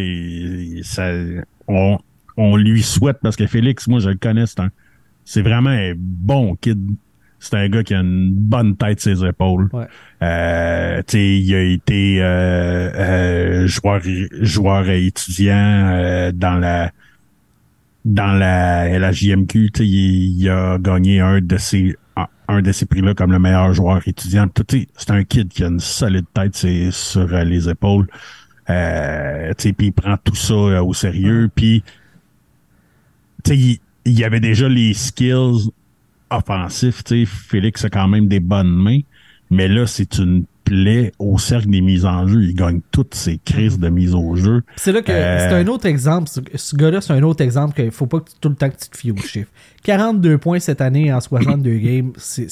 ça, 0.84 1.10
on, 1.68 1.98
on 2.38 2.56
lui 2.56 2.84
souhaite 2.84 3.18
parce 3.24 3.36
que 3.36 3.48
Félix, 3.48 3.88
moi 3.88 4.00
je 4.00 4.10
le 4.10 4.18
connais, 4.18 4.46
c'est 4.46 4.60
un, 4.60 4.70
c'est 5.26 5.42
vraiment 5.42 5.72
un 5.72 5.94
bon 5.98 6.56
kid. 6.56 6.80
C'est 7.40 7.56
un 7.58 7.68
gars 7.70 7.84
qui 7.84 7.94
a 7.94 8.00
une 8.00 8.32
bonne 8.34 8.76
tête 8.78 9.00
sur 9.02 9.16
ses 9.18 9.26
épaules. 9.26 9.70
Ouais. 9.74 9.86
Euh, 10.24 11.02
il 11.14 11.54
a 11.54 11.62
été 11.62 12.18
euh, 12.22 12.92
euh, 12.96 13.68
joueur, 13.68 14.02
joueur 14.42 14.90
étudiant 14.90 15.54
euh, 15.94 16.32
dans 16.32 16.56
la 16.56 16.92
dans 18.04 18.34
la 18.38 18.88
LHJMQ. 19.00 19.72
t'sais, 19.72 19.86
Il, 19.86 20.42
il 20.42 20.50
a 20.50 20.78
gagné 20.80 21.20
un 21.20 21.42
de 21.42 21.58
ces 21.58 21.96
un- 22.48 22.62
de 22.62 22.72
ces 22.72 22.86
prix-là 22.86 23.14
comme 23.16 23.32
le 23.32 23.40
meilleur 23.40 23.74
joueur 23.74 24.08
étudiant. 24.08 24.48
C'est 24.98 25.12
un 25.12 25.24
kid 25.24 25.50
qui 25.50 25.64
a 25.64 25.68
une 25.68 25.80
solide 25.80 26.26
tête 26.34 26.56
c'est 26.56 26.90
sur 26.92 27.28
les 27.28 27.70
épaules. 27.70 28.08
Euh, 28.70 29.50
tu 29.58 29.64
sais, 29.70 29.74
puis 29.74 29.88
il 29.88 29.92
prend 29.92 30.16
tout 30.18 30.36
ça 30.36 30.54
euh, 30.54 30.82
au 30.84 30.94
sérieux. 30.94 31.50
Puis, 31.54 31.84
tu 33.44 33.52
sais, 33.52 33.58
il, 33.58 33.80
il 34.06 34.18
y 34.18 34.24
avait 34.24 34.40
déjà 34.40 34.70
les 34.70 34.94
skills 34.94 35.70
offensifs. 36.30 37.04
Tu 37.04 37.26
sais, 37.26 37.32
Félix 37.32 37.84
a 37.86 37.90
quand 37.90 38.08
même 38.08 38.28
des 38.28 38.40
bonnes 38.40 38.70
mains. 38.74 39.00
Mais 39.52 39.68
là, 39.68 39.86
c'est 39.86 40.18
une 40.18 40.46
plaie 40.64 41.12
au 41.20 41.38
cercle 41.38 41.70
des 41.70 41.82
mises 41.82 42.06
en 42.06 42.28
jeu. 42.28 42.44
Il 42.44 42.56
gagne 42.56 42.82
toutes 42.92 43.14
ses 43.14 43.38
crises 43.38 43.78
de 43.78 43.88
mise 43.90 44.16
au 44.16 44.36
jeu. 44.36 44.64
C'est 44.76 44.92
là 44.92 45.04
que 45.04 45.12
Euh, 45.12 45.38
c'est 45.38 45.56
un 45.56 45.68
autre 45.68 45.86
exemple. 45.86 46.28
Ce, 46.28 46.40
ce 46.56 46.76
gars-là, 46.76 47.02
c'est 47.02 47.14
un 47.14 47.22
autre 47.22 47.44
exemple 47.44 47.76
qu'il 47.80 47.92
faut 47.92 48.08
pas 48.08 48.22
que 48.22 48.32
tu- 48.32 48.36
tout 48.42 48.50
le 48.50 48.56
temps 48.56 48.70
que 48.72 48.78
tu 48.78 48.90
te 48.90 48.98
fies 48.98 49.12
aux 49.12 49.18
chiffres. 49.18 49.52
42 49.84 50.40
points 50.40 50.58
cette 50.60 50.82
année 50.82 51.14
en 51.14 51.22
62 51.22 51.78
games. 51.78 52.12
C'est, 52.18 52.48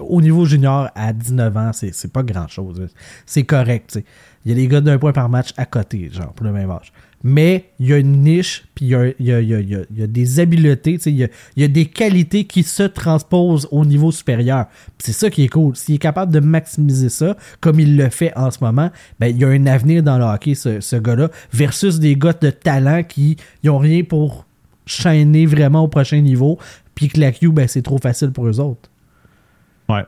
au 0.00 0.22
niveau 0.22 0.44
junior, 0.44 0.88
à 0.94 1.12
19 1.12 1.56
ans, 1.56 1.70
c'est, 1.72 1.92
c'est 1.92 2.12
pas 2.12 2.22
grand-chose. 2.22 2.86
C'est 3.26 3.42
correct. 3.42 3.90
tu 3.92 3.98
sais. 3.98 4.04
Il 4.46 4.50
y 4.50 4.52
a 4.52 4.54
des 4.54 4.68
gars 4.68 4.80
d'un 4.80 4.96
point 4.98 5.12
par 5.12 5.28
match 5.28 5.48
à 5.56 5.66
côté, 5.66 6.08
genre, 6.12 6.32
pour 6.34 6.46
le 6.46 6.52
même 6.52 6.70
âge. 6.70 6.92
Mais 7.24 7.70
il 7.80 7.88
y 7.88 7.92
a 7.92 7.98
une 7.98 8.22
niche, 8.22 8.64
puis 8.76 8.84
il 8.84 8.88
y 8.90 8.94
a, 8.94 9.06
y 9.18 9.32
a- 9.32 9.40
y 9.40 9.54
a- 9.54 9.60
y 9.60 10.02
a- 10.02 10.06
des 10.06 10.38
habiletés, 10.38 10.98
il 11.06 11.16
y 11.16 11.24
a, 11.24 11.28
il 11.56 11.62
y 11.62 11.64
a 11.64 11.68
des 11.68 11.86
qualités 11.86 12.44
qui 12.44 12.62
se 12.62 12.84
transposent 12.84 13.66
au 13.72 13.84
niveau 13.84 14.12
supérieur. 14.12 14.66
C'est 14.98 15.12
ça 15.12 15.28
qui 15.28 15.42
est 15.42 15.48
cool. 15.48 15.74
S'il 15.74 15.96
est 15.96 15.98
capable 15.98 16.32
de 16.32 16.38
maximiser 16.38 17.08
ça, 17.08 17.36
comme 17.60 17.80
il 17.80 17.96
le 17.96 18.08
fait 18.08 18.32
en 18.36 18.52
ce 18.52 18.58
moment, 18.62 18.90
ben, 19.18 19.26
il 19.26 19.38
y 19.38 19.44
a 19.44 19.48
un 19.48 19.66
avenir 19.66 20.04
dans 20.04 20.16
le 20.16 20.24
hockey, 20.24 20.54
ce, 20.54 20.80
ce 20.80 20.94
gars-là, 20.94 21.28
versus 21.52 21.98
des 21.98 22.14
gars 22.14 22.34
de 22.40 22.50
talent 22.50 23.02
qui 23.02 23.36
n'ont 23.64 23.78
rien 23.78 24.04
pour 24.04 24.46
chaîner 24.86 25.44
vraiment 25.44 25.80
au 25.82 25.88
prochain 25.88 26.20
niveau, 26.20 26.56
puis 26.94 27.08
que 27.08 27.18
la 27.20 27.32
Q, 27.32 27.50
ben, 27.50 27.66
c'est 27.66 27.82
trop 27.82 27.98
facile 27.98 28.30
pour 28.30 28.46
eux 28.46 28.60
autres. 28.60 28.88
Ouais. 29.88 30.04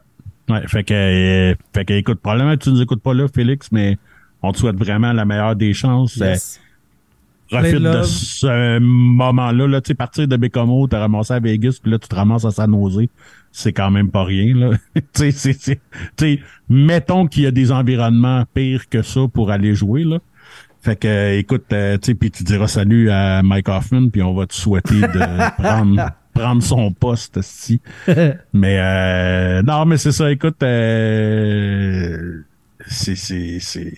Ouais. 0.49 0.63
Fait 0.69 0.85
que, 0.85 0.95
euh, 0.95 1.55
fait 1.75 1.85
que, 1.85 1.93
écoute, 1.95 2.21
probablement 2.21 2.57
que 2.57 2.63
tu 2.63 2.71
nous 2.71 2.81
écoutes 2.83 3.03
pas 3.03 3.15
là, 3.15 3.27
Félix, 3.33 3.71
mais 3.73 3.99
on 4.43 4.53
te 4.53 4.59
souhaite 4.59 4.77
vraiment 4.77 5.13
la 5.13 5.25
meilleure 5.25 5.57
des 5.57 5.75
chances. 5.75 6.17
Yes. 6.17 6.61
Plein 7.51 7.81
de 7.81 8.03
ce 8.05 8.79
moment-là. 8.79 9.67
Là, 9.67 9.81
tu 9.81 9.89
sais, 9.89 9.95
partir 9.95 10.29
de 10.29 10.37
Bécomo, 10.37 10.87
t'as 10.87 11.01
ramassé 11.01 11.35
à 11.35 11.41
Vegas, 11.41 11.79
puis 11.83 11.91
là, 11.93 11.99
tu 11.99 12.09
te 12.09 12.15
ramasses 12.15 12.45
à 12.45 12.51
San 12.51 12.73
Jose. 12.73 13.09
C'est 13.53 13.73
quand 13.73 13.91
même 13.91 14.11
pas 14.11 14.25
rien, 14.25 14.55
là. 14.55 14.71
tu 14.95 15.03
sais, 15.13 15.31
c'est- 15.33 15.61
c'est- 15.61 15.81
tu 16.17 16.25
sais, 16.37 16.41
mettons 16.69 17.27
qu'il 17.27 17.43
y 17.43 17.47
a 17.47 17.51
des 17.51 17.73
environnements 17.73 18.45
pires 18.55 18.89
que 18.89 19.03
ça 19.03 19.23
pour 19.33 19.51
aller 19.51 19.75
jouer, 19.75 20.05
là. 20.05 20.19
Fait 20.83 20.97
que, 20.97 21.09
euh, 21.09 21.39
écoute, 21.39 21.65
euh, 21.73 21.99
tu 21.99 22.07
sais, 22.07 22.15
puis 22.15 22.31
tu 22.31 22.43
diras 22.45 22.67
salut 22.69 23.11
à 23.11 23.43
Mike 23.43 23.69
Hoffman, 23.69 24.09
puis 24.09 24.23
on 24.23 24.33
va 24.35 24.47
te 24.47 24.55
souhaiter 24.55 25.01
de 25.01 25.57
prendre, 25.63 26.11
prendre 26.33 26.63
son 26.63 26.91
poste, 26.93 27.37
ici. 27.43 27.81
Mais, 28.55 28.79
euh, 28.79 29.63
non, 29.63 29.85
mais 29.85 29.99
c'est 29.99 30.13
ça, 30.13 30.31
écoute, 30.31 30.63
euh, 30.63 32.41
c'est, 32.87 33.15
c'est, 33.17 33.59
c'est, 33.61 33.93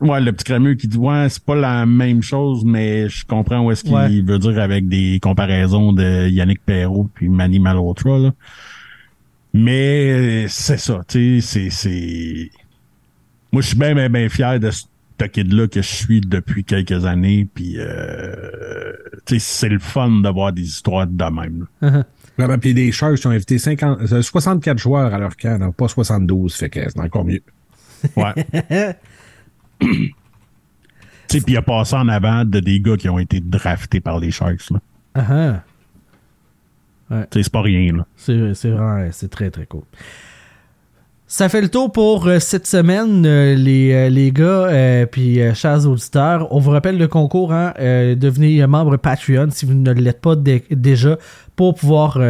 Ouais, 0.00 0.20
le 0.20 0.30
petit 0.32 0.44
crémeux 0.44 0.74
qui 0.74 0.88
dit 0.88 0.98
ouais, 0.98 1.28
c'est 1.30 1.42
pas 1.42 1.54
la 1.54 1.86
même 1.86 2.22
chose, 2.22 2.64
mais 2.66 3.08
je 3.08 3.24
comprends 3.24 3.64
où 3.64 3.70
est-ce 3.70 3.82
qu'il 3.82 3.94
Ouais. 3.94 4.20
veut 4.20 4.38
dire 4.38 4.58
avec 4.60 4.88
des 4.88 5.18
comparaisons 5.22 5.92
de 5.92 6.28
Yannick 6.28 6.60
Perrault 6.66 7.08
puis 7.14 7.28
Manny 7.30 7.58
Malhotra. 7.58 8.18
Là. 8.18 8.32
Mais 9.54 10.44
euh, 10.44 10.46
c'est 10.48 10.76
ça, 10.78 11.00
tu 11.08 11.40
sais, 11.40 11.70
c'est, 11.70 11.70
c'est. 11.70 12.50
Moi, 13.52 13.62
je 13.62 13.68
suis 13.68 13.78
bien, 13.78 13.94
bien, 13.94 14.10
bien 14.10 14.28
fier 14.28 14.60
de 14.60 14.70
ce 14.70 14.84
kid-là 15.28 15.66
que 15.68 15.80
je 15.80 15.88
suis 15.88 16.20
depuis 16.20 16.62
quelques 16.62 17.06
années. 17.06 17.48
Puis, 17.54 17.76
euh, 17.78 18.92
tu 19.24 19.38
sais, 19.38 19.38
c'est 19.38 19.68
le 19.70 19.78
fun 19.78 20.20
d'avoir 20.20 20.52
des 20.52 20.62
histoires 20.64 21.06
de 21.06 21.24
même. 21.24 21.66
là. 21.80 22.04
Vraiment, 22.36 22.58
puis 22.58 22.74
les 22.74 22.92
Sharks 22.92 23.24
ont 23.24 23.30
invité 23.30 23.56
50, 23.56 24.12
euh, 24.12 24.20
64 24.20 24.76
joueurs 24.76 25.14
à 25.14 25.18
leur 25.18 25.38
camp, 25.38 25.72
pas 25.74 25.88
72, 25.88 26.54
fait 26.54 26.68
que 26.68 26.80
c'est 26.86 27.00
encore 27.00 27.24
mieux. 27.24 27.40
Ouais. 28.14 28.34
puis 29.78 31.42
il 31.46 31.56
a 31.56 31.62
passé 31.62 31.96
en 31.96 32.08
avant 32.08 32.44
de 32.44 32.60
des 32.60 32.80
gars 32.80 32.96
qui 32.96 33.08
ont 33.08 33.18
été 33.18 33.40
draftés 33.40 34.00
par 34.00 34.18
les 34.18 34.30
Sharks. 34.30 34.70
Là. 34.70 34.80
Ah 35.14 35.62
ah. 37.10 37.24
Tu 37.30 37.38
sais, 37.38 37.42
c'est 37.44 37.52
pas 37.52 37.62
rien, 37.62 38.04
c'est 38.16 38.34
vraiment 38.70 39.08
c'est 39.12 39.30
très 39.30 39.50
très 39.50 39.66
cool. 39.66 39.82
Ça 41.28 41.48
fait 41.48 41.60
le 41.60 41.68
tour 41.68 41.90
pour 41.90 42.28
euh, 42.28 42.38
cette 42.38 42.68
semaine, 42.68 43.26
euh, 43.26 43.56
les, 43.56 43.92
euh, 43.92 44.08
les 44.08 44.30
gars, 44.30 44.44
euh, 44.44 45.06
puis 45.06 45.40
chers 45.54 45.84
auditeurs. 45.84 46.46
On 46.54 46.60
vous 46.60 46.70
rappelle 46.70 46.98
le 46.98 47.08
concours, 47.08 47.52
hein, 47.52 47.72
devenez 47.80 48.64
membre 48.68 48.96
Patreon 48.96 49.48
si 49.50 49.66
vous 49.66 49.74
ne 49.74 49.90
l'êtes 49.92 50.20
pas 50.20 50.36
dé- 50.36 50.62
déjà 50.70 51.18
pour 51.56 51.74
pouvoir 51.74 52.20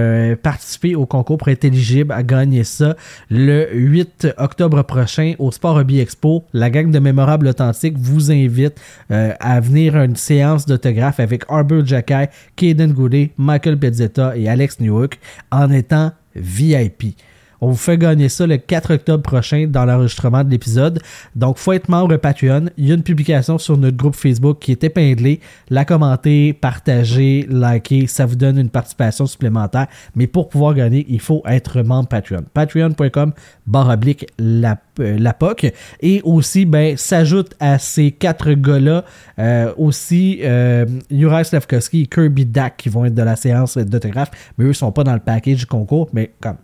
participer 0.43 0.95
au 0.95 1.05
concours 1.05 1.37
pour 1.37 1.49
être 1.49 1.65
éligible 1.65 2.13
à 2.13 2.23
gagner 2.23 2.63
ça 2.65 2.95
le 3.29 3.67
8 3.75 4.29
octobre 4.39 4.83
prochain 4.85 5.35
au 5.41 5.51
Sport 5.51 5.77
Hobby 5.77 5.99
Expo. 6.01 6.45
La 6.53 6.71
gang 6.71 6.91
de 6.93 6.99
Mémorables 7.01 7.49
Authentiques 7.49 7.99
vous 7.99 8.31
invite 8.31 8.81
à 9.11 9.61
venir 9.61 9.97
à 9.97 10.05
une 10.05 10.15
séance 10.17 10.65
d'autographe 10.65 11.19
avec 11.19 11.43
Arbor 11.49 11.85
Jacky, 11.85 12.29
Kaden 12.55 12.93
Goulet, 12.93 13.33
Michael 13.37 13.79
Pezzetta 13.79 14.37
et 14.37 14.49
Alex 14.49 14.79
Newhook 14.81 15.19
en 15.51 15.71
étant 15.73 16.13
VIP. 16.37 17.17
On 17.61 17.69
vous 17.69 17.77
fait 17.77 17.99
gagner 17.99 18.29
ça 18.29 18.47
le 18.47 18.57
4 18.57 18.95
octobre 18.95 19.23
prochain 19.23 19.67
dans 19.69 19.85
l'enregistrement 19.85 20.45
de 20.45 20.51
l'épisode. 20.51 21.01
Donc, 21.35 21.59
faut 21.59 21.73
être 21.73 21.89
membre 21.89 22.17
Patreon. 22.17 22.67
Il 22.77 22.87
y 22.87 22.91
a 22.93 22.95
une 22.95 23.03
publication 23.03 23.59
sur 23.59 23.77
notre 23.77 23.97
groupe 23.97 24.15
Facebook 24.15 24.59
qui 24.61 24.73
est 24.73 24.85
épinglée. 24.85 25.41
La 25.71 25.85
commenter, 25.85 26.53
partager, 26.53 27.47
liker, 27.49 28.07
ça 28.07 28.27
vous 28.27 28.37
donne 28.37 28.59
une 28.59 28.71
participation 28.71 29.27
supplémentaire. 29.27 29.87
Mais 30.15 30.27
pour 30.27 30.49
pouvoir 30.49 30.75
gagner, 30.75 31.07
il 31.09 31.21
faut 31.21 31.43
être 31.47 31.83
membre 31.83 32.09
Patreon. 32.09 32.45
Patreon.com 32.53 33.33
barre 33.67 33.91
oblique 33.91 34.27
la, 34.39 34.79
euh, 35.01 35.33
POC. 35.39 35.73
Et 36.01 36.21
aussi, 36.25 36.65
ben, 36.65 36.97
s'ajoute 36.97 37.55
à 37.61 37.79
ces 37.79 38.11
quatre 38.13 38.53
gars-là 38.53 39.05
euh, 39.39 39.73
aussi 39.77 40.41
euh, 40.43 40.87
Juraj 41.11 41.47
Slavkovski 41.47 42.03
et 42.03 42.07
Kirby 42.07 42.47
Dak 42.47 42.77
qui 42.77 42.89
vont 42.89 43.05
être 43.05 43.15
de 43.15 43.23
la 43.23 43.37
séance 43.37 43.77
d'autographe. 43.77 44.31
Mais 44.59 44.67
eux 44.67 44.73
sont 44.73 44.93
pas 44.93 45.05
dans 45.05 45.15
le 45.15 45.21
package 45.21 45.59
du 45.59 45.67
concours. 45.67 46.09
Mais 46.13 46.33
comme 46.41 46.57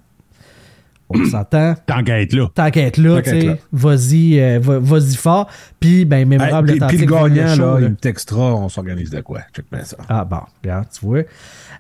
on 1.08 1.24
s'entend. 1.30 1.74
Tant 1.86 2.02
qu'à 2.02 2.20
être 2.20 2.32
là. 2.32 2.48
Tant 2.54 2.70
qu'à 2.70 2.82
être 2.82 2.96
là, 2.98 3.20
tu 3.22 3.30
sais, 3.30 3.60
vas-y, 3.72 4.40
euh, 4.40 4.58
va- 4.62 4.78
vas-y 4.78 5.14
fort. 5.16 5.48
Puis, 5.80 6.04
ben, 6.04 6.18
Hey, 6.18 6.24
mémorable 6.24 6.68
puis, 6.68 6.76
puis 6.78 6.84
authentique, 6.86 7.00
le 7.00 7.06
gagnant, 7.34 7.54
show, 7.56 7.62
là, 7.62 7.80
là. 7.80 7.86
il 7.86 7.90
me 7.90 7.96
textera, 7.96 8.54
on 8.54 8.68
s'organise 8.68 9.10
de 9.10 9.20
quoi? 9.20 9.40
Check 9.54 9.66
bien 9.70 9.84
ça. 9.84 9.96
Ah 10.08 10.24
bon, 10.24 10.38
regarde, 10.62 10.86
tu 10.98 11.04
vois. 11.04 11.22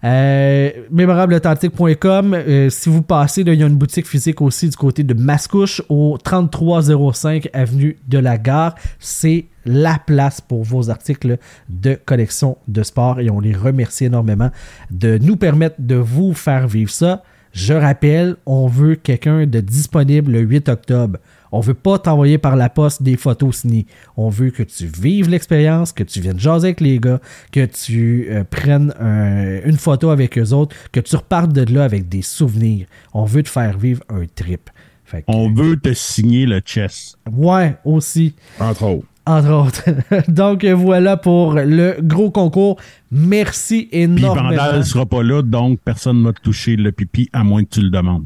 Euh, 0.04 0.70
mémorableauthentique.com. 0.90 2.34
euh, 2.34 2.70
si 2.70 2.88
vous 2.88 3.02
passez, 3.02 3.44
là, 3.44 3.52
il 3.52 3.60
y 3.60 3.62
a 3.62 3.66
une 3.66 3.76
boutique 3.76 4.06
physique 4.06 4.40
aussi 4.42 4.68
du 4.68 4.76
côté 4.76 5.02
de 5.04 5.14
Mascouche 5.14 5.82
au 5.88 6.18
3305 6.22 7.48
avenue 7.52 7.96
de 8.08 8.18
la 8.18 8.38
Gare. 8.38 8.74
C'est 8.98 9.46
la 9.64 9.98
place 10.04 10.40
pour 10.40 10.64
vos 10.64 10.90
articles 10.90 11.38
de 11.68 11.96
collection 12.04 12.58
de 12.66 12.82
sport 12.82 13.20
et 13.20 13.30
on 13.30 13.38
les 13.40 13.54
remercie 13.54 14.06
énormément 14.06 14.50
de 14.90 15.18
nous 15.18 15.36
permettre 15.36 15.76
de 15.78 15.94
vous 15.94 16.34
faire 16.34 16.66
vivre 16.66 16.90
ça. 16.90 17.22
Je 17.52 17.74
rappelle, 17.74 18.36
on 18.46 18.66
veut 18.66 18.94
quelqu'un 18.96 19.46
de 19.46 19.60
disponible 19.60 20.32
le 20.32 20.40
8 20.40 20.68
octobre. 20.70 21.18
On 21.54 21.60
veut 21.60 21.74
pas 21.74 21.98
t'envoyer 21.98 22.38
par 22.38 22.56
la 22.56 22.70
poste 22.70 23.02
des 23.02 23.16
photos 23.18 23.56
signées. 23.56 23.86
On 24.16 24.30
veut 24.30 24.48
que 24.50 24.62
tu 24.62 24.86
vives 24.86 25.28
l'expérience, 25.28 25.92
que 25.92 26.02
tu 26.02 26.20
viennes 26.20 26.40
jaser 26.40 26.68
avec 26.68 26.80
les 26.80 26.98
gars, 26.98 27.20
que 27.52 27.66
tu 27.66 28.26
euh, 28.30 28.42
prennes 28.48 28.94
un- 28.98 29.60
une 29.68 29.76
photo 29.76 30.08
avec 30.08 30.38
eux 30.38 30.52
autres, 30.54 30.74
que 30.92 31.00
tu 31.00 31.14
repartes 31.14 31.52
de 31.52 31.70
là 31.74 31.84
avec 31.84 32.08
des 32.08 32.22
souvenirs. 32.22 32.86
On 33.12 33.24
veut 33.26 33.42
te 33.42 33.50
faire 33.50 33.76
vivre 33.76 34.02
un 34.08 34.24
trip. 34.34 34.70
Fait 35.04 35.18
que- 35.20 35.24
On 35.28 35.52
veut 35.52 35.76
te 35.76 35.92
signer 35.92 36.46
le 36.46 36.62
chess. 36.64 37.16
ouais, 37.30 37.76
aussi. 37.84 38.34
Entre 38.58 38.84
autres. 38.84 39.06
Entre 39.26 39.50
autres. 39.50 39.84
Donc 40.28 40.64
voilà 40.64 41.16
pour 41.16 41.54
le 41.54 41.96
gros 42.00 42.30
concours. 42.30 42.78
Merci 43.10 43.88
Puis 43.90 44.00
énormément. 44.02 44.50
Vandal 44.50 44.84
sera 44.84 45.06
pas 45.06 45.22
là, 45.22 45.42
donc 45.42 45.78
personne 45.84 46.18
ne 46.18 46.22
m'a 46.22 46.32
touché 46.32 46.76
le 46.76 46.90
pipi 46.92 47.28
à 47.32 47.44
moins 47.44 47.62
que 47.62 47.68
tu 47.68 47.82
le 47.82 47.90
demandes. 47.90 48.24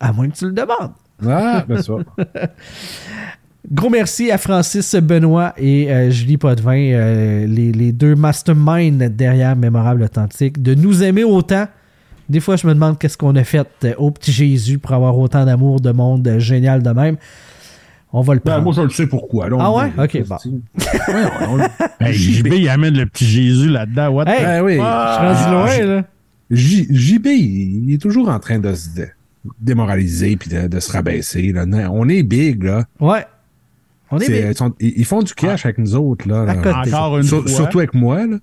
À 0.00 0.12
moins 0.12 0.28
que 0.28 0.36
tu 0.36 0.46
le 0.46 0.52
demandes. 0.52 0.92
Ah, 1.26 1.64
ben 1.68 1.82
ça. 1.82 1.92
Gros 3.70 3.90
merci 3.90 4.30
à 4.30 4.38
Francis 4.38 4.94
Benoît 4.96 5.52
et 5.58 5.92
euh, 5.92 6.10
Julie 6.10 6.38
Potvin, 6.38 6.92
euh, 6.92 7.46
les, 7.46 7.70
les 7.72 7.92
deux 7.92 8.16
masterminds 8.16 9.10
derrière 9.10 9.54
Mémorable 9.54 10.02
Authentique, 10.02 10.62
de 10.62 10.74
nous 10.74 11.02
aimer 11.02 11.24
autant. 11.24 11.66
Des 12.30 12.38
fois, 12.38 12.54
je 12.54 12.64
me 12.64 12.72
demande 12.74 12.96
qu'est-ce 12.96 13.18
qu'on 13.18 13.34
a 13.34 13.42
fait 13.42 13.66
euh, 13.84 13.92
au 13.98 14.12
petit 14.12 14.30
Jésus 14.30 14.78
pour 14.78 14.92
avoir 14.92 15.18
autant 15.18 15.44
d'amour 15.44 15.80
de 15.80 15.90
monde 15.90 16.26
euh, 16.28 16.38
génial 16.38 16.80
de 16.80 16.90
même. 16.90 17.16
On 18.12 18.22
va 18.22 18.34
le 18.34 18.40
Ben, 18.44 18.52
prendre. 18.52 18.64
moi, 18.64 18.72
je 18.76 18.82
le 18.82 18.90
sais 18.90 19.06
pourquoi. 19.06 19.48
là, 19.48 19.56
Ah 19.60 19.72
ouais? 19.72 19.92
Ok, 19.98 20.22
bon. 20.26 20.36
Ouais, 20.44 21.24
on- 21.48 21.60
on- 21.60 22.04
Hey, 22.04 22.12
JB, 22.14 22.46
il 22.54 22.68
amène 22.68 22.96
le 22.96 23.06
petit 23.06 23.24
Jésus 23.24 23.68
là-dedans. 23.68 24.08
What? 24.08 24.24
Hey! 24.28 24.42
Ben 24.44 24.62
oui. 24.64 24.72
Je 24.72 24.78
suis 24.78 24.82
rendu 25.46 25.52
loin, 25.52 25.86
là. 25.96 26.04
J- 26.50 26.86
JB, 26.90 27.26
il 27.26 27.94
est 27.94 27.98
toujours 28.02 28.28
en 28.28 28.38
train 28.40 28.58
de 28.58 28.74
se 28.74 28.88
dé- 28.90 29.10
démoraliser 29.60 30.36
puis 30.36 30.50
de, 30.50 30.66
de 30.66 30.80
se 30.80 30.90
rabaisser. 30.92 31.52
Là. 31.52 31.64
On 31.92 32.08
est 32.08 32.24
big, 32.24 32.64
là. 32.64 32.84
Ouais. 32.98 33.24
On 34.10 34.18
est 34.18 34.26
ils, 34.50 34.56
sont- 34.56 34.74
ils- 34.80 34.94
ils 34.96 35.04
font 35.04 35.22
du 35.22 35.32
cash 35.32 35.64
avec 35.64 35.78
nous 35.78 35.94
autres, 35.94 36.26
là. 36.28 36.44
Encore 36.84 37.18
une 37.18 37.22
Sur- 37.22 37.42
fois. 37.42 37.48
surtout 37.50 37.78
avec 37.78 37.94
moi, 37.94 38.26
là. 38.26 38.36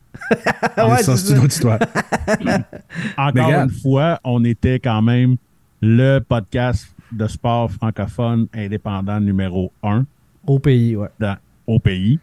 Ouais, 0.90 1.04
ça, 1.04 1.18
c'est 1.18 1.34
une 1.34 1.40
autre 1.40 1.48
histoire. 1.54 1.80
Encore 3.18 3.34
Mais 3.50 3.54
une 3.56 3.70
fois, 3.70 4.20
on 4.24 4.44
était 4.46 4.80
quand 4.80 5.02
même 5.02 5.36
le 5.82 6.20
podcast 6.20 6.88
de 7.12 7.28
sport 7.28 7.72
francophone 7.72 8.48
indépendant 8.54 9.20
numéro 9.20 9.72
un 9.84 10.06
Au 10.46 10.60
pays, 10.60 10.96
ouais. 10.96 11.10
dans- 11.20 11.38
au 11.66 11.80
pays. 11.80 12.20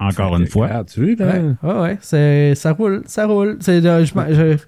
Encore 0.00 0.36
une 0.36 0.46
fois. 0.46 0.66
Regarde, 0.68 0.88
tu 0.88 1.14
vois, 1.14 1.26
là? 1.26 1.38
Ouais, 1.40 1.54
ouais, 1.62 1.80
ouais, 1.80 1.98
c'est, 2.00 2.54
ça 2.54 2.72
roule, 2.72 3.02
ça 3.06 3.26
roule. 3.26 3.56
C'est, 3.60 3.84
euh, 3.84 4.04
je, 4.04 4.58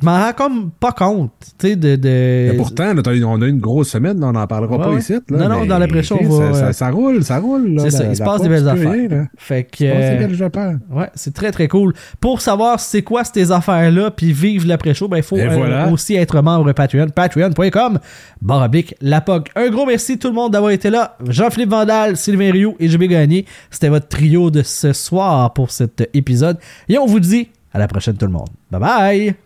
je 0.00 0.04
m'en 0.04 0.18
rends 0.20 0.32
comme 0.32 0.70
pas 0.70 0.92
compte, 0.92 1.30
tu 1.58 1.68
sais, 1.68 1.76
de... 1.76 1.96
de... 1.96 2.48
Mais 2.50 2.56
pourtant, 2.56 2.92
là, 2.92 3.02
on 3.26 3.40
a 3.42 3.46
une 3.46 3.60
grosse 3.60 3.88
semaine, 3.90 4.22
on 4.22 4.32
n'en 4.32 4.46
parlera 4.46 4.76
Ouais, 4.76 4.84
pas 4.84 4.90
ouais. 4.90 4.98
ici. 4.98 5.12
Là, 5.14 5.20
Non, 5.30 5.48
non, 5.48 5.66
dans 5.66 5.78
l'après-show, 5.78 6.16
Chris, 6.16 6.26
on 6.30 6.38
va, 6.38 6.52
ça, 6.52 6.60
ça, 6.66 6.72
ça 6.72 6.90
roule, 6.90 7.24
ça 7.24 7.38
roule. 7.38 7.74
Là, 7.74 7.82
C'est 7.84 7.90
ça, 7.90 8.02
La- 8.04 8.10
il 8.10 8.16
se 8.16 8.20
la 8.20 8.26
passe 8.26 8.42
des 8.42 8.48
belles 8.48 8.68
affaires. 8.68 8.92
rien, 8.92 9.08
là. 9.08 9.24
Fait 9.36 9.64
que... 9.64 9.78
Des 9.78 10.42
euh, 10.42 10.46
affaires. 10.46 10.78
Ouais, 10.90 11.08
c'est 11.14 11.34
très 11.34 11.50
très 11.52 11.68
cool. 11.68 11.94
Pour 12.20 12.40
savoir 12.40 12.80
c'est 12.80 13.02
quoi 13.02 13.24
ces 13.24 13.52
affaires-là, 13.52 14.10
puis 14.10 14.32
vivre 14.32 14.66
l'après-show, 14.66 15.08
ben 15.08 15.18
il 15.18 15.22
faut 15.22 15.36
euh, 15.36 15.48
voilà. 15.48 15.88
aussi 15.88 16.14
être 16.14 16.40
membre 16.42 16.72
Patreon. 16.72 17.08
Patreon.com, 17.08 17.98
oblique, 18.48 18.94
la 19.00 19.20
POC. 19.20 19.50
Un 19.56 19.70
gros 19.70 19.86
merci 19.86 20.18
tout 20.18 20.28
le 20.28 20.34
monde 20.34 20.52
d'avoir 20.52 20.72
été 20.72 20.90
là. 20.90 21.16
Jean-Philippe 21.28 21.70
Vandal, 21.70 22.16
Sylvain 22.16 22.52
Rioux 22.52 22.76
et 22.78 22.88
JB 22.88 23.04
Gagné. 23.04 23.46
C'était 23.70 23.88
votre 23.88 24.08
trio 24.08 24.50
de 24.50 24.62
ce 24.62 24.92
soir 24.92 25.52
pour 25.52 25.70
cet 25.70 26.08
épisode. 26.14 26.58
Et 26.88 26.98
on 26.98 27.06
vous 27.06 27.20
dit 27.20 27.48
à 27.72 27.78
la 27.78 27.88
prochaine 27.88 28.16
tout 28.16 28.26
le 28.26 28.32
monde. 28.32 28.48
Bye 28.70 28.80
bye! 28.80 29.45